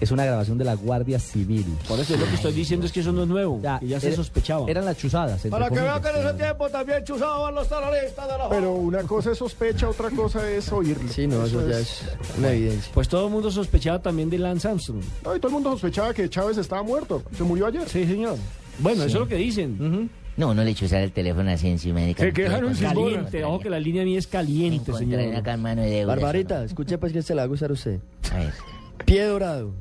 es 0.00 0.10
una 0.10 0.24
grabación 0.24 0.58
de 0.58 0.64
la 0.64 0.74
Guardia 0.74 1.18
Civil. 1.18 1.66
Por 1.88 1.98
eso 1.98 2.14
es 2.14 2.20
lo 2.20 2.26
que 2.26 2.34
estoy 2.34 2.52
diciendo 2.52 2.86
es 2.86 2.92
que 2.92 3.00
eso 3.00 3.12
no 3.12 3.22
es 3.22 3.28
nuevo. 3.28 3.60
Ya, 3.62 3.78
que 3.78 3.86
ya 3.86 4.00
se 4.00 4.14
sospechaba. 4.14 4.68
Eran 4.68 4.84
las 4.84 4.96
chuzadas. 4.96 5.42
Para 5.46 5.68
que 5.68 5.80
vean 5.80 6.02
que 6.02 6.08
en 6.08 6.16
ese 6.16 6.34
tiempo 6.34 6.68
también 6.68 7.04
chuzaban 7.04 7.54
los 7.54 7.68
terroristas 7.68 8.28
de 8.28 8.38
la 8.38 8.48
Pero 8.48 8.72
una 8.74 9.02
cosa 9.02 9.32
es 9.32 9.38
sospecha, 9.38 9.88
otra 9.88 10.10
cosa 10.10 10.48
es 10.50 10.70
oírlo. 10.72 11.08
Sí, 11.10 11.26
no, 11.26 11.44
eso 11.44 11.66
ya 11.68 11.78
es 11.78 12.02
una 12.38 12.50
evidencia. 12.50 12.90
Pues 12.92 13.08
todo 13.08 13.26
el 13.26 13.32
mundo 13.32 13.50
sospechaba 13.50 14.00
también 14.00 14.30
de 14.30 14.38
Lance 14.38 14.68
Armstrong. 14.68 15.02
No, 15.24 15.36
y 15.36 15.38
todo 15.38 15.48
el 15.48 15.54
mundo 15.54 15.70
sospechaba 15.72 16.12
que 16.12 16.28
Chávez 16.28 16.58
estaba 16.58 16.82
muerto. 16.82 17.22
Se 17.36 17.42
murió 17.42 17.66
ayer. 17.66 17.88
Sí, 17.88 18.06
señor. 18.06 18.36
Bueno, 18.78 19.04
eso 19.04 19.16
es 19.16 19.20
lo 19.20 19.28
que 19.28 19.36
dicen. 19.36 20.10
No, 20.36 20.52
no 20.52 20.62
le 20.62 20.70
echo 20.70 20.84
usar 20.84 21.00
el 21.00 21.12
teléfono 21.12 21.50
así 21.50 21.68
encima 21.68 22.00
de 22.00 22.14
Se 22.14 22.32
quejaron 22.32 22.74
sin. 22.74 22.88
Caliente, 22.88 23.42
ojo 23.44 23.60
que 23.60 23.70
la 23.70 23.80
línea 23.80 24.04
mía 24.04 24.18
es 24.18 24.26
caliente, 24.26 24.92
señor. 24.92 25.34
acá 25.34 25.54
en 25.54 25.62
mano 25.62 25.82
de 25.82 25.90
deuda. 25.90 26.14
Barbarita, 26.14 26.64
escuche 26.64 26.98
pues 26.98 27.12
que 27.12 27.20
este 27.20 27.34
le 27.34 27.38
va 27.38 27.44
a 27.44 27.46
gustar 27.46 27.72
usted. 27.72 28.00
A 28.32 28.38
ver. 28.38 28.52
Pie 29.04 29.24
dorado. 29.24 29.72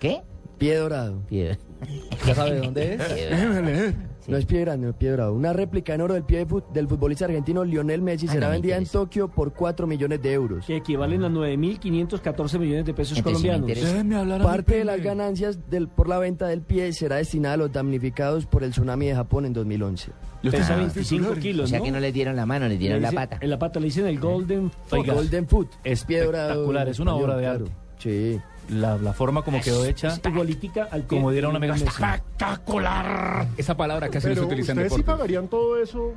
¿Qué? 0.00 0.20
Pie 0.58 0.76
dorado. 0.76 1.22
Pie- 1.30 1.56
¿Ya 2.26 2.34
sabe 2.34 2.54
de 2.54 2.60
dónde 2.60 2.94
es? 2.94 3.12
Leer. 3.14 4.10
No 4.28 4.36
es 4.36 4.44
pie 4.44 4.60
grande, 4.60 4.84
no 4.84 4.90
es 4.90 4.96
pie 4.96 5.10
dorado. 5.10 5.32
Una 5.34 5.52
réplica 5.52 5.94
en 5.94 6.02
oro 6.02 6.14
del 6.14 6.24
pie 6.24 6.38
de 6.38 6.46
fut- 6.46 6.70
del 6.72 6.86
futbolista 6.86 7.24
argentino 7.24 7.64
Lionel 7.64 8.02
Messi 8.02 8.26
Ah, 8.28 8.32
será 8.32 8.46
no 8.46 8.50
me 8.50 8.56
vendida 8.58 8.76
en. 8.76 8.86
Tokio 8.86 9.28
por 9.28 9.54
4 9.54 9.86
millones 9.86 10.20
de 10.22 10.32
euros. 10.34 10.66
Que 10.66 10.76
equivalen 10.76 11.24
a 11.24 11.28
9.514 11.30 12.58
millones 12.58 12.84
de 12.84 12.94
pesos 12.94 13.16
Entonces, 13.18 13.40
sí 13.42 13.48
me 13.48 13.54
colombianos. 13.54 14.38
mi 14.38 14.44
Parte 14.44 14.76
de 14.76 14.84
las 14.84 15.00
ganancias 15.02 15.58
del, 15.70 15.88
por 15.88 16.08
la 16.08 16.18
venta 16.18 16.46
del 16.48 16.60
pie 16.62 16.92
será 16.92 17.16
destinada 17.16 17.54
a 17.54 17.58
los 17.58 17.72
damnificados 17.72 18.46
por 18.46 18.62
el 18.62 18.70
tsunami 18.70 19.06
de 19.06 19.14
Japón 19.14 19.46
en 19.46 19.52
2011. 19.54 20.12
Yo 20.42 20.50
Pesa 20.50 20.68
tengo 20.68 20.80
un 20.82 20.86
25 20.88 21.16
titular. 21.18 21.38
O 21.38 21.40
kilos, 21.40 21.70
sea 21.70 21.78
¿no? 21.78 21.84
que 21.86 21.90
no 21.90 22.00
le 22.00 22.12
dieron 22.12 22.36
la 22.36 22.46
mano, 22.46 22.68
le 22.68 22.76
dieron 22.76 22.98
Le 23.00 23.08
la 23.08 23.12
pata. 23.12 23.38
En 23.40 23.50
la 23.50 23.58
pata 23.58 23.80
le 23.80 23.86
dicen 23.86 24.06
el 24.06 24.20
Golden 24.20 24.70
Foot. 24.70 25.06
Golden 25.06 25.48
Foot. 25.48 25.68
Pie 26.06 26.20
dorado. 26.24 26.50
espectacular, 26.50 26.88
es 26.88 27.00
una 27.00 27.14
obra 27.14 27.36
de 27.36 27.42
Claro. 27.42 27.64
arte. 27.64 27.76
Sí. 27.98 28.40
La, 28.68 28.96
la 28.96 29.12
forma 29.12 29.42
como 29.42 29.60
quedó 29.60 29.84
hecha, 29.84 30.16
igualitica 30.24 30.88
al 30.90 31.02
pie 31.02 31.18
como 31.18 31.32
diera 31.32 31.48
una 31.48 31.58
amiga, 31.58 31.72
Messi. 31.74 31.86
espectacular. 31.86 33.48
Esa 33.56 33.76
palabra 33.76 34.08
casi 34.08 34.28
no 34.28 34.34
se 34.34 34.40
utiliza 34.42 34.72
en 34.72 34.78
ustedes 34.78 34.94
sí 34.94 35.02
pagarían 35.02 35.48
todo 35.48 35.80
eso 35.82 36.12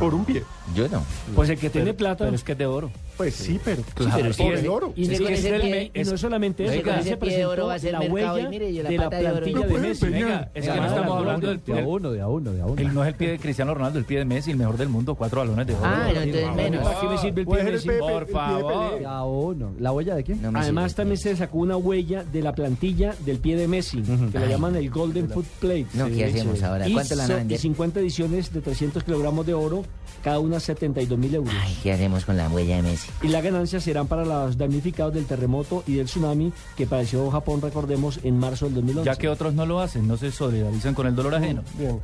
por 0.00 0.14
un 0.14 0.24
pie. 0.24 0.42
Yo 0.74 0.86
no. 0.88 1.02
Pues 1.34 1.48
el 1.50 1.58
que 1.58 1.70
tiene 1.70 1.94
plata. 1.94 2.24
Pero 2.24 2.36
es 2.36 2.44
que 2.44 2.52
es 2.52 2.58
de 2.58 2.66
oro. 2.66 2.90
Pues 3.16 3.34
sí, 3.34 3.58
pero, 3.64 3.82
pero 3.96 4.10
por 4.10 4.34
sí, 4.34 4.42
el 4.44 4.68
oro. 4.68 4.92
Y, 4.94 5.06
Sí, 5.06 5.14
es 5.14 5.20
es 5.20 5.44
el- 5.46 5.62
pie- 5.62 5.90
y 5.92 6.04
no 6.04 6.14
es 6.14 6.20
solamente 6.20 6.64
eso, 6.66 6.82
también 6.84 7.04
se 7.04 7.16
pie 7.16 7.36
de 7.38 7.46
oro 7.46 7.66
va 7.66 7.74
a 7.74 7.78
presentó 7.78 7.98
ser 8.00 8.08
la 8.08 8.14
mercado 8.14 8.34
huella 8.36 8.46
y 8.46 8.50
mire, 8.50 8.70
y 8.70 8.82
la 8.82 8.88
de 8.90 8.96
la 8.98 9.08
de 9.08 9.18
plantilla 9.30 9.66
de 9.66 9.78
Messi. 9.78 10.06
Venga, 10.06 10.50
es 10.54 10.68
que 10.68 10.76
no 10.76 10.86
estamos 10.86 11.08
la 11.08 11.16
hablando 11.18 11.48
del 11.48 11.56
De 11.64 11.72
a 11.72 11.76
pie. 11.76 11.84
uno, 11.84 12.10
de 12.12 12.20
a 12.20 12.28
uno, 12.28 12.52
de 12.52 12.60
a 12.60 12.66
uno. 12.66 12.80
El, 12.80 12.94
no 12.94 13.02
es 13.02 13.08
el 13.08 13.14
pie 13.14 13.30
de 13.30 13.38
Cristiano 13.38 13.74
Ronaldo, 13.74 13.98
el 13.98 14.04
pie 14.04 14.18
de 14.18 14.24
Messi, 14.24 14.50
el 14.52 14.56
mejor 14.58 14.76
del 14.76 14.88
mundo, 14.88 15.14
cuatro 15.16 15.40
balones 15.40 15.66
de 15.66 15.74
oro. 15.74 15.82
Ah, 15.84 16.10
no, 16.14 16.20
entonces 16.20 16.54
menos. 16.54 16.84
¿Para 16.86 17.00
qué 17.00 17.06
me 17.08 17.18
sirve 17.18 17.40
el 17.40 17.46
pie 17.48 17.56
de 17.64 17.70
Messi? 17.72 17.88
Por 17.98 18.24
pie 18.26 18.34
favor. 18.34 18.98
De 19.00 19.06
a 19.06 19.22
uno. 19.24 19.70
¿La 19.80 19.92
huella 19.92 20.14
de 20.14 20.22
quién? 20.22 20.56
Además 20.56 20.94
también 20.94 21.16
se 21.18 21.34
sacó 21.34 21.58
una 21.58 21.76
huella 21.76 22.22
de 22.22 22.42
la 22.42 22.52
plantilla 22.54 23.14
del 23.24 23.38
pie 23.38 23.56
de 23.56 23.66
Messi, 23.66 24.00
que 24.30 24.38
la 24.38 24.46
llaman 24.46 24.76
el 24.76 24.90
Golden 24.90 25.28
Foot 25.30 25.46
Plate. 25.60 25.86
No, 25.94 26.06
¿qué 26.06 26.26
hacemos 26.26 26.62
ahora? 26.62 26.86
¿Cuánto 26.92 27.14
la 27.16 27.24
y 27.24 27.28
vender? 27.30 27.58
50 27.58 28.00
ediciones 28.00 28.52
de 28.52 28.60
300 28.60 29.02
kilogramos 29.02 29.44
de 29.46 29.54
oro, 29.54 29.77
cada 30.22 30.40
una 30.40 30.60
72 30.60 31.18
mil 31.18 31.34
euros. 31.34 31.52
Ay, 31.60 31.76
¿qué 31.82 31.92
hacemos 31.92 32.24
con 32.24 32.36
la 32.36 32.48
huella 32.48 32.76
de 32.76 32.82
Messi? 32.82 33.08
Y 33.22 33.28
las 33.28 33.42
ganancias 33.42 33.84
serán 33.84 34.06
para 34.06 34.24
los 34.24 34.58
damnificados 34.58 35.14
del 35.14 35.26
terremoto 35.26 35.84
y 35.86 35.94
del 35.94 36.06
tsunami 36.06 36.52
que 36.76 36.86
padeció 36.86 37.30
Japón, 37.30 37.60
recordemos, 37.60 38.20
en 38.22 38.38
marzo 38.38 38.66
del 38.66 38.74
2011. 38.76 39.06
Ya 39.06 39.16
que 39.16 39.28
otros 39.28 39.54
no 39.54 39.66
lo 39.66 39.80
hacen, 39.80 40.06
no 40.06 40.16
se 40.16 40.30
solidarizan 40.30 40.94
con 40.94 41.06
el 41.06 41.14
dolor 41.14 41.34
ajeno. 41.34 41.62
Bien. 41.78 42.00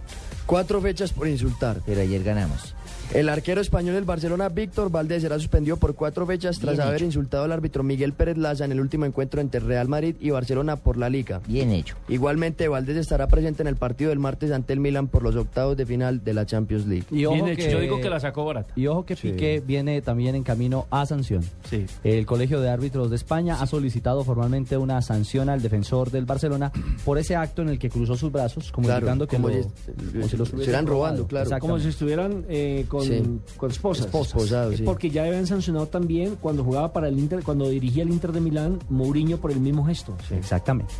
Cuatro 0.46 0.80
fechas 0.80 1.12
por 1.12 1.26
insultar. 1.26 1.80
Pero 1.86 2.02
ayer 2.02 2.22
ganamos. 2.22 2.74
El 3.12 3.28
arquero 3.28 3.60
español 3.60 3.94
del 3.94 4.04
Barcelona, 4.04 4.48
Víctor 4.48 4.90
Valdés, 4.90 5.22
será 5.22 5.38
suspendido 5.38 5.76
por 5.76 5.94
cuatro 5.94 6.26
fechas 6.26 6.58
tras 6.58 6.74
Bien 6.76 6.82
haber 6.86 6.96
hecho. 6.96 7.04
insultado 7.04 7.44
al 7.44 7.52
árbitro 7.52 7.84
Miguel 7.84 8.12
Pérez 8.12 8.36
Laza 8.36 8.64
en 8.64 8.72
el 8.72 8.80
último 8.80 9.04
encuentro 9.04 9.40
entre 9.40 9.60
Real 9.60 9.88
Madrid 9.88 10.16
y 10.20 10.30
Barcelona 10.30 10.76
por 10.76 10.96
la 10.96 11.08
Liga. 11.08 11.40
Bien 11.46 11.70
hecho. 11.70 11.94
Igualmente, 12.08 12.66
Valdés 12.66 12.96
estará 12.96 13.28
presente 13.28 13.62
en 13.62 13.68
el 13.68 13.76
partido 13.76 14.10
del 14.10 14.18
martes 14.18 14.50
ante 14.50 14.72
el 14.72 14.80
Milan 14.80 15.06
por 15.06 15.22
los 15.22 15.36
octavos 15.36 15.76
de 15.76 15.86
final 15.86 16.24
de 16.24 16.34
la 16.34 16.44
Champions 16.46 16.86
League. 16.86 17.04
Y 17.12 17.24
ojo 17.26 17.34
Bien 17.36 17.48
hecho. 17.48 17.66
que- 17.66 17.70
Yo 17.72 17.80
digo 17.80 18.00
que 18.00 18.10
la 18.10 18.18
sacó 18.18 18.44
barata. 18.44 18.72
Y 18.74 18.86
ojo 18.88 19.04
que 19.04 19.14
Sí. 19.14 19.30
Piqué 19.30 19.62
viene 19.64 20.02
también 20.02 20.34
en 20.34 20.42
camino 20.42 20.86
a 20.90 21.06
sanción. 21.06 21.42
Sí. 21.70 21.86
El 22.02 22.26
Colegio 22.26 22.60
de 22.60 22.68
Árbitros 22.70 23.10
de 23.10 23.16
España 23.16 23.58
ha 23.60 23.66
solicitado 23.66 24.24
formalmente 24.24 24.76
una 24.76 25.00
sanción 25.02 25.48
al 25.48 25.62
defensor 25.62 26.10
del 26.10 26.24
Barcelona 26.24 26.72
por 27.04 27.18
ese 27.18 27.36
acto 27.36 27.62
en 27.62 27.68
el 27.68 27.78
que 27.78 27.90
cruzó 27.90 28.16
sus 28.16 28.32
brazos, 28.32 28.72
comunicando 28.72 29.28
que 29.28 29.36
como 29.36 29.48
lo- 29.50 29.54
si- 29.54 29.60
como 29.62 30.28
si 30.28 30.36
hubiesen 30.36 30.56
hubieran 30.56 30.86
robando, 30.86 31.26
claro. 31.28 31.50
Como 31.60 31.78
si 31.78 31.88
estuvieran 31.88 32.44
eh, 32.48 32.86
con, 32.98 33.06
Sí. 33.06 33.22
con 33.56 33.70
esposas. 33.70 34.06
Esposados, 34.06 34.72
Es 34.72 34.78
sí. 34.78 34.84
Porque 34.84 35.10
ya 35.10 35.24
habían 35.24 35.46
sancionado 35.46 35.86
también 35.86 36.36
cuando 36.40 36.64
jugaba 36.64 36.92
para 36.92 37.08
el 37.08 37.18
Inter, 37.18 37.42
cuando 37.42 37.68
dirigía 37.68 38.02
el 38.02 38.10
Inter 38.10 38.32
de 38.32 38.40
Milán, 38.40 38.78
Mourinho 38.88 39.38
por 39.38 39.50
el 39.52 39.60
mismo 39.60 39.84
gesto. 39.84 40.16
Exactamente. 40.30 40.92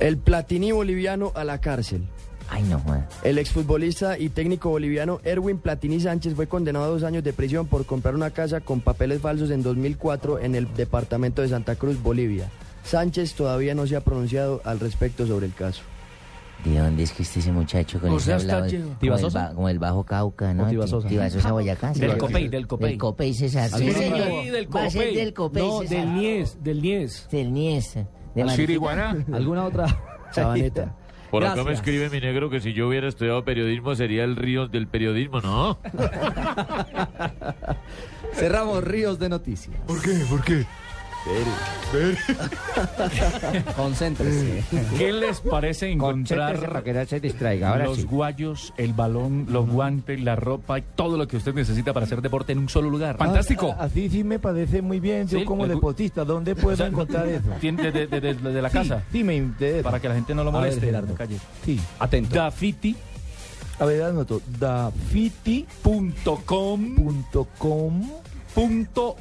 El 0.00 0.18
Platini 0.18 0.72
boliviano 0.72 1.32
a 1.34 1.44
la 1.44 1.60
cárcel. 1.60 2.06
Ay, 2.50 2.64
no, 2.64 2.80
joda. 2.80 3.08
El 3.22 3.38
exfutbolista 3.38 4.18
y 4.18 4.28
técnico 4.28 4.68
boliviano 4.68 5.20
Erwin 5.24 5.58
Platini 5.58 6.00
Sánchez 6.00 6.34
fue 6.34 6.48
condenado 6.48 6.84
a 6.84 6.88
dos 6.88 7.02
años 7.02 7.24
de 7.24 7.32
prisión 7.32 7.66
por 7.66 7.86
comprar 7.86 8.14
una 8.14 8.30
casa 8.30 8.60
con 8.60 8.80
papeles 8.80 9.20
falsos 9.22 9.50
en 9.50 9.62
2004 9.62 10.38
en 10.40 10.54
el 10.54 10.72
departamento 10.74 11.40
de 11.40 11.48
Santa 11.48 11.76
Cruz, 11.76 12.02
Bolivia. 12.02 12.50
Sánchez 12.84 13.34
todavía 13.34 13.74
no 13.74 13.86
se 13.86 13.96
ha 13.96 14.00
pronunciado 14.02 14.60
al 14.64 14.80
respecto 14.80 15.26
sobre 15.26 15.46
el 15.46 15.54
caso. 15.54 15.82
¿De 16.64 16.78
dónde 16.78 17.02
es 17.02 17.12
que 17.12 17.24
esté 17.24 17.40
ese 17.40 17.50
muchacho 17.50 17.98
con 18.00 18.10
O 18.10 18.16
ese 18.18 18.26
sea, 18.26 18.36
hablado? 18.36 18.66
lleno. 18.66 18.96
Como 19.00 19.16
el, 19.16 19.54
como 19.54 19.68
el 19.68 19.78
Bajo 19.80 20.04
Cauca, 20.04 20.54
¿no? 20.54 20.68
Tibasosa. 20.68 21.08
Tibasosa, 21.08 21.50
Boyacá. 21.52 21.92
sí. 21.94 22.00
Del 22.00 22.16
Copey, 22.18 22.48
del 22.48 22.66
Copey. 22.68 22.88
Del 22.90 22.98
Copey, 22.98 23.34
César. 23.34 23.68
Sí, 23.70 23.74
¿Alguno 23.74 23.92
señor. 23.98 24.52
del 24.52 24.76
Va 24.76 24.84
a 24.84 24.90
ser 24.90 25.02
Copey. 25.02 25.16
del 25.16 25.34
Copey, 25.34 25.62
No, 25.66 25.80
César. 25.80 25.96
del 25.98 26.14
Nies, 26.14 26.58
del 26.62 26.82
Nies. 26.82 27.28
Del 27.32 27.52
Nies. 27.52 27.94
De. 28.34 28.46
Chiriguaná. 28.54 29.24
¿Alguna 29.32 29.64
otra? 29.64 29.86
Sabaneta. 30.30 30.94
Por 31.32 31.44
acá 31.46 31.64
me 31.64 31.72
escribe 31.72 32.10
mi 32.10 32.20
negro 32.20 32.50
que 32.50 32.60
si 32.60 32.74
yo 32.74 32.86
hubiera 32.88 33.08
estudiado 33.08 33.42
periodismo 33.44 33.94
sería 33.94 34.22
el 34.22 34.36
río 34.36 34.68
del 34.68 34.86
periodismo, 34.86 35.40
¿no? 35.40 35.78
Cerramos 38.34 38.82
Ríos 38.84 39.18
de 39.18 39.28
Noticias. 39.28 39.76
¿Por 39.86 40.00
qué? 40.02 40.10
¿Por 40.28 40.42
qué? 40.44 40.64
Concéntrese. 43.76 44.64
¿Qué 44.98 45.12
les 45.12 45.40
parece 45.40 45.90
encontrar 45.90 46.82
que 46.82 46.92
no 46.92 47.04
se 47.06 47.20
distraiga. 47.20 47.70
Ahora 47.70 47.84
los 47.84 47.98
sí. 47.98 48.02
guayos, 48.04 48.72
el 48.76 48.92
balón, 48.92 49.46
los 49.50 49.68
guantes, 49.68 50.20
la 50.20 50.36
ropa 50.36 50.78
y 50.78 50.82
todo 50.94 51.16
lo 51.16 51.26
que 51.28 51.36
usted 51.36 51.54
necesita 51.54 51.92
para 51.92 52.06
hacer 52.06 52.20
deporte 52.22 52.52
en 52.52 52.58
un 52.58 52.68
solo 52.68 52.90
lugar? 52.90 53.16
Fantástico. 53.18 53.74
Ah, 53.78 53.84
Así 53.84 54.08
sí 54.08 54.24
me 54.24 54.38
parece 54.38 54.82
muy 54.82 55.00
bien. 55.00 55.26
Yo 55.28 55.38
Sí, 55.40 55.44
como 55.44 55.66
deportista, 55.66 56.24
¿dónde 56.24 56.54
puedo 56.54 56.74
O 56.74 56.76
sea, 56.76 56.86
encontrar 56.86 57.28
eso? 57.28 57.48
Tiene 57.60 57.90
de, 57.90 58.06
de- 58.06 58.20
de- 58.20 58.34
de- 58.34 58.52
de 58.52 58.62
la 58.62 58.68
Sí, 58.70 58.74
casa. 58.78 59.02
Sí, 59.12 59.22
me 59.24 59.36
interesa. 59.36 59.82
Para 59.84 60.00
que 60.00 60.08
la 60.08 60.14
gente 60.14 60.34
no 60.34 60.44
lo 60.44 60.50
A 60.50 60.52
ver, 60.54 60.60
moleste. 60.62 60.86
Gerardo. 60.86 61.06
en 61.08 61.12
la 61.12 61.18
calle. 61.18 61.38
Sí. 61.64 61.80
Atento. 61.98 62.34
Dafiti.com 62.34 63.00
A 63.78 63.84
ver, 63.86 64.02
anoto. 64.02 64.40
Dafiti.com 64.58 65.62
punto 68.54 69.16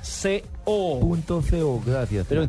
co. 0.63 0.99
punto 0.99 1.41
co. 1.41 1.81
Gracias. 1.85 2.25
Pero 2.27 2.47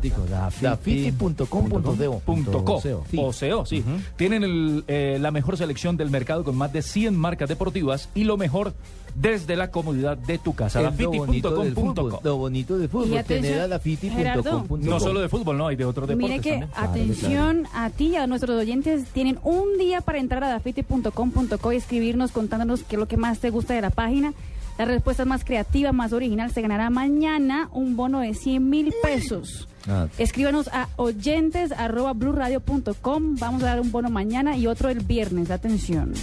Dafiti.com.co. 0.61 2.19
Punto 2.19 2.65
co. 2.65 2.81
Sí. 2.81 3.17
O 3.17 3.31
CO, 3.31 3.65
sí. 3.65 3.83
Tienen 4.15 4.43
el, 4.43 4.83
eh, 4.87 5.17
la 5.19 5.31
mejor 5.31 5.57
selección 5.57 5.97
del 5.97 6.09
mercado 6.09 6.43
con 6.43 6.55
más 6.55 6.71
de 6.73 6.81
100 6.81 7.15
marcas 7.15 7.49
deportivas 7.49 8.09
y 8.15 8.23
lo 8.23 8.37
mejor 8.37 8.73
desde 9.15 9.55
la 9.55 9.69
comodidad 9.69 10.17
de 10.17 10.37
tu 10.37 10.53
casa. 10.55 10.81
Es 10.81 10.99
lo 10.99 11.11
bonito 11.11 11.55
del 11.63 11.73
fútbol. 11.73 11.95
Dafiti.com.co. 11.95 12.21
Lo 12.23 12.37
bonito 12.37 12.77
del 12.77 12.89
fútbol. 12.89 13.19
Y 13.19 13.23
tener 13.23 13.59
a 13.59 13.67
dafiti.com.co. 13.67 14.77
No 14.77 14.99
solo 14.99 15.21
de 15.21 15.29
fútbol, 15.29 15.57
no, 15.57 15.67
hay 15.67 15.75
de 15.75 15.85
otros 15.85 16.07
deportes 16.07 16.29
Mire 16.29 16.41
que, 16.41 16.65
también. 16.73 17.11
atención 17.11 17.67
a 17.73 17.89
ti 17.89 18.07
y 18.07 18.15
a 18.15 18.27
nuestros 18.27 18.59
oyentes, 18.59 19.05
tienen 19.13 19.39
un 19.43 19.77
día 19.77 20.01
para 20.01 20.19
entrar 20.19 20.43
a 20.43 20.49
dafiti.com.co 20.49 21.73
y 21.73 21.75
escribirnos 21.75 22.31
contándonos 22.31 22.83
qué 22.83 22.95
es 22.95 22.99
lo 22.99 23.07
que 23.07 23.17
más 23.17 23.39
te 23.39 23.49
gusta 23.49 23.73
de 23.73 23.81
la 23.81 23.89
página. 23.89 24.33
La 24.77 24.85
respuesta 24.85 25.25
más 25.25 25.43
creativa, 25.45 25.91
más 25.91 26.13
original, 26.13 26.51
se 26.51 26.61
ganará 26.61 26.89
mañana 26.89 27.69
un 27.71 27.95
bono 27.95 28.21
de 28.21 28.33
100 28.33 28.69
mil 28.69 28.93
pesos. 29.03 29.67
Ah, 29.87 30.07
Escríbanos 30.17 30.67
a 30.69 30.87
oyentes 30.95 31.71
arroba. 31.71 32.13
Vamos 32.13 33.63
a 33.63 33.65
dar 33.65 33.79
un 33.81 33.91
bono 33.91 34.09
mañana 34.09 34.57
y 34.57 34.67
otro 34.67 34.89
el 34.89 35.01
viernes. 35.01 35.51
Atención. 35.51 36.13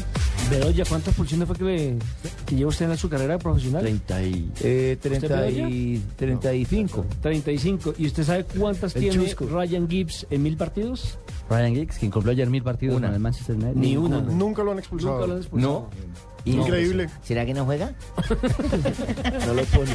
Bedoya, 0.50 0.84
¿cuántas 0.88 1.14
pulsiones 1.14 1.46
fue 1.46 1.56
que, 1.56 1.64
le- 1.64 1.96
que 2.46 2.56
lleva 2.56 2.68
usted 2.70 2.90
en 2.90 2.96
su 2.96 3.08
carrera 3.08 3.38
profesional? 3.38 3.82
30 3.82 4.22
y... 4.24 4.50
eh, 4.62 4.92
¿Usted 4.96 5.18
30 5.20 5.50
y, 5.50 5.92
Bedoya? 5.94 6.06
35. 6.16 7.06
35. 7.22 7.94
¿Y 7.98 8.06
usted 8.06 8.24
sabe 8.24 8.44
cuántas 8.44 8.96
El 8.96 9.02
tiene 9.02 9.24
chusco. 9.24 9.46
Ryan 9.46 9.88
Gibbs 9.88 10.26
en 10.30 10.42
mil 10.42 10.56
partidos? 10.56 11.18
Ryan 11.48 11.74
Giggs, 11.74 11.98
quien 11.98 12.10
cumplió 12.10 12.32
ayer 12.32 12.48
mil 12.50 12.62
partidos 12.62 12.96
Una. 12.96 13.08
con 13.08 13.14
el 13.14 13.20
Manchester 13.20 13.56
United. 13.56 13.74
Ni 13.74 13.96
una. 13.96 14.20
Nunca 14.20 14.62
lo 14.62 14.72
han 14.72 14.78
expulsado. 14.78 15.14
Nunca 15.14 15.26
lo 15.26 15.32
han 15.34 15.38
expulsado. 15.40 15.72
No. 15.72 15.90
Increíble. 16.44 17.08
¿Será 17.22 17.44
que 17.46 17.54
no 17.54 17.64
juega? 17.64 17.92
No 19.46 19.54
lo 19.54 19.62
pone. 19.64 19.94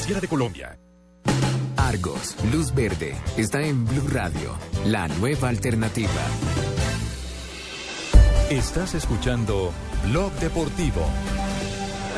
Superfinanciera 0.01 0.19
de 0.21 0.27
Colombia. 0.27 0.77
Argos, 1.77 2.35
Luz 2.51 2.73
Verde, 2.73 3.15
está 3.37 3.61
en 3.61 3.85
Blue 3.85 4.07
Radio, 4.09 4.55
la 4.85 5.07
nueva 5.07 5.49
alternativa. 5.49 6.09
Estás 8.49 8.95
escuchando 8.95 9.71
Blog 10.05 10.31
Deportivo. 10.33 11.05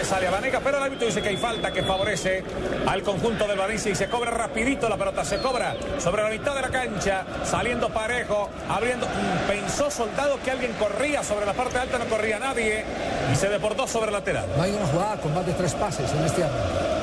Sale 0.04 0.28
a 0.28 0.32
Vanega, 0.32 0.60
pero 0.64 0.78
el 0.78 0.84
árbitro 0.84 1.08
dice 1.08 1.22
que 1.22 1.30
hay 1.30 1.38
falta 1.38 1.72
que 1.72 1.84
favorece 1.84 2.44
al 2.88 3.04
conjunto 3.04 3.48
del 3.48 3.58
Valencia 3.58 3.92
y 3.92 3.96
se 3.96 4.10
cobra 4.10 4.32
rapidito 4.32 4.90
la 4.90 4.98
pelota, 4.98 5.24
se 5.24 5.38
cobra 5.38 5.76
sobre 6.00 6.24
la 6.24 6.30
mitad 6.30 6.56
de 6.56 6.62
la 6.62 6.70
cancha, 6.70 7.26
saliendo 7.46 7.90
parejo, 7.90 8.50
abriendo, 8.70 9.08
pensó 9.48 9.90
Soldado 9.90 10.40
que 10.44 10.52
alguien 10.52 10.74
corría 10.74 11.24
sobre 11.24 11.46
la 11.46 11.54
parte 11.54 11.78
alta, 11.78 12.00
no 12.00 12.06
corría 12.06 12.40
nadie 12.40 12.84
y 13.32 13.36
se 13.36 13.48
deportó 13.50 13.88
sobre 13.88 14.08
el 14.08 14.14
lateral. 14.14 14.46
No 14.58 14.64
hay 14.64 14.72
una 14.72 14.88
jugada 14.88 15.18
con 15.22 15.34
más 15.34 15.46
de 15.46 15.54
tres 15.54 15.74
pases 15.74 16.12
en 16.12 16.26
este 16.26 16.44
arranque. 16.44 17.03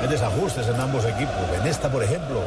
Hay 0.00 0.08
desajustes 0.08 0.66
en 0.68 0.80
ambos 0.80 1.04
equipos. 1.04 1.34
En 1.60 1.66
esta, 1.66 1.90
por 1.90 2.02
ejemplo, 2.02 2.40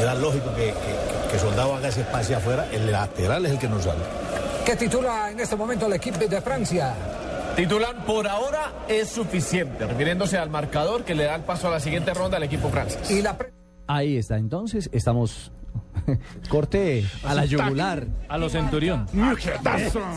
era 0.00 0.14
lógico 0.14 0.54
que, 0.54 0.66
que- 0.72 1.30
que 1.32 1.38
Soldado 1.38 1.74
haga 1.74 1.88
ese 1.88 2.04
pase 2.04 2.34
afuera. 2.34 2.66
El 2.72 2.90
lateral 2.92 3.44
es 3.46 3.52
el 3.52 3.58
que 3.58 3.68
nos 3.68 3.82
sale. 3.84 4.00
¿Qué 4.66 4.76
titula 4.76 5.30
en 5.30 5.40
este 5.40 5.56
momento 5.56 5.86
el 5.86 5.94
equipo 5.94 6.18
de 6.18 6.40
Francia? 6.40 6.94
Titular 7.56 8.04
por 8.06 8.26
ahora 8.28 8.72
es 8.88 9.08
suficiente, 9.08 9.86
refiriéndose 9.86 10.38
al 10.38 10.48
marcador 10.50 11.04
que 11.04 11.14
le 11.14 11.24
da 11.24 11.34
el 11.34 11.42
paso 11.42 11.68
a 11.68 11.70
la 11.72 11.80
siguiente 11.80 12.14
ronda 12.14 12.36
al 12.36 12.44
equipo 12.44 12.68
francés. 12.70 13.10
Y 13.10 13.20
la 13.22 13.36
Ahí 13.88 14.16
está, 14.16 14.36
entonces 14.36 14.88
estamos. 14.92 15.50
Corte 16.48 17.04
a 17.24 17.34
la 17.34 17.44
yugular. 17.44 18.06
A 18.28 18.38
los 18.38 18.52
Centurión. 18.52 19.06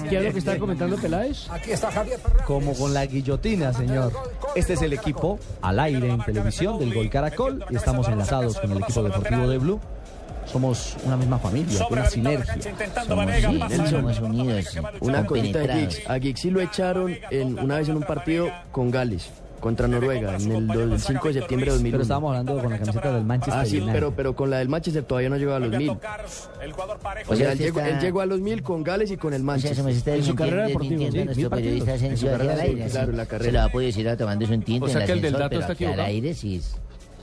¿Qué 0.09 0.17
es 0.17 0.23
lo 0.23 0.31
que 0.31 0.39
está 0.39 0.57
comentando 0.57 0.97
Peláez? 0.97 1.49
Aquí 1.49 1.71
está 1.71 1.91
Javier 1.91 2.19
Fernández. 2.19 2.45
Como 2.45 2.73
con 2.73 2.93
la 2.93 3.05
guillotina, 3.05 3.73
señor. 3.73 4.11
Este 4.55 4.73
es 4.73 4.81
el 4.81 4.93
equipo 4.93 5.39
al 5.61 5.79
aire 5.79 6.09
en 6.09 6.23
televisión 6.23 6.79
del 6.79 6.93
Gol 6.93 7.09
Caracol 7.09 7.65
y 7.69 7.75
estamos 7.75 8.07
enlazados 8.07 8.59
con 8.59 8.71
el 8.71 8.79
equipo 8.79 9.03
deportivo 9.03 9.47
de 9.47 9.57
Blue. 9.57 9.79
Somos 10.45 10.95
una 11.03 11.17
misma 11.17 11.39
familia, 11.39 11.87
una 11.89 12.05
sinergia. 12.05 12.55
Somos, 13.07 13.89
somos 13.89 14.19
unidos. 14.19 14.79
Una 14.99 15.25
cosita 15.25 15.59
de. 15.59 15.73
Giggs. 15.73 16.09
A 16.09 16.19
Giggs 16.19 16.39
sí 16.39 16.51
lo 16.51 16.61
echaron 16.61 17.17
en, 17.31 17.57
una 17.57 17.77
vez 17.77 17.89
en 17.89 17.97
un 17.97 18.03
partido 18.03 18.51
con 18.71 18.91
Gales 18.91 19.31
contra 19.59 19.87
Noruega 19.87 20.35
en 20.37 20.51
el, 20.51 20.67
do- 20.67 20.83
el 20.83 20.99
5 20.99 21.27
de 21.29 21.33
septiembre 21.33 21.65
de 21.71 21.71
2001. 21.77 21.91
Pero 21.91 22.01
estábamos 22.03 22.29
hablando 22.29 22.61
con 22.61 22.71
la 22.71 22.79
camiseta 22.79 23.11
del 23.13 23.25
Manchester 23.25 23.61
Ah, 23.61 23.65
sí, 23.65 23.77
United. 23.77 23.93
pero, 23.93 24.11
pero 24.15 24.35
con 24.35 24.49
la 24.49 24.57
del 24.59 24.69
Manchester 24.69 25.03
todavía 25.03 25.29
no 25.29 25.37
llegó 25.37 25.53
a 25.53 25.59
los 25.59 25.69
mil. 25.69 25.89
O 25.89 25.99
O 27.29 27.35
sea, 27.35 27.51
él 27.51 27.57
llegó, 27.59 27.79
él 27.79 27.99
llegó 27.99 28.21
a 28.21 28.25
los 28.25 28.39
mil 28.41 28.61
con 28.63 28.83
Gales 28.83 29.11
y 29.11 29.17
con 29.17 29.33
el 29.33 29.41
O 29.41 29.43
sea, 29.43 29.45
Manchester. 29.45 29.71
eso 29.73 29.83
me 29.83 29.91
está 29.91 30.11
desmintiendo, 30.11 30.55
desmintiendo 30.67 31.21
a 31.21 31.25
nuestro 31.25 31.49
periodista 31.49 31.93
Asensio 31.93 32.35
aquí 32.35 32.47
al 32.47 32.59
aire. 32.59 32.87
Claro, 32.89 33.11
la 33.11 33.23
Se 33.23 33.29
carrera. 33.29 33.51
lo 33.51 33.59
va 33.59 33.65
a 33.65 33.71
poder 33.71 33.87
decir 33.87 34.09
a 34.09 34.17
tomándose 34.17 34.53
un 34.53 34.61
tinto 34.61 34.85
O 34.85 34.87
en 34.87 34.91
sea 34.93 35.01
el 35.01 35.07
que 35.07 35.13
el 35.13 35.21
del 35.21 35.33
dato 35.33 35.59
está 35.59 35.73
aquí 35.73 35.85
al 35.85 35.91
equivocado. 35.91 36.07
aire 36.13 36.33
sí 36.33 36.55
es... 36.57 36.75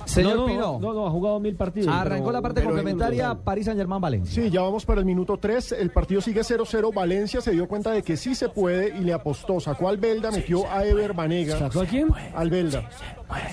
Señor 0.04 0.36
no, 0.36 0.46
Pino. 0.46 0.78
No, 0.80 0.92
no, 0.92 1.06
ha 1.06 1.10
jugado 1.10 1.40
mil 1.40 1.54
partidos. 1.56 1.88
Arrancó 1.88 2.24
pero- 2.26 2.32
la 2.32 2.42
parte 2.42 2.62
complementaria 2.62 3.34
París 3.34 3.64
Saint 3.66 3.78
Germain 3.78 4.00
Valencia. 4.00 4.42
Sí, 4.42 4.50
ya 4.50 4.62
vamos 4.62 4.84
para 4.84 5.00
el 5.00 5.06
minuto 5.06 5.36
3. 5.38 5.72
El 5.72 5.90
partido 5.90 6.20
sigue 6.20 6.42
0-0. 6.42 6.92
Valencia 6.92 7.40
se 7.40 7.52
dio 7.52 7.66
cuenta 7.68 7.90
de 7.92 8.02
que 8.02 8.16
sí 8.16 8.34
se 8.34 8.48
puede 8.48 8.96
y 8.96 9.00
le 9.00 9.12
apostó. 9.12 9.60
Sacó 9.60 9.88
al 9.88 9.96
Belda, 9.98 10.30
metió 10.30 10.68
a 10.70 10.84
Ever 10.84 11.12
Banega. 11.12 11.58
¿Sacó 11.58 11.80
a 11.80 11.86
quién? 11.86 12.08
Al 12.34 12.50
Belda. 12.50 12.88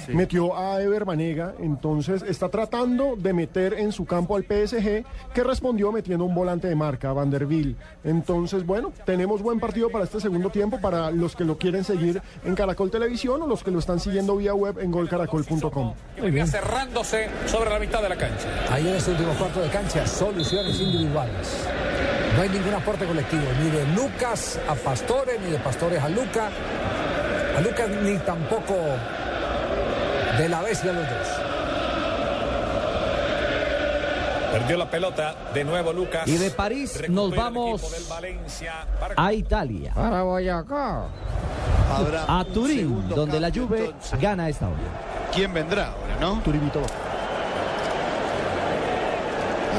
Metió 0.10 0.58
a 0.58 0.82
Ever 0.82 1.06
Banega. 1.06 1.54
Entonces 1.60 2.22
está 2.24 2.50
tratando 2.50 3.16
de 3.16 3.34
meter 3.34 3.74
en 3.74 3.92
su 3.92 4.06
campo 4.06 4.36
al 4.36 4.44
PSG, 4.44 5.04
que 5.34 5.44
respondió 5.44 5.92
metiendo 5.92 6.26
un 6.26 6.36
volante 6.36 6.68
de 6.68 6.76
marca, 6.76 7.14
Vanderbilt. 7.14 7.78
Entonces, 8.04 8.66
bueno, 8.66 8.92
tenemos 9.06 9.42
buen 9.42 9.60
partido 9.60 9.90
para 9.90 10.06
este 10.06 10.20
segundo 10.20 10.50
tiempo 10.50 10.80
para 10.80 11.12
los 11.12 11.36
que 11.36 11.46
lo 11.46 11.58
quieren 11.58 11.84
seguir 11.84 12.22
en 12.44 12.56
Caracol 12.56 12.92
Televisión 12.92 13.42
o 13.42 13.48
los 13.48 13.64
que 13.64 13.72
lo 13.72 13.80
están 13.80 14.00
siguiendo 14.00 14.36
vía 14.38 14.54
web 14.54 14.80
en 14.80 14.92
golcaracol.com. 14.92 15.94
Muy 16.20 16.48
cerrándose 16.48 17.30
sobre 17.46 17.70
la 17.70 17.80
mitad 17.80 18.02
de 18.02 18.10
la 18.10 18.16
cancha. 18.16 18.48
Ahí 18.70 18.88
en 18.88 18.96
este 18.96 19.12
último 19.12 19.34
cuarto 19.34 19.62
de 19.62 19.70
cancha, 19.70 20.06
soluciones 20.06 20.80
individuales. 20.80 21.68
No 22.36 22.42
hay 22.42 22.50
ningún 22.50 22.74
aporte 22.74 23.06
colectivo, 23.06 23.44
ni 23.62 23.70
de 23.70 23.86
Lucas 23.96 24.60
a 24.68 24.76
Pastore, 24.76 25.40
ni 25.40 25.52
de 25.52 25.60
Pastores 25.60 26.02
a 26.02 26.10
Luca. 26.10 26.50
A 27.58 27.62
Lucas 27.62 27.90
ni 28.04 28.18
tampoco 28.20 28.76
de 30.40 30.48
la 30.48 30.62
bestia 30.62 30.92
a 30.92 30.94
los 30.94 31.04
dos. 31.04 31.28
Perdió 34.54 34.78
la 34.78 34.90
pelota 34.90 35.36
de 35.54 35.64
nuevo 35.64 35.92
Lucas. 35.92 36.28
Y 36.28 36.38
de 36.38 36.50
París 36.50 36.94
Recupera 37.00 37.14
nos 37.14 37.36
vamos 37.36 37.82
a 39.18 39.34
Italia. 39.34 39.94
Para 39.94 40.24
Boyacá. 40.24 41.04
A 42.28 42.46
Turín, 42.54 43.10
donde 43.10 43.40
la 43.40 43.52
Juve 43.52 43.94
gana 44.22 44.48
esta 44.48 44.68
hora. 44.68 44.78
¿Quién 45.34 45.54
vendrá 45.54 45.88
ahora, 45.88 46.18
no? 46.20 46.42
Turibito. 46.42 46.82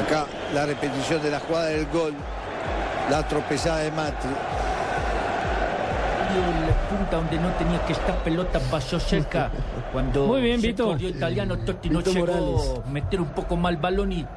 Acá 0.05 0.25
la 0.53 0.65
repetición 0.65 1.21
de 1.21 1.31
la 1.31 1.39
jugada 1.39 1.65
del 1.67 1.87
gol, 1.87 2.13
la 3.09 3.27
tropezada 3.27 3.79
de 3.79 3.91
Matri. 3.91 4.29
La 6.39 6.89
punta 6.89 7.17
donde 7.17 7.37
no 7.37 7.49
tenía 7.53 7.85
que 7.85 7.93
estar 7.93 8.15
pelota 8.23 8.59
pasó 8.71 8.99
cerca. 8.99 9.49
Cuando 9.93 10.27
Muy 10.27 10.41
bien, 10.41 10.61
se 10.61 10.67
Vito. 10.67 10.85
corrió 10.85 11.09
italiano, 11.09 11.57
Totti 11.59 11.89
no 11.89 11.99
Vito 11.99 12.11
llegó 12.11 12.25
Morales. 12.27 12.81
a 12.85 12.89
meter 12.89 13.21
un 13.21 13.29
poco 13.29 13.57
mal 13.57 13.77
balón 13.77 14.11
y 14.13 14.21
se 14.21 14.27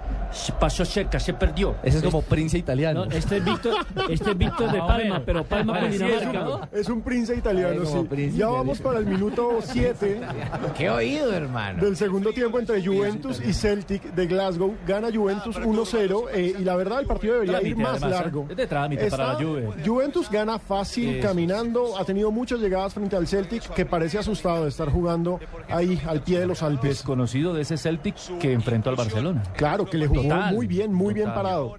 pasó 0.59 0.85
cerca, 0.85 1.19
se 1.21 1.35
perdió. 1.35 1.77
Ese 1.83 1.99
es 1.99 2.03
como 2.05 2.23
Prince 2.23 2.59
italiano. 2.59 3.07
No, 3.07 3.11
este 3.13 3.39
es 3.39 3.45
Víctor, 3.45 3.75
este 4.09 4.31
es 4.31 4.39
Víctor 4.39 4.73
de 4.73 4.79
Ah, 4.79 4.87
Palma, 4.87 5.23
pero 5.25 5.45
Palma 5.45 5.81
con 5.81 5.91
Dinamarca. 5.91 6.33
¿no? 6.33 6.69
Es 6.73 6.89
un 6.89 7.01
prince 7.03 7.35
italiano, 7.35 7.81
Ay, 7.83 7.87
sí. 7.87 7.99
prince 8.09 8.31
ya 8.31 8.37
italiano. 8.37 8.53
vamos 8.53 8.81
para 8.81 8.99
el 8.99 9.07
minuto 9.07 9.59
7 9.63 10.21
¿Qué 10.77 10.91
oído, 10.91 11.33
hermano? 11.33 11.83
del 11.83 11.97
segundo 11.97 12.33
tiempo 12.33 12.59
entre 12.59 12.85
Juventus 12.85 13.41
y 13.45 13.53
Celtic 13.53 14.03
de 14.15 14.27
Glasgow. 14.27 14.75
Gana 14.87 15.09
Juventus 15.13 15.57
1-0 15.59 16.25
eh, 16.33 16.55
y 16.59 16.65
la 16.65 16.77
verdad 16.77 17.01
el 17.01 17.07
partido 17.07 17.35
debería 17.35 17.63
ir 17.63 17.77
más 17.77 18.03
además, 18.03 18.11
¿eh? 18.11 18.23
largo. 18.23 18.47
Es 18.51 18.57
de 18.57 18.67
trámite 18.67 19.11
para 19.11 19.29
la 19.29 19.35
Juve. 19.35 19.69
Juventus 19.85 20.31
gana 20.31 20.59
fácil 20.59 21.21
caminando, 21.21 21.97
ha 21.99 22.05
tenido 22.05 22.31
muchas 22.31 22.61
llegadas 22.61 22.95
frente 22.95 23.17
al 23.17 23.27
Celtic 23.27 23.63
que 23.75 23.85
parece 23.87 24.19
asustado 24.19 24.65
de 24.65 24.69
estar 24.71 24.89
jugando 24.91 25.41
ahí 25.69 26.01
al 26.07 26.21
pie 26.23 26.41
de 26.41 26.47
los 26.47 26.63
Alpes. 26.63 26.91
Desconocido 26.91 27.53
de 27.55 27.63
ese 27.63 27.77
Celtic 27.77 28.15
que 28.39 28.53
enfrentó 28.53 28.91
al 28.91 28.97
Barcelona. 28.97 29.43
Claro, 29.57 29.85
que 29.87 29.97
le 29.99 30.07
jugó 30.07 30.24
Muy, 30.25 30.55
muy 30.55 30.67
bien, 30.67 30.93
muy 30.93 31.15
bien 31.15 31.33
parado. 31.33 31.75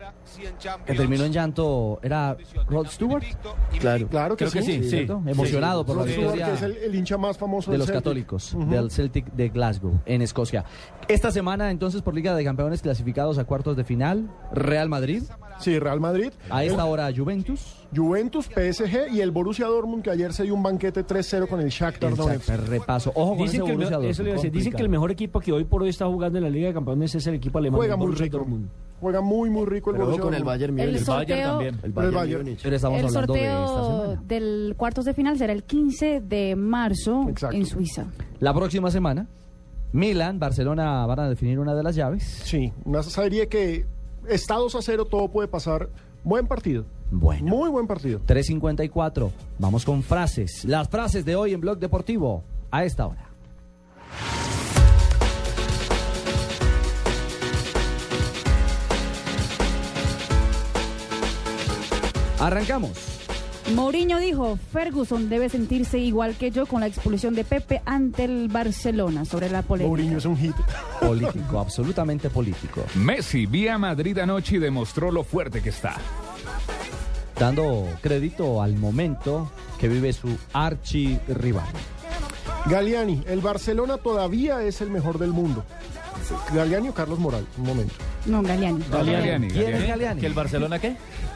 Que 0.85 0.93
terminó 0.93 1.23
en 1.23 1.31
llanto, 1.31 1.99
¿era 2.03 2.35
Rod 2.67 2.88
Stewart? 2.88 3.23
Claro. 3.80 4.07
Claro 4.07 4.35
que 4.35 4.45
Creo 4.45 4.63
que 4.63 4.63
sí. 4.63 4.89
sí. 4.89 5.07
Emocionado 5.26 5.85
por 5.85 5.95
la 5.97 6.03
Rod 6.03 6.11
Stewart, 6.11 6.34
victoria 6.34 6.45
que 6.47 6.53
es 6.53 6.61
el, 6.61 6.77
el 6.77 6.95
hincha 6.95 7.17
más 7.17 7.38
famoso 7.38 7.72
de 7.72 7.73
del 7.73 7.80
los 7.80 7.88
Celtic. 7.88 8.03
católicos, 8.03 8.55
del 8.69 8.91
Celtic 8.91 9.31
de 9.34 9.49
Glasgow, 9.49 9.99
en 10.05 10.22
Escocia. 10.22 10.65
Esta 11.07 11.31
semana, 11.31 11.72
entonces, 11.72 12.01
por 12.01 12.13
Liga 12.13 12.35
de 12.35 12.43
Campeones 12.43 12.81
clasificados 12.81 13.38
a 13.38 13.45
cuartos 13.45 13.77
de 13.77 13.84
final, 13.84 14.30
Real 14.51 14.89
Madrid. 14.89 15.23
Sí, 15.59 15.80
Real 15.80 15.99
Madrid. 15.99 16.31
A 16.49 16.63
esta 16.63 16.85
hora, 16.85 17.09
Juventus. 17.15 17.84
Juventus, 17.95 18.45
PSG 18.47 19.13
y 19.13 19.22
el 19.22 19.31
Borussia 19.31 19.67
Dortmund 19.67 20.03
que 20.03 20.09
ayer 20.11 20.34
se 20.34 20.43
dio 20.43 20.53
un 20.53 20.63
banquete 20.63 21.05
3-0 21.05 21.47
con 21.47 21.61
el 21.61 21.69
Shakhtar 21.69 22.11
El 22.11 22.17
Donetsk. 22.17 22.49
Shakhtar, 22.49 22.69
repaso. 22.69 23.11
Ojo 23.15 23.35
con 23.35 23.45
Dicen 23.45 23.61
ese 23.61 23.65
que, 23.65 23.72
el, 23.73 24.05
eso 24.05 24.23
le 24.23 24.34
decir, 24.34 24.51
dicen 24.51 24.73
que 24.73 24.81
el 24.81 24.89
mejor 24.89 25.11
equipo 25.11 25.39
que 25.39 25.51
hoy 25.51 25.63
por 25.63 25.84
hoy 25.84 25.89
está 25.89 26.05
jugando 26.07 26.38
en 26.38 26.43
la 26.43 26.49
Liga 26.49 26.67
de 26.67 26.73
Campeones 26.73 27.15
es 27.15 27.26
el 27.27 27.35
equipo 27.35 27.57
alemán. 27.59 27.77
Juega 27.77 27.93
el 27.93 27.97
muy 27.97 28.05
Borussia 28.07 28.26
rico. 28.26 28.38
Dortmund. 28.39 28.69
Juega 28.99 29.22
muy, 29.22 29.49
muy 29.49 29.65
rico 29.65 29.89
el 29.91 29.95
Pero 29.97 30.05
Borussia 30.05 30.23
con 30.23 30.34
el. 30.34 30.43
Bayern 30.43 30.80
El 30.80 30.88
Múnich. 30.91 31.03
sorteo, 31.03 31.61
El 31.61 31.76
El 31.84 31.91
Bayern 31.91 32.15
Bayern. 32.15 32.43
Múnich. 32.43 32.59
Pero 32.63 32.76
estamos 32.76 32.99
el 32.99 33.05
hablando 33.05 33.34
de 33.34 33.39
esta 33.43 33.55
sorteo 33.67 34.01
semana. 34.03 34.22
del 34.27 34.73
cuartos 34.77 35.05
de 35.05 35.13
final 35.13 35.38
será 35.38 35.53
el 35.53 35.63
15 35.63 36.22
de 36.22 36.55
marzo 36.55 37.26
Exacto. 37.30 37.55
en 37.55 37.65
Suiza. 37.65 38.05
La 38.39 38.53
próxima 38.53 38.89
semana, 38.91 39.27
Milan, 39.91 40.39
Barcelona 40.39 41.05
van 41.05 41.19
a 41.19 41.30
definir 41.30 41.59
una 41.59 41.73
de 41.76 41.84
las 41.84 41.95
llaves. 41.95 42.23
Sí, 42.43 42.72
una 42.84 43.03
serie 43.03 43.47
que 43.47 43.85
estados 44.30 44.76
a 44.76 44.81
cero 44.81 45.05
todo 45.05 45.30
puede 45.30 45.47
pasar. 45.47 45.89
Buen 46.23 46.47
partido. 46.47 46.85
Bueno. 47.11 47.56
Muy 47.56 47.69
buen 47.69 47.88
partido. 47.88 48.19
3.54. 48.26 49.32
Vamos 49.60 49.86
con 49.86 50.03
frases. 50.03 50.65
Las 50.65 50.90
frases 50.90 51.26
de 51.26 51.36
hoy 51.36 51.53
en 51.53 51.61
Blog 51.61 51.80
Deportivo 51.80 52.44
a 52.72 52.84
esta 52.84 53.07
hora. 53.07 53.30
Arrancamos. 62.40 63.15
Mourinho 63.73 64.19
dijo, 64.19 64.60
Ferguson 64.72 65.27
debe 65.30 65.49
sentirse 65.49 65.98
igual 65.98 66.36
que 66.36 66.52
yo 66.52 66.68
con 66.68 66.82
la 66.82 66.88
expulsión 66.88 67.34
de 67.34 67.44
Pepe 67.44 67.82
ante 67.86 68.26
el 68.26 68.48
Barcelona 68.48 69.26
sobre 69.26 69.49
la 69.49 69.64
polémica. 69.64 69.88
Mourinho 69.88 70.18
es 70.19 70.26
un 70.26 70.38
hit. 70.38 70.56
Político, 70.99 71.60
absolutamente 71.60 72.30
político. 72.30 72.84
Messi 72.94 73.48
vía 73.48 73.80
Madrid 73.80 74.19
anoche 74.19 74.57
y 74.57 74.60
demostró 74.60 75.11
lo 75.11 75.23
fuerte 75.23 75.61
que 75.64 75.69
está. 75.69 75.95
Dando 77.39 77.85
crédito 78.01 78.61
al 78.61 78.75
momento 78.75 79.51
que 79.79 79.87
vive 79.87 80.13
su 80.13 80.37
archirrival. 80.53 81.67
Galiani, 82.67 83.23
el 83.27 83.41
Barcelona 83.41 83.97
todavía 83.97 84.63
es 84.63 84.81
el 84.81 84.89
mejor 84.89 85.19
del 85.19 85.31
mundo. 85.31 85.63
Galiani 86.53 86.89
o 86.89 86.93
Carlos 86.93 87.19
Morales, 87.19 87.47
un 87.57 87.65
momento. 87.65 87.93
No, 88.25 88.41
Galeani. 88.41 88.83
Galeani, 88.89 89.47
¿Quién 89.49 89.63
es 89.63 89.71
Galeani. 89.71 89.87
Galeani? 89.87 90.21
¿Que 90.21 90.27
el 90.27 90.33
Barcelona 90.33 90.79
qué? 90.79 90.95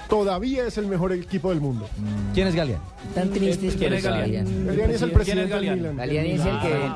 Todavía 0.09 0.65
es 0.65 0.77
el 0.77 0.87
mejor 0.87 1.13
equipo 1.13 1.49
del 1.49 1.61
mundo. 1.61 1.87
¿Quién 2.33 2.47
es 2.47 2.55
Galeani? 2.55 2.81
Tan 3.13 3.29
tristes 3.29 3.75
¿Quién 3.75 3.93
es. 3.93 4.03
Galiani 4.03 4.35
es 4.35 4.49
el 4.49 4.75
¿Quién 4.75 4.91
es 4.91 5.03
presidente 5.03 5.41
del 5.41 5.49
Galeani? 5.49 5.81
Milan. 5.81 5.97
Galeani 5.97 6.31
es 6.31 6.39
el 6.39 6.45
que, 6.45 6.73
Ah, 6.73 6.95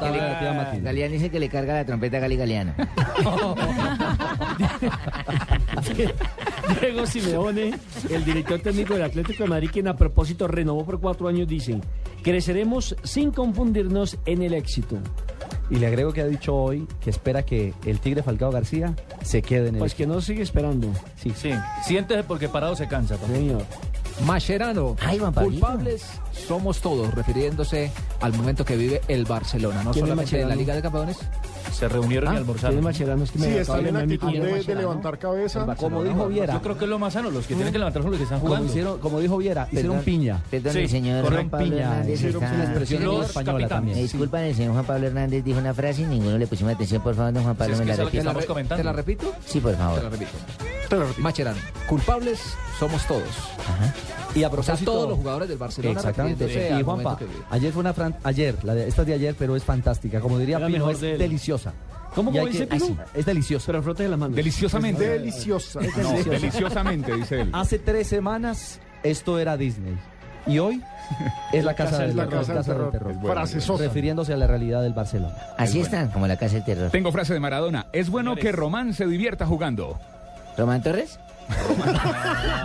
que 0.74 0.94
le, 0.94 1.06
es 1.16 1.22
el 1.24 1.32
que 1.32 1.40
le 1.40 1.50
carga 1.50 1.74
la 1.76 1.86
trompeta 1.86 2.18
a 2.18 2.22
Gali 2.22 2.38
Galeano. 2.38 2.74
Diego 6.82 7.06
Simeone, 7.06 7.74
el 8.10 8.26
director 8.26 8.60
técnico 8.60 8.94
del 8.94 9.04
Atlético 9.04 9.44
de 9.44 9.50
Madrid, 9.50 9.70
quien 9.72 9.88
a 9.88 9.96
propósito 9.96 10.48
renovó 10.48 10.86
por 10.86 11.00
cuatro 11.00 11.28
años, 11.28 11.48
dice, 11.48 11.80
creceremos 12.24 12.96
sin 13.04 13.32
confundirnos 13.32 14.18
en 14.26 14.42
el 14.42 14.54
éxito. 14.54 14.98
Y 15.74 15.78
le 15.78 15.88
agrego 15.88 16.14
que 16.14 16.22
ha 16.22 16.28
dicho 16.28 16.56
hoy 16.56 16.88
que 17.04 17.10
espera 17.10 17.42
que 17.42 17.74
el 17.84 18.00
Tigre 18.00 18.22
Falcao 18.22 18.52
García 18.52 18.94
se 19.24 19.42
quede 19.42 19.70
en 19.70 19.76
el 19.76 19.80
Pues 19.80 19.96
que 19.96 20.06
no 20.06 20.22
sigue 20.22 20.44
esperando. 20.44 20.88
Sí. 21.18 21.34
Sí, 21.36 21.52
siéntese 21.84 22.24
porque 22.24 22.48
parado 22.48 22.76
se 22.76 22.88
cansa. 22.88 23.18
papá. 23.18 23.34
Señor. 23.34 23.64
Mascherano, 24.24 24.96
Ay, 25.02 25.18
culpables 25.18 26.06
somos 26.48 26.80
todos, 26.80 27.12
refiriéndose 27.16 27.92
al 28.22 28.34
momento 28.34 28.64
que 28.64 28.76
vive 28.76 29.02
el 29.08 29.26
Barcelona, 29.26 29.84
no 29.84 29.90
¿Quién 29.90 30.06
es 30.06 30.10
solamente 30.10 30.42
en 30.42 30.50
la? 30.50 30.56
Liga 30.56 30.76
de 30.76 30.84
Campeones. 30.84 31.18
Se 31.72 31.88
reunieron 31.88 32.28
y 32.28 32.32
¿Quién 32.32 32.42
almorzaron. 32.42 32.78
es 32.78 32.84
Mascherano? 32.84 33.24
Es 33.24 33.32
que 33.32 33.40
me 33.40 33.46
Sí, 33.48 33.58
están 33.58 33.84
de 33.84 33.90
en 33.90 33.96
actitud 33.98 34.32
de, 34.32 34.64
de 34.64 34.76
levantar 34.76 35.18
cabeza. 35.18 35.66
Como 35.78 36.04
dijo 36.04 36.28
Viera, 36.28 36.54
Yo 36.54 36.62
creo 36.62 36.78
que 36.78 36.84
es 36.86 36.90
lo 36.90 37.00
más 37.00 37.14
sano. 37.14 37.30
Los 37.32 37.48
que 37.48 37.56
tienen 37.56 37.72
que 37.74 37.80
levantar 37.80 38.02
son 38.04 38.12
los 38.12 38.18
que 38.20 38.24
están 38.26 38.40
como, 38.40 38.50
jugando. 38.50 38.70
hicieron, 38.70 39.00
como 39.00 39.20
dijo 39.20 39.38
Viera, 39.38 39.68
hicieron 39.72 40.00
piña. 40.02 40.42
Perdón, 40.52 40.74
Sí, 40.74 40.80
el 40.80 40.90
señor 40.90 41.26
Juan 41.34 41.50
Pablo 41.50 41.66
piña. 41.68 41.82
Hernández 41.84 42.14
Hicieron 42.20 42.44
está... 42.44 42.56
una 42.56 42.64
expresión 42.66 43.04
Los 43.06 43.26
española 43.28 43.54
capitanes. 43.54 43.62
Me 43.64 43.68
también. 43.92 43.98
disculpan, 44.04 44.44
el 44.44 44.56
señor 44.56 44.74
Juan 44.74 44.86
Pablo 44.86 45.08
Hernández 45.08 45.44
dijo 45.44 45.60
una 45.60 45.74
frase 45.74 46.02
y 46.02 46.06
ninguno 46.06 46.38
le 46.38 46.48
pusimos 46.48 46.74
atención. 46.74 47.02
Por 47.02 47.16
favor, 47.16 47.34
don 47.34 47.44
Juan 47.44 47.56
Pablo, 47.56 47.76
Sí, 47.76 47.82
es 47.82 47.88
me 47.88 48.24
la 48.24 48.34
la 48.34 48.46
comentando. 48.46 48.76
¿Te 48.80 48.84
la 48.84 48.94
repito? 48.94 49.34
Sí, 49.46 49.60
por 49.60 49.72
Te 49.72 49.78
la 49.78 49.84
favor. 49.84 50.12
repito. 50.12 50.32
Te 50.90 50.96
lo 50.96 51.02
repito. 51.04 51.22
Mascherano, 51.22 51.58
culpables 51.88 52.40
somos 52.80 53.06
todos. 53.08 53.24
Y 54.36 54.42
a 54.44 54.48
O 54.48 54.50
sea, 54.50 54.50
propósito... 54.50 54.92
todos 54.92 55.10
los 55.10 55.18
jugadores 55.20 55.48
del 55.50 55.58
Barcelona. 55.60 56.00
Exactamente. 56.00 56.76
Y 56.80 56.84
Juanpa, 56.84 57.18
ayer 57.52 57.72
fue 57.72 57.82
una 57.82 57.94
fran- 57.94 58.16
ayer, 58.24 58.56
la 58.64 58.74
de, 58.74 58.88
esta 58.88 59.02
es 59.04 59.08
de 59.08 59.14
ayer, 59.14 59.36
pero 59.38 59.56
es 59.56 59.64
fantástica. 59.64 60.20
Como 60.22 60.40
diría 60.40 60.58
Pino, 60.66 60.90
es 60.90 61.02
de 61.02 61.12
él. 61.14 61.18
Deliciosa. 61.58 61.74
¿Cómo 62.16 62.32
dice 62.46 62.68
que- 62.68 62.76
así, 62.76 62.96
es 63.16 63.26
deliciosa. 63.26 63.66
Pero 63.68 63.82
frote 63.82 64.04
de 64.04 64.10
las 64.10 64.20
manos. 64.20 64.36
Deliciosamente. 64.36 65.08
Deliciosa. 65.08 65.80
Es 65.82 65.98
No, 65.98 66.10
deliciosa. 66.12 66.30
deliciosamente, 66.30 67.16
dice 67.16 67.42
él. 67.42 67.50
Hace 67.54 67.80
tres 67.80 68.08
semanas 68.08 68.80
esto 69.04 69.40
era 69.40 69.58
Disney. 69.58 69.98
Y 70.46 70.60
hoy 70.60 70.82
es 71.54 71.64
la 71.64 71.74
casa, 71.74 72.00
del, 72.00 72.16
la 72.18 72.26
terror, 72.26 72.42
casa 72.42 72.54
del 72.54 72.64
terror. 72.66 72.92
terror. 72.92 73.14
bueno, 73.14 73.32
Frasesota. 73.34 73.84
Refiriéndose 73.84 74.34
a 74.34 74.38
la 74.38 74.46
realidad 74.46 74.82
del 74.84 74.94
Barcelona. 74.94 75.36
Así 75.58 75.80
están, 75.80 76.10
como 76.10 76.28
la 76.28 76.36
casa 76.38 76.56
del 76.56 76.66
terror. 76.66 76.92
Tengo 76.92 77.12
frase 77.12 77.34
de 77.34 77.40
Maradona. 77.40 77.88
Es 77.94 78.10
bueno 78.10 78.36
que 78.36 78.52
Román 78.52 78.94
se 78.94 79.08
divierta 79.08 79.46
jugando. 79.48 79.98
¿Román 80.58 80.84
Torres? 80.84 81.18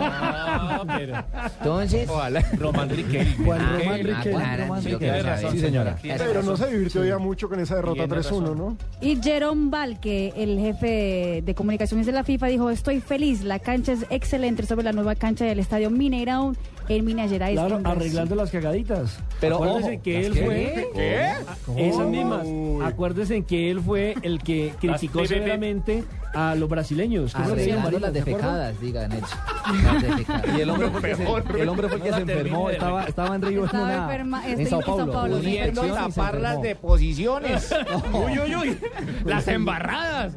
Ah, 0.01 0.83
pero- 0.87 1.23
Entonces... 1.59 2.09
Román 2.57 2.89
Riquelme. 2.89 3.35
Juan 3.45 3.61
Ah, 3.61 3.77
Román 3.77 3.93
Ah, 3.93 3.97
Riquelme. 3.97 4.57
Román 4.57 4.81
sí, 4.81 4.89
Riquelme. 4.89 5.59
señora. 5.59 5.95
Pero 6.01 6.43
no 6.43 6.57
se 6.57 6.67
divirtió 6.67 7.05
ya 7.05 7.17
mucho 7.17 7.49
con 7.49 7.59
esa 7.59 7.75
derrota 7.75 8.05
Tiene 8.05 8.13
3-1, 8.13 8.15
razón. 8.23 8.57
¿no? 8.57 8.77
Y 9.01 9.21
Jerome 9.21 9.69
Valque, 9.69 10.33
el 10.35 10.59
jefe 10.59 11.41
de 11.45 11.55
comunicaciones 11.55 12.05
de 12.05 12.11
la 12.11 12.23
FIFA, 12.23 12.47
dijo, 12.47 12.69
estoy 12.69 12.99
feliz, 13.01 13.43
la 13.43 13.59
cancha 13.59 13.93
es 13.93 14.05
excelente 14.09 14.65
sobre 14.65 14.83
la 14.83 14.91
nueva 14.93 15.15
cancha 15.15 15.45
del 15.45 15.59
Estadio 15.59 15.89
Mineirão 15.89 16.55
en 16.87 17.05
Minas 17.05 17.29
Gerais. 17.29 17.53
Claro, 17.59 17.77
en 17.77 17.83
Brasil". 17.83 18.01
arreglando 18.01 18.35
las 18.35 18.49
cagaditas. 18.51 19.19
Pero, 19.39 19.55
Acuérdense 19.57 19.93
ojo, 19.93 20.01
que 20.03 20.13
¿las 20.17 20.25
él 20.25 20.33
qué? 20.33 20.43
fue. 20.45 20.89
¿Qué? 20.95 21.87
Esas 21.89 22.07
mismas. 22.07 22.47
Acuérdense 22.83 23.43
que 23.43 23.69
él 23.71 23.79
fue 23.81 24.15
el 24.21 24.39
que 24.41 24.73
criticó 24.79 25.25
severamente 25.25 26.03
a 26.33 26.55
los 26.55 26.69
brasileños. 26.69 27.33
¿Cómo 27.33 27.49
le 27.49 27.55
decían, 27.57 27.79
Arreglando 27.79 27.99
las 28.07 28.13
¿Se 28.13 28.19
acuerdan? 28.21 28.41
defecadas, 28.41 28.68
digan. 28.79 29.11
Las. 29.11 29.29
Y 30.57 30.61
el 30.61 30.69
hombre 30.69 30.89
fue 30.89 30.99
el 31.11 31.17
que 31.17 31.23
se, 31.23 31.61
el 31.61 31.69
hombre 31.69 31.87
fue 31.89 31.97
el 31.97 32.03
que 32.03 32.09
No 32.11 32.17
se 32.17 32.25
la 32.25 32.31
enfermó, 32.33 32.69
estaba, 32.69 33.03
estaba 33.03 33.35
en 33.35 33.41
Río 33.41 33.59
en, 33.59 33.65
Estaba 33.65 33.83
una- 33.85 34.07
enferma- 34.07 34.43
en 34.45 34.49
estoy 34.51 34.65
Sao 34.67 34.79
en 34.79 34.85
Sao 34.85 35.11
Paulo. 35.11 35.37
Pudiendo 35.37 35.81
enfermó. 35.83 36.61
deposiciones. 36.63 37.75
Uy, 38.13 38.39
uy, 38.39 38.55
uy. 38.55 38.77
Las 39.25 39.47
embarradas. 39.47 40.33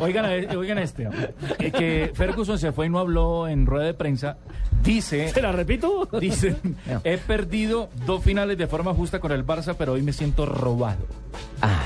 Oigan, 0.00 0.24
a- 0.24 0.56
oigan 0.58 0.78
este. 0.78 1.08
eh, 1.58 1.70
que 1.70 2.12
Ferguson 2.14 2.58
se 2.58 2.72
fue 2.72 2.86
y 2.86 2.88
no 2.88 2.98
habló 2.98 3.48
en 3.48 3.66
rueda 3.66 3.86
de 3.86 3.94
prensa. 3.94 4.36
Dice. 4.82 5.28
¿Se 5.28 5.40
la 5.42 5.52
repito? 5.52 6.08
Dice, 6.20 6.56
No. 6.86 7.00
he 7.04 7.16
perdido 7.18 7.88
dos 8.06 8.22
finales 8.22 8.58
de 8.58 8.66
forma 8.66 8.92
justa 8.94 9.18
con 9.20 9.32
el 9.32 9.46
Barça, 9.46 9.74
pero 9.78 9.92
hoy 9.92 10.02
me 10.02 10.12
siento 10.12 10.46
robado. 10.46 11.06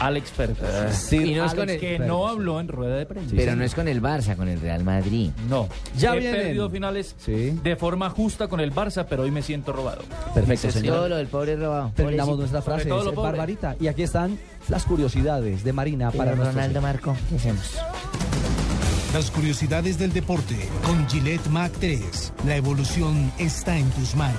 Alex 0.01 0.31
Ferguson. 0.31 0.93
Sir 0.93 1.27
Y 1.27 1.35
no 1.35 1.45
es 1.45 1.53
Alex 1.53 1.55
con 1.61 1.71
el- 1.71 1.81
que 1.81 1.89
Ferguson. 1.89 2.07
no 2.09 2.29
habló 2.29 2.61
en 2.61 2.69
rueda 2.69 2.97
de 2.97 3.07
prensa. 3.07 3.33
Pero 3.37 3.57
no 3.57 3.65
es 3.65 3.75
con 3.75 3.89
el 3.89 4.03
Barça, 4.03 4.37
con 4.37 4.49
el 4.49 4.61
Real 4.61 4.85
Madrid. 4.85 5.31
No. 5.49 5.69
Ya 5.97 6.15
he 6.15 6.19
vienen. 6.21 6.41
perdido 6.43 6.71
finales 6.71 7.15
Sí. 7.19 7.59
de 7.63 7.77
forma 7.77 8.11
justa 8.11 8.49
con 8.49 8.61
el 8.61 8.73
Barça, 8.75 9.07
pero 9.09 9.23
hoy 9.23 9.31
me 9.31 9.43
siento 9.43 9.73
robado. 9.73 10.03
Perfecto, 10.35 10.71
señor. 10.71 10.97
Todo 10.97 11.09
lo 11.09 11.17
del 11.17 11.27
pobre 11.29 11.57
robado. 11.57 11.93
Terminamos 11.95 12.37
Pobrecito. 12.37 12.37
nuestra 12.53 12.63
frase, 12.63 12.89
todo 12.89 13.05
lo 13.05 13.11
es 13.11 13.15
pobre. 13.15 13.31
Barbarita. 13.31 13.77
Y 13.81 13.87
aquí 13.89 14.03
están 14.03 14.39
las 14.69 14.85
curiosidades 14.85 15.65
de 15.65 15.73
Marina 15.73 16.11
para 16.11 16.25
Pero 16.33 16.37
nuestros 16.37 16.55
Ronaldo 16.55 16.83
Marco, 16.83 17.17
¿qué 17.31 17.37
hacemos? 17.37 17.79
Las 19.15 19.31
curiosidades 19.31 19.99
del 19.99 20.13
deporte 20.13 20.55
con 20.85 21.09
Gillette 21.09 21.47
Mac 21.49 21.73
3. 21.81 22.33
La 22.47 22.57
evolución 22.57 23.33
está 23.39 23.79
en 23.79 23.89
tus 23.93 24.15
manos. 24.15 24.37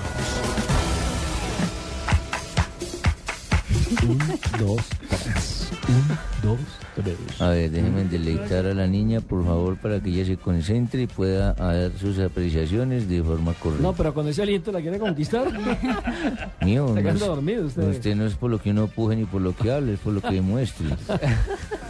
Un, 4.08 4.18
dos, 4.58 4.82
tres. 5.08 5.70
Un, 5.88 6.48
dos, 6.48 6.58
tres. 6.94 7.40
A 7.40 7.48
ver, 7.48 7.70
déjenme 7.70 8.04
deleitar 8.04 8.66
a 8.66 8.74
la 8.74 8.86
niña, 8.86 9.20
por 9.20 9.44
favor, 9.44 9.76
para 9.78 10.00
que 10.00 10.10
ella 10.10 10.24
se 10.24 10.36
concentre 10.36 11.02
y 11.02 11.06
pueda 11.08 11.54
dar 11.54 11.90
sus 11.98 12.18
apreciaciones 12.20 13.08
de 13.08 13.22
forma 13.22 13.52
correcta. 13.54 13.82
No, 13.82 13.92
pero 13.94 14.14
con 14.14 14.28
ese 14.28 14.42
aliento 14.42 14.70
la 14.70 14.80
quiere 14.80 14.98
conquistar. 14.98 15.46
Mío, 16.64 16.88
Está 16.88 17.02
quedando 17.02 17.26
dormido 17.26 17.66
usted. 17.66 17.82
usted 17.88 18.14
no 18.14 18.26
es 18.26 18.34
por 18.34 18.50
lo 18.50 18.60
que 18.60 18.70
uno 18.70 18.86
puje 18.86 19.16
ni 19.16 19.24
por 19.24 19.40
lo 19.42 19.54
que 19.56 19.72
hable, 19.72 19.94
es 19.94 20.00
por 20.00 20.12
lo 20.12 20.20
que 20.20 20.32
demuestre. 20.34 20.86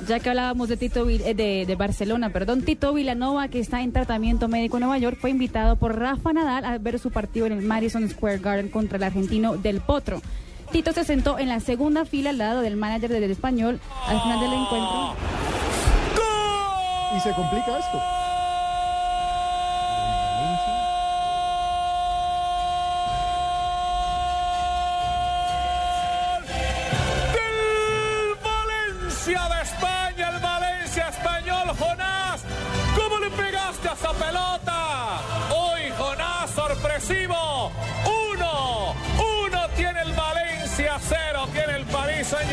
Ya 0.08 0.18
que 0.18 0.30
hablábamos 0.30 0.68
de 0.70 0.76
Tito 0.78 1.08
eh, 1.08 1.34
de, 1.34 1.64
de 1.66 1.76
Barcelona, 1.76 2.30
perdón, 2.30 2.62
Tito 2.62 2.92
Vilanova, 2.94 3.48
que 3.48 3.60
está 3.60 3.82
en 3.82 3.92
tratamiento 3.92 4.48
médico 4.48 4.78
en 4.78 4.80
Nueva 4.80 4.98
York, 4.98 5.18
fue 5.20 5.30
invitado 5.30 5.76
por 5.76 5.96
Rafa 5.98 6.32
Nadal 6.32 6.64
a 6.64 6.78
ver 6.78 6.98
su 6.98 7.10
partido 7.10 7.46
en 7.46 7.52
el 7.52 7.62
Madison 7.62 8.08
Square 8.08 8.38
Garden 8.38 8.70
contra 8.70 8.96
el 8.96 9.04
argentino 9.04 9.56
Del 9.58 9.80
Potro. 9.82 10.20
Tito 10.72 10.92
se 10.92 11.04
sentó 11.04 11.38
en 11.38 11.48
la 11.48 11.58
segunda 11.58 12.04
fila 12.04 12.30
al 12.30 12.38
lado 12.38 12.60
del 12.60 12.76
manager 12.76 13.10
del 13.10 13.30
español 13.30 13.80
al 14.06 14.20
final 14.22 14.40
del 14.40 14.52
encuentro. 14.52 15.14
Y 17.16 17.20
se 17.20 17.32
complica 17.32 17.78
esto. 17.78 18.00
del 27.34 28.36
Valencia 28.44 29.48
de 29.48 29.62
España, 29.62 30.28
el 30.28 30.40
Valencia 30.40 31.08
español, 31.08 31.76
Jonás. 31.76 32.44
¿Cómo 32.96 33.18
le 33.18 33.30
pegaste 33.30 33.88
a 33.88 33.92
esa 33.92 34.12
pelota? 34.12 35.20
Hoy 35.50 35.90
Jonás 35.98 36.50
sorpresivo. 36.50 37.72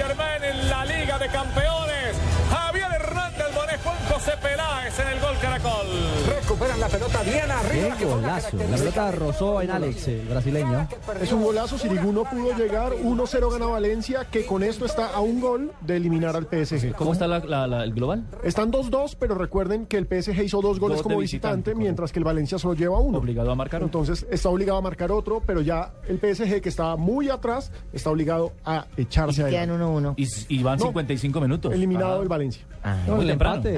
Germain 0.08 0.42
en 0.42 0.70
la 0.70 0.86
Liga 0.86 1.20
de 1.20 1.28
Campeones. 1.28 1.87
En 5.08 5.14
el 5.18 5.20
gol 5.22 5.36
Caracol. 5.42 5.88
Recuperan 6.28 6.80
la 6.80 6.88
pelota 6.88 7.22
bien 7.24 7.52
arriba. 7.52 7.96
Qué 7.98 8.06
golazo. 8.06 8.58
La 8.58 8.78
pelota 8.78 9.12
rozó 9.12 9.62
en 9.62 9.72
Alex, 9.72 10.08
el 10.08 10.28
brasileño. 10.28 10.88
Es 11.22 11.32
un 11.32 11.44
golazo, 11.44 11.78
Sirigu 11.78 12.12
no 12.12 12.24
pudo 12.24 12.56
llegar, 12.58 12.94
1-0 12.94 13.52
gana 13.52 13.66
Valencia, 13.68 14.26
que 14.32 14.46
con 14.46 14.64
esto 14.64 14.86
está 14.86 15.08
a 15.14 15.20
un 15.20 15.40
gol 15.40 15.72
de 15.82 15.98
eliminar 15.98 16.36
al 16.36 16.46
PSG. 16.48 16.94
¿Cómo 16.96 17.14
está 17.14 17.28
la- 17.28 17.40
la- 17.40 17.68
la- 17.68 17.84
el 17.84 17.94
global? 17.94 18.26
Están 18.44 18.72
2-2, 18.72 19.16
pero 19.20 19.36
recuerden 19.36 19.86
que 19.86 19.98
el 19.98 20.06
PSG 20.08 20.44
hizo 20.44 20.62
dos 20.62 20.80
goles 20.80 20.98
Dos 20.98 21.04
como 21.04 21.18
visitante, 21.20 21.72
visitante, 21.72 21.76
mientras 21.76 22.12
que 22.12 22.20
el 22.20 22.26
Valencia 22.26 22.58
solo 22.60 22.74
lleva 22.74 23.00
uno. 23.00 23.18
Obligado 23.20 23.52
a 23.52 23.56
marcar 23.56 23.84
otro. 23.84 24.00
Entonces 24.02 24.26
está 24.32 24.50
obligado 24.50 24.78
a 24.80 24.82
marcar 24.82 25.12
otro, 25.12 25.42
pero 25.46 25.62
ya 25.62 25.92
el 26.08 26.20
PSG, 26.20 26.62
que 26.62 26.70
estaba 26.70 26.96
muy 26.98 27.30
atrás, 27.30 27.72
está 27.94 28.10
obligado 28.10 28.54
a 28.66 28.86
echarse 28.98 29.44
a 29.44 29.50
Quedan 29.50 29.72
1-1. 29.72 30.14
Y, 30.18 30.28
y 30.50 30.64
van 30.64 30.80
No. 30.80 30.86
55 30.88 31.42
minutos. 31.42 31.74
Eliminado 31.74 32.20
Ah. 32.20 32.24
el 32.24 32.28
Valencia. 32.28 32.64
No, 33.06 33.16
Muy 33.16 33.26
el 33.26 33.32
temprano. 33.32 33.56
empate, 33.58 33.78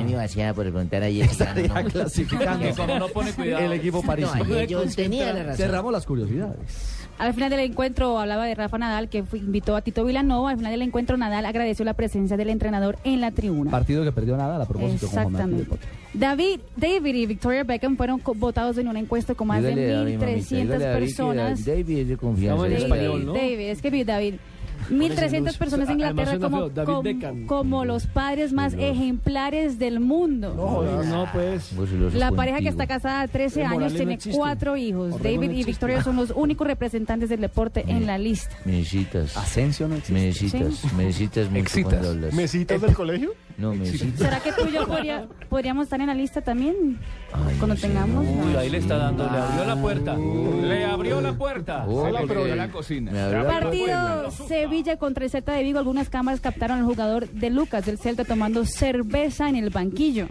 y 0.00 0.04
me 0.04 0.16
vacía 0.16 0.52
por 0.54 0.64
preguntar 0.64 1.02
ayer. 1.02 1.24
Estaría 1.30 1.68
No, 1.68 1.88
clasificando. 1.90 2.68
Como 2.76 2.98
no 2.98 3.08
pone 3.08 3.32
cuidado. 3.32 3.64
El 3.64 3.72
equipo 3.72 4.02
parisino. 4.02 4.44
No, 4.44 4.62
yo 4.64 4.82
tenía 4.94 5.32
la 5.32 5.42
razón. 5.42 5.56
Cerramos 5.56 5.92
las 5.92 6.06
curiosidades. 6.06 7.00
Al 7.16 7.32
final 7.32 7.48
del 7.48 7.60
encuentro 7.60 8.18
hablaba 8.18 8.44
de 8.44 8.56
Rafa 8.56 8.76
Nadal, 8.76 9.08
que 9.08 9.22
fue- 9.22 9.38
invitó 9.38 9.76
a 9.76 9.82
Tito 9.82 10.04
Vilanova. 10.04 10.50
Al 10.50 10.56
final 10.56 10.72
del 10.72 10.82
encuentro, 10.82 11.16
Nadal 11.16 11.46
agradeció 11.46 11.84
la 11.84 11.94
presencia 11.94 12.36
del 12.36 12.50
entrenador 12.50 12.98
en 13.04 13.20
la 13.20 13.30
tribuna. 13.30 13.70
Partido 13.70 14.02
que 14.02 14.10
perdió 14.10 14.36
nada 14.36 14.60
a 14.60 14.66
propósito 14.66 15.06
con 15.08 15.18
Exactamente. 15.20 15.76
David, 16.12 16.58
David 16.76 17.14
y 17.14 17.26
Victoria 17.26 17.62
Beckham 17.62 17.96
fueron 17.96 18.20
votados 18.36 18.78
en 18.78 18.88
una 18.88 18.98
encuesta 18.98 19.34
con 19.36 19.46
más 19.46 19.62
de 19.62 19.70
David, 19.94 20.16
mamita, 20.18 20.26
1.300 20.26 20.44
dígale 20.48 20.74
a 20.74 20.78
David 20.88 20.94
que 20.94 21.00
personas. 21.06 21.64
David 21.64 21.98
es 21.98 22.08
de 22.08 22.16
confianza. 22.16 22.62
David. 22.68 23.24
¿no? 23.24 23.32
David, 23.32 23.60
es 23.60 23.80
que 23.82 23.90
vi 23.90 24.02
David. 24.04 24.34
1.300 24.90 25.56
personas 25.56 25.88
en 25.88 26.00
Inglaterra 26.00 26.38
como, 26.38 26.70
como, 27.46 27.84
los 27.84 28.06
padres 28.06 28.52
más 28.52 28.74
ejemplares 28.74 29.78
del 29.78 30.00
mundo. 30.00 30.54
No, 30.54 31.04
no, 31.04 31.28
pues. 31.32 31.72
La 31.72 31.78
contigo. 31.78 32.36
pareja 32.36 32.58
que 32.60 32.68
está 32.68 32.86
casada 32.86 33.26
13 33.28 33.62
Los 33.62 33.72
años 33.72 33.94
tiene 33.94 34.18
cuatro 34.32 34.76
hijos. 34.76 35.22
David 35.22 35.50
y. 35.50 35.64
Victoria 35.64 36.02
son 36.02 36.16
los 36.16 36.30
únicos 36.30 36.66
representantes 36.66 37.28
del 37.28 37.40
deporte 37.40 37.84
en 37.86 38.06
la 38.06 38.18
lista. 38.18 38.56
Mesitas. 38.64 39.36
Asensio 39.36 39.88
no 39.88 39.96
existe. 39.96 40.64
Mesitas. 40.94 41.50
Mesitas. 41.50 42.32
¿Mesitas 42.32 42.80
del 42.80 42.94
colegio? 42.94 43.34
No, 43.56 43.72
mesitas. 43.74 44.18
¿Será 44.18 44.40
que 44.40 44.52
tú 44.52 44.66
y 44.68 44.72
yo 44.72 44.86
podría- 44.86 45.26
podríamos 45.48 45.84
estar 45.84 46.00
en 46.00 46.08
la 46.08 46.14
lista 46.14 46.40
también? 46.40 46.98
Ay, 47.32 47.54
Cuando 47.58 47.76
tengamos. 47.76 48.26
Uy, 48.26 48.56
ahí 48.56 48.68
le 48.68 48.78
está 48.78 48.96
dando, 48.96 49.24
le 49.30 49.38
abrió 49.38 49.64
la 49.64 49.76
puerta. 49.80 50.16
Le 50.16 50.84
abrió 50.84 51.20
la 51.20 51.32
puerta. 51.34 51.84
Se 51.86 52.26
cayó 52.26 52.56
la 52.56 52.68
cocina. 52.70 53.12
Me 53.12 53.20
abrió 53.20 53.42
la 53.44 53.48
Partido 53.48 54.30
Sevilla 54.32 54.96
contra 54.96 55.24
el 55.24 55.30
Celta 55.30 55.52
de 55.52 55.62
Vigo. 55.62 55.78
Algunas 55.78 56.08
cámaras 56.10 56.40
captaron 56.40 56.78
al 56.78 56.84
jugador 56.84 57.28
de 57.30 57.50
Lucas 57.50 57.86
del 57.86 57.98
Celta 57.98 58.24
tomando 58.24 58.64
cerveza 58.66 59.48
en 59.48 59.56
el 59.56 59.70
banquillo. 59.70 60.28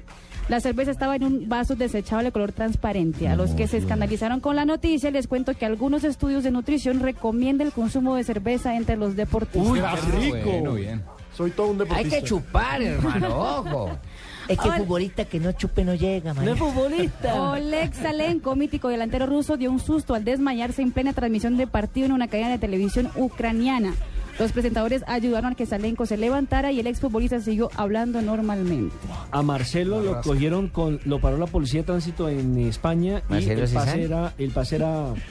La 0.49 0.59
cerveza 0.59 0.91
estaba 0.91 1.15
en 1.15 1.23
un 1.23 1.47
vaso 1.47 1.75
desechable 1.75 2.25
de 2.25 2.31
color 2.33 2.51
transparente. 2.51 3.29
A 3.29 3.37
los 3.37 3.51
que 3.51 3.65
se 3.67 3.77
escandalizaron 3.77 4.41
con 4.41 4.57
la 4.57 4.65
noticia, 4.65 5.09
les 5.09 5.27
cuento 5.27 5.53
que 5.53 5.65
algunos 5.65 6.03
estudios 6.03 6.43
de 6.43 6.51
nutrición 6.51 6.99
recomiendan 6.99 7.67
el 7.67 7.73
consumo 7.73 8.15
de 8.17 8.25
cerveza 8.25 8.75
entre 8.75 8.97
los 8.97 9.15
deportistas. 9.15 9.69
Uy, 9.71 9.79
qué 9.79 10.17
rico. 10.35 10.49
Bueno, 10.51 10.73
bien. 10.73 11.01
Soy 11.35 11.51
todo 11.51 11.67
un 11.67 11.73
Hay 11.81 11.87
deportista. 11.87 12.17
que 12.17 12.23
chupar, 12.23 12.81
hermano, 12.81 13.37
ojo. 13.37 13.91
Es 14.49 14.59
que 14.59 14.67
Hola. 14.67 14.79
futbolista 14.79 15.23
que 15.23 15.39
no 15.39 15.53
chupe 15.53 15.85
no 15.85 15.95
llega, 15.95 16.33
man. 16.33 16.43
No 16.43 16.51
es 16.51 16.59
futbolista. 16.59 17.51
Oleg 17.51 17.93
Salenko, 17.95 18.57
mítico 18.57 18.89
delantero 18.89 19.25
ruso, 19.25 19.55
dio 19.55 19.71
un 19.71 19.79
susto 19.79 20.15
al 20.15 20.25
desmayarse 20.25 20.81
en 20.81 20.91
plena 20.91 21.13
transmisión 21.13 21.55
de 21.55 21.65
partido 21.65 22.07
en 22.07 22.11
una 22.11 22.27
cadena 22.27 22.49
de 22.49 22.57
televisión 22.57 23.09
ucraniana. 23.15 23.93
Los 24.39 24.51
presentadores 24.51 25.03
ayudaron 25.07 25.51
a 25.53 25.55
que 25.55 25.65
Salenko 25.65 26.05
se 26.05 26.17
levantara 26.17 26.71
y 26.71 26.79
el 26.79 26.87
exfutbolista 26.87 27.39
siguió 27.39 27.69
hablando 27.75 28.21
normalmente. 28.21 28.95
A 29.31 29.41
Marcelo 29.43 30.01
lo 30.01 30.21
cogieron 30.21 30.69
con, 30.69 30.99
lo 31.05 31.19
paró 31.19 31.37
la 31.37 31.45
policía 31.47 31.81
de 31.81 31.85
tránsito 31.87 32.29
en 32.29 32.57
España 32.59 33.21
y 33.29 33.33
¿Marcelo 33.33 33.61
el 33.61 33.67
Cezanne? 33.67 33.85
pase 33.91 34.03
era, 34.03 34.33
el 34.37 34.51
pase 34.51 34.75
era 34.77 34.87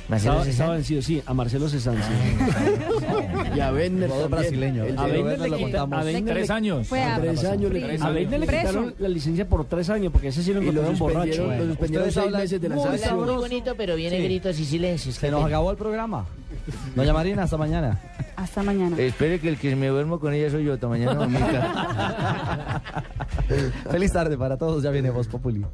¿Marcelo 0.09 0.17
estaba, 0.17 0.35
Cezanne? 0.45 0.51
estaba 0.51 0.73
vencido, 0.75 1.03
sí, 1.03 1.23
a 1.27 1.35
Marcelo 1.35 1.69
Cezanne. 1.69 2.01
sí. 2.03 3.57
Y 3.57 3.61
a 3.61 3.73
Werner 3.73 4.09
Jugador 4.09 4.31
también. 4.31 4.51
brasileño. 4.51 4.85
El 4.85 4.99
A 4.99 5.09
le 5.09 5.19
lo 5.19 5.45
quita- 5.57 5.59
contamos. 5.59 5.99
a 5.99 6.03
Tres 6.03 6.49
le- 6.49 6.55
años. 6.55 6.89
Fue 6.89 7.03
a, 7.03 7.21
Tres 7.21 7.45
años 7.45 7.73
le 7.73 7.85
A. 8.01 8.11
Werner 8.11 8.41
le 8.41 8.47
Preso. 8.47 8.67
quitaron 8.69 8.95
la 8.99 9.09
licencia 9.09 9.49
por 9.49 9.65
tres 9.67 9.91
años 9.91 10.13
porque 10.13 10.29
ese 10.29 10.43
sí 10.43 10.53
lo 10.55 10.63
y 10.63 10.67
lo 10.67 10.71
encontraron 10.71 10.99
borracho. 10.99 11.33
suspendieron, 11.33 11.59
lo 11.59 11.67
suspendieron 11.75 12.09
Ustedes 12.09 12.15
seis 12.15 12.27
hablan 12.27 12.41
meses 12.43 12.61
de 12.61 12.69
la 12.69 12.75
muy 12.77 12.85
Habla 12.85 12.99
sanción. 12.99 13.25
muy 13.27 13.35
bonito, 13.35 13.75
pero 13.77 13.97
viene 13.97 14.17
Sí. 14.19 14.23
gritos 14.25 14.59
y 14.59 14.65
silencios. 14.65 15.15
Se 15.17 15.31
nos 15.31 15.45
acabó 15.45 15.71
el 15.71 15.77
programa. 15.77 16.25
Doña 16.95 17.13
Marina, 17.13 17.43
hasta 17.43 17.57
mañana. 17.57 18.01
hasta 18.37 18.63
mañana. 18.63 18.92
Espere 18.99 19.41
que 19.41 19.49
el 19.49 19.59
que 19.59 19.75
me 19.77 19.89
duermo 19.89 20.19
con 20.21 20.33
ella 20.35 20.51
soy 20.51 20.65
yo. 20.65 20.75
Hasta 20.75 20.89
mañana, 20.89 21.15
mamita. 21.15 22.83
Feliz 23.91 24.13
tarde 24.13 24.37
para 24.37 24.57
todos. 24.57 24.83
Ya 24.83 24.91
viene 24.91 25.11
Voz 25.11 25.29
Populi. 25.29 25.65